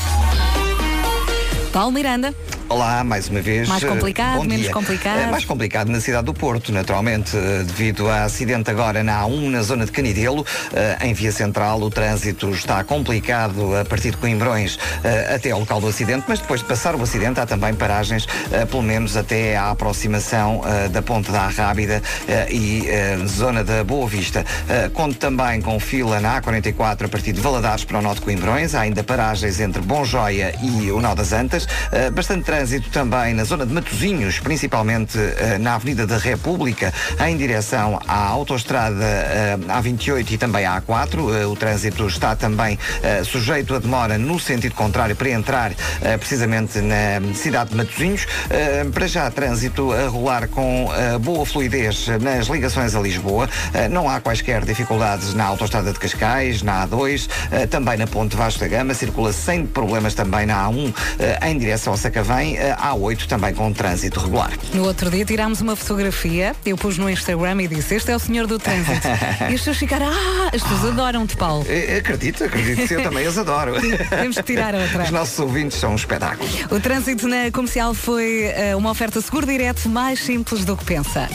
Paulo 1.71 1.93
Miranda. 1.93 2.35
Olá, 2.73 3.03
mais 3.03 3.29
uma 3.29 3.39
vez. 3.39 3.69
Mais 3.69 3.83
eh, 3.83 3.87
complicado, 3.87 4.37
bom 4.37 4.45
menos 4.45 4.63
dia. 4.63 4.73
complicado? 4.73 5.19
É 5.19 5.27
mais 5.27 5.45
complicado 5.45 5.89
na 5.89 6.01
cidade 6.01 6.25
do 6.25 6.33
Porto, 6.33 6.71
naturalmente, 6.71 7.37
eh, 7.37 7.61
devido 7.63 8.09
a 8.09 8.23
acidente 8.23 8.71
agora 8.71 9.03
na 9.03 9.21
A1, 9.21 9.49
na 9.51 9.61
zona 9.61 9.85
de 9.85 9.91
Canidelo, 9.91 10.43
eh, 10.73 10.97
em 11.01 11.13
via 11.13 11.31
central. 11.31 11.79
O 11.83 11.91
trânsito 11.91 12.49
está 12.49 12.83
complicado 12.83 13.75
a 13.75 13.85
partir 13.85 14.09
de 14.09 14.17
Coimbrões 14.17 14.79
eh, 15.03 15.35
até 15.35 15.51
ao 15.51 15.59
local 15.59 15.79
do 15.79 15.87
acidente, 15.87 16.25
mas 16.27 16.39
depois 16.39 16.61
de 16.61 16.65
passar 16.65 16.95
o 16.95 17.03
acidente 17.03 17.39
há 17.39 17.45
também 17.45 17.75
paragens, 17.75 18.25
eh, 18.51 18.65
pelo 18.65 18.81
menos 18.81 19.15
até 19.15 19.55
à 19.55 19.69
aproximação 19.69 20.63
eh, 20.65 20.89
da 20.89 21.03
Ponte 21.03 21.31
da 21.31 21.41
Arrábida 21.41 22.01
eh, 22.27 22.47
e 22.51 22.87
eh, 22.89 23.17
zona 23.27 23.63
da 23.63 23.83
Boa 23.83 24.07
Vista. 24.07 24.43
Eh, 24.67 24.89
Conto 24.91 25.15
também 25.19 25.61
com 25.61 25.79
fila 25.79 26.19
na 26.19 26.41
A44 26.41 27.05
a 27.05 27.07
partir 27.07 27.33
de 27.33 27.39
Valadares 27.39 27.83
para 27.85 27.99
o 27.99 28.01
Norte 28.01 28.17
de 28.17 28.25
Coimbrões. 28.25 28.73
Há 28.73 28.81
ainda 28.81 29.03
paragens 29.03 29.59
entre 29.59 29.79
Bom 29.83 30.03
Joia 30.03 30.55
e 30.63 30.89
o 30.91 30.99
Nó 30.99 31.13
das 31.13 31.33
Antas. 31.33 31.67
Eh, 31.91 32.09
Bastante 32.09 32.43
trânsito 32.45 32.62
também 32.91 33.33
na 33.33 33.43
zona 33.43 33.65
de 33.65 33.73
Matosinhos, 33.73 34.39
principalmente 34.39 35.17
eh, 35.17 35.57
na 35.59 35.75
Avenida 35.75 36.07
da 36.07 36.17
República, 36.17 36.93
em 37.27 37.35
direção 37.35 37.99
à 38.07 38.27
autoestrada 38.27 39.03
eh, 39.03 39.57
A28 39.67 40.31
e 40.31 40.37
também 40.37 40.65
à 40.65 40.81
A4. 40.81 41.41
Eh, 41.41 41.45
O 41.45 41.55
trânsito 41.55 42.07
está 42.07 42.35
também 42.35 42.79
sujeito 43.25 43.75
a 43.75 43.79
demora 43.79 44.17
no 44.17 44.39
sentido 44.39 44.75
contrário 44.75 45.15
para 45.15 45.29
entrar 45.29 45.71
precisamente 46.19 46.79
na 46.79 47.21
cidade 47.33 47.71
de 47.71 47.75
Matosinhos. 47.75 48.25
Eh, 48.49 48.85
Para 48.93 49.07
já, 49.07 49.29
trânsito 49.29 49.91
a 49.91 50.07
rolar 50.07 50.47
com 50.47 50.89
boa 51.21 51.45
fluidez 51.45 52.07
nas 52.21 52.47
ligações 52.47 52.95
a 52.95 52.99
Lisboa. 52.99 53.49
Não 53.91 54.09
há 54.09 54.19
quaisquer 54.19 54.63
dificuldades 54.63 55.33
na 55.33 55.45
autoestrada 55.45 55.91
de 55.91 55.99
Cascais, 55.99 56.61
na 56.61 56.87
A2, 56.87 57.27
eh, 57.51 57.67
também 57.67 57.97
na 57.97 58.07
Ponte 58.07 58.35
Vasco 58.35 58.59
da 58.61 58.67
Gama. 58.67 58.93
Circula 58.93 59.33
sem 59.33 59.65
problemas 59.65 60.13
também 60.13 60.45
na 60.45 60.65
A1 60.67 60.93
eh, 61.19 61.49
em 61.49 61.57
direção 61.57 61.93
ao 61.93 61.97
Sacavém. 61.97 62.52
Eh, 62.57 62.75
A8 62.75 63.25
também 63.27 63.53
com 63.53 63.71
trânsito 63.73 64.19
regular. 64.19 64.51
No 64.73 64.85
outro 64.85 65.09
dia 65.09 65.25
tirámos 65.25 65.61
uma 65.61 65.75
fotografia, 65.75 66.55
eu 66.65 66.77
pus 66.77 66.97
no 66.97 67.09
Instagram 67.09 67.61
e 67.61 67.67
disse, 67.67 67.95
este 67.95 68.11
é 68.11 68.15
o 68.15 68.19
senhor 68.19 68.47
do 68.47 68.57
trânsito. 68.59 69.07
e 69.49 69.53
as 69.53 69.59
pessoas 69.59 69.77
ficaram, 69.77 70.07
ah, 70.07 70.49
as 70.53 70.61
pessoas 70.61 70.85
adoram-te, 70.85 71.35
Paulo. 71.35 71.65
Eh, 71.67 71.97
Acredito, 71.97 72.43
acredito 72.43 72.87
que 72.87 72.93
eu 72.93 73.03
também 73.03 73.25
as 73.25 73.37
adoro. 73.37 73.73
Temos 74.09 74.35
que 74.37 74.43
tirar 74.43 74.75
outra. 74.75 75.03
Os 75.03 75.11
nossos 75.11 75.37
ouvintes 75.39 75.77
são 75.77 75.91
um 75.91 75.95
espetáculo. 75.95 76.49
O 76.71 76.79
trânsito 76.79 77.27
na 77.27 77.51
comercial 77.51 77.93
foi 77.93 78.51
eh, 78.55 78.75
uma 78.75 78.91
oferta 78.91 79.21
seguro 79.21 79.45
direto 79.45 79.87
mais 79.89 80.19
simples 80.19 80.65
do 80.65 80.75
que 80.75 80.85
pensa. 80.85 81.29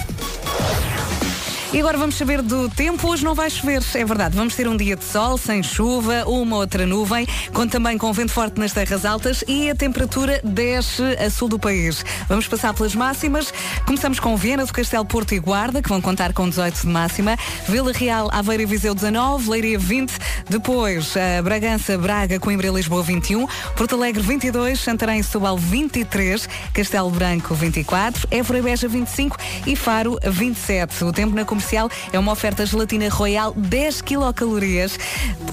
E 1.71 1.81
agora 1.81 1.99
vamos 1.99 2.15
saber 2.15 2.41
do 2.41 2.67
tempo. 2.71 3.07
Hoje 3.07 3.23
não 3.23 3.35
vai 3.35 3.51
chover, 3.51 3.83
é 3.95 4.05
verdade. 4.05 4.35
Vamos 4.35 4.55
ter 4.55 4.67
um 4.67 4.75
dia 4.75 4.97
de 4.97 5.05
sol, 5.05 5.37
sem 5.37 5.63
chuva, 5.63 6.25
uma 6.27 6.57
outra 6.57 6.87
nuvem, 6.87 7.27
com 7.53 7.69
também 7.69 7.99
com 7.99 8.11
vento 8.11 8.33
forte 8.33 8.59
nas 8.59 8.73
terras 8.73 9.05
altas 9.05 9.45
e 9.47 9.69
a 9.69 9.75
temperatura 9.75 10.41
desce 10.43 11.03
a 11.03 11.29
sul 11.29 11.47
do 11.47 11.59
país. 11.59 12.03
Vamos 12.27 12.49
passar 12.49 12.73
pelas 12.73 12.95
máximas. 12.95 13.53
Começamos 13.85 14.19
com 14.19 14.35
Viena 14.35 14.65
do 14.65 14.73
Castelo 14.73 15.05
Porto 15.05 15.35
e 15.35 15.39
Guarda, 15.39 15.83
que 15.83 15.91
vão 15.91 16.01
contar 16.01 16.33
com 16.33 16.49
18 16.49 16.81
de 16.81 16.87
máxima. 16.87 17.37
Vila 17.69 17.93
Real, 17.93 18.31
Aveiro 18.33 18.63
e 18.63 18.67
Viseu 18.67 18.95
19, 18.95 19.51
Leiria 19.51 19.79
20. 19.79 20.11
Depois, 20.49 21.15
eh, 21.17 21.43
Bragança, 21.43 21.99
Braga, 21.99 22.41
Coimbra 22.41 22.69
e 22.69 22.71
Lisboa 22.71 23.03
21. 23.03 23.47
Porto 23.77 23.95
Alegre 23.95 24.23
22, 24.23 24.81
Santarém 24.81 25.21
e 25.21 25.23
Setúbal 25.23 25.59
23, 25.59 26.49
Castelo 26.73 27.11
Branco 27.11 27.55
24, 27.55 28.27
Évora 28.31 28.59
e 28.59 28.63
Beja 28.63 28.89
25 28.89 29.37
e 29.67 29.77
Faro 29.77 30.19
27. 30.25 31.05
O 31.05 31.13
tempo 31.13 31.37
na 31.37 31.45
comercial 31.59 31.91
é 32.13 32.19
uma 32.19 32.33
oferta 32.33 32.65
gelatina 32.65 33.09
royal 33.09 33.53
10 33.57 34.03
quilocalorias. 34.03 34.99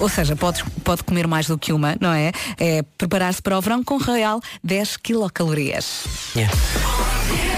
Ou 0.00 0.08
seja, 0.08 0.36
pode, 0.36 0.62
pode 0.84 1.02
comer 1.02 1.26
mais 1.26 1.46
do 1.48 1.58
que 1.58 1.72
uma, 1.72 1.96
não 2.00 2.12
é? 2.12 2.30
É 2.56 2.82
preparar-se 2.96 3.42
para 3.42 3.58
o 3.58 3.60
verão 3.60 3.82
com 3.82 3.98
royal 3.98 4.40
10 4.62 4.96
quilocalorias. 4.98 6.04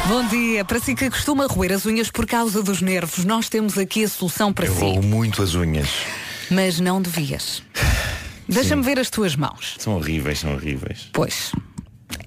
Bom 0.06 0.26
dia. 0.28 0.64
Para 0.64 0.80
si 0.80 0.94
que 0.94 1.10
costuma 1.10 1.46
roer 1.46 1.72
as 1.72 1.84
unhas 1.84 2.10
por 2.10 2.26
causa 2.26 2.62
dos 2.62 2.80
nervos, 2.80 3.24
nós 3.24 3.48
temos 3.48 3.76
aqui 3.76 4.04
a 4.04 4.08
solução 4.08 4.52
para 4.52 4.66
Eu 4.66 4.74
si. 4.74 4.80
roo 4.80 5.02
muito 5.02 5.42
as 5.42 5.54
unhas. 5.54 5.88
Mas 6.50 6.80
não 6.80 7.02
devias. 7.02 7.62
Deixa-me 8.48 8.82
ver 8.82 8.98
as 8.98 9.10
tuas 9.10 9.36
mãos. 9.36 9.76
São 9.78 9.94
horríveis, 9.96 10.38
são 10.38 10.54
horríveis. 10.54 11.10
Pois. 11.12 11.52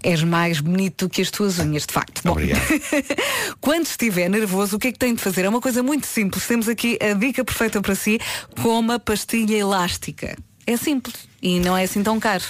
És 0.03 0.23
mais 0.23 0.59
bonito 0.59 1.07
que 1.09 1.21
as 1.21 1.29
tuas 1.31 1.59
unhas, 1.59 1.85
de 1.85 1.93
facto. 1.93 2.21
Bom, 2.23 2.31
Obrigado. 2.31 2.61
quando 3.61 3.85
estiver 3.85 4.29
nervoso, 4.29 4.75
o 4.75 4.79
que 4.79 4.87
é 4.87 4.91
que 4.91 4.99
tem 4.99 5.13
de 5.13 5.21
fazer? 5.21 5.45
É 5.45 5.49
uma 5.49 5.61
coisa 5.61 5.81
muito 5.83 6.05
simples. 6.07 6.45
Temos 6.47 6.67
aqui 6.67 6.97
a 7.01 7.13
dica 7.13 7.43
perfeita 7.43 7.81
para 7.81 7.95
si, 7.95 8.19
coma 8.61 8.99
pastilha 8.99 9.55
elástica. 9.55 10.35
É 10.65 10.77
simples 10.77 11.15
e 11.41 11.59
não 11.59 11.75
é 11.77 11.83
assim 11.83 12.01
tão 12.03 12.19
caro. 12.19 12.43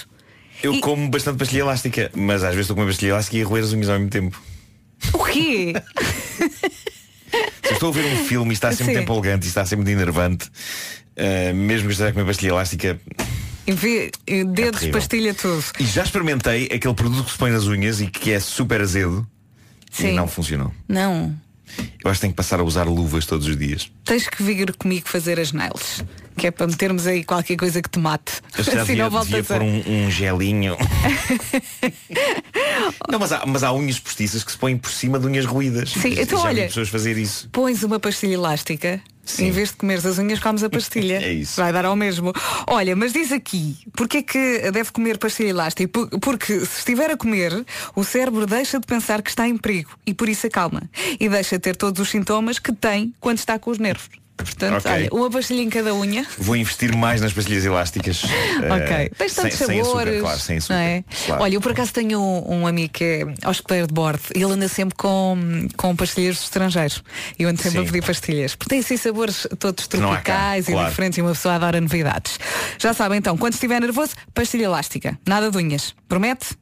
Eu 0.62 0.74
E- 0.74 0.80
como 0.80 1.08
bastante 1.08 1.38
pastilha 1.38 1.60
elástica, 1.60 2.10
mas 2.14 2.42
às 2.44 2.50
vezes 2.50 2.62
estou 2.64 2.76
com 2.76 2.82
uma 2.82 2.88
pastilha 2.88 3.10
elástica 3.10 3.36
e 3.36 3.42
a 3.42 3.46
roer 3.46 3.64
as 3.64 3.72
unhas 3.72 3.88
ao 3.88 3.96
mesmo 3.98 4.10
tempo. 4.10 4.40
O 5.14 5.24
quê? 5.24 5.72
Se 7.62 7.72
estou 7.74 7.88
a 7.88 7.92
ver 7.92 8.04
um 8.04 8.24
filme 8.26 8.50
e 8.50 8.54
está 8.54 8.68
a 8.68 8.72
ser 8.72 8.84
muito 8.84 8.96
Sim. 8.96 9.02
empolgante 9.02 9.46
e 9.46 9.48
está 9.48 9.62
a 9.62 9.66
ser 9.66 9.76
muito 9.76 9.88
enervante, 9.90 10.50
eh, 11.16 11.52
mesmo 11.52 11.86
que 11.88 11.92
esteja 11.92 12.10
a 12.10 12.12
comer 12.12 12.26
pastilha 12.26 12.50
elástica. 12.50 13.00
Vê, 13.66 14.10
e 14.26 14.44
dedos, 14.44 14.80
terrível. 14.80 15.00
pastilha, 15.00 15.34
tudo. 15.34 15.64
E 15.78 15.84
já 15.84 16.02
experimentei 16.02 16.64
aquele 16.66 16.94
produto 16.94 17.26
que 17.26 17.32
se 17.32 17.38
põe 17.38 17.50
nas 17.50 17.66
unhas 17.66 18.00
e 18.00 18.06
que 18.08 18.32
é 18.32 18.40
super 18.40 18.80
azedo 18.80 19.26
Sim. 19.90 20.08
e 20.08 20.12
não 20.12 20.26
funcionou. 20.26 20.72
Não. 20.88 21.34
Eu 22.04 22.10
acho 22.10 22.18
que 22.18 22.22
tenho 22.22 22.32
que 22.32 22.36
passar 22.36 22.60
a 22.60 22.64
usar 22.64 22.84
luvas 22.84 23.24
todos 23.24 23.46
os 23.46 23.56
dias. 23.56 23.90
Tens 24.04 24.28
que 24.28 24.42
vir 24.42 24.74
comigo 24.76 25.08
fazer 25.08 25.40
as 25.40 25.52
nails. 25.52 26.04
Que 26.36 26.48
é 26.48 26.50
para 26.50 26.66
metermos 26.66 27.06
aí 27.06 27.24
qualquer 27.24 27.56
coisa 27.56 27.80
que 27.80 27.88
te 27.88 27.98
mate. 27.98 28.42
Eu 28.58 28.64
já 28.64 28.82
Assim 28.82 28.96
não 28.96 29.08
voltas 29.08 29.50
a... 29.50 29.54
pôr 29.54 29.62
um, 29.62 29.82
um 30.06 30.10
gelinho. 30.10 30.76
não, 33.08 33.18
mas 33.18 33.32
há, 33.32 33.44
mas 33.46 33.62
há 33.62 33.72
unhas 33.72 33.98
postiças 33.98 34.42
que 34.44 34.52
se 34.52 34.58
põem 34.58 34.76
por 34.76 34.90
cima 34.90 35.18
de 35.18 35.26
unhas 35.26 35.44
ruídas. 35.46 35.90
Sim, 35.90 36.14
então 36.18 36.40
olha- 36.40 36.66
pessoas 36.66 36.88
fazer 36.88 37.16
isso. 37.16 37.48
Pões 37.50 37.82
uma 37.82 37.98
pastilha 38.00 38.34
elástica. 38.34 39.00
Em 39.38 39.50
vez 39.50 39.68
de 39.70 39.76
comeres 39.76 40.04
as 40.04 40.18
unhas, 40.18 40.38
comes 40.40 40.62
a 40.64 40.68
pastilha. 40.70 41.22
É 41.22 41.32
isso. 41.32 41.60
Vai 41.60 41.72
dar 41.72 41.84
ao 41.84 41.94
mesmo. 41.96 42.32
Olha, 42.66 42.94
mas 42.96 43.12
diz 43.12 43.30
aqui, 43.32 43.76
porque 43.92 44.18
é 44.18 44.22
que 44.22 44.70
deve 44.72 44.90
comer 44.90 45.16
pastilha 45.18 45.48
elástica? 45.50 45.88
Por- 45.88 46.08
Porque 46.20 46.58
se 46.60 46.78
estiver 46.78 47.10
a 47.10 47.16
comer, 47.16 47.64
o 47.94 48.02
cérebro 48.04 48.46
deixa 48.46 48.80
de 48.80 48.86
pensar 48.86 49.22
que 49.22 49.30
está 49.30 49.46
em 49.48 49.56
perigo 49.56 49.90
e 50.06 50.12
por 50.12 50.28
isso 50.28 50.46
acalma. 50.46 50.82
E 51.20 51.28
deixa 51.28 51.56
de 51.56 51.62
ter 51.62 51.76
todos 51.76 52.00
os 52.00 52.10
sintomas 52.10 52.58
que 52.58 52.72
tem 52.72 53.14
quando 53.20 53.38
está 53.38 53.58
com 53.58 53.70
os 53.70 53.78
nervos. 53.78 54.08
Portanto, 54.42 54.76
Ok. 54.78 54.90
olha, 54.92 55.08
uma 55.12 55.30
pastilha 55.30 55.60
em 55.62 55.68
cada 55.70 55.94
unha. 55.94 56.26
Vou 56.38 56.56
investir 56.56 56.94
mais 56.96 57.20
nas 57.20 57.32
pastilhas 57.32 57.64
elásticas. 57.64 58.22
Ok. 58.62 58.94
eh, 58.96 59.10
Tens 59.16 59.32
sem, 59.32 59.44
tantos 59.44 59.58
sem 59.58 59.80
açúcar, 59.80 59.98
sabores. 59.98 60.20
claro, 60.20 60.38
sem 60.40 60.56
açúcar. 60.58 60.74
não 60.74 60.80
é? 60.80 61.04
claro. 61.26 61.42
Olha, 61.42 61.54
eu 61.54 61.60
por 61.60 61.72
acaso 61.72 61.92
tenho 61.92 62.20
um, 62.20 62.60
um 62.60 62.66
amigo 62.66 62.92
que 62.92 63.04
é 63.42 63.48
hospedeiro 63.48 63.86
de 63.88 63.94
bordo 63.94 64.20
e 64.34 64.42
ele 64.42 64.52
anda 64.52 64.68
sempre 64.68 64.94
com, 64.96 65.66
com 65.76 65.94
pastilhas 65.96 66.42
estrangeiros. 66.42 67.02
E 67.38 67.42
eu 67.42 67.48
ando 67.48 67.60
sempre 67.62 67.80
Sim. 67.80 67.84
a 67.88 67.92
pedir 67.92 68.06
pastilhas. 68.06 68.54
Porque 68.54 68.70
tem 68.70 68.80
assim 68.80 68.96
sabores 68.96 69.46
todos 69.58 69.86
cá, 69.86 69.98
tropicais 69.98 70.68
e 70.68 70.72
claro. 70.72 70.88
diferentes 70.90 71.18
e 71.18 71.22
uma 71.22 71.32
pessoa 71.32 71.54
adora 71.54 71.80
novidades. 71.80 72.38
Já 72.78 72.94
sabem 72.94 73.18
então, 73.18 73.36
quando 73.36 73.54
estiver 73.54 73.80
nervoso, 73.80 74.14
pastilha 74.34 74.64
elástica. 74.64 75.18
Nada 75.26 75.50
de 75.50 75.56
unhas. 75.58 75.94
Promete? 76.08 76.56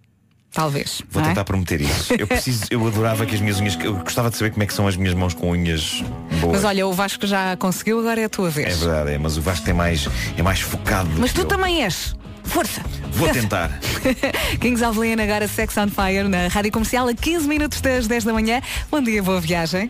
Talvez. 0.52 1.02
Vou 1.10 1.22
é? 1.22 1.26
tentar 1.28 1.44
prometer 1.44 1.80
isso. 1.80 2.12
Eu 2.18 2.26
preciso, 2.26 2.64
eu 2.70 2.84
adorava 2.86 3.24
que 3.24 3.34
as 3.34 3.40
minhas 3.40 3.60
unhas. 3.60 3.78
Eu 3.80 3.94
gostava 3.94 4.30
de 4.30 4.36
saber 4.36 4.50
como 4.50 4.62
é 4.62 4.66
que 4.66 4.74
são 4.74 4.86
as 4.86 4.96
minhas 4.96 5.14
mãos 5.14 5.32
com 5.32 5.50
unhas 5.50 6.02
boas. 6.40 6.54
Mas 6.56 6.64
olha, 6.64 6.86
o 6.86 6.92
Vasco 6.92 7.26
já 7.26 7.56
conseguiu, 7.56 8.00
agora 8.00 8.20
é 8.20 8.24
a 8.24 8.28
tua 8.28 8.48
É 8.48 8.50
vez. 8.50 8.78
verdade, 8.80 9.12
é, 9.12 9.18
mas 9.18 9.36
o 9.36 9.40
Vasco 9.42 9.68
é 9.70 9.72
mais, 9.72 10.08
é 10.36 10.42
mais 10.42 10.60
focado. 10.60 11.08
do 11.10 11.20
Mas 11.20 11.32
tu 11.32 11.42
eu. 11.42 11.46
também 11.46 11.84
és. 11.84 12.14
Força! 12.42 12.80
Vou 13.12 13.28
tentar. 13.28 13.78
Kings 14.60 14.84
of 14.84 14.98
Leon, 14.98 15.20
agora 15.22 15.46
Sex 15.46 15.76
on 15.76 15.86
Fire 15.88 16.26
na 16.28 16.48
Rádio 16.48 16.72
Comercial 16.72 17.06
a 17.06 17.14
15 17.14 17.46
minutos 17.46 17.80
das 17.80 18.08
10 18.08 18.24
da 18.24 18.32
manhã. 18.32 18.60
Bom 18.90 19.00
dia, 19.00 19.22
boa 19.22 19.40
viagem. 19.40 19.88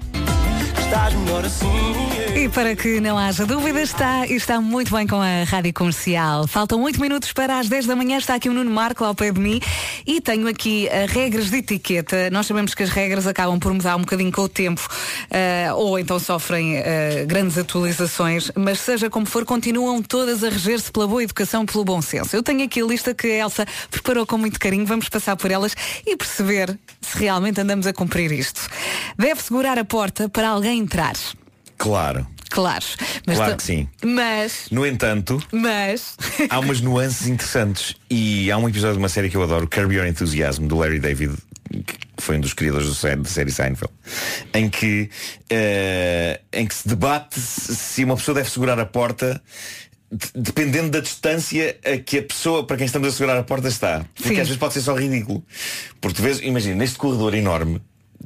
Estás 0.91 1.15
melhor 1.15 1.45
assim. 1.45 2.11
E 2.35 2.49
para 2.49 2.75
que 2.75 3.01
não 3.01 3.19
haja 3.19 3.45
dúvidas, 3.45 3.91
está, 3.91 4.27
está 4.27 4.61
muito 4.61 4.95
bem 4.95 5.07
com 5.07 5.21
a 5.21 5.45
Rádio 5.45 5.75
Comercial. 5.75 6.47
Faltam 6.47 6.83
8 6.83 7.01
minutos 7.01 7.33
para 7.33 7.59
as 7.59 7.69
10 7.69 7.87
da 7.87 7.95
manhã. 7.95 8.19
Está 8.19 8.35
aqui 8.35 8.49
o 8.49 8.53
Nuno 8.53 8.71
Marco 8.71 9.05
ao 9.05 9.15
pé 9.15 9.31
de 9.31 9.39
mim 9.39 9.61
e 10.07 10.21
tenho 10.21 10.49
aqui 10.49 10.89
eh, 10.89 11.07
regras 11.07 11.51
de 11.51 11.59
etiqueta. 11.59 12.31
Nós 12.31 12.47
sabemos 12.47 12.75
que 12.75 12.83
as 12.83 12.91
regras 12.91 13.27
acabam 13.27 13.59
por 13.59 13.73
mudar 13.75 13.95
um 13.97 14.01
bocadinho 14.01 14.33
com 14.33 14.43
o 14.43 14.49
tempo 14.49 14.81
eh, 15.31 15.69
ou 15.75 15.99
então 15.99 16.19
sofrem 16.19 16.79
eh, 16.79 17.25
grandes 17.27 17.59
atualizações, 17.59 18.51
mas 18.57 18.81
seja 18.81 19.11
como 19.11 19.27
for, 19.27 19.45
continuam 19.45 20.01
todas 20.01 20.43
a 20.43 20.49
reger-se 20.49 20.91
pela 20.91 21.07
boa 21.07 21.23
educação, 21.23 21.67
pelo 21.67 21.85
bom 21.85 22.01
senso. 22.01 22.35
Eu 22.35 22.43
tenho 22.43 22.65
aqui 22.65 22.81
a 22.81 22.87
lista 22.87 23.13
que 23.13 23.27
a 23.27 23.45
Elsa 23.45 23.67
preparou 23.91 24.25
com 24.25 24.39
muito 24.39 24.59
carinho. 24.59 24.87
Vamos 24.87 25.09
passar 25.09 25.37
por 25.37 25.51
elas 25.51 25.75
e 26.07 26.17
perceber 26.17 26.79
se 27.01 27.19
realmente 27.19 27.61
andamos 27.61 27.87
a 27.87 27.93
cumprir 27.93 28.33
isto. 28.33 28.69
Deve 29.19 29.43
segurar 29.43 29.79
a 29.79 29.85
porta 29.85 30.29
para 30.29 30.49
alguém 30.49 30.80
entrar. 30.81 31.15
Claro. 31.79 32.27
Claro. 32.51 32.85
Claro 33.27 33.51
to- 33.53 33.57
que 33.59 33.63
sim. 33.63 33.89
Mas, 34.05 34.65
No 34.73 34.85
entanto, 34.85 35.41
mas. 35.53 36.17
há 36.49 36.59
umas 36.59 36.81
nuances 36.81 37.29
interessantes 37.29 37.95
e 38.11 38.51
há 38.51 38.59
um 38.59 38.69
episódio 38.69 38.95
de 38.95 38.99
uma 38.99 39.09
série 39.09 39.31
que 39.31 39.37
eu 39.37 39.43
adoro, 39.45 39.69
Curb 39.69 39.95
Your 39.95 40.07
Enthusiasm, 40.07 40.67
do 40.67 40.77
Larry 40.79 40.99
David, 40.99 41.37
que 41.87 41.95
foi 42.19 42.37
um 42.39 42.41
dos 42.41 42.53
criadores 42.53 42.89
do 42.89 42.95
sé- 42.95 43.15
da 43.15 43.29
série 43.29 43.53
Seinfeld, 43.53 43.93
em 44.53 44.69
que, 44.69 45.09
eh, 45.49 46.41
em 46.53 46.67
que 46.67 46.75
se 46.75 46.89
debate 46.89 47.39
se 47.41 48.03
uma 48.05 48.17
pessoa 48.17 48.35
deve 48.35 48.51
segurar 48.51 48.79
a 48.81 48.85
porta 48.85 49.41
de- 50.11 50.31
dependendo 50.35 50.91
da 50.91 50.99
distância 51.01 51.79
a 51.85 51.99
que 51.99 52.19
a 52.19 52.23
pessoa 52.25 52.67
para 52.67 52.77
quem 52.77 52.87
estamos 52.87 53.07
a 53.09 53.13
segurar 53.13 53.39
a 53.39 53.45
porta 53.45 53.69
está. 53.69 54.05
Porque 54.17 54.35
Sim. 54.35 54.41
às 54.41 54.49
vezes 54.49 54.57
pode 54.57 54.75
ser 54.75 54.81
só 54.81 54.93
ridículo. 54.95 55.45
Porque 56.01 56.17
tu 56.17 56.23
vês, 56.23 56.41
imagina, 56.41 56.75
neste 56.75 56.99
corredor 56.99 57.33
enorme, 57.35 57.81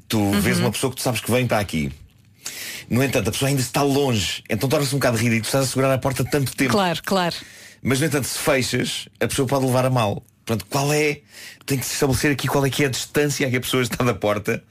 tu 0.09 0.19
Uhum. 0.19 0.41
vês 0.41 0.59
uma 0.59 0.73
pessoa 0.73 0.91
que 0.91 0.97
tu 0.97 1.03
sabes 1.03 1.21
que 1.21 1.31
vem 1.31 1.47
para 1.47 1.59
aqui. 1.59 1.93
No 2.89 3.03
entanto, 3.03 3.29
a 3.29 3.33
pessoa 3.33 3.49
ainda 3.49 3.61
está 3.61 3.83
longe, 3.83 4.43
então 4.49 4.69
torna-se 4.69 4.95
um 4.95 4.99
bocado 4.99 5.17
ridículo, 5.17 5.47
estás 5.47 5.65
a 5.65 5.67
segurar 5.67 5.93
a 5.93 5.99
porta 5.99 6.25
tanto 6.25 6.55
tempo. 6.55 6.73
Claro, 6.73 7.01
claro. 7.05 7.37
Mas 7.83 8.01
no 8.01 8.07
entanto, 8.07 8.27
se 8.27 8.39
fechas, 8.39 9.09
a 9.21 9.29
pessoa 9.29 9.47
pode 9.47 9.67
levar 9.67 9.85
a 9.85 9.91
mal. 9.91 10.23
Portanto, 10.45 10.67
qual 10.71 10.93
é? 10.93 11.21
Tem 11.65 11.79
que 11.79 11.87
se 11.87 11.95
estabelecer 11.95 12.31
aqui 12.31 12.47
qual 12.47 12.65
é 12.67 12.71
que 12.71 12.85
é 12.85 12.87
a 12.87 12.91
distância 12.91 13.47
a 13.47 13.51
que 13.51 13.57
a 13.57 13.61
pessoa 13.61 13.83
está 13.83 14.05
da 14.05 14.15
porta. 14.15 14.63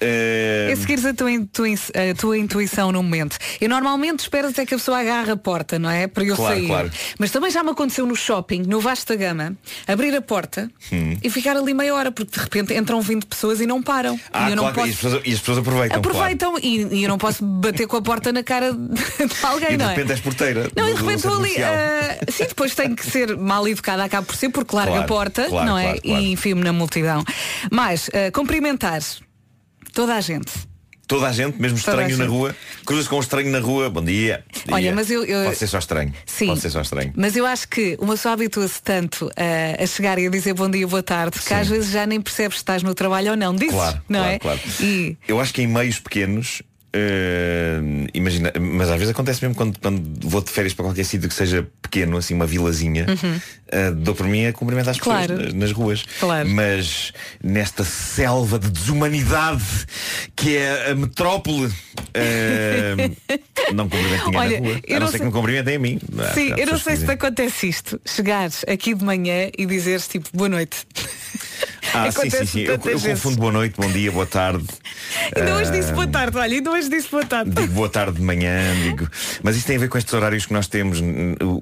Eh, 0.00 0.68
É 0.72 0.76
seguires 0.76 1.04
a 1.04 1.14
tua, 1.14 1.28
a 1.30 2.14
tua 2.16 2.38
intuição 2.38 2.92
no 2.92 3.02
momento. 3.02 3.36
Eu 3.60 3.68
normalmente 3.68 4.20
espero 4.20 4.48
até 4.48 4.64
que 4.66 4.74
a 4.74 4.78
pessoa 4.78 4.98
agarre 5.00 5.30
a 5.32 5.36
porta, 5.36 5.78
não 5.78 5.90
é? 5.90 6.06
Para 6.06 6.24
eu 6.24 6.36
Claro, 6.36 6.54
sair. 6.54 6.66
claro. 6.66 6.90
Mas 7.18 7.30
também 7.30 7.50
já 7.50 7.62
me 7.62 7.70
aconteceu 7.70 8.06
no 8.06 8.14
shopping, 8.16 8.62
no 8.66 8.80
Vasta 8.80 9.16
Gama, 9.16 9.56
abrir 9.86 10.14
a 10.14 10.20
porta 10.22 10.70
Hum. 10.92 11.16
e 11.22 11.30
ficar 11.30 11.56
ali 11.56 11.74
meia 11.74 11.94
hora, 11.94 12.10
porque 12.12 12.32
de 12.36 12.42
repente 12.42 12.74
entram 12.74 13.00
20 13.00 13.24
pessoas 13.26 13.60
e 13.60 13.66
não 13.66 13.82
param. 13.82 14.18
Ah, 14.32 14.50
e 14.50 14.56
claro, 14.56 14.74
posso. 14.74 14.86
e, 14.86 14.90
as 14.90 14.96
pessoas, 14.96 15.22
e 15.24 15.32
as 15.32 15.38
pessoas 15.40 15.58
aproveitam. 15.58 15.98
Aproveitam 15.98 16.58
e, 16.62 16.86
e 16.98 17.02
eu 17.02 17.08
não 17.08 17.18
posso 17.18 17.44
bater 17.44 17.86
com 17.86 17.96
a 17.96 18.02
porta 18.02 18.32
na 18.32 18.42
cara 18.42 18.72
de 18.72 18.78
alguém, 19.42 19.68
Claro. 19.68 19.72
E 19.72 19.76
de 19.76 19.76
não 19.78 19.86
é? 19.90 19.94
repente 19.94 20.10
és 20.12 20.20
porteira. 20.20 20.70
Não, 20.76 20.88
e 20.88 20.94
de 20.94 21.00
repente 21.00 21.16
estou 21.16 21.36
ali. 21.36 21.54
ah, 21.62 22.18
sim, 22.30 22.44
depois 22.48 22.74
tenho 22.74 22.94
que 22.96 23.04
ser 23.06 23.36
mal 23.36 23.66
educada, 23.68 24.04
acaba 24.04 24.26
por 24.26 24.36
ser, 24.36 24.48
porque 24.50 24.74
larga 24.74 24.92
Claro, 24.92 25.04
a 25.04 25.06
porta, 25.08 25.46
claro, 25.48 25.66
não 25.66 25.78
é? 25.78 25.82
claro, 25.84 26.00
claro. 26.02 26.22
E 26.22 26.32
enfio-me 26.32 26.62
na 26.64 26.72
multidão. 26.72 27.24
Mas 27.70 28.08
ah, 28.14 28.30
cumprimentar 28.32 29.00
toda 29.92 30.14
a 30.14 30.20
gente. 30.20 30.52
Toda 31.06 31.26
a 31.26 31.32
gente, 31.32 31.58
mesmo 31.58 31.78
Toda 31.78 32.02
estranho 32.02 32.18
na 32.18 32.24
gente. 32.24 32.32
rua, 32.36 32.54
cruzas 32.84 33.08
com 33.08 33.16
um 33.16 33.20
estranho 33.20 33.50
na 33.50 33.60
rua, 33.60 33.88
bom 33.88 34.04
dia. 34.04 34.44
Olha, 34.70 34.82
dia. 34.82 34.94
mas 34.94 35.10
eu- 35.10 35.24
eu- 35.24 35.46
Pode 35.46 35.56
ser 35.56 35.66
só 35.66 35.78
estranho. 35.78 36.12
Sim. 36.26 36.48
Pode 36.48 36.60
ser 36.60 36.68
só 36.68 36.82
estranho. 36.82 37.14
Mas 37.16 37.34
eu 37.34 37.46
acho 37.46 37.66
que 37.66 37.96
uma 37.98 38.12
pessoa 38.12 38.34
habitua-se 38.34 38.82
tanto 38.82 39.30
ah, 39.34 39.82
a 39.82 39.86
chegar 39.86 40.18
e 40.18 40.26
a 40.26 40.30
dizer 40.30 40.52
bom 40.52 40.68
dia, 40.70 40.86
boa 40.86 41.02
tarde, 41.02 41.38
que 41.40 41.54
às 41.54 41.66
vezes 41.66 41.90
já 41.90 42.04
nem 42.04 42.20
percebes 42.20 42.58
se 42.58 42.60
estás 42.62 42.82
no 42.82 42.94
trabalho 42.94 43.30
ou 43.30 43.36
não. 43.38 43.56
Dizes, 43.56 43.72
Claro, 43.74 44.02
não 44.06 44.20
claro, 44.20 44.34
é? 44.34 44.38
claro. 44.38 44.60
E 44.80 45.16
Eu 45.26 45.40
acho 45.40 45.54
que 45.54 45.62
em 45.62 45.66
meios 45.66 45.98
pequenos, 45.98 46.60
eh, 46.92 47.80
imagina, 48.14 48.52
mas 48.60 48.88
às 48.90 48.96
vezes 48.98 49.10
acontece 49.10 49.42
mesmo 49.42 49.54
quando, 49.54 49.78
quando 49.78 50.28
vou 50.28 50.40
de 50.40 50.50
férias 50.50 50.72
para 50.74 50.84
qualquer 50.86 51.04
sítio 51.04 51.28
que 51.28 51.34
seja 51.34 51.66
pequeno, 51.82 52.16
assim 52.16 52.34
uma 52.34 52.46
vilazinha, 52.46 53.06
Uhum. 53.08 53.40
eh, 53.68 53.90
dou 53.92 54.14
por 54.14 54.26
mim 54.26 54.46
a 54.46 54.52
cumprimentar 54.52 54.90
as 54.92 54.98
pessoas 54.98 55.26
Claro. 55.26 55.42
nas, 55.42 55.54
nas 55.54 55.72
ruas. 55.72 56.04
Claro. 56.20 56.48
Mas 56.48 57.12
nesta 57.42 57.84
selva 57.84 58.58
de 58.58 58.70
desumanidade 58.70 59.62
que 60.36 60.56
é 60.56 60.90
a 60.90 60.94
metrópole, 60.94 61.72
eh, 62.14 62.94
não 63.74 63.88
cumprimento 63.88 64.24
ninguém 64.26 64.40
Olha, 64.40 64.60
na 64.60 64.66
rua. 64.68 64.80
A 64.88 64.92
não 64.94 65.00
não 65.00 65.06
ser 65.06 65.10
sei- 65.12 65.20
que 65.20 65.26
me 65.26 65.32
cumprimentem 65.32 65.76
a 65.76 65.78
mim. 65.78 65.98
Há- 66.18 66.34
Sim, 66.34 66.52
há 66.52 66.56
eu 66.56 66.66
não 66.66 66.74
pessoas 66.74 66.82
sei 66.82 66.96
se 66.96 67.04
te 67.04 67.10
acontece 67.10 67.68
isto. 67.68 68.00
Chegares 68.06 68.64
aqui 68.68 68.94
de 68.94 69.04
manhã 69.04 69.50
e 69.56 69.66
dizeres 69.66 70.08
tipo 70.08 70.28
boa 70.34 70.48
noite. 70.48 70.86
Ah, 71.94 72.10
sim, 72.12 72.30
sim, 72.30 72.44
sim. 72.46 72.60
Eu, 72.62 72.74
eu 72.74 72.78
vezes. 72.80 73.02
confundo 73.06 73.36
boa 73.38 73.52
noite, 73.52 73.74
bom 73.78 73.90
dia, 73.90 74.10
boa 74.12 74.26
tarde. 74.26 74.64
Ainda 75.34 75.54
hoje 75.56 75.70
disse 75.72 75.90
Ah, 75.90 75.94
boa 75.94 76.06
tarde, 76.06 76.36
olha, 76.36 76.54
ainda 76.56 76.70
hoje 76.70 76.88
disse 76.88 77.10
boa 77.10 77.24
tarde. 77.24 77.50
Digo 77.50 77.72
boa 77.72 77.88
tarde 77.88 78.12
de 78.18 78.22
manhã, 78.22 78.74
digo. 78.82 79.08
Mas 79.42 79.56
isso 79.56 79.66
tem 79.66 79.76
a 79.76 79.80
ver 79.80 79.88
com 79.88 79.98
estes 79.98 80.12
horários 80.14 80.46
que 80.46 80.52
nós 80.52 80.66
temos. 80.66 81.00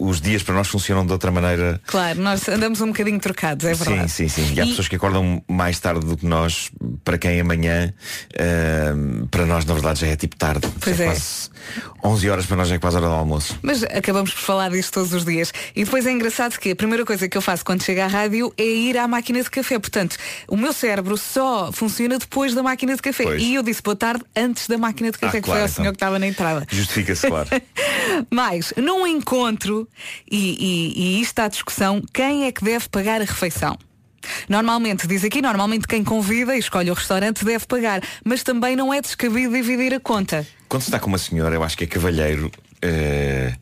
Os 0.01 0.21
dias 0.21 0.43
para 0.43 0.55
nós 0.55 0.69
funcionam 0.69 1.05
de 1.07 1.13
outra 1.13 1.31
maneira. 1.31 1.81
Claro, 1.87 2.21
nós 2.21 2.49
andamos 2.49 2.81
um 2.81 2.89
bocadinho 2.89 3.19
trocados, 3.21 3.65
é 3.67 3.75
verdade. 3.75 4.11
Sim, 4.11 4.29
sim, 4.29 4.47
sim. 4.47 4.55
E 4.55 4.61
há 4.61 4.65
E- 4.65 4.69
pessoas 4.69 4.89
que 4.89 4.97
acordam 4.97 5.43
mais 5.49 5.79
tarde 5.79 6.05
do 6.07 6.17
que 6.17 6.27
nós, 6.27 6.71
para 7.05 7.19
quem 7.19 7.41
amanhã, 7.41 7.93
ah, 8.39 9.27
para 9.31 9.47
nós 9.47 9.65
na 9.65 9.75
verdade 9.75 10.01
já 10.01 10.07
é 10.09 10.17
tipo 10.17 10.37
tarde. 10.37 10.67
Pois 10.81 10.97
Já 10.97 11.05
é. 11.05 11.07
quase 11.09 11.51
11 12.05 12.31
horas 12.31 12.47
para 12.47 12.57
nós 12.57 12.71
é 12.71 12.79
quase 12.79 12.97
a 12.97 13.01
hora 13.01 13.09
do 13.09 13.15
almoço. 13.15 13.59
Mas 13.63 13.83
acabamos 13.83 14.33
por 14.33 14.41
falar 14.41 14.71
disto 14.71 14.93
todos 14.93 15.13
os 15.13 15.25
dias. 15.25 15.53
E 15.75 15.85
depois 15.85 16.07
é 16.07 16.11
engraçado 16.13 16.59
que 16.59 16.71
a 16.71 16.77
primeira 16.77 17.05
coisa 17.05 17.29
que 17.29 17.37
eu 17.37 17.43
faço 17.43 17.65
quando 17.65 17.83
chego 17.83 18.01
à 18.01 18.07
rádio 18.07 18.53
é 18.57 18.65
ir 18.65 18.97
à 18.99 19.07
máquina 19.09 19.43
de 19.43 19.51
café. 19.51 19.79
Portanto, 19.79 20.17
o 20.49 20.57
meu 20.57 20.73
cérebro 20.73 21.17
só 21.17 21.71
funciona 21.73 22.19
depois 22.19 22.55
da 22.55 22.63
máquina 22.63 22.95
de 22.97 23.03
café. 23.03 23.25
Pois. 23.25 23.43
E 23.43 23.55
eu 23.55 23.63
disse 23.63 23.83
boa 23.83 23.97
tarde 23.97 24.25
antes 24.37 24.67
da 24.69 24.79
máquina 24.79 25.11
de 25.11 25.19
café, 25.19 25.39
Ah, 25.39 25.41
que 25.41 25.45
claro, 25.47 25.59
foi 25.59 25.63
ao 25.63 25.67
então. 25.69 25.83
senhor 25.83 25.93
que 25.93 25.97
estava 25.97 26.19
na 26.19 26.27
entrada. 26.27 26.67
Justifica-se, 26.71 27.27
claro. 27.29 27.49
Mas, 28.31 28.73
num 28.77 29.07
encontro, 29.07 29.89
e, 30.31 30.93
e, 30.97 31.03
e 31.03 31.21
isto 31.21 31.33
está 31.33 31.45
à 31.45 31.49
discussão, 31.49 32.03
quem 32.13 32.45
é 32.45 32.53
que 32.53 32.65
deve 32.65 32.89
pagar 32.89 33.21
a 33.21 33.25
refeição? 33.25 33.77
Normalmente, 34.49 35.07
diz 35.07 35.23
aqui, 35.25 35.41
normalmente 35.41 35.87
quem 35.87 36.03
convida 36.03 36.57
e 36.57 36.59
escolhe 36.59 36.91
o 36.91 36.95
restaurante 36.95 37.45
deve 37.45 37.65
pagar, 37.67 38.01
mas 38.25 38.43
também 38.43 38.75
não 38.75 38.93
é 38.93 39.01
descabido 39.01 39.53
dividir 39.55 39.95
a 39.95 40.01
conta. 40.01 40.47
Quando 40.69 40.83
se 40.83 40.89
está 40.89 40.99
com 40.99 41.07
uma 41.07 41.19
senhora, 41.19 41.55
eu 41.55 41.63
acho 41.63 41.77
que 41.77 41.85
é 41.85 41.87
cavalheiro. 41.87 42.51
eh, 42.83 43.53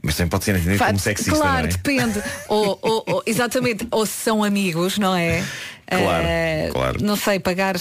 mas 0.00 0.14
também 0.16 0.30
pode 0.30 0.44
ser 0.44 0.54
entendido 0.56 0.78
como 0.84 0.98
sexista, 0.98 1.32
claro, 1.32 1.52
não 1.52 1.64
é? 1.64 1.66
depende. 1.66 2.22
ou, 2.48 2.78
ou- 2.80 3.04
ou- 3.06 3.22
exatamente, 3.26 3.86
ou 3.90 4.06
se 4.06 4.12
são 4.12 4.44
amigos, 4.44 4.96
não 4.98 5.14
é? 5.14 5.44
Claro, 5.86 6.24
Eh, 6.26 6.68
claro. 6.72 7.02
Não 7.04 7.16
sei, 7.16 7.38
pagar. 7.40 7.74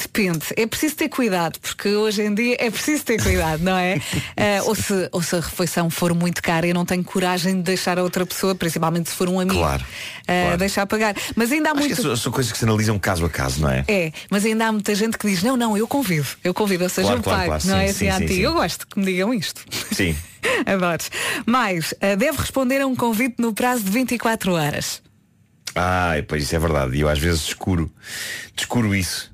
Depende. 0.00 0.46
É 0.56 0.66
preciso 0.66 0.96
ter 0.96 1.08
cuidado, 1.08 1.58
porque 1.60 1.88
hoje 1.88 2.22
em 2.22 2.34
dia 2.34 2.56
é 2.58 2.70
preciso 2.70 3.04
ter 3.04 3.22
cuidado, 3.22 3.62
não 3.62 3.76
é? 3.76 4.00
Eh, 4.36 4.62
ou, 4.64 4.74
se, 4.74 5.08
ou 5.12 5.22
se 5.22 5.36
a 5.36 5.40
refeição 5.40 5.90
for 5.90 6.14
muito 6.14 6.42
cara, 6.42 6.66
eu 6.66 6.74
não 6.74 6.84
tenho 6.86 7.04
coragem 7.04 7.56
de 7.56 7.62
deixar 7.62 7.98
a 7.98 8.02
outra 8.02 8.24
pessoa, 8.24 8.54
principalmente 8.54 9.10
se 9.10 9.16
for 9.16 9.28
um 9.28 9.38
amigo, 9.38 9.58
Claro, 9.58 9.84
eh, 10.26 10.42
claro. 10.44 10.58
deixar 10.58 10.86
pagar. 10.86 11.14
Mas 11.36 11.52
ainda 11.52 11.68
há 11.70 11.72
Acho 11.72 11.80
muito. 11.80 12.16
são, 12.16 12.32
coisas 12.32 12.50
que 12.50 12.58
se 12.58 12.64
analisam 12.64 12.98
caso 12.98 13.24
a 13.24 13.28
caso, 13.30 13.60
não 13.60 13.70
é? 13.70 13.84
É, 13.88 14.12
mas 14.30 14.44
ainda 14.44 14.66
há 14.66 14.72
muita 14.72 14.94
gente 14.94 15.18
que 15.18 15.28
diz, 15.28 15.42
não, 15.42 15.56
não, 15.56 15.76
eu 15.76 15.86
convido, 15.86 16.26
eu 16.42 16.54
convido, 16.54 16.84
ou 16.84 16.90
seja, 16.90 17.08
Claro, 17.08 17.20
eu 17.20 17.22
claro, 17.24 17.38
pago, 17.38 17.48
claro, 17.62 17.66
não 17.66 17.78
sim, 17.78 17.84
é 17.84 17.92
sim, 17.92 18.08
assim 18.08 18.18
sim, 18.18 18.24
antigo. 18.24 18.40
sim. 18.40 18.44
Eu 18.46 18.52
gosto 18.54 18.86
que 18.86 18.98
me 18.98 19.04
digam 19.06 19.34
isto. 19.34 19.62
Sim. 19.92 20.16
Adoro. 20.64 21.02
Mais, 21.46 21.92
eh, 22.00 22.16
deve 22.16 22.38
responder 22.38 22.80
a 22.80 22.86
um 22.86 22.96
convite 22.96 23.36
no 23.38 23.52
prazo 23.52 23.84
de 23.84 23.90
24 23.90 24.52
horas. 24.54 25.02
Ah, 25.74 26.14
pois 26.26 26.42
isso 26.42 26.56
é 26.56 26.58
verdade. 26.58 26.96
E 26.96 27.00
eu 27.00 27.08
às 27.08 27.18
vezes 27.18 27.42
descuro, 27.44 27.92
descuro 28.56 28.94
isso. 28.94 29.29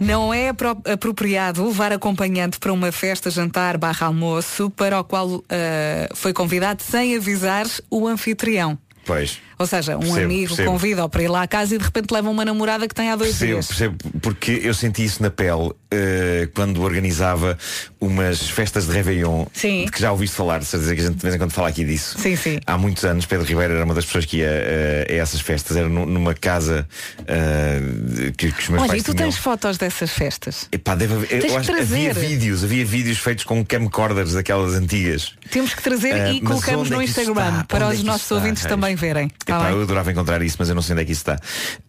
Não 0.00 0.32
é 0.32 0.48
apro- 0.48 0.80
apropriado 0.90 1.66
levar 1.66 1.92
acompanhante 1.92 2.58
para 2.58 2.72
uma 2.72 2.90
festa, 2.90 3.30
jantar, 3.30 3.76
barra 3.76 4.06
almoço, 4.06 4.70
para 4.70 4.98
o 4.98 5.04
qual 5.04 5.44
eh, 5.48 6.08
foi 6.14 6.32
convidado 6.32 6.82
sem 6.82 7.14
avisar 7.16 7.66
o 7.90 8.08
anfitrião. 8.08 8.78
Pois. 9.04 9.38
Ou 9.60 9.66
seja, 9.66 9.94
um 9.94 10.00
Percebo, 10.00 10.24
amigo 10.24 10.56
convida-o 10.64 11.08
para 11.10 11.22
ir 11.22 11.28
lá 11.28 11.42
à 11.42 11.46
casa 11.46 11.74
e 11.74 11.78
de 11.78 11.84
repente 11.84 12.10
leva 12.12 12.30
uma 12.30 12.46
namorada 12.46 12.88
que 12.88 12.94
tem 12.94 13.10
há 13.10 13.14
dois 13.16 13.30
Percebo, 13.36 13.52
dias. 13.52 13.66
percebo, 13.66 13.96
porque 14.22 14.58
eu 14.64 14.72
senti 14.72 15.04
isso 15.04 15.22
na 15.22 15.28
pele 15.30 15.70
eh, 15.90 16.48
quando 16.54 16.80
organizava 16.82 17.58
umas 18.00 18.48
festas 18.48 18.86
de 18.86 18.92
Réveillon 18.92 19.44
Sim. 19.52 19.84
de 19.84 19.90
que 19.90 20.00
já 20.00 20.12
ouviste 20.12 20.34
falar, 20.34 20.62
se 20.64 20.78
dizer 20.78 20.94
que 20.94 21.02
a 21.02 21.04
gente 21.04 21.16
de 21.16 21.22
vez 21.22 21.34
em 21.34 21.38
quando 21.38 21.52
fala 21.52 21.68
aqui 21.68 21.84
disso. 21.84 22.18
Sim, 22.18 22.36
sim. 22.36 22.58
Há 22.66 22.78
muitos 22.78 23.04
anos, 23.04 23.26
Pedro 23.26 23.44
Ribeiro 23.44 23.74
era 23.74 23.84
uma 23.84 23.92
das 23.92 24.06
pessoas 24.06 24.24
que 24.24 24.38
ia 24.38 24.46
eh, 24.48 25.06
a 25.10 25.14
essas 25.16 25.42
festas, 25.42 25.76
era 25.76 25.90
nu- 25.90 26.06
numa 26.06 26.32
casa 26.32 26.88
eh, 27.26 28.32
que, 28.36 28.50
que 28.52 28.62
os 28.62 28.68
meus 28.70 28.80
Olha, 28.82 28.88
pais 28.90 29.02
e 29.02 29.04
tu 29.04 29.14
tinham. 29.14 29.28
tens 29.30 29.36
fotos 29.38 29.76
dessas 29.76 30.10
festas? 30.10 30.68
Epá, 30.72 30.94
deve 30.94 31.14
haver- 31.14 31.28
Tens 31.28 31.44
eu 31.52 31.58
acho 31.58 31.72
que 31.72 31.80
havia 31.80 32.14
vídeos, 32.14 32.64
havia 32.64 32.84
vídeos 32.84 33.18
feitos 33.18 33.44
com 33.44 33.64
camcorders 33.64 34.32
daquelas 34.32 34.74
antigas. 34.74 35.34
Temos 35.50 35.74
que 35.74 35.82
trazer 35.82 36.32
e 36.34 36.40
colocamos 36.40 36.90
é 36.90 36.94
no 36.94 37.02
Instagram 37.02 37.64
para 37.68 37.86
é 37.86 37.88
os 37.88 38.02
nossos 38.02 38.22
está, 38.22 38.34
ouvintes 38.36 38.64
também 38.64 38.94
verem. 38.96 39.30
Tá 39.50 39.56
Epá, 39.56 39.64
bem? 39.66 39.76
eu 39.76 39.82
adorava 39.82 40.12
encontrar 40.12 40.40
isso, 40.42 40.56
mas 40.58 40.68
eu 40.68 40.74
não 40.74 40.82
sei 40.82 40.94
onde 40.94 41.02
é 41.02 41.04
que 41.04 41.12
isso 41.12 41.22
está. 41.22 41.38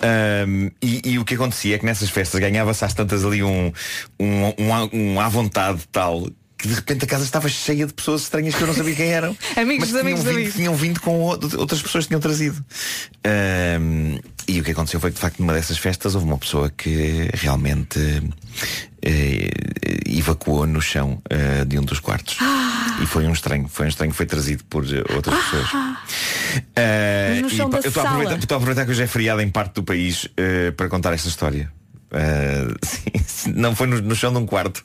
Ahm, 0.01 0.69
e, 0.81 1.11
e 1.11 1.19
o 1.19 1.25
que 1.25 1.35
acontecia 1.35 1.75
é 1.75 1.77
que 1.79 1.85
nessas 1.85 2.09
festas 2.09 2.39
ganhava-se 2.39 2.83
às 2.83 2.93
tantas 2.93 3.23
ali 3.23 3.43
um, 3.43 3.71
um, 4.19 4.45
um, 4.57 4.89
um 5.13 5.19
à 5.19 5.29
vontade 5.29 5.81
tal 5.91 6.27
que 6.61 6.67
de 6.67 6.75
repente 6.75 7.05
a 7.05 7.07
casa 7.07 7.23
estava 7.23 7.49
cheia 7.49 7.87
de 7.87 7.93
pessoas 7.93 8.21
estranhas 8.21 8.53
que 8.53 8.61
eu 8.61 8.67
não 8.67 8.73
sabia 8.75 8.95
quem 8.95 9.07
eram. 9.07 9.35
Amigos 9.57 9.89
mas 9.89 9.93
de 9.93 9.99
amigos 9.99 10.23
vindo, 10.23 10.35
amigos. 10.35 10.53
tinham 10.53 10.75
vindo 10.75 10.99
com 11.01 11.19
outras 11.21 11.81
pessoas 11.81 12.03
que 12.05 12.09
tinham 12.09 12.21
trazido. 12.21 12.63
Ahm, 13.25 14.19
e 14.47 14.61
o 14.61 14.63
que 14.63 14.71
aconteceu 14.71 14.99
foi 14.99 15.09
que 15.09 15.15
de 15.15 15.21
facto 15.21 15.39
numa 15.39 15.53
dessas 15.53 15.79
festas 15.79 16.13
houve 16.13 16.27
uma 16.27 16.37
pessoa 16.37 16.69
que 16.69 17.29
realmente 17.33 17.99
eh, 19.01 19.49
evacuou 20.05 20.67
no 20.67 20.81
chão 20.81 21.19
eh, 21.29 21.65
de 21.65 21.79
um 21.79 21.83
dos 21.83 21.99
quartos. 21.99 22.37
E 23.01 23.05
foi 23.07 23.25
um 23.25 23.33
estranho, 23.33 23.67
foi 23.67 23.87
um 23.87 23.89
estranho 23.89 24.13
foi 24.13 24.27
trazido 24.27 24.63
por 24.65 24.83
eh, 24.85 25.03
outras 25.15 25.35
pessoas. 25.43 25.69
Eh, 26.75 27.29
Mas 27.31 27.41
no 27.41 27.47
e, 27.47 27.57
chão 27.57 27.69
pá, 27.71 27.79
da 27.79 27.85
eu 27.85 27.89
estou 27.89 28.03
a, 28.03 28.57
aproveitar, 28.57 28.85
que 28.85 28.91
hoje 28.91 29.01
é 29.01 29.07
feriado 29.07 29.41
em 29.41 29.49
parte 29.49 29.75
do 29.75 29.83
país 29.83 30.27
para 30.77 30.89
contar 30.89 31.13
esta 31.13 31.27
história. 31.27 31.71
Eh, 32.11 32.67
sim, 32.83 33.53
não 33.55 33.75
foi 33.75 33.87
no, 33.87 34.01
no 34.01 34.15
chão 34.15 34.31
de 34.31 34.39
um 34.39 34.45
quarto. 34.45 34.83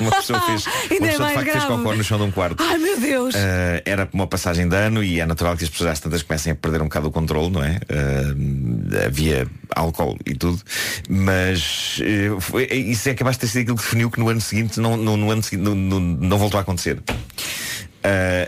Uma 0.00 0.10
pessoa 0.12 0.40
fez, 0.40 0.66
uma 1.00 1.08
pessoa 1.08 1.28
de 1.28 1.34
facto 1.34 1.50
fez 1.50 1.64
grave. 1.64 1.66
cocó 1.66 1.94
no 1.94 2.04
chão 2.04 2.18
de 2.18 2.24
um 2.24 2.30
quarto. 2.30 2.62
Ai 2.62 2.78
meu 2.78 3.00
Deus! 3.00 3.34
Eh, 3.34 3.82
era 3.84 4.08
uma 4.12 4.26
passagem 4.26 4.68
de 4.68 4.76
ano 4.76 5.02
e 5.02 5.20
é 5.20 5.26
natural 5.26 5.56
que 5.56 5.64
as 5.64 5.70
pessoas 5.70 5.90
às 5.90 6.00
tantas 6.00 6.22
comecem 6.22 6.52
a 6.52 6.54
perder 6.54 6.80
um 6.82 6.84
bocado 6.84 7.08
o 7.08 7.10
controle, 7.10 7.50
não 7.50 7.62
é? 7.62 7.80
Eh, 7.88 9.06
havia 9.06 9.46
álcool 9.74 10.16
e 10.26 10.34
tudo, 10.34 10.60
mas 11.08 12.00
foi, 12.40 12.64
isso 12.66 13.08
é 13.08 13.12
acabaste 13.12 13.40
de 13.40 13.46
ter 13.46 13.52
sido 13.52 13.62
aquilo 13.62 13.76
que 13.76 13.82
definiu 13.82 14.10
que 14.10 14.20
no 14.20 14.28
ano 14.28 14.40
seguinte 14.40 14.78
não, 14.78 14.96
no, 14.96 15.16
no 15.16 15.30
ano 15.30 15.42
seguinte 15.42 15.64
não, 15.64 15.74
não, 15.74 16.38
voltou 16.38 16.58
a 16.58 16.62
acontecer. 16.62 17.02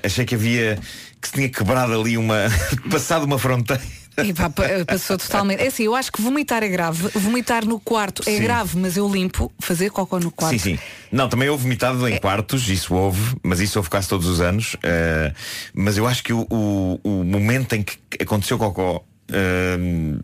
Achei 0.05 0.25
que 0.25 0.35
havia 0.35 0.79
que 1.21 1.29
se 1.29 1.35
tinha 1.35 1.49
quebrado 1.49 1.99
ali 1.99 2.17
uma 2.17 2.47
passado 2.91 3.25
uma 3.25 3.39
fronteira. 3.39 3.83
E 4.25 4.33
pá, 4.33 4.49
pa- 4.49 4.65
passou 4.87 5.19
totalmente. 5.19 5.61
É 5.63 5.67
assim, 5.67 5.85
eu 5.85 5.95
acho 5.95 6.11
que 6.11 6.21
vomitar 6.23 6.63
é 6.63 6.69
grave. 6.69 7.09
Vomitar 7.15 7.65
no 7.67 7.79
quarto 7.79 8.23
é 8.27 8.33
Sim. 8.37 8.43
grave, 8.43 8.79
mas 8.79 8.97
eu 8.97 9.09
limpo. 9.09 9.53
Fazer 9.61 9.91
cocó 9.91 10.19
no 10.19 10.31
quarto. 10.31 10.53
Sim, 10.59 10.77
sim. 10.77 10.79
Não, 11.13 11.29
também 11.29 11.49
houve 11.49 11.65
vomitado 11.65 12.07
em 12.09 12.19
quartos, 12.19 12.69
isso 12.69 12.95
houve, 12.95 13.37
mas 13.43 13.61
isso 13.61 13.79
houve 13.79 13.91
quase 13.91 14.09
todos 14.09 14.27
os 14.27 14.41
anos. 14.41 14.77
eh, 14.83 15.33
mas 15.75 15.99
eu 15.99 16.07
acho 16.07 16.23
que 16.25 16.33
o, 16.33 16.47
o, 16.51 17.01
o 17.05 17.25
momento 17.25 17.75
em 17.75 17.83
que 17.83 17.97
aconteceu 18.21 18.57
cocó 18.59 19.03
eh, 19.33 19.77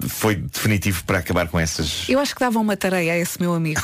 foi 0.08 0.36
definitivo 0.36 1.02
para 1.04 1.18
acabar 1.18 1.48
com 1.48 1.58
essas. 1.58 2.08
Eu 2.08 2.18
acho 2.18 2.34
que 2.34 2.40
dava 2.40 2.58
uma 2.58 2.76
tareia 2.76 3.14
a 3.14 3.18
esse 3.18 3.40
meu 3.40 3.54
amigo. 3.54 3.82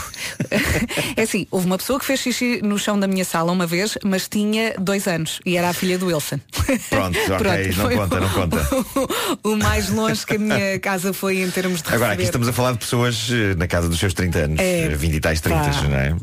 é 1.16 1.23
assim, 1.23 1.47
houve 1.51 1.66
uma 1.66 1.79
pessoa 1.79 1.99
que 1.99 2.05
fez 2.05 2.21
xixi 2.21 2.61
no 2.62 2.79
chão 2.79 2.99
da 2.99 3.07
minha 3.07 3.25
sala 3.25 3.51
uma 3.51 3.66
vez, 3.66 3.99
mas 4.05 4.29
tinha 4.29 4.75
dois 4.79 5.07
anos 5.09 5.41
e 5.45 5.57
era 5.57 5.69
a 5.69 5.73
filha 5.73 5.99
do 5.99 6.07
Wilson. 6.07 6.39
Pronto, 6.89 7.19
ok, 7.33 7.73
não 7.77 7.91
conta, 7.91 8.21
não 8.21 8.29
conta. 8.31 8.69
o 9.43 9.57
mais 9.57 9.89
longe 9.91 10.25
que 10.25 10.37
a 10.37 10.39
minha 10.39 10.79
casa 10.79 11.12
foi 11.12 11.43
em 11.43 11.51
termos 11.51 11.83
de 11.83 11.93
Agora, 11.93 12.12
aqui 12.12 12.23
estamos 12.23 12.49
a 12.49 12.53
falar 12.53 12.73
de 12.73 12.79
pessoas 12.79 13.29
eh, 13.31 13.55
na 13.57 13.66
casa 13.66 13.89
dos 13.89 13.99
seus 13.99 14.14
30 14.14 14.39
anos, 14.39 14.61
É, 14.61 14.85
eh, 14.85 14.89
20 14.89 15.14
e 15.14 15.21
tais 15.21 15.41
30, 15.41 15.59
pá. 15.59 15.83
não 15.83 15.97
é? 15.97 16.16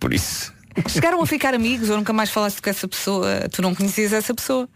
Por 0.00 0.12
isso. 0.12 0.57
Chegaram 0.86 1.20
a 1.22 1.26
ficar 1.26 1.54
amigos 1.54 1.90
ou 1.90 1.96
nunca 1.96 2.12
mais 2.12 2.30
falaste 2.30 2.60
com 2.60 2.70
essa 2.70 2.86
pessoa? 2.86 3.48
Tu 3.50 3.62
não 3.62 3.74
conhecias 3.74 4.12
essa 4.12 4.34
pessoa? 4.34 4.68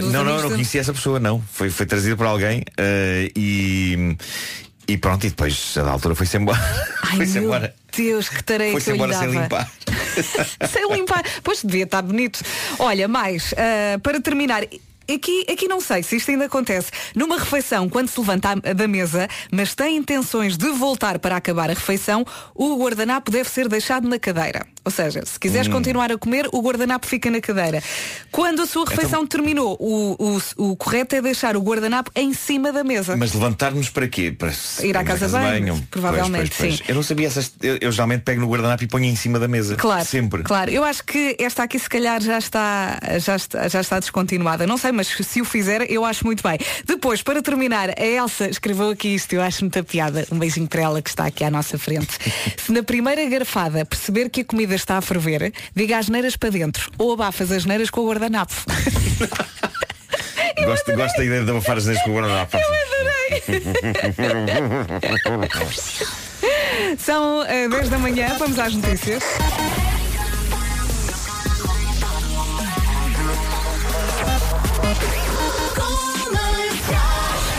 Dos 0.00 0.12
não, 0.12 0.24
não, 0.24 0.42
não 0.42 0.50
conhecia 0.50 0.80
essa 0.80 0.92
pessoa, 0.92 1.18
não. 1.18 1.42
Foi, 1.52 1.70
foi 1.70 1.86
trazido 1.86 2.16
por 2.16 2.26
alguém 2.26 2.62
eh, 2.76 3.30
e, 3.34 4.16
e 4.86 4.96
pronto, 4.96 5.26
e 5.26 5.30
depois 5.30 5.74
a 5.76 5.82
da 5.82 5.90
altura 5.90 6.14
foi-se 6.14 6.36
embora. 6.36 6.58
Foi-se 7.16 7.38
embora. 7.38 7.74
Deus, 7.96 8.28
que 8.28 8.44
tarefa 8.44 8.72
Foi-se 8.72 8.92
embora 8.92 9.14
sem 9.14 9.30
limpar. 9.30 9.70
sem 10.70 10.92
limpar. 10.92 11.24
Pois 11.42 11.62
devia 11.64 11.84
estar 11.84 12.02
bonito. 12.02 12.40
Olha, 12.78 13.08
mais, 13.08 13.54
ah, 13.56 13.98
para 13.98 14.20
terminar. 14.20 14.62
Aqui, 15.10 15.46
aqui 15.50 15.66
não 15.66 15.80
sei 15.80 16.02
se 16.02 16.16
isto 16.16 16.30
ainda 16.30 16.44
acontece. 16.44 16.90
Numa 17.14 17.38
refeição, 17.38 17.88
quando 17.88 18.08
se 18.08 18.20
levanta 18.20 18.56
da 18.56 18.86
mesa, 18.86 19.26
mas 19.50 19.74
tem 19.74 19.96
intenções 19.96 20.58
de 20.58 20.68
voltar 20.68 21.18
para 21.18 21.34
acabar 21.34 21.70
a 21.70 21.72
refeição, 21.72 22.26
o 22.54 22.76
guardanapo 22.76 23.30
deve 23.30 23.48
ser 23.48 23.68
deixado 23.68 24.06
na 24.06 24.18
cadeira. 24.18 24.66
Ou 24.88 24.90
seja, 24.90 25.22
se 25.26 25.38
quiseres 25.38 25.68
Hum. 25.68 25.72
continuar 25.72 26.10
a 26.10 26.16
comer, 26.16 26.48
o 26.50 26.62
guardanapo 26.62 27.06
fica 27.06 27.30
na 27.30 27.42
cadeira. 27.42 27.82
Quando 28.32 28.62
a 28.62 28.66
sua 28.66 28.82
Então- 28.84 28.94
refeição 28.96 29.26
terminou, 29.26 29.76
o, 29.78 30.16
o, 30.56 30.70
o 30.70 30.76
correto 30.76 31.14
é 31.14 31.20
deixar 31.20 31.58
o 31.58 31.60
guardanapo 31.60 32.10
em 32.16 32.32
cima 32.32 32.72
da 32.72 32.82
mesa. 32.82 33.14
Mas 33.18 33.34
levantar-nos 33.34 33.90
para 33.90 34.08
quê? 34.08 34.32
Para 34.32 34.50
Ir 34.82 34.96
à 34.96 35.04
casa 35.04 35.26
de 35.26 35.32
banho, 35.32 35.86
provavelmente, 35.90 36.54
sim. 36.54 36.78
Eu 36.88 36.94
não 36.94 37.02
sabia 37.02 37.26
essas. 37.26 37.52
Eu, 37.60 37.76
eu 37.82 37.92
geralmente 37.92 38.22
pego 38.22 38.40
no 38.40 38.48
guardanapo 38.48 38.82
e 38.82 38.86
ponho 38.86 39.04
em 39.04 39.14
cima 39.16 39.38
da 39.38 39.46
mesa. 39.46 39.76
Claro, 39.76 40.06
Sempre. 40.06 40.42
Claro, 40.42 40.70
eu 40.70 40.82
acho 40.84 41.04
que 41.04 41.36
esta 41.38 41.64
aqui 41.64 41.78
se 41.78 41.88
calhar 41.88 42.22
já 42.22 42.38
está, 42.38 42.98
já 43.18 43.36
está, 43.36 43.68
já 43.68 43.80
está 43.82 44.00
descontinuada. 44.00 44.66
Não 44.66 44.78
sei, 44.78 44.90
mas 44.90 45.08
se 45.08 45.42
o 45.42 45.44
fizer, 45.44 45.82
eu 45.90 46.02
acho 46.04 46.24
muito 46.24 46.42
bem. 46.42 46.58
Depois, 46.86 47.20
para 47.22 47.42
terminar, 47.42 47.90
a 47.90 48.04
Elsa 48.06 48.48
escreveu 48.48 48.88
aqui 48.88 49.08
isto, 49.14 49.34
eu 49.34 49.42
acho 49.42 49.60
muita 49.64 49.82
piada. 49.84 50.26
Um 50.32 50.38
beijinho 50.38 50.66
para 50.66 50.80
ela 50.82 51.02
que 51.02 51.10
está 51.10 51.26
aqui 51.26 51.44
à 51.44 51.50
nossa 51.50 51.76
frente. 51.78 52.16
se 52.56 52.72
na 52.72 52.82
primeira 52.82 53.22
garfada 53.28 53.84
perceber 53.84 54.30
que 54.30 54.40
a 54.40 54.44
comida 54.44 54.74
está 54.78 54.98
a 54.98 55.02
ferver, 55.02 55.52
diga 55.74 55.98
as 55.98 56.08
neiras 56.08 56.36
para 56.36 56.50
dentro. 56.50 56.90
Ou 56.98 57.12
abafas 57.12 57.52
as 57.52 57.64
neiras 57.64 57.90
com 57.90 58.00
o 58.00 58.08
guardanapo. 58.08 58.54
Gosto, 60.64 60.92
gosto 60.92 61.16
da 61.16 61.24
ideia 61.24 61.44
de 61.44 61.50
abafar 61.50 61.78
as 61.78 61.86
neiras 61.86 62.02
com 62.02 62.10
o 62.10 62.14
guardanapo. 62.14 62.58
São 66.98 67.44
eh, 67.44 67.68
10 67.68 67.88
da 67.88 67.98
manhã, 67.98 68.34
vamos 68.38 68.58
às 68.58 68.74
notícias. 68.74 69.22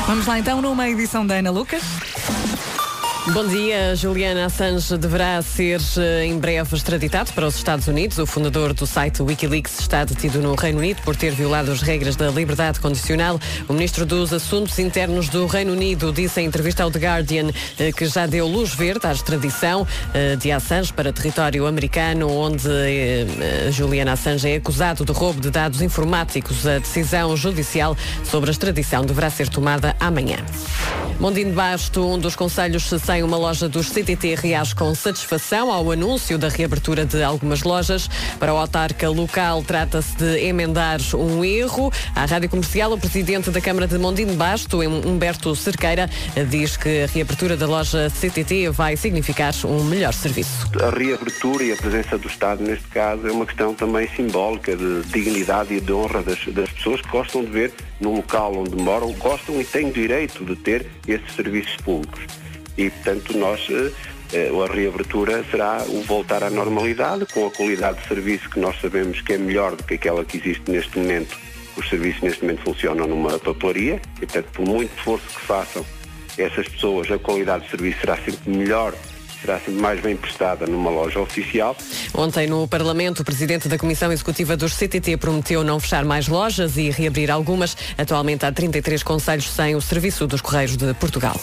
Vamos 0.08 0.26
lá 0.26 0.40
então 0.40 0.62
numa 0.62 0.90
edição 0.90 1.26
da 1.26 1.36
Ana 1.36 1.52
Lucas. 1.52 1.84
Bom 3.32 3.46
dia, 3.46 3.96
Juliana 3.96 4.48
Assange 4.48 4.98
deverá 4.98 5.40
ser 5.44 5.80
eh, 5.98 6.26
em 6.26 6.40
breve 6.40 6.76
extraditado 6.76 7.32
para 7.34 7.46
os 7.46 7.56
Estados 7.56 7.88
Unidos. 7.88 8.18
O 8.18 8.26
fundador 8.26 8.74
do 8.74 8.88
site 8.88 9.22
Wikileaks 9.22 9.80
está 9.80 10.04
detido 10.04 10.42
no 10.42 10.56
Reino 10.56 10.80
Unido 10.80 11.04
por 11.04 11.16
ter 11.16 11.32
violado 11.34 11.72
as 11.72 11.84
regras 11.84 12.16
da 12.16 12.32
liberdade 12.32 12.80
condicional. 12.80 13.40
O 13.68 13.74
ministro 13.74 14.04
dos 14.04 14.34
Assuntos 14.34 14.80
Internos 14.80 15.30
do 15.30 15.46
Reino 15.46 15.74
Unido 15.74 16.12
disse 16.12 16.42
em 16.42 16.46
entrevista 16.46 16.82
ao 16.82 16.90
The 16.90 16.98
Guardian 16.98 17.52
eh, 17.78 17.92
que 17.92 18.08
já 18.08 18.26
deu 18.26 18.48
luz 18.48 18.74
verde 18.74 19.06
à 19.06 19.12
extradição 19.12 19.86
eh, 20.12 20.36
de 20.36 20.52
Assange 20.52 20.92
para 20.92 21.14
território 21.14 21.68
americano, 21.68 22.32
onde 22.32 22.68
Juliana 23.72 24.14
Assange 24.14 24.50
é 24.50 24.56
acusado 24.56 25.06
de 25.06 25.12
roubo 25.12 25.40
de 25.40 25.52
dados 25.52 25.84
informáticos. 25.84 26.66
A 26.66 26.80
decisão 26.80 27.38
judicial 27.38 27.96
sobre 28.24 28.50
a 28.50 28.52
extradição 28.52 29.06
deverá 29.06 29.30
ser 29.30 29.50
tomada 29.50 29.96
amanhã. 30.00 30.38
Mondino 31.20 31.54
Basto, 31.54 32.06
um 32.06 32.18
dos 32.18 32.34
conselhos 32.34 32.84
sem 33.20 33.24
uma 33.24 33.36
loja 33.36 33.68
dos 33.68 33.90
CTT, 33.90 34.36
reage 34.36 34.74
com 34.74 34.96
satisfação 34.96 35.70
ao 35.74 35.92
anúncio 35.92 36.38
da 36.38 36.48
reabertura 36.48 37.06
de 37.06 37.22
algumas 37.22 37.64
lojas. 37.64 38.10
Para 38.40 38.54
o 38.54 38.58
autarca 38.58 39.10
local, 39.10 39.62
trata-se 39.62 40.16
de 40.16 40.46
emendar 40.46 41.00
um 41.14 41.44
erro. 41.44 41.92
À 42.16 42.26
Rádio 42.26 42.48
Comercial, 42.48 42.94
o 42.94 42.98
presidente 42.98 43.50
da 43.50 43.60
Câmara 43.60 43.88
de 43.88 43.98
Mondino 43.98 44.36
Basto, 44.36 44.80
Humberto 44.80 45.54
Cerqueira, 45.54 46.10
diz 46.50 46.78
que 46.78 47.02
a 47.04 47.08
reabertura 47.08 47.58
da 47.58 47.68
loja 47.68 48.10
CTT 48.10 48.70
vai 48.70 48.96
significar 48.96 49.54
um 49.66 49.84
melhor 49.84 50.14
serviço. 50.14 50.70
A 50.82 50.90
reabertura 50.98 51.64
e 51.66 51.74
a 51.74 51.76
presença 51.76 52.18
do 52.18 52.28
Estado, 52.30 52.64
neste 52.64 52.88
caso, 52.88 53.28
é 53.28 53.32
uma 53.34 53.46
questão 53.46 53.74
também 53.74 54.08
simbólica 54.16 54.78
de 54.78 55.02
dignidade 55.12 55.74
e 55.74 55.82
de 55.82 55.92
honra 55.92 56.24
das, 56.24 56.40
das 56.46 56.70
pessoas 56.70 57.02
que 57.02 57.10
gostam 57.10 57.44
de 57.44 57.52
ver 57.52 57.74
no 58.00 58.16
local 58.16 58.56
onde 58.56 58.78
moram, 58.78 59.12
gostam 59.14 59.60
e 59.60 59.66
têm 59.66 59.92
direito 59.92 60.46
de 60.46 60.56
ter 60.56 60.88
esses 61.06 61.36
serviços 61.36 61.76
públicos. 61.84 62.22
E, 62.78 62.90
portanto, 62.90 63.38
nós, 63.38 63.68
eh, 63.70 63.92
eh, 64.34 64.50
a 64.50 64.74
reabertura 64.74 65.44
será 65.50 65.84
o 65.88 66.02
voltar 66.04 66.44
à 66.44 66.50
normalidade, 66.50 67.26
com 67.28 67.48
a 67.48 67.52
qualidade 67.52 68.02
de 68.02 68.08
serviço 68.08 68.50
que 68.50 68.60
nós 68.60 68.80
sabemos 68.80 69.22
que 69.22 69.34
é 69.34 69.38
melhor 69.38 69.76
do 69.76 69.84
que 69.84 69.96
aquela 69.96 70.24
que 70.24 70.38
existe 70.38 70.70
neste 70.70 70.98
momento. 70.98 71.38
Os 71.76 71.88
serviços 71.90 72.22
neste 72.22 72.44
momento 72.44 72.64
funcionam 72.64 73.08
numa 73.08 73.40
papelaria 73.40 74.02
e, 74.18 74.26
portanto, 74.26 74.50
por 74.54 74.66
muito 74.66 74.96
esforço 74.98 75.28
que 75.28 75.46
façam 75.46 75.86
essas 76.38 76.68
pessoas, 76.68 77.12
a 77.12 77.18
qualidade 77.18 77.66
de 77.66 77.72
serviço 77.72 78.00
será 78.00 78.18
sempre 78.18 78.50
melhor 78.50 78.94
será 79.42 79.58
sempre 79.60 79.82
mais 79.82 80.02
bem 80.02 80.16
prestada 80.16 80.68
numa 80.68 80.90
loja 80.90 81.20
oficial. 81.20 81.76
Ontem 82.14 82.48
no 82.48 82.68
Parlamento, 82.68 83.22
o 83.22 83.26
Presidente 83.26 83.68
da 83.68 83.78
Comissão 83.78 84.12
Executiva 84.12 84.58
dos 84.58 84.74
CTT 84.74 85.18
prometeu 85.18 85.64
não 85.64 85.80
fechar 85.80 86.04
mais 86.04 86.28
lojas 86.28 86.78
e 86.78 86.90
reabrir 86.90 87.32
algumas. 87.32 87.76
Atualmente 87.98 88.46
há 88.46 88.52
33 88.52 89.02
conselhos 89.04 89.50
sem 89.50 89.76
o 89.76 89.82
serviço 89.82 90.28
dos 90.28 90.42
Correios 90.42 90.76
de 90.76 90.94
Portugal. 90.96 91.40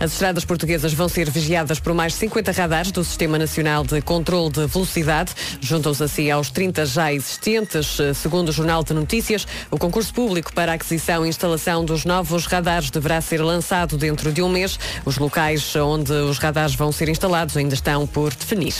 As 0.00 0.12
estradas 0.12 0.44
portuguesas 0.44 0.92
vão 0.92 1.08
ser 1.08 1.30
vigiadas 1.30 1.78
por 1.78 1.92
mais 1.94 2.14
50 2.14 2.52
radares 2.52 2.90
do 2.90 3.04
Sistema 3.04 3.38
Nacional 3.38 3.84
de 3.84 4.00
Controlo 4.00 4.50
de 4.50 4.66
Velocidade. 4.66 5.32
Juntam-se 5.60 6.02
assim 6.02 6.30
aos 6.30 6.50
30 6.50 6.86
já 6.86 7.12
existentes. 7.12 7.98
Segundo 8.14 8.48
o 8.48 8.52
Jornal 8.52 8.82
de 8.82 8.94
Notícias, 8.94 9.46
o 9.70 9.78
concurso 9.78 10.12
público 10.12 10.52
para 10.54 10.72
a 10.72 10.74
aquisição 10.74 11.24
e 11.24 11.28
instalação 11.28 11.84
dos 11.84 12.04
novos 12.04 12.46
radares 12.46 12.90
deverá 12.90 13.20
ser 13.20 13.42
lançado 13.42 13.96
dentro 13.96 14.32
de 14.32 14.42
um 14.42 14.48
mês. 14.48 14.78
Os 15.04 15.18
locais 15.18 15.74
onde 15.76 16.12
os 16.12 16.38
radares 16.38 16.74
vão 16.74 16.92
ser 16.92 17.08
instalados 17.08 17.25
ainda 17.34 17.74
estão 17.74 18.06
por 18.06 18.34
definir. 18.34 18.74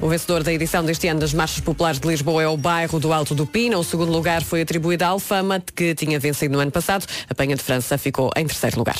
O 0.00 0.08
vencedor 0.08 0.42
da 0.42 0.52
edição 0.52 0.84
deste 0.84 1.08
ano 1.08 1.20
das 1.20 1.34
Marchas 1.34 1.60
Populares 1.60 2.00
de 2.00 2.08
Lisboa 2.08 2.42
é 2.42 2.48
o 2.48 2.56
bairro 2.56 2.98
do 2.98 3.12
Alto 3.12 3.34
do 3.34 3.46
Pina. 3.46 3.78
O 3.78 3.84
segundo 3.84 4.10
lugar 4.10 4.42
foi 4.42 4.62
atribuído 4.62 5.04
à 5.04 5.08
Alfama, 5.08 5.62
que 5.74 5.94
tinha 5.94 6.18
vencido 6.18 6.54
no 6.54 6.60
ano 6.60 6.70
passado. 6.70 7.06
A 7.28 7.34
Penha 7.34 7.54
de 7.54 7.62
França 7.62 7.98
ficou 7.98 8.30
em 8.36 8.46
terceiro 8.46 8.78
lugar. 8.78 8.96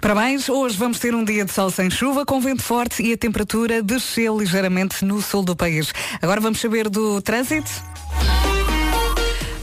Parabéns, 0.00 0.48
hoje 0.48 0.76
vamos 0.76 0.98
ter 0.98 1.14
um 1.14 1.24
dia 1.24 1.44
de 1.44 1.52
sol 1.52 1.70
sem 1.70 1.90
chuva, 1.90 2.24
com 2.24 2.40
vento 2.40 2.62
forte 2.62 3.02
e 3.02 3.12
a 3.12 3.16
temperatura 3.16 3.82
desceu 3.82 4.38
ligeiramente 4.38 5.04
no 5.04 5.20
sul 5.20 5.42
do 5.42 5.54
país. 5.54 5.92
Agora 6.22 6.40
vamos 6.40 6.60
saber 6.60 6.88
do 6.88 7.20
trânsito. 7.20 7.70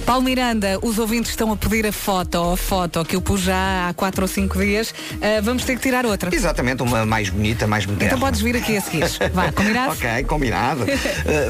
Paulo 0.05 0.21
Miranda, 0.21 0.77
os 0.83 0.99
ouvintes 0.99 1.31
estão 1.31 1.51
a 1.51 1.57
pedir 1.57 1.87
a 1.87 1.91
foto, 1.91 2.51
a 2.51 2.55
foto 2.55 3.03
que 3.03 3.15
eu 3.15 3.21
pus 3.21 3.41
já 3.41 3.89
há 3.89 3.93
quatro 3.95 4.21
ou 4.21 4.27
cinco 4.27 4.59
dias. 4.59 4.93
Ah, 5.19 5.41
vamos 5.41 5.65
ter 5.65 5.75
que 5.75 5.81
tirar 5.81 6.05
outra. 6.05 6.33
Exatamente, 6.33 6.83
uma 6.83 7.03
mais 7.07 7.29
bonita, 7.29 7.65
mais 7.65 7.87
moderna. 7.87 8.13
Então 8.13 8.19
podes 8.19 8.39
vir 8.39 8.55
aqui 8.55 8.77
a 8.77 8.81
seguir. 8.81 9.05
Vá, 9.33 9.49
combinado? 9.51 9.93
ok, 9.93 10.23
combinado. 10.25 10.83
Uh, 10.83 10.87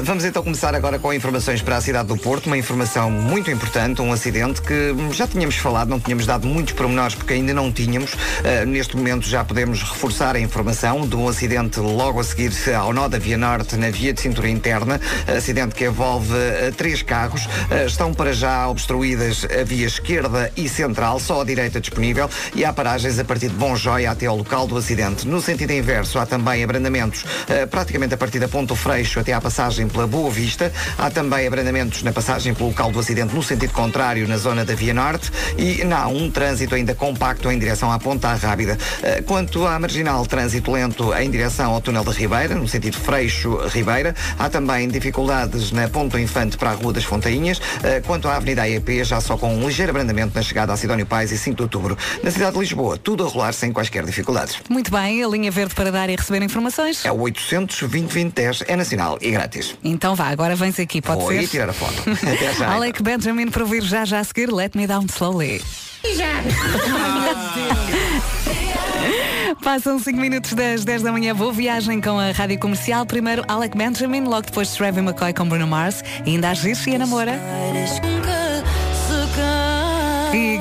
vamos 0.02 0.24
então 0.24 0.42
começar 0.42 0.74
agora 0.74 0.98
com 0.98 1.12
informações 1.12 1.60
para 1.60 1.76
a 1.76 1.80
cidade 1.82 2.08
do 2.08 2.16
Porto, 2.16 2.46
uma 2.46 2.56
informação 2.56 3.10
muito 3.10 3.50
importante, 3.50 4.00
um 4.00 4.10
acidente 4.10 4.62
que 4.62 4.94
já 5.12 5.26
tínhamos 5.26 5.56
falado, 5.56 5.90
não 5.90 6.00
tínhamos 6.00 6.24
dado 6.24 6.46
muitos 6.46 6.72
pormenores 6.72 7.14
porque 7.14 7.34
ainda 7.34 7.52
não 7.52 7.70
tínhamos. 7.70 8.14
Uh, 8.14 8.64
neste 8.66 8.96
momento 8.96 9.28
já 9.28 9.44
podemos 9.44 9.82
reforçar 9.82 10.34
a 10.34 10.40
informação 10.40 11.06
de 11.06 11.14
um 11.14 11.28
acidente 11.28 11.78
logo 11.78 12.20
a 12.20 12.24
seguir 12.24 12.52
ao 12.74 12.90
nó 12.94 13.06
da 13.06 13.18
Via 13.18 13.36
Norte, 13.36 13.76
na 13.76 13.90
via 13.90 14.14
de 14.14 14.20
cintura 14.22 14.48
interna, 14.48 14.98
acidente 15.28 15.74
que 15.74 15.84
envolve 15.84 16.32
uh, 16.32 16.72
três 16.74 17.02
carros. 17.02 17.44
Uh, 17.44 17.86
estão 17.86 18.14
para 18.14 18.32
já 18.32 18.45
obstruídas 18.68 19.44
a 19.44 19.64
via 19.64 19.86
esquerda 19.86 20.50
e 20.56 20.68
central, 20.68 21.18
só 21.18 21.40
a 21.40 21.44
direita 21.44 21.80
disponível, 21.80 22.28
e 22.54 22.64
há 22.64 22.72
paragens 22.72 23.18
a 23.18 23.24
partir 23.24 23.48
de 23.48 23.54
Bom 23.54 23.74
Joia 23.76 24.10
até 24.10 24.26
ao 24.26 24.36
local 24.36 24.66
do 24.66 24.76
acidente. 24.76 25.26
No 25.26 25.40
sentido 25.40 25.72
inverso, 25.72 26.18
há 26.18 26.26
também 26.26 26.62
abrandamentos 26.62 27.22
uh, 27.22 27.66
praticamente 27.68 28.14
a 28.14 28.16
partir 28.16 28.38
da 28.38 28.48
Ponto 28.48 28.76
Freixo 28.76 29.20
até 29.20 29.32
à 29.32 29.40
passagem 29.40 29.88
pela 29.88 30.06
Boa 30.06 30.30
Vista. 30.30 30.72
Há 30.98 31.10
também 31.10 31.46
abrandamentos 31.46 32.02
na 32.02 32.12
passagem 32.12 32.54
pelo 32.54 32.68
local 32.68 32.90
do 32.90 32.98
acidente 32.98 33.34
no 33.34 33.42
sentido 33.42 33.72
contrário, 33.72 34.26
na 34.28 34.36
zona 34.36 34.64
da 34.64 34.74
Via 34.74 34.94
Norte, 34.94 35.30
e 35.58 35.82
há 35.82 36.06
um 36.06 36.30
trânsito 36.30 36.74
ainda 36.74 36.94
compacto 36.94 37.50
em 37.50 37.58
direção 37.58 37.90
à 37.90 37.98
Ponta 37.98 38.32
Rábida. 38.34 38.78
Uh, 39.00 39.22
quanto 39.24 39.66
à 39.66 39.78
marginal, 39.78 40.24
trânsito 40.26 40.70
lento 40.70 41.12
em 41.14 41.30
direção 41.30 41.72
ao 41.72 41.80
túnel 41.80 42.04
da 42.04 42.12
Ribeira, 42.12 42.54
no 42.54 42.68
sentido 42.68 42.96
Freixo-Ribeira. 42.98 44.14
Há 44.38 44.48
também 44.48 44.88
dificuldades 44.88 45.72
na 45.72 45.88
Ponto 45.88 46.18
Infante 46.18 46.56
para 46.56 46.70
a 46.70 46.74
Rua 46.74 46.92
das 46.92 47.04
Fontainhas. 47.04 47.58
Uh, 47.58 48.06
quanto 48.06 48.28
à 48.28 48.35
Avenida 48.36 48.62
AEP, 48.62 49.04
já 49.04 49.20
só 49.20 49.36
com 49.36 49.54
um 49.54 49.66
ligeiro 49.66 49.90
abrandamento 49.90 50.32
na 50.34 50.42
chegada 50.42 50.72
a 50.72 50.76
Sidónio 50.76 51.06
Pais 51.06 51.32
e 51.32 51.38
5 51.38 51.56
de 51.56 51.62
Outubro. 51.62 51.96
Na 52.22 52.30
cidade 52.30 52.54
de 52.54 52.60
Lisboa, 52.60 52.98
tudo 52.98 53.24
a 53.24 53.28
rolar 53.28 53.52
sem 53.52 53.72
quaisquer 53.72 54.04
dificuldades. 54.04 54.58
Muito 54.68 54.90
bem, 54.90 55.22
a 55.22 55.28
linha 55.28 55.50
verde 55.50 55.74
para 55.74 55.90
dar 55.90 56.10
e 56.10 56.16
receber 56.16 56.42
informações. 56.42 57.04
É 57.04 57.12
o 57.12 57.20
800 57.20 57.80
2010 57.80 58.64
é 58.66 58.76
nacional 58.76 59.18
e 59.20 59.30
grátis. 59.30 59.76
Então 59.82 60.14
vá, 60.14 60.28
agora 60.28 60.54
vens 60.56 60.78
aqui, 60.78 61.00
pode 61.00 61.20
Vou 61.20 61.30
ser? 61.30 61.38
aí 61.38 61.46
tirar 61.46 61.70
a 61.70 61.72
foto. 61.72 62.10
Até 62.22 62.54
já. 62.54 62.72
Alec 62.72 63.02
Benjamin 63.02 63.50
para 63.50 63.62
ouvir 63.62 63.82
já 63.82 64.04
já 64.04 64.20
a 64.20 64.24
seguir 64.24 64.52
Let 64.52 64.74
Me 64.74 64.86
Down 64.86 65.06
Slowly. 65.06 65.62
Passam 69.62 69.98
5 69.98 70.18
minutos 70.18 70.52
das 70.52 70.84
10 70.84 71.02
da 71.02 71.12
manhã, 71.12 71.34
boa 71.34 71.52
viagem 71.52 72.00
com 72.00 72.18
a 72.18 72.30
Rádio 72.30 72.58
Comercial. 72.58 73.06
Primeiro 73.06 73.42
Alec 73.48 73.76
Benjamin, 73.76 74.22
logo 74.22 74.46
depois 74.46 74.72
Travis 74.74 75.02
McCoy 75.02 75.32
com 75.32 75.48
Bruno 75.48 75.66
Mars. 75.66 76.02
E 76.24 76.30
ainda 76.30 76.50
a 76.50 76.54
Giz 76.54 76.86
e 76.86 76.94
a 76.94 76.98
namora. 76.98 77.32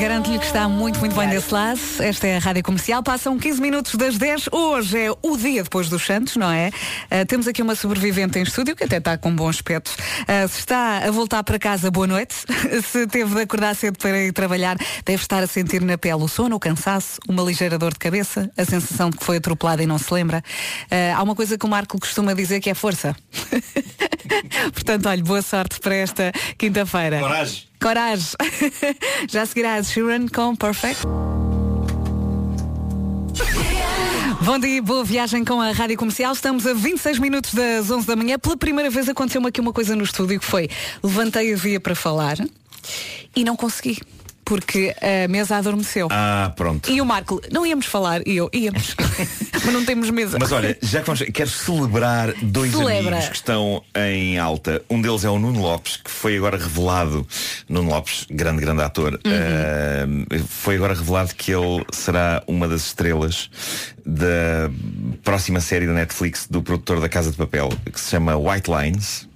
Garanto-lhe 0.06 0.38
que 0.38 0.46
está 0.46 0.70
muito, 0.70 1.00
muito 1.00 1.16
bem 1.16 1.28
desse 1.28 1.52
lado. 1.52 1.80
Esta 1.98 2.28
é 2.28 2.38
a 2.38 2.40
Rádio 2.40 2.62
Comercial. 2.62 3.02
Passam 3.02 3.40
15 3.40 3.60
minutos 3.60 3.96
das 3.96 4.20
10. 4.20 4.50
Hoje 4.52 5.00
é 5.00 5.10
o 5.10 5.36
dia 5.36 5.64
depois 5.64 5.90
dos 5.90 6.06
Santos, 6.06 6.36
não 6.36 6.52
é? 6.52 6.70
Ah, 7.10 7.26
temos 7.26 7.48
aqui 7.48 7.60
uma 7.64 7.74
sobrevivente 7.74 8.38
em 8.38 8.44
estúdio 8.44 8.76
que 8.76 8.84
até 8.84 8.98
está 8.98 9.18
com 9.18 9.36
bom 9.36 9.50
aspecto. 9.50 9.92
Ah, 10.28 10.48
se 10.48 10.60
está 10.60 11.00
a 11.00 11.10
voltar 11.10 11.44
para 11.44 11.58
casa, 11.58 11.90
boa 11.90 12.06
noite. 12.06 12.36
se 12.86 13.08
teve 13.08 13.34
de 13.34 13.42
acordar 13.42 13.76
cedo 13.76 13.98
para 13.98 14.16
ir 14.22 14.32
trabalhar, 14.32 14.78
deve 15.04 15.24
estar 15.24 15.42
a 15.42 15.48
sentir 15.48 15.82
na 15.82 15.98
pele 15.98 16.22
o 16.22 16.28
sono, 16.28 16.56
o 16.56 16.60
cansaço, 16.60 17.20
uma 17.28 17.42
ligeira 17.42 17.80
dor 17.80 17.92
de 17.92 17.98
cabeça, 17.98 18.52
a 18.56 18.64
sensação 18.64 19.10
de 19.10 19.18
que 19.18 19.26
foi 19.26 19.38
atropelada 19.38 19.82
e 19.82 19.88
não 19.88 19.98
se 19.98 20.14
lembra. 20.14 20.44
Ah, 20.92 21.18
há 21.18 21.24
uma 21.24 21.34
coisa 21.34 21.58
que 21.58 21.66
o 21.66 21.68
Marco 21.68 22.00
costuma 22.00 22.36
dizer 22.36 22.60
que 22.60 22.70
é 22.70 22.76
força. 22.76 23.16
Portanto, 24.72 25.10
olha, 25.10 25.24
boa 25.24 25.42
sorte 25.42 25.80
para 25.80 25.96
esta 25.96 26.32
quinta-feira. 26.60 27.22
Coragem. 27.22 27.75
Coragem. 27.86 28.34
Já 29.30 29.46
seguirá 29.46 29.76
a 29.76 29.84
Sheeran 29.84 30.26
com 30.28 30.56
Perfect. 30.56 31.04
Bom 34.42 34.58
dia, 34.58 34.82
boa 34.82 35.04
viagem 35.04 35.46
com 35.46 35.62
a 35.62 35.72
Rádio 35.72 35.96
Comercial. 35.96 36.34
Estamos 36.34 36.66
a 36.66 36.74
26 36.74 37.20
minutos 37.20 37.54
das 37.54 37.92
11 37.92 38.08
da 38.08 38.16
manhã. 38.16 38.40
Pela 38.40 38.58
primeira 38.58 38.90
vez 38.90 39.08
aconteceu-me 39.08 39.50
aqui 39.50 39.62
uma 39.62 39.72
coisa 39.72 39.96
no 39.96 40.04
estúdio 40.04 40.40
que 40.40 40.46
foi, 40.48 40.68
levantei 41.04 41.54
a 41.54 41.56
via 41.56 41.80
para 41.80 41.94
falar 41.94 42.38
e 43.36 43.44
não 43.44 43.56
consegui. 43.56 44.02
Porque 44.46 44.96
a 45.02 45.28
mesa 45.28 45.58
adormeceu. 45.58 46.08
Ah, 46.12 46.54
pronto. 46.56 46.90
E 46.92 47.02
o 47.02 47.06
Marco, 47.06 47.42
não 47.52 47.66
íamos 47.66 47.88
falar. 47.88 48.22
E 48.28 48.38
eu, 48.38 48.50
íamos. 48.54 48.96
Mas 49.66 49.74
não 49.74 49.84
temos 49.84 50.10
mesa. 50.12 50.38
Mas 50.40 50.52
olha, 50.52 50.78
já 50.82 51.00
que 51.00 51.08
vamos, 51.08 51.24
quero 51.34 51.50
celebrar 51.50 52.32
dois 52.44 52.72
Celebra. 52.72 53.16
amigos 53.16 53.30
que 53.30 53.36
estão 53.36 53.84
em 53.96 54.38
alta. 54.38 54.82
Um 54.90 55.02
deles 55.02 55.24
é 55.24 55.30
o 55.30 55.40
Nuno 55.40 55.62
Lopes, 55.62 55.98
que 55.98 56.12
foi 56.12 56.38
agora 56.38 56.58
revelado. 56.58 57.28
Nuno 57.68 57.90
Lopes, 57.90 58.28
grande, 58.30 58.62
grande 58.62 58.84
ator, 58.84 59.20
eh, 59.24 60.06
foi 60.48 60.76
agora 60.76 60.94
revelado 60.94 61.34
que 61.34 61.52
ele 61.52 61.84
será 61.92 62.44
uma 62.48 62.68
das 62.68 62.86
estrelas 62.88 63.50
da 64.06 64.70
próxima 65.24 65.60
série 65.60 65.88
da 65.88 65.94
Netflix 65.94 66.48
do 66.48 66.62
produtor 66.62 67.00
da 67.02 67.10
Casa 67.10 67.32
de 67.32 67.38
Papel, 67.38 67.70
que 67.92 68.00
se 68.00 68.12
chama 68.12 68.38
White 68.38 68.70
Lines. 68.70 69.28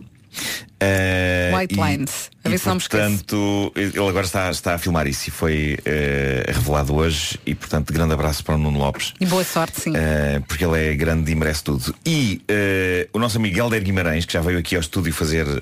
Eh, 0.80 1.52
White 1.54 1.76
e- 1.76 1.78
Lines. 1.78 2.30
A 2.42 2.48
e, 2.48 2.52
ver 2.52 2.58
se 2.58 2.68
não 2.68 2.76
me 2.76 2.82
esqueço. 2.82 3.04
portanto, 3.04 3.74
ele 3.76 4.08
agora 4.08 4.26
está, 4.26 4.50
está 4.50 4.76
a 4.76 4.78
filmar 4.78 5.08
isso 5.08 5.28
e 5.28 5.32
foi 5.32 5.78
eh, 5.84 6.46
revelado 6.48 6.96
hoje. 6.96 7.38
E, 7.46 7.54
portanto, 7.54 7.92
grande 7.92 8.14
abraço 8.14 8.44
para 8.46 8.56
o 8.56 8.58
Nuno 8.58 8.80
Lopes. 8.80 9.14
E 9.20 9.26
boa 9.26 9.44
sorte, 9.44 9.82
sim. 9.82 9.92
Uh, 9.92 10.42
porque 10.48 10.64
ele 10.64 10.92
é 10.92 10.96
grande 10.96 11.30
e 11.30 11.36
merece 11.36 11.64
tudo. 11.64 11.94
E 12.06 12.42
uh, 12.50 13.10
o 13.12 13.20
nosso 13.20 13.38
amigo 13.38 13.60
Helder 13.60 13.84
Guimarães, 13.84 14.26
que 14.26 14.32
já 14.32 14.42
veio 14.42 14.58
aqui 14.58 14.76
ao 14.76 14.82
estúdio 14.82 15.12
fazer 15.12 15.46
uh, 15.46 15.62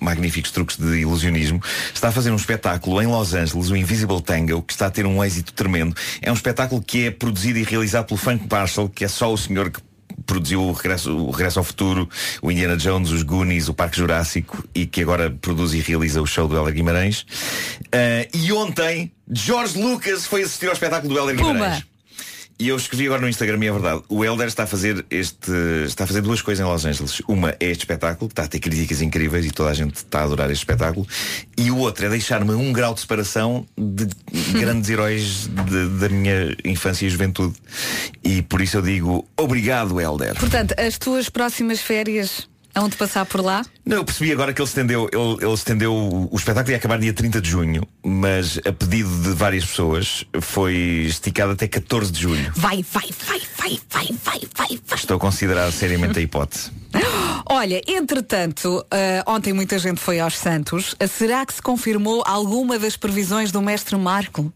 magníficos 0.00 0.50
truques 0.50 0.76
de 0.76 0.98
ilusionismo, 0.98 1.62
está 1.94 2.08
a 2.08 2.12
fazer 2.12 2.32
um 2.32 2.36
espetáculo 2.36 3.00
em 3.00 3.06
Los 3.06 3.34
Angeles, 3.34 3.70
o 3.70 3.76
Invisible 3.76 4.20
Tango, 4.20 4.62
que 4.62 4.72
está 4.72 4.86
a 4.86 4.90
ter 4.90 5.06
um 5.06 5.22
êxito 5.22 5.52
tremendo. 5.52 5.94
É 6.20 6.30
um 6.30 6.34
espetáculo 6.34 6.82
que 6.82 7.06
é 7.06 7.10
produzido 7.12 7.60
e 7.60 7.62
realizado 7.62 8.06
pelo 8.06 8.18
Frank 8.18 8.44
Marshall, 8.50 8.88
que 8.88 9.04
é 9.04 9.08
só 9.08 9.32
o 9.32 9.38
senhor 9.38 9.70
que 9.70 9.80
produziu 10.26 10.62
o 10.62 10.72
regresso, 10.72 11.16
o 11.16 11.30
regresso 11.30 11.58
ao 11.58 11.64
Futuro, 11.64 12.08
o 12.42 12.50
Indiana 12.50 12.76
Jones, 12.76 13.10
os 13.10 13.22
Goonies, 13.22 13.68
o 13.68 13.74
Parque 13.74 13.96
Jurássico 13.96 14.62
e 14.74 14.86
que 14.86 15.00
agora 15.00 15.30
produz 15.30 15.72
e 15.72 15.80
realiza 15.80 16.20
o 16.20 16.26
show 16.26 16.48
do 16.48 16.56
Helder 16.56 16.74
Guimarães. 16.74 17.20
Uh, 17.20 18.28
e 18.34 18.52
ontem, 18.52 19.12
George 19.30 19.80
Lucas 19.80 20.26
foi 20.26 20.42
assistir 20.42 20.66
ao 20.66 20.72
espetáculo 20.72 21.14
do 21.14 21.20
Pumba. 21.20 21.52
Guimarães. 21.52 21.95
E 22.58 22.68
eu 22.68 22.76
escrevi 22.76 23.04
agora 23.06 23.20
no 23.20 23.28
Instagram 23.28 23.62
e 23.62 23.66
é 23.66 23.72
verdade. 23.72 24.02
O 24.08 24.24
Helder 24.24 24.46
está 24.48 24.62
a 24.62 24.66
fazer 24.66 25.04
este. 25.10 25.50
está 25.84 26.04
a 26.04 26.06
fazer 26.06 26.22
duas 26.22 26.40
coisas 26.40 26.64
em 26.64 26.68
Los 26.68 26.86
Angeles. 26.86 27.20
Uma 27.28 27.50
é 27.60 27.66
este 27.70 27.80
espetáculo, 27.80 28.28
que 28.28 28.32
está 28.32 28.44
a 28.44 28.48
ter 28.48 28.60
críticas 28.60 29.02
incríveis 29.02 29.44
e 29.44 29.50
toda 29.50 29.68
a 29.70 29.74
gente 29.74 29.96
está 29.96 30.20
a 30.20 30.24
adorar 30.24 30.50
este 30.50 30.60
espetáculo. 30.62 31.06
E 31.58 31.70
o 31.70 31.76
outro 31.76 32.06
é 32.06 32.08
deixar-me 32.08 32.52
um 32.52 32.72
grau 32.72 32.94
de 32.94 33.00
separação 33.00 33.66
de 33.76 34.06
grandes 34.58 34.88
heróis 34.88 35.46
de- 35.48 35.88
da 36.00 36.08
minha 36.08 36.56
infância 36.64 37.04
e 37.06 37.10
juventude. 37.10 37.54
E 38.24 38.40
por 38.40 38.62
isso 38.62 38.78
eu 38.78 38.82
digo 38.82 39.28
obrigado, 39.36 40.00
Helder. 40.00 40.34
Portanto, 40.40 40.74
as 40.78 40.96
tuas 40.96 41.28
próximas 41.28 41.80
férias 41.80 42.48
hão 42.76 42.88
de 42.88 42.96
passar 42.96 43.24
por 43.26 43.40
lá? 43.40 43.64
Não, 43.84 43.96
eu 43.98 44.04
percebi 44.04 44.30
agora 44.30 44.52
que 44.52 44.60
ele 44.60 44.68
estendeu, 44.68 45.08
ele, 45.12 45.44
ele 45.44 45.54
estendeu 45.54 45.92
o, 45.92 46.28
o 46.32 46.36
espetáculo 46.36 46.72
ia 46.72 46.76
acabar 46.76 46.98
dia 46.98 47.12
30 47.12 47.40
de 47.40 47.48
junho, 47.50 47.82
mas 48.04 48.58
a 48.58 48.72
pedido 48.72 49.08
de 49.22 49.30
várias 49.30 49.64
pessoas 49.64 50.24
foi 50.40 50.74
esticado 51.08 51.52
até 51.52 51.66
14 51.66 52.12
de 52.12 52.20
julho. 52.20 52.52
Vai, 52.54 52.84
vai, 52.92 53.08
vai, 53.26 53.40
vai. 53.58 53.80
vai, 53.90 54.08
vai, 54.24 54.40
vai, 54.54 54.80
vai. 54.86 54.98
Estou 54.98 55.16
a 55.16 55.20
considerar 55.20 55.72
seriamente 55.72 56.18
a 56.18 56.22
hipótese. 56.22 56.70
Olha, 57.48 57.80
entretanto, 57.86 58.84
ah, 58.90 59.24
ontem 59.26 59.52
muita 59.52 59.78
gente 59.78 60.00
foi 60.00 60.20
aos 60.20 60.36
Santos. 60.36 60.94
Será 61.08 61.44
que 61.44 61.54
se 61.54 61.62
confirmou 61.62 62.22
alguma 62.26 62.78
das 62.78 62.96
previsões 62.96 63.50
do 63.50 63.62
mestre 63.62 63.96
Marco? 63.96 64.52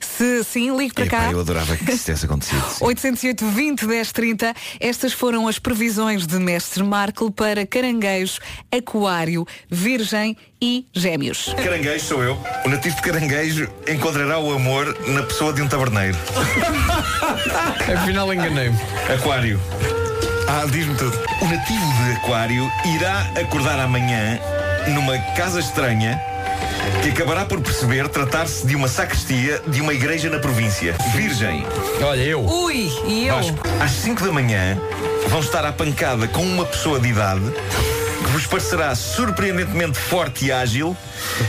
Se 0.00 0.44
sim, 0.44 0.76
ligue 0.76 0.92
para 0.94 1.04
Epá, 1.06 1.16
cá. 1.18 1.32
eu 1.32 1.40
adorava 1.40 1.76
que 1.76 1.90
isso 1.92 2.04
tivesse 2.04 2.26
acontecido. 2.26 2.62
808 2.80 3.46
20 3.46 3.86
10 3.86 4.12
30. 4.12 4.54
Estas 4.78 5.12
foram 5.12 5.48
as 5.48 5.58
previsões 5.58 6.26
de 6.26 6.38
Mestre 6.38 6.82
Marco 6.82 7.30
para 7.30 7.66
caranguejo, 7.66 8.38
aquário, 8.76 9.46
virgem 9.70 10.36
e 10.60 10.86
gêmeos. 10.92 11.54
Caranguejo 11.56 12.04
sou 12.04 12.22
eu. 12.22 12.38
O 12.64 12.68
nativo 12.68 12.96
de 12.96 13.02
caranguejo 13.02 13.68
encontrará 13.88 14.38
o 14.38 14.52
amor 14.52 14.94
na 15.08 15.22
pessoa 15.22 15.52
de 15.52 15.62
um 15.62 15.68
taberneiro. 15.68 16.18
Afinal 17.96 18.32
enganei-me. 18.32 18.76
Aquário. 19.14 19.60
Ah, 20.48 20.66
diz-me 20.70 20.94
tudo. 20.96 21.16
O 21.40 21.44
nativo 21.46 22.04
de 22.04 22.12
Aquário 22.16 22.70
irá 22.96 23.20
acordar 23.40 23.78
amanhã 23.78 24.38
numa 24.88 25.16
casa 25.34 25.60
estranha 25.60 26.20
que 27.02 27.10
acabará 27.10 27.44
por 27.44 27.60
perceber 27.60 28.08
tratar-se 28.08 28.66
de 28.66 28.76
uma 28.76 28.88
sacristia 28.88 29.62
de 29.66 29.80
uma 29.80 29.92
igreja 29.92 30.28
na 30.30 30.38
província. 30.38 30.94
Virgem. 31.14 31.64
Olha, 32.02 32.22
eu. 32.22 32.44
Ui, 32.44 32.90
e 33.06 33.26
eu? 33.26 33.36
Vasco, 33.36 33.58
às 33.80 33.90
5 33.92 34.24
da 34.24 34.32
manhã 34.32 34.78
vão 35.28 35.40
estar 35.40 35.64
à 35.64 35.72
pancada 35.72 36.26
com 36.28 36.42
uma 36.42 36.64
pessoa 36.64 36.98
de 36.98 37.08
idade 37.08 37.44
que 38.24 38.30
vos 38.32 38.46
parecerá 38.46 38.94
surpreendentemente 38.94 39.98
forte 39.98 40.46
e 40.46 40.52
ágil, 40.52 40.96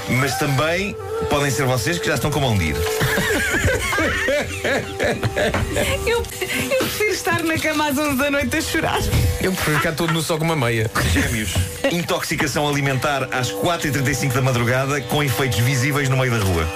mas 0.09 0.35
também 0.37 0.95
podem 1.31 1.49
ser 1.49 1.65
vocês 1.65 1.97
que 1.97 2.05
já 2.07 2.15
estão 2.15 2.29
com 2.29 2.41
mão 2.41 2.57
de 2.57 2.65
ir. 2.65 2.75
Eu, 6.05 6.17
eu 6.17 6.77
prefiro 6.79 7.11
estar 7.11 7.41
na 7.43 7.57
cama 7.57 7.87
às 7.87 7.97
11 7.97 8.17
da 8.17 8.29
noite 8.31 8.57
a 8.57 8.61
chorar. 8.61 8.99
Eu 9.41 9.51
prefiro 9.53 9.77
ficar 9.77 9.93
todo 9.93 10.11
no 10.13 10.21
sol 10.21 10.37
com 10.37 10.43
uma 10.43 10.55
meia. 10.57 10.91
Gêmeos. 11.13 11.53
Intoxicação 11.91 12.67
alimentar 12.67 13.29
às 13.31 13.49
4h35 13.51 14.33
da 14.33 14.41
madrugada 14.41 14.99
com 15.01 15.23
efeitos 15.23 15.59
visíveis 15.59 16.09
no 16.09 16.17
meio 16.17 16.31
da 16.31 16.43
rua. 16.43 16.67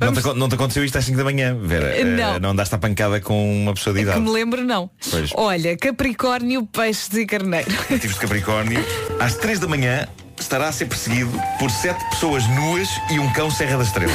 Não 0.00 0.12
te, 0.12 0.38
não 0.38 0.48
te 0.48 0.54
aconteceu 0.54 0.84
isto 0.84 0.98
às 0.98 1.04
5 1.06 1.16
da 1.16 1.24
manhã, 1.24 1.56
Vera? 1.60 1.96
Eh, 1.98 2.04
Não. 2.04 2.38
não 2.38 2.50
andaste 2.50 2.74
à 2.74 2.78
pancada 2.78 3.20
com 3.20 3.62
uma 3.62 3.72
pessoa 3.74 3.94
de 3.94 4.00
Que 4.00 4.06
idade. 4.10 4.20
me 4.20 4.30
lembro, 4.30 4.62
não. 4.62 4.90
Pois. 5.10 5.30
Olha, 5.34 5.76
Capricórnio, 5.76 6.66
peixes 6.66 7.08
e 7.14 7.24
carneiro. 7.26 7.70
Nativos 7.90 8.14
de 8.14 8.20
Capricórnio, 8.20 8.84
às 9.18 9.34
3 9.36 9.58
da 9.60 9.66
manhã 9.66 10.06
estará 10.48 10.68
a 10.68 10.72
ser 10.72 10.86
perseguido 10.86 11.30
por 11.58 11.70
sete 11.70 12.02
pessoas 12.08 12.46
nuas 12.48 12.88
e 13.10 13.18
um 13.18 13.30
cão 13.34 13.50
Serra 13.50 13.76
da 13.76 13.84
Estrela. 13.84 14.12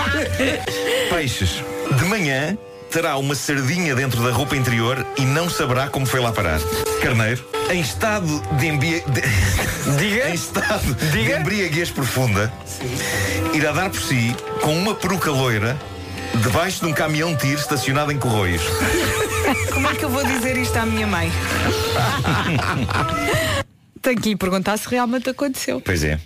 Peixes. 1.10 1.62
De 1.98 2.04
manhã 2.06 2.56
terá 2.90 3.18
uma 3.18 3.34
sardinha 3.34 3.94
dentro 3.94 4.22
da 4.22 4.30
roupa 4.30 4.56
interior 4.56 5.06
e 5.18 5.26
não 5.26 5.50
saberá 5.50 5.86
como 5.88 6.06
foi 6.06 6.20
lá 6.20 6.32
parar. 6.32 6.58
Carneiro. 7.02 7.44
Em 7.70 7.78
estado 7.78 8.40
de, 8.52 8.68
embia... 8.68 9.02
de- 9.02 9.98
Diga. 9.98 10.30
em 10.32 10.34
estado 10.34 10.94
de 10.94 11.30
embriaguez 11.30 11.90
profunda, 11.90 12.50
irá 13.52 13.72
dar 13.72 13.90
por 13.90 14.00
si 14.00 14.34
com 14.62 14.72
uma 14.78 14.94
peruca 14.94 15.30
loira 15.30 15.78
debaixo 16.36 16.80
de 16.80 16.86
um 16.86 16.92
caminhão 16.94 17.34
de 17.34 17.40
tiro 17.40 17.60
estacionado 17.60 18.10
em 18.10 18.18
Corroios. 18.18 18.62
Como 19.74 19.86
é 19.88 19.94
que 19.94 20.06
eu 20.06 20.08
vou 20.08 20.24
dizer 20.24 20.56
isto 20.56 20.76
à 20.78 20.86
minha 20.86 21.06
mãe? 21.06 21.30
Tenho 24.08 24.22
que 24.22 24.28
lhe 24.30 24.36
perguntar 24.36 24.78
se 24.78 24.88
realmente 24.88 25.28
aconteceu. 25.28 25.82
Pois 25.82 26.02
é. 26.02 26.18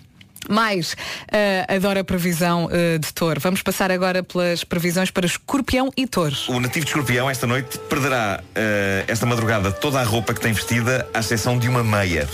Mais, 0.48 0.96
ah, 1.32 1.74
adoro 1.74 1.98
a 1.98 2.04
previsão 2.04 2.68
ah, 2.70 2.96
de 2.96 3.12
touro. 3.12 3.40
Vamos 3.40 3.60
passar 3.60 3.90
agora 3.90 4.22
pelas 4.22 4.62
previsões 4.62 5.10
para 5.10 5.26
escorpião 5.26 5.90
e 5.96 6.06
touro. 6.06 6.36
O 6.46 6.60
nativo 6.60 6.84
de 6.84 6.92
escorpião 6.92 7.28
esta 7.28 7.44
noite 7.44 7.80
perderá 7.90 8.40
eh, 8.54 9.04
esta 9.08 9.26
madrugada 9.26 9.72
toda 9.72 9.98
a 9.98 10.04
roupa 10.04 10.32
que 10.32 10.40
tem 10.40 10.52
vestida, 10.52 11.08
à 11.12 11.18
exceção 11.18 11.58
de 11.58 11.68
uma 11.68 11.82
meia. 11.82 12.28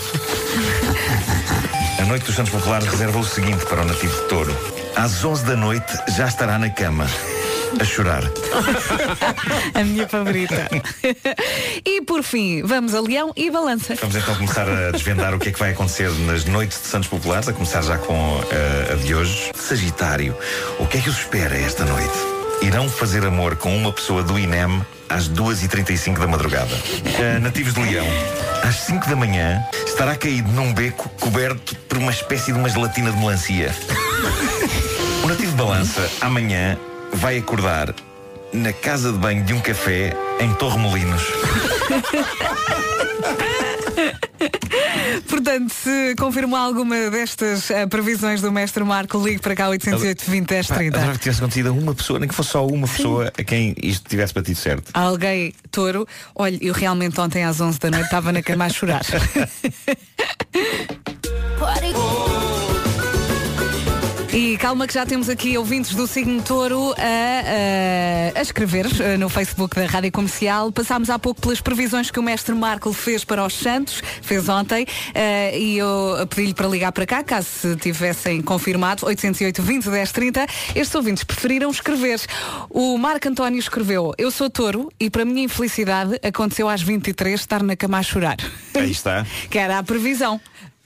A 1.99 2.05
noite 2.05 2.25
dos 2.25 2.35
Santos 2.35 2.51
Populares 2.51 2.87
reserva 2.87 3.17
o 3.17 3.23
seguinte 3.23 3.65
para 3.65 3.81
o 3.81 3.85
nativo 3.85 4.21
de 4.21 4.27
touro. 4.27 4.55
Às 4.95 5.25
11 5.25 5.45
da 5.45 5.55
noite 5.55 5.91
já 6.15 6.27
estará 6.27 6.59
na 6.59 6.69
cama, 6.69 7.07
a 7.79 7.83
chorar. 7.83 8.23
A 9.73 9.83
minha 9.83 10.07
favorita. 10.07 10.69
e 11.85 12.01
por 12.01 12.23
fim, 12.23 12.63
vamos 12.63 12.95
a 12.95 13.01
leão 13.01 13.31
e 13.35 13.49
balança. 13.49 13.95
Vamos 13.95 14.15
então 14.15 14.35
começar 14.35 14.67
a 14.67 14.91
desvendar 14.91 15.33
o 15.33 15.39
que 15.39 15.49
é 15.49 15.51
que 15.51 15.59
vai 15.59 15.71
acontecer 15.71 16.09
nas 16.25 16.45
noites 16.45 16.81
de 16.81 16.87
Santos 16.87 17.09
Populares, 17.09 17.47
a 17.47 17.53
começar 17.53 17.81
já 17.81 17.97
com 17.97 18.41
eh, 18.51 18.93
a 18.93 18.95
de 18.95 19.13
hoje. 19.13 19.51
Sagitário, 19.55 20.35
o 20.79 20.87
que 20.87 20.97
é 20.97 21.01
que 21.01 21.09
os 21.09 21.19
espera 21.19 21.57
esta 21.57 21.85
noite? 21.85 22.17
Irão 22.61 22.89
fazer 22.89 23.25
amor 23.25 23.55
com 23.55 23.75
uma 23.75 23.91
pessoa 23.91 24.23
do 24.23 24.37
INEM 24.37 24.85
às 25.07 25.29
2h35 25.29 26.19
da 26.19 26.27
madrugada. 26.27 26.75
Eh, 27.19 27.39
nativos 27.39 27.73
de 27.73 27.81
Leão, 27.81 28.05
às 28.63 28.75
5 28.81 29.07
da 29.07 29.15
manhã 29.15 29.63
estará 29.85 30.15
caído 30.15 30.51
num 30.51 30.73
beco 30.73 31.09
coberto 31.19 31.75
por 31.87 31.97
uma 31.97 32.11
espécie 32.11 32.51
de 32.51 32.59
uma 32.59 32.69
gelatina 32.69 33.11
de 33.11 33.17
melancia. 33.17 33.73
O 35.23 35.27
nativo 35.27 35.51
de 35.51 35.57
Balança, 35.57 36.09
amanhã, 36.21 36.77
vai 37.13 37.37
acordar 37.37 37.93
na 38.53 38.73
casa 38.73 39.11
de 39.11 39.17
banho 39.17 39.43
de 39.43 39.53
um 39.53 39.61
café 39.61 40.15
em 40.39 40.53
Torremolinos. 40.55 41.21
Portanto, 45.27 45.73
se 45.73 46.15
confirmou 46.17 46.57
alguma 46.57 47.09
destas 47.09 47.69
ah, 47.71 47.87
previsões 47.87 48.41
do 48.41 48.51
mestre 48.51 48.83
Marco, 48.83 49.17
ligue 49.17 49.39
para 49.39 49.55
cá 49.55 49.69
808 49.69 50.29
20 50.29 50.47
10 50.47 50.67
Pá, 50.67 50.75
30. 50.75 50.97
adorava 50.97 51.17
que 51.17 51.23
tivesse 51.23 51.39
acontecido 51.39 51.69
a 51.69 51.71
uma 51.71 51.95
pessoa, 51.95 52.19
nem 52.19 52.29
que 52.29 52.35
fosse 52.35 52.51
só 52.51 52.65
uma 52.65 52.87
pessoa 52.87 53.31
a 53.37 53.43
quem 53.43 53.75
isto 53.81 54.07
tivesse 54.07 54.33
batido 54.33 54.57
certo. 54.57 54.91
Alguém, 54.93 55.53
touro, 55.71 56.07
olha, 56.35 56.57
eu 56.61 56.73
realmente 56.73 57.19
ontem 57.19 57.43
às 57.43 57.59
11 57.59 57.79
da 57.79 57.91
noite 57.91 58.05
estava 58.05 58.31
na 58.31 58.41
cama 58.41 58.65
a 58.65 58.69
chorar. 58.69 59.01
E 64.31 64.57
calma 64.57 64.85
que 64.85 64.93
já 64.93 65.07
temos 65.07 65.27
aqui 65.27 65.57
ouvintes 65.57 65.95
do 65.95 66.05
signo 66.05 66.39
touro 66.43 66.93
a, 66.99 68.35
a- 68.35 68.39
a 68.39 68.41
escrever 68.43 68.85
eh, 69.01 69.17
no 69.17 69.27
Facebook 69.27 69.75
da 69.75 69.87
Rádio 69.87 70.11
Comercial. 70.11 70.71
Passámos 70.71 71.09
há 71.09 71.17
pouco 71.17 71.41
pelas 71.41 71.59
previsões 71.59 72.11
que 72.11 72.19
o 72.19 72.23
mestre 72.23 72.53
Marco 72.53 72.93
fez 72.93 73.23
para 73.25 73.43
os 73.43 73.55
Santos, 73.55 74.03
fez 74.21 74.47
ontem, 74.47 74.85
eh, 75.15 75.57
e 75.57 75.77
eu 75.79 76.27
pedi-lhe 76.29 76.53
para 76.53 76.67
ligar 76.67 76.91
para 76.91 77.07
cá, 77.07 77.23
caso 77.23 77.47
se 77.47 77.75
tivessem 77.77 78.39
confirmado, 78.39 79.03
808 79.07 79.63
20 79.63 79.89
10 79.89 80.11
30. 80.11 80.45
Estes 80.75 80.93
ouvintes 80.93 81.23
preferiram 81.23 81.71
escrever. 81.71 82.19
O 82.69 82.99
Marco 82.99 83.27
António 83.27 83.57
escreveu, 83.59 84.13
eu 84.15 84.29
sou 84.29 84.47
touro 84.47 84.91
e 84.99 85.09
para 85.09 85.25
minha 85.25 85.43
infelicidade 85.43 86.19
aconteceu 86.23 86.69
às 86.69 86.83
23 86.83 87.39
estar 87.39 87.63
na 87.63 87.75
cama 87.75 87.97
a 87.97 88.03
chorar. 88.03 88.37
Aí 88.75 88.91
está. 88.91 89.25
que 89.49 89.57
era 89.57 89.79
a 89.79 89.83
previsão 89.83 90.39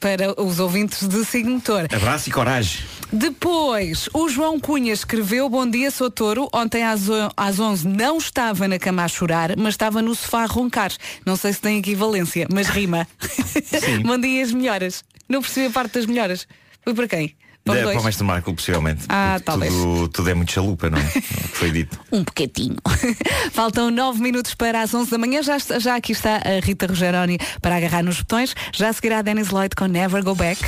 para 0.04 0.38
os 0.38 0.60
ouvintes 0.60 1.08
de 1.08 1.24
signo 1.24 1.62
touro. 1.62 1.88
Abraço 1.89 2.28
e 2.28 2.32
coragem. 2.34 2.84
Depois, 3.10 4.10
o 4.14 4.28
João 4.28 4.60
Cunha 4.60 4.91
escreveu 4.91 5.47
Bom 5.47 5.66
dia, 5.66 5.89
sou 5.89 6.12
touro. 6.12 6.49
Ontem 6.54 6.84
às, 6.84 7.04
às 7.38 7.58
11 7.58 7.88
não 7.88 8.18
estava 8.18 8.68
na 8.68 8.78
cama 8.78 9.06
a 9.06 9.08
chorar, 9.08 9.56
mas 9.56 9.76
estava 9.76 10.01
no 10.01 10.14
sofá 10.14 10.43
a 10.43 10.45
roncar. 10.45 10.91
Não 11.26 11.38
sei 11.38 11.54
se 11.54 11.62
tem 11.62 11.78
equivalência, 11.78 12.45
mas 12.51 12.68
rima. 12.68 13.08
Bom 14.04 14.20
dia, 14.20 14.43
as 14.43 14.51
melhoras. 14.51 15.06
Não 15.30 15.41
percebi 15.41 15.68
a 15.68 15.70
parte 15.70 15.93
das 15.93 16.06
melhoras. 16.06 16.45
Foi 16.84 16.93
para 16.93 17.08
quem? 17.08 17.34
Para 17.64 17.82
dois? 17.82 17.93
para 17.93 18.01
o 18.01 18.03
mestre 18.03 18.26
Marco, 18.26 18.53
possivelmente. 18.53 19.05
Ah, 19.07 19.39
talvez. 19.43 19.74
Tudo, 19.74 20.07
tudo 20.09 20.30
é 20.30 20.34
muito 20.34 20.51
chalupa, 20.51 20.89
não 20.89 20.97
é? 20.97 21.03
Que 21.03 21.22
foi 21.57 21.72
dito. 21.72 21.97
Um 22.11 22.24
bocadinho. 22.24 22.76
Faltam 23.53 23.89
nove 23.89 24.22
minutos 24.22 24.53
para 24.53 24.82
as 24.82 24.93
11 24.93 25.09
da 25.09 25.18
manhã. 25.18 25.41
Já, 25.41 25.57
já 25.80 25.95
aqui 25.95 26.11
está 26.11 26.38
a 26.38 26.64
Rita 26.64 26.86
Rogeroni 26.88 27.38
para 27.61 27.78
agarrar 27.78 28.03
nos 28.03 28.18
botões. 28.18 28.53
Já 28.74 28.91
seguirá 28.91 29.20
a 29.20 29.22
Dennis 29.22 29.49
Lloyd 29.49 29.76
com 29.76 29.86
Never 29.86 30.24
Go 30.24 30.36
Back. 30.36 30.61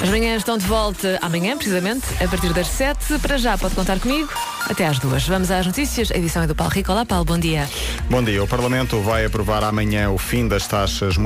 As 0.00 0.08
manhãs 0.10 0.38
estão 0.38 0.56
de 0.56 0.64
volta 0.64 1.18
amanhã, 1.20 1.56
precisamente, 1.56 2.06
a 2.22 2.28
partir 2.28 2.52
das 2.52 2.68
7. 2.68 3.18
Para 3.18 3.36
já, 3.36 3.58
pode 3.58 3.74
contar 3.74 3.98
comigo. 3.98 4.28
Até 4.70 4.86
às 4.86 5.00
duas. 5.00 5.26
Vamos 5.26 5.50
às 5.50 5.66
notícias. 5.66 6.12
A 6.12 6.16
edição 6.16 6.42
é 6.44 6.46
do 6.46 6.54
Paulo 6.54 6.72
Rico. 6.72 6.92
Olá, 6.92 7.04
Paulo, 7.04 7.24
bom 7.24 7.38
dia. 7.38 7.68
Bom 8.08 8.22
dia. 8.22 8.42
O 8.42 8.46
Parlamento 8.46 9.00
vai 9.00 9.24
aprovar 9.24 9.64
amanhã 9.64 10.10
o 10.10 10.16
fim 10.16 10.46
das 10.46 10.68
taxas 10.68 11.16